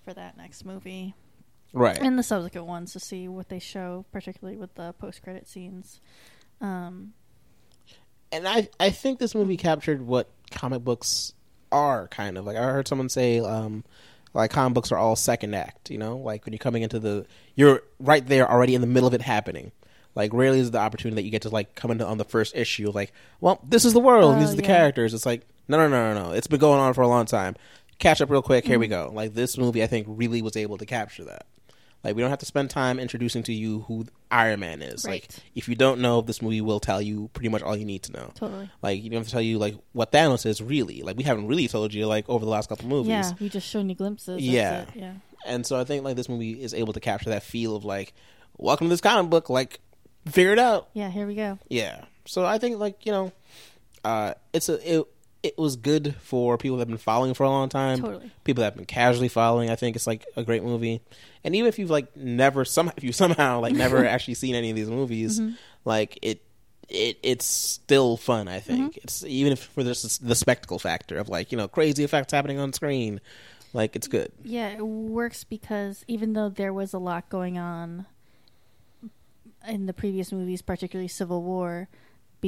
for 0.04 0.12
that 0.14 0.36
next 0.36 0.64
movie 0.64 1.14
Right. 1.72 1.98
and 1.98 2.18
the 2.18 2.22
subsequent 2.22 2.66
ones 2.66 2.92
to 2.94 3.00
see 3.00 3.28
what 3.28 3.48
they 3.48 3.58
show, 3.58 4.04
particularly 4.12 4.56
with 4.56 4.74
the 4.74 4.92
post 4.94 5.22
credit 5.22 5.46
scenes. 5.48 6.00
Um, 6.60 7.12
and 8.32 8.48
I 8.48 8.68
I 8.80 8.90
think 8.90 9.18
this 9.18 9.34
movie 9.34 9.56
captured 9.56 10.02
what 10.02 10.28
comic 10.50 10.82
books 10.84 11.32
are 11.72 12.08
kind 12.08 12.38
of 12.38 12.44
like. 12.46 12.56
I 12.56 12.62
heard 12.64 12.88
someone 12.88 13.08
say, 13.08 13.40
um, 13.40 13.84
like 14.34 14.50
comic 14.50 14.74
books 14.74 14.92
are 14.92 14.98
all 14.98 15.16
second 15.16 15.54
act. 15.54 15.90
You 15.90 15.98
know, 15.98 16.16
like 16.16 16.44
when 16.44 16.52
you're 16.52 16.58
coming 16.58 16.82
into 16.82 16.98
the, 16.98 17.26
you're 17.54 17.82
right 17.98 18.26
there 18.26 18.50
already 18.50 18.74
in 18.74 18.80
the 18.80 18.86
middle 18.86 19.06
of 19.06 19.14
it 19.14 19.22
happening. 19.22 19.72
Like 20.14 20.32
rarely 20.32 20.60
is 20.60 20.70
the 20.70 20.78
opportunity 20.78 21.16
that 21.16 21.24
you 21.24 21.30
get 21.30 21.42
to 21.42 21.50
like 21.50 21.74
come 21.74 21.90
into 21.90 22.06
on 22.06 22.18
the 22.18 22.24
first 22.24 22.54
issue. 22.56 22.90
Like, 22.90 23.12
well, 23.40 23.60
this 23.62 23.84
is 23.84 23.92
the 23.92 24.00
world. 24.00 24.34
Oh, 24.36 24.38
these 24.40 24.52
are 24.52 24.56
the 24.56 24.62
yeah. 24.62 24.66
characters. 24.68 25.12
It's 25.14 25.26
like 25.26 25.42
no, 25.68 25.76
no, 25.76 25.88
no, 25.88 26.14
no, 26.14 26.28
no. 26.28 26.32
It's 26.32 26.46
been 26.46 26.60
going 26.60 26.80
on 26.80 26.94
for 26.94 27.02
a 27.02 27.08
long 27.08 27.26
time. 27.26 27.56
Catch 27.98 28.20
up 28.20 28.30
real 28.30 28.42
quick. 28.42 28.64
Here 28.64 28.74
Mm-hmm. 28.74 28.80
we 28.80 28.88
go. 28.88 29.10
Like 29.12 29.34
this 29.34 29.58
movie, 29.58 29.82
I 29.82 29.86
think 29.86 30.06
really 30.08 30.42
was 30.42 30.56
able 30.56 30.78
to 30.78 30.86
capture 30.86 31.24
that. 31.24 31.46
Like 32.06 32.14
we 32.14 32.22
don't 32.22 32.30
have 32.30 32.38
to 32.38 32.46
spend 32.46 32.70
time 32.70 33.00
introducing 33.00 33.42
to 33.42 33.52
you 33.52 33.80
who 33.88 34.06
Iron 34.30 34.60
Man 34.60 34.80
is. 34.80 35.04
Like 35.04 35.28
if 35.56 35.68
you 35.68 35.74
don't 35.74 36.00
know, 36.00 36.20
this 36.20 36.40
movie 36.40 36.60
will 36.60 36.78
tell 36.78 37.02
you 37.02 37.28
pretty 37.32 37.48
much 37.48 37.62
all 37.62 37.76
you 37.76 37.84
need 37.84 38.04
to 38.04 38.12
know. 38.12 38.30
totally. 38.36 38.70
Like 38.80 39.02
you 39.02 39.10
don't 39.10 39.18
have 39.18 39.26
to 39.26 39.32
tell 39.32 39.42
you 39.42 39.58
like 39.58 39.74
what 39.92 40.12
Thanos 40.12 40.46
is 40.46 40.62
really. 40.62 41.02
Like 41.02 41.16
we 41.16 41.24
haven't 41.24 41.48
really 41.48 41.66
told 41.66 41.92
you 41.92 42.06
like 42.06 42.28
over 42.28 42.44
the 42.44 42.50
last 42.50 42.68
couple 42.68 42.86
movies. 42.86 43.08
Yeah, 43.08 43.32
we 43.40 43.48
just 43.48 43.66
shown 43.66 43.88
you 43.88 43.96
glimpses. 43.96 44.40
Yeah. 44.40 44.84
yeah. 44.94 45.14
And 45.44 45.66
so 45.66 45.80
I 45.80 45.82
think 45.82 46.04
like 46.04 46.14
this 46.14 46.28
movie 46.28 46.62
is 46.62 46.74
able 46.74 46.92
to 46.92 47.00
capture 47.00 47.30
that 47.30 47.42
feel 47.42 47.74
of 47.74 47.84
like, 47.84 48.14
welcome 48.56 48.86
to 48.86 48.90
this 48.90 49.00
comic 49.00 49.28
book. 49.28 49.50
Like, 49.50 49.80
figure 50.26 50.52
it 50.52 50.60
out. 50.60 50.88
Yeah, 50.92 51.10
here 51.10 51.26
we 51.26 51.34
go. 51.34 51.58
Yeah. 51.68 52.04
So 52.24 52.44
I 52.44 52.58
think 52.58 52.78
like 52.78 53.04
you 53.04 53.10
know, 53.10 53.32
uh, 54.04 54.34
it's 54.52 54.68
a 54.68 54.98
it 54.98 55.08
it 55.42 55.56
was 55.58 55.76
good 55.76 56.14
for 56.20 56.58
people 56.58 56.76
that 56.78 56.82
have 56.82 56.88
been 56.88 56.96
following 56.98 57.34
for 57.34 57.44
a 57.44 57.48
long 57.50 57.68
time. 57.68 58.00
Totally. 58.00 58.30
People 58.44 58.62
that 58.62 58.68
have 58.68 58.76
been 58.76 58.84
casually 58.86 59.28
following. 59.28 59.70
I 59.70 59.76
think 59.76 59.94
it's 59.96 60.06
like 60.06 60.24
a 60.36 60.42
great 60.42 60.64
movie. 60.64 61.02
And 61.44 61.54
even 61.54 61.68
if 61.68 61.78
you've 61.78 61.90
like 61.90 62.16
never 62.16 62.64
some 62.64 62.90
if 62.96 63.04
you 63.04 63.12
somehow 63.12 63.60
like 63.60 63.74
never 63.84 64.04
actually 64.06 64.34
seen 64.34 64.54
any 64.54 64.70
of 64.70 64.76
these 64.76 64.90
movies, 64.90 65.38
Mm-hmm. 65.40 65.54
like 65.84 66.18
it. 66.22 66.42
It 66.88 67.18
it's 67.24 67.44
still 67.44 68.16
fun. 68.16 68.46
I 68.46 68.60
think 68.60 68.92
Mm-hmm. 68.92 69.00
it's 69.02 69.24
even 69.24 69.52
if 69.52 69.58
for 69.64 69.82
this 69.82 70.18
the 70.18 70.36
spectacle 70.36 70.78
factor 70.78 71.18
of 71.18 71.28
like 71.28 71.50
you 71.50 71.58
know 71.58 71.66
crazy 71.66 72.04
effects 72.04 72.32
happening 72.32 72.60
on 72.60 72.72
screen, 72.72 73.20
like 73.72 73.96
it's 73.96 74.06
good. 74.06 74.30
Yeah, 74.44 74.68
it 74.68 74.86
works 74.86 75.42
because 75.42 76.04
even 76.06 76.34
though 76.34 76.48
there 76.48 76.72
was 76.72 76.92
a 76.94 76.98
lot 77.00 77.28
going 77.28 77.58
on 77.58 78.06
in 79.68 79.86
the 79.86 79.92
previous 79.92 80.30
movies, 80.30 80.62
particularly 80.62 81.08
Civil 81.08 81.42
War, 81.42 81.88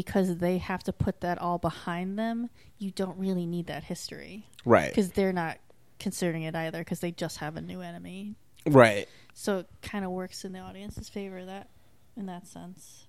because 0.02 0.36
they 0.36 0.58
have 0.58 0.84
to 0.84 0.92
put 0.92 1.20
that 1.22 1.38
all 1.38 1.58
behind 1.58 2.16
them, 2.16 2.48
you 2.78 2.92
don't 2.92 3.18
really 3.18 3.46
need 3.46 3.66
that 3.66 3.82
history 3.82 4.46
Right, 4.64 4.90
because 4.90 5.10
they're 5.10 5.32
not 5.32 5.58
considering 5.98 6.44
it 6.44 6.54
either 6.54 6.78
because 6.78 7.00
they 7.00 7.10
just 7.10 7.38
have 7.38 7.56
a 7.56 7.60
new 7.60 7.80
enemy. 7.80 8.36
right. 8.64 9.08
So 9.34 9.58
it 9.58 9.66
kind 9.82 10.04
of 10.04 10.12
works 10.12 10.44
in 10.44 10.52
the 10.52 10.60
audience's 10.60 11.08
favor 11.08 11.44
that 11.44 11.68
in 12.16 12.26
that 12.26 12.46
sense. 12.46 13.08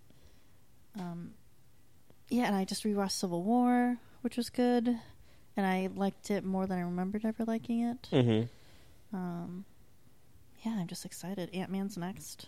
Um, 0.99 1.34
yeah, 2.30 2.45
and 2.48 2.56
I 2.56 2.66
just 2.66 2.84
rewatched 2.84 3.11
Civil 3.11 3.44
War, 3.44 3.98
which 4.22 4.36
was 4.36 4.49
good, 4.49 4.88
and 5.56 5.66
I 5.68 5.90
liked 5.94 6.32
it 6.32 6.44
more 6.44 6.66
than 6.66 6.80
I 6.80 6.82
remembered 6.82 7.24
ever 7.24 7.45
liking 7.45 7.82
it. 7.82 8.07
hmm 8.10 9.16
Um, 9.16 9.66
yeah, 10.66 10.72
I'm 10.80 10.88
just 10.88 11.06
excited. 11.06 11.52
Ant 11.53 11.70
Man's 11.72 11.99
next. 11.99 12.48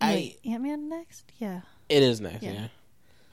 I 0.00 0.36
Ant 0.46 0.62
Man 0.62 0.88
next? 0.88 1.30
Yeah. 1.38 1.60
It 1.90 2.02
is 2.02 2.20
next, 2.22 2.42
Yeah. 2.42 2.52
yeah. 2.52 2.68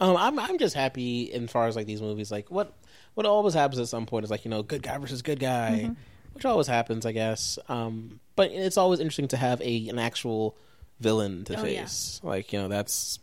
Um, 0.04 0.18
I'm 0.18 0.40
I'm 0.40 0.58
just 0.58 0.76
happy 0.76 1.24
in 1.32 1.48
far 1.48 1.68
as 1.68 1.76
like 1.76 1.86
these 1.88 2.02
movies. 2.02 2.32
Like 2.32 2.52
what 2.52 2.74
what 3.14 3.26
always 3.26 3.54
happens 3.54 3.80
at 3.80 3.88
some 3.88 4.06
point 4.06 4.26
is 4.26 4.32
like 4.32 4.44
you 4.46 4.52
know 4.52 4.62
good 4.64 4.84
guy 4.84 4.98
versus 4.98 5.22
good 5.22 5.40
guy, 5.40 5.82
Mm-hmm. 5.86 5.94
which 6.34 6.46
always 6.46 6.68
happens, 6.68 7.06
I 7.06 7.12
guess. 7.12 7.58
Um, 7.70 8.20
but 8.36 8.52
it's 8.52 8.78
always 8.78 9.00
interesting 9.00 9.28
to 9.30 9.38
have 9.38 9.62
a 9.62 9.88
an 9.90 10.00
actual 10.00 10.58
villain 11.00 11.44
to 11.46 11.54
Oh, 11.60 11.64
yeah. 11.66 11.82
face. 11.84 12.20
Like 12.24 12.52
you 12.54 12.60
know 12.62 12.68
that's 12.68 13.20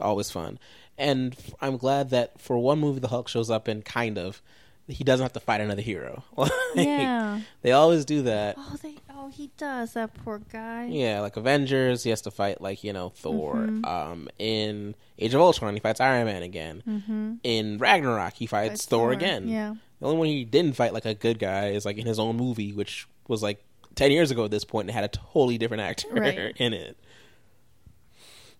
always 0.00 0.30
fun, 0.30 0.58
and 0.98 1.34
I'm 1.60 1.76
glad 1.76 2.10
that 2.10 2.40
for 2.40 2.58
one 2.58 2.78
movie 2.78 3.00
the 3.00 3.08
Hulk 3.08 3.28
shows 3.28 3.50
up 3.50 3.68
in 3.68 3.82
kind 3.82 4.18
of 4.18 4.42
he 4.88 5.04
doesn't 5.04 5.22
have 5.22 5.32
to 5.34 5.40
fight 5.40 5.60
another 5.60 5.82
hero. 5.82 6.24
Like, 6.36 6.50
Yeah. 6.74 7.40
they 7.62 7.72
always 7.72 8.04
do 8.04 8.22
that. 8.22 8.56
Oh, 8.58 8.76
they. 8.82 8.96
Oh, 9.10 9.28
he 9.28 9.50
does. 9.56 9.92
That 9.94 10.14
poor 10.24 10.38
guy. 10.38 10.86
Yeah, 10.86 11.20
like 11.20 11.36
Avengers, 11.36 12.02
he 12.04 12.10
has 12.10 12.20
to 12.22 12.30
fight 12.30 12.60
like 12.60 12.82
you 12.84 12.92
know 12.92 13.10
Thor. 13.10 13.54
Mm-hmm. 13.56 13.84
Um, 13.84 14.28
in 14.38 14.94
Age 15.18 15.34
of 15.34 15.40
Ultron, 15.40 15.74
he 15.74 15.80
fights 15.80 16.00
Iron 16.00 16.24
Man 16.26 16.42
again. 16.42 16.82
Mm-hmm. 16.88 17.34
In 17.42 17.78
Ragnarok, 17.78 18.34
he 18.34 18.46
fights 18.46 18.70
Fights 18.70 18.86
Thor, 18.86 18.98
Thor, 19.08 19.12
again. 19.12 19.48
yeah. 19.48 19.74
the 20.00 20.06
only 20.06 20.18
one 20.18 20.26
he 20.28 20.44
didn't 20.44 20.74
fight 20.76 20.92
like 20.94 21.04
a 21.04 21.14
good 21.14 21.38
guy 21.38 21.68
is 21.70 21.84
like 21.84 21.98
in 21.98 22.06
his 22.06 22.18
own 22.18 22.36
movie, 22.36 22.72
which 22.72 23.06
was 23.26 23.42
like 23.42 23.62
ten 23.94 24.10
years 24.12 24.30
ago 24.30 24.44
at 24.44 24.50
this 24.50 24.64
point, 24.64 24.88
and 24.88 24.94
had 24.94 25.04
a 25.04 25.08
totally 25.08 25.58
different 25.58 25.82
actor 25.82 26.08
Right. 26.12 26.38
in 26.56 26.72
it. 26.72 26.96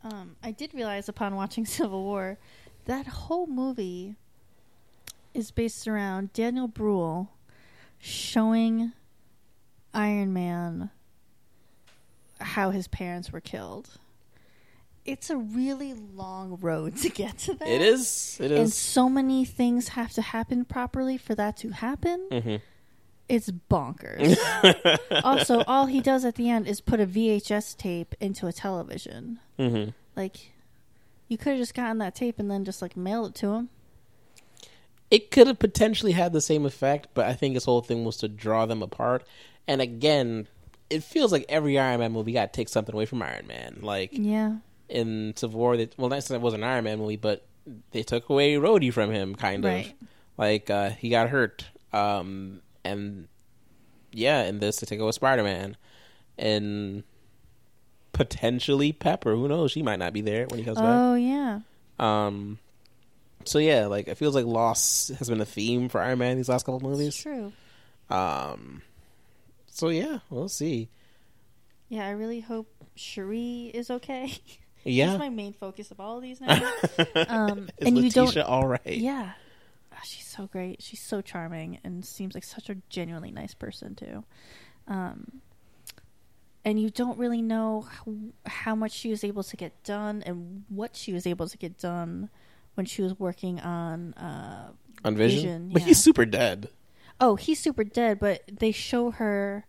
Um, 0.04 0.36
I 0.42 0.50
did 0.52 0.74
realize 0.74 1.08
upon 1.08 1.34
watching 1.36 1.66
Civil 1.78 2.02
War 2.02 2.38
that 2.86 3.06
whole 3.06 3.46
movie 3.46 4.16
is 5.34 5.50
based 5.50 5.86
around 5.86 6.32
Daniel 6.32 6.68
Bruhl 6.68 7.30
showing 7.98 8.92
Iron 9.94 10.32
Man 10.32 10.90
how 12.40 12.70
his 12.70 12.88
parents 12.88 13.32
were 13.32 13.40
killed. 13.40 13.98
It's 15.04 15.30
a 15.30 15.36
really 15.36 15.94
long 15.94 16.58
road 16.60 16.96
to 16.98 17.08
get 17.08 17.38
to 17.38 17.54
that. 17.54 17.68
It 17.68 17.80
is. 17.80 18.38
It 18.40 18.52
And 18.52 18.70
so 18.72 19.08
many 19.08 19.44
things 19.44 19.88
have 19.88 20.12
to 20.12 20.22
happen 20.22 20.64
properly 20.64 21.16
for 21.16 21.34
that 21.34 21.56
to 21.58 21.70
happen. 21.70 22.28
Mhm. 22.30 22.60
It's 23.28 23.50
bonkers. 23.70 24.36
also, 25.24 25.62
all 25.64 25.86
he 25.86 26.00
does 26.00 26.24
at 26.24 26.34
the 26.36 26.48
end 26.50 26.66
is 26.68 26.80
put 26.80 27.00
a 27.00 27.06
VHS 27.06 27.74
tape 27.76 28.14
into 28.20 28.46
a 28.46 28.52
television. 28.52 29.38
Mhm. 29.58 29.94
Like, 30.14 30.52
you 31.26 31.36
could 31.38 31.50
have 31.50 31.58
just 31.58 31.74
gotten 31.74 31.98
that 31.98 32.14
tape 32.14 32.38
and 32.38 32.50
then 32.50 32.64
just 32.64 32.80
like 32.82 32.96
mailed 32.96 33.30
it 33.30 33.34
to 33.36 33.52
him. 33.52 33.70
It 35.10 35.30
could 35.30 35.46
have 35.46 35.58
potentially 35.58 36.12
had 36.12 36.32
the 36.32 36.40
same 36.40 36.66
effect, 36.66 37.08
but 37.14 37.26
I 37.26 37.32
think 37.32 37.54
his 37.54 37.64
whole 37.64 37.80
thing 37.80 38.04
was 38.04 38.18
to 38.18 38.28
draw 38.28 38.66
them 38.66 38.82
apart. 38.82 39.26
And 39.66 39.80
again, 39.80 40.46
it 40.90 41.02
feels 41.02 41.32
like 41.32 41.46
every 41.48 41.78
Iron 41.78 42.00
Man 42.00 42.12
movie 42.12 42.32
got 42.32 42.52
to 42.52 42.56
take 42.56 42.68
something 42.68 42.94
away 42.94 43.06
from 43.06 43.22
Iron 43.22 43.46
Man. 43.46 43.78
Like 43.82 44.10
Yeah. 44.12 44.56
in 44.88 45.32
Civil 45.36 45.58
War, 45.60 45.76
they, 45.76 45.88
well, 45.96 46.08
that's 46.10 46.30
it 46.30 46.40
was 46.40 46.54
an 46.54 46.62
Iron 46.62 46.84
Man 46.84 46.98
movie, 46.98 47.16
but 47.16 47.44
they 47.92 48.02
took 48.02 48.28
away 48.28 48.54
Rhodey 48.54 48.92
from 48.92 49.10
him, 49.10 49.34
kind 49.34 49.64
of. 49.64 49.70
Right. 49.72 49.94
Like 50.36 50.68
uh, 50.70 50.90
he 50.90 51.08
got 51.10 51.30
hurt, 51.30 51.64
um, 51.92 52.60
and 52.84 53.28
yeah, 54.12 54.44
in 54.44 54.60
this 54.60 54.78
they 54.80 54.86
take 54.86 55.00
away 55.00 55.10
Spider 55.12 55.42
Man, 55.42 55.76
and 56.38 57.02
potentially 58.12 58.92
Pepper. 58.92 59.34
Who 59.34 59.48
knows? 59.48 59.72
She 59.72 59.82
might 59.82 59.98
not 59.98 60.12
be 60.12 60.20
there 60.20 60.46
when 60.46 60.58
he 60.58 60.64
comes 60.64 60.78
back. 60.78 60.86
Oh 60.88 61.14
yeah. 61.14 61.60
Um, 61.98 62.58
so 63.48 63.58
yeah, 63.58 63.86
like 63.86 64.08
it 64.08 64.16
feels 64.16 64.34
like 64.34 64.44
loss 64.46 65.08
has 65.18 65.28
been 65.28 65.40
a 65.40 65.44
theme 65.46 65.88
for 65.88 66.00
Iron 66.00 66.18
Man 66.18 66.36
these 66.36 66.48
last 66.48 66.64
couple 66.66 66.76
of 66.76 66.82
It's 66.82 66.98
movies. 66.98 67.16
true. 67.16 67.52
Um, 68.10 68.82
so 69.66 69.88
yeah, 69.88 70.18
we'll 70.30 70.48
see. 70.48 70.88
Yeah, 71.88 72.06
I 72.06 72.10
really 72.10 72.40
hope 72.40 72.68
Shuri 72.94 73.70
is 73.74 73.90
okay. 73.90 74.32
Yeah, 74.84 75.08
That's 75.08 75.18
my 75.18 75.28
main 75.28 75.52
focus 75.52 75.90
of 75.90 75.98
all 76.00 76.16
of 76.18 76.22
these 76.22 76.40
now. 76.40 76.54
um, 77.28 77.68
is 77.78 77.88
and 77.88 77.98
you 77.98 78.10
don't. 78.10 78.34
all 78.38 78.66
right? 78.66 78.80
Yeah. 78.86 79.32
Ah, 79.92 79.96
she's 80.04 80.24
so 80.24 80.46
great. 80.46 80.80
She's 80.82 81.02
so 81.02 81.20
charming 81.20 81.78
and 81.84 82.04
seems 82.06 82.32
like 82.34 82.44
such 82.44 82.70
a 82.70 82.76
genuinely 82.88 83.30
nice 83.32 83.52
person 83.54 83.96
too. 83.96 84.24
Um, 84.86 85.42
and 86.64 86.80
you 86.80 86.90
don't 86.90 87.18
really 87.18 87.42
know 87.42 87.82
how, 87.82 88.14
how 88.46 88.74
much 88.76 88.92
she 88.92 89.10
was 89.10 89.24
able 89.24 89.42
to 89.42 89.56
get 89.56 89.82
done 89.82 90.22
and 90.24 90.64
what 90.68 90.94
she 90.96 91.12
was 91.12 91.26
able 91.26 91.48
to 91.48 91.58
get 91.58 91.76
done 91.78 92.30
when 92.78 92.86
she 92.86 93.02
was 93.02 93.18
working 93.18 93.60
on. 93.60 94.14
Uh, 94.14 94.70
on 95.04 95.14
Vision, 95.16 95.40
Vision, 95.42 95.70
but 95.72 95.82
yeah. 95.82 95.88
he's 95.88 95.98
super 96.02 96.24
dead. 96.24 96.70
oh, 97.20 97.34
he's 97.36 97.58
super 97.60 97.84
dead, 97.84 98.18
but 98.20 98.42
they 98.50 98.70
show 98.72 99.10
her 99.10 99.66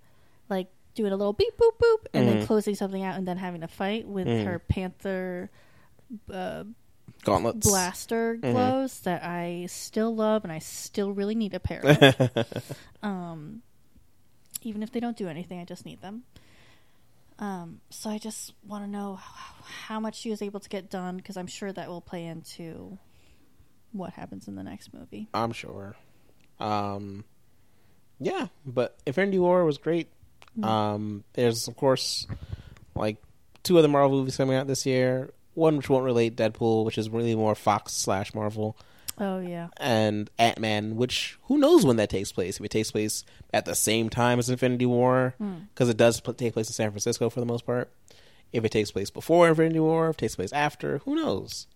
like 0.50 0.68
doing 0.96 1.12
a 1.12 1.16
little 1.18 1.34
beep 1.34 1.56
boop 1.58 1.72
boop 1.82 2.06
and 2.14 2.28
then 2.28 2.42
Mhm. 2.42 2.46
closing 2.48 2.76
something 2.76 3.04
out 3.04 3.16
and 3.18 3.28
then 3.28 3.38
having 3.38 3.62
a 3.64 3.68
fight 3.68 4.08
with 4.08 4.28
Mhm. 4.28 4.46
her 4.46 4.60
panther 4.60 5.50
uh, 6.32 6.64
Gauntlets. 7.24 7.68
blaster 7.68 8.38
Mhm. 8.38 8.52
gloves 8.52 9.00
that 9.02 9.24
I 9.24 9.66
still 9.68 10.14
love 10.16 10.44
and 10.44 10.52
I 10.52 10.60
still 10.60 11.12
really 11.12 11.36
need 11.36 11.54
a 11.54 11.60
pair 11.60 11.82
of. 11.86 12.76
um, 13.04 13.62
even 14.64 14.82
if 14.84 14.92
they 14.92 15.00
don't 15.00 15.16
do 15.18 15.28
anything, 15.28 15.60
I 15.60 15.66
just 15.66 15.86
need 15.86 16.02
them. 16.02 16.24
Um, 17.40 17.80
so 17.90 18.10
I 18.10 18.18
just 18.18 18.54
want 18.68 18.84
to 18.84 18.90
know 18.90 19.18
how, 19.86 20.00
much 20.00 20.16
she 20.20 20.30
was 20.30 20.42
able 20.42 20.60
to 20.60 20.70
get 20.70 20.90
done 20.90 21.18
because 21.18 21.38
I'm 21.38 21.48
sure 21.48 21.72
that 21.72 21.88
will 21.88 22.02
play 22.02 22.26
into 22.26 22.98
what 23.94 24.12
happens 24.12 24.48
in 24.48 24.56
the 24.56 24.64
next 24.64 24.94
movie. 24.94 25.30
I'm 25.34 25.54
sure. 25.54 25.96
Um, 26.60 27.24
yeah, 28.20 28.48
but 28.66 28.98
Infinity 29.06 29.40
War 29.40 29.64
was 29.64 29.78
great. 29.78 30.10
Mm. 30.60 30.66
Um, 30.66 31.24
there's 31.34 31.68
of 31.68 31.78
course 31.78 32.28
like 32.94 33.18
two 33.64 33.78
other 33.78 33.88
Marvel 33.88 34.18
movies 34.18 34.36
coming 34.36 34.56
out 34.56 34.68
this 34.68 34.86
year. 34.86 35.32
One 35.54 35.78
which 35.78 35.90
won't 35.90 36.04
relate 36.04 36.36
Deadpool, 36.36 36.86
which 36.86 36.98
is 36.98 37.10
really 37.10 37.36
more 37.36 37.56
Fox 37.56 37.94
slash 37.94 38.34
Marvel, 38.34 38.78
Oh 39.20 39.40
yeah. 39.40 39.68
and 39.78 40.30
Ant 40.40 40.60
Man, 40.60 40.96
which 40.96 41.38
who 41.44 41.58
knows 41.58 41.86
when 41.86 41.98
that 41.98 42.10
takes 42.10 42.32
place? 42.32 42.58
If 42.60 42.66
it 42.66 42.72
takes 42.72 42.92
place 42.92 43.24
at 43.54 43.66
the 43.66 43.76
same 43.76 44.10
time 44.10 44.40
as 44.40 44.50
Infinity 44.50 44.86
War, 44.86 45.36
because 45.74 45.90
it 45.90 45.98
does 45.98 46.20
pl- 46.22 46.34
take 46.36 46.54
place 46.54 46.68
in 46.68 46.74
San 46.74 46.92
Francisco 46.92 47.30
for 47.30 47.40
the 47.40 47.46
most 47.46 47.66
part. 47.66 47.92
If 48.54 48.66
it 48.66 48.72
takes 48.72 48.92
place 48.92 49.10
before 49.10 49.48
Infinity 49.50 49.80
War, 49.80 50.10
if 50.10 50.16
it 50.16 50.20
takes 50.20 50.36
place 50.36 50.54
after, 50.54 51.00
who 51.00 51.16
knows? 51.16 51.68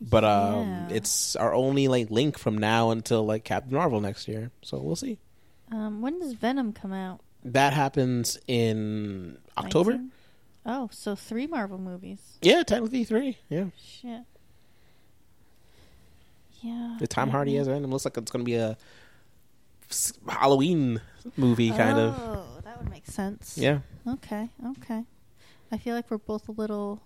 But 0.00 0.24
um, 0.24 0.68
Yeah. 0.68 0.88
it's 0.96 1.36
our 1.36 1.54
only 1.54 1.86
like 1.88 2.10
link 2.10 2.38
from 2.38 2.58
now 2.58 2.90
until 2.90 3.24
like 3.24 3.44
Captain 3.44 3.74
Marvel 3.74 4.00
next 4.00 4.26
year, 4.26 4.50
so 4.62 4.78
we'll 4.78 4.96
see. 4.96 5.18
Um, 5.70 6.02
when 6.02 6.18
does 6.18 6.32
Venom 6.34 6.72
come 6.72 6.92
out? 6.92 7.20
That 7.44 7.72
happens 7.74 8.38
in 8.46 9.38
October. 9.56 9.92
19? 9.92 10.10
Oh, 10.66 10.88
so 10.92 11.14
three 11.14 11.46
Marvel 11.46 11.78
movies. 11.78 12.38
Yeah, 12.42 12.62
technically 12.62 13.04
three. 13.04 13.36
Yeah, 13.50 13.66
Shit. 13.78 14.22
Yeah. 16.64 16.96
the 16.98 17.06
Tom 17.06 17.28
Hardy 17.30 17.56
as 17.58 17.66
Venom 17.68 17.90
looks 17.90 18.04
like 18.06 18.16
it's 18.16 18.30
going 18.30 18.44
to 18.44 18.48
be 18.48 18.54
a 18.56 18.76
Halloween 20.28 21.00
movie 21.36 21.70
kind 21.70 21.98
of. 21.98 22.14
Oh, 22.18 22.46
that 22.64 22.78
would 22.80 22.90
make 22.90 23.06
sense. 23.06 23.56
Yeah, 23.58 23.80
Okay. 24.06 24.48
Okay. 24.78 25.04
I 25.70 25.78
feel 25.78 25.94
like 25.94 26.10
we're 26.10 26.18
both 26.18 26.48
a 26.48 26.52
little 26.52 27.02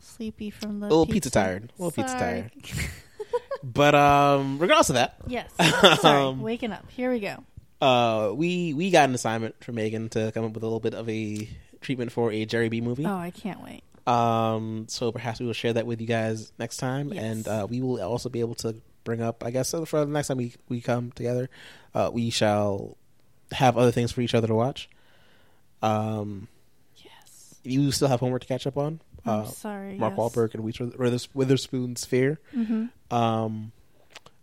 sleepy 0.00 0.50
from 0.50 0.80
the 0.80 0.86
A 0.86 0.88
little 0.88 1.06
pizza 1.06 1.30
tired. 1.30 1.72
A 1.78 1.82
little 1.82 1.90
pizza 1.92 2.18
tired. 2.18 2.50
but 3.62 3.94
um, 3.94 4.58
regardless 4.58 4.90
of 4.90 4.94
that, 4.96 5.16
yes. 5.26 5.50
Sorry. 6.00 6.22
Um, 6.22 6.42
Waking 6.42 6.72
up. 6.72 6.90
Here 6.90 7.10
we 7.12 7.20
go. 7.20 7.44
uh, 7.80 8.32
we 8.34 8.74
we 8.74 8.90
got 8.90 9.08
an 9.08 9.14
assignment 9.14 9.62
from 9.62 9.76
Megan 9.76 10.08
to 10.10 10.32
come 10.32 10.44
up 10.44 10.52
with 10.52 10.62
a 10.62 10.66
little 10.66 10.80
bit 10.80 10.94
of 10.94 11.08
a 11.08 11.48
treatment 11.80 12.10
for 12.12 12.32
a 12.32 12.44
Jerry 12.46 12.68
B 12.68 12.80
movie. 12.80 13.06
Oh, 13.06 13.14
I 13.16 13.30
can't 13.30 13.62
wait. 13.62 13.82
Um, 14.06 14.86
so 14.88 15.12
perhaps 15.12 15.38
we 15.40 15.46
will 15.46 15.52
share 15.52 15.72
that 15.74 15.86
with 15.86 16.00
you 16.00 16.06
guys 16.06 16.52
next 16.58 16.78
time, 16.78 17.12
Yes. 17.12 17.22
and 17.22 17.48
uh, 17.48 17.66
we 17.70 17.80
will 17.80 18.02
also 18.02 18.28
be 18.28 18.40
able 18.40 18.56
to 18.56 18.74
bring 19.04 19.20
up, 19.22 19.44
I 19.44 19.50
guess, 19.50 19.70
for 19.86 20.00
the 20.00 20.06
next 20.06 20.28
time 20.28 20.38
we 20.38 20.54
we 20.68 20.80
come 20.80 21.12
together, 21.12 21.48
uh, 21.94 22.10
we 22.12 22.30
shall 22.30 22.96
have 23.52 23.76
other 23.76 23.90
things 23.92 24.10
for 24.12 24.20
each 24.20 24.34
other 24.34 24.46
to 24.48 24.54
watch. 24.54 24.88
Um, 25.82 26.48
Yes. 26.96 27.54
you 27.64 27.90
still 27.92 28.08
have 28.08 28.20
homework 28.20 28.42
to 28.42 28.48
catch 28.48 28.66
up 28.66 28.76
on. 28.76 29.00
I'm 29.24 29.40
Uh, 29.40 29.44
sorry. 29.46 29.96
Mark 29.98 30.14
yes. 30.16 30.18
Wahlberg 30.18 30.54
and 30.54 30.64
Wither- 30.64 30.96
Withers- 30.98 31.28
Witherspoon's 31.34 32.04
Fear. 32.04 32.40
hmm 32.52 32.86
Um, 33.10 33.70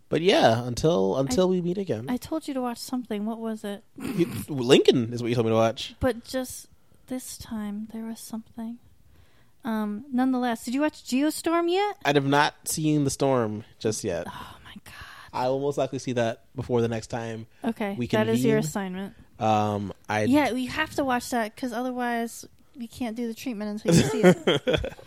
but 0.08 0.22
yeah, 0.22 0.64
until 0.64 1.16
until 1.16 1.48
we 1.48 1.60
meet 1.60 1.76
again, 1.78 2.06
I 2.08 2.16
told 2.16 2.48
you 2.48 2.54
to 2.54 2.62
watch 2.62 2.78
something. 2.78 3.26
What 3.26 3.38
was 3.40 3.62
it? 3.64 3.84
You- 3.98 4.32
Lincoln 4.48 5.12
is 5.12 5.22
what 5.22 5.28
you 5.28 5.34
told 5.34 5.46
me 5.46 5.50
to 5.52 5.56
watch. 5.56 5.94
But 6.00 6.24
just 6.24 6.68
this 7.08 7.36
time, 7.36 7.88
there 7.92 8.04
was 8.04 8.20
something. 8.20 8.78
Um, 9.64 10.04
nonetheless, 10.12 10.64
did 10.64 10.74
you 10.74 10.80
watch 10.80 11.04
Geostorm 11.04 11.70
yet? 11.70 11.96
I 12.04 12.12
have 12.12 12.26
not 12.26 12.54
seen 12.66 13.04
the 13.04 13.10
storm 13.10 13.64
just 13.78 14.04
yet. 14.04 14.26
Oh 14.28 14.56
my 14.64 14.74
god. 14.84 14.94
I 15.32 15.48
will 15.48 15.60
most 15.60 15.78
likely 15.78 15.98
see 15.98 16.12
that 16.12 16.44
before 16.56 16.80
the 16.80 16.88
next 16.88 17.08
time. 17.08 17.46
Okay, 17.64 17.94
We 17.98 18.06
that 18.08 18.28
is 18.28 18.44
your 18.44 18.58
assignment. 18.58 19.14
Um, 19.38 19.92
I 20.08 20.24
Yeah, 20.24 20.50
you 20.50 20.68
have 20.70 20.94
to 20.96 21.04
watch 21.04 21.30
that 21.30 21.54
because 21.54 21.72
otherwise 21.72 22.46
we 22.76 22.86
can't 22.86 23.16
do 23.16 23.26
the 23.28 23.34
treatment 23.34 23.82
until 23.84 23.94
you 23.94 24.08
see 24.08 24.22
it. 24.22 24.94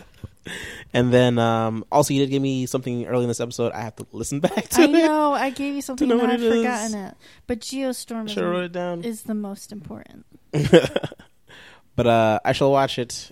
And 0.93 1.13
then 1.13 1.39
um, 1.39 1.85
also 1.89 2.13
you 2.13 2.19
did 2.19 2.29
give 2.29 2.41
me 2.41 2.65
something 2.65 3.05
early 3.05 3.23
in 3.23 3.29
this 3.29 3.39
episode. 3.39 3.71
I 3.71 3.79
have 3.81 3.95
to 3.95 4.05
listen 4.11 4.39
back 4.41 4.67
to 4.69 4.81
I 4.81 4.83
it. 4.83 4.91
know 4.91 5.31
I 5.33 5.49
gave 5.49 5.73
you 5.73 5.81
something 5.81 6.11
and 6.11 6.21
I've 6.21 6.43
it 6.43 6.51
is. 6.51 6.57
forgotten 6.57 6.95
it. 6.95 7.15
But 7.47 7.61
Geostorm 7.61 8.27
Should 8.27 8.43
have 8.43 8.51
wrote 8.51 8.63
it 8.65 8.71
down. 8.73 9.03
is 9.05 9.23
the 9.23 9.33
most 9.35 9.71
important. 9.71 10.25
but 11.95 12.07
uh, 12.07 12.39
I 12.43 12.51
shall 12.51 12.71
watch 12.71 12.99
it, 12.99 13.31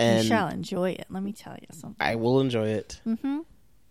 and 0.00 0.22
you 0.24 0.28
shall 0.28 0.48
enjoy 0.48 0.90
it. 0.90 1.06
Let 1.10 1.22
me 1.22 1.32
tell 1.32 1.54
you 1.54 1.66
something. 1.72 1.96
I 2.00 2.14
will 2.16 2.40
enjoy 2.40 2.68
it. 2.68 3.00
Mm-hmm. 3.06 3.40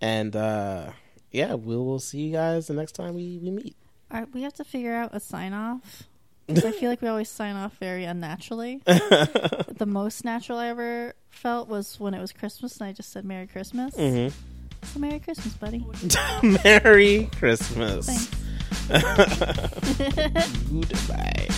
And 0.02 0.36
uh, 0.36 0.92
yeah, 1.32 1.56
we 1.56 1.76
will 1.76 2.00
see 2.00 2.20
you 2.22 2.32
guys 2.34 2.68
the 2.68 2.74
next 2.74 2.94
time 2.94 3.16
we, 3.16 3.40
we 3.42 3.52
meet. 3.52 3.76
All 4.12 4.20
right, 4.20 4.34
we 4.34 4.42
have 4.42 4.54
to 4.56 4.64
figure 4.64 4.94
out 4.94 5.12
a 5.14 5.20
sign 5.20 5.54
off. 5.54 6.04
I 6.50 6.72
feel 6.72 6.90
like 6.90 7.02
we 7.02 7.08
always 7.08 7.30
sign 7.30 7.56
off 7.56 7.78
very 7.78 8.06
unnaturally. 8.06 8.82
the 8.86 9.86
most 9.86 10.26
natural 10.26 10.58
I 10.58 10.70
ever 10.70 11.14
felt 11.30 11.70
was 11.70 12.00
when 12.00 12.16
it 12.16 12.20
was 12.20 12.32
Christmas 12.32 12.78
and 12.78 12.90
I 12.90 12.94
just 12.94 13.12
said 13.12 13.24
Merry 13.24 13.46
Christmas. 13.46 13.96
hmm 13.96 14.30
So 14.84 15.00
Merry 15.00 15.20
Christmas, 15.20 15.54
buddy. 15.54 15.86
Merry 16.64 17.30
Christmas. 17.38 18.30
Goodbye. 20.72 21.50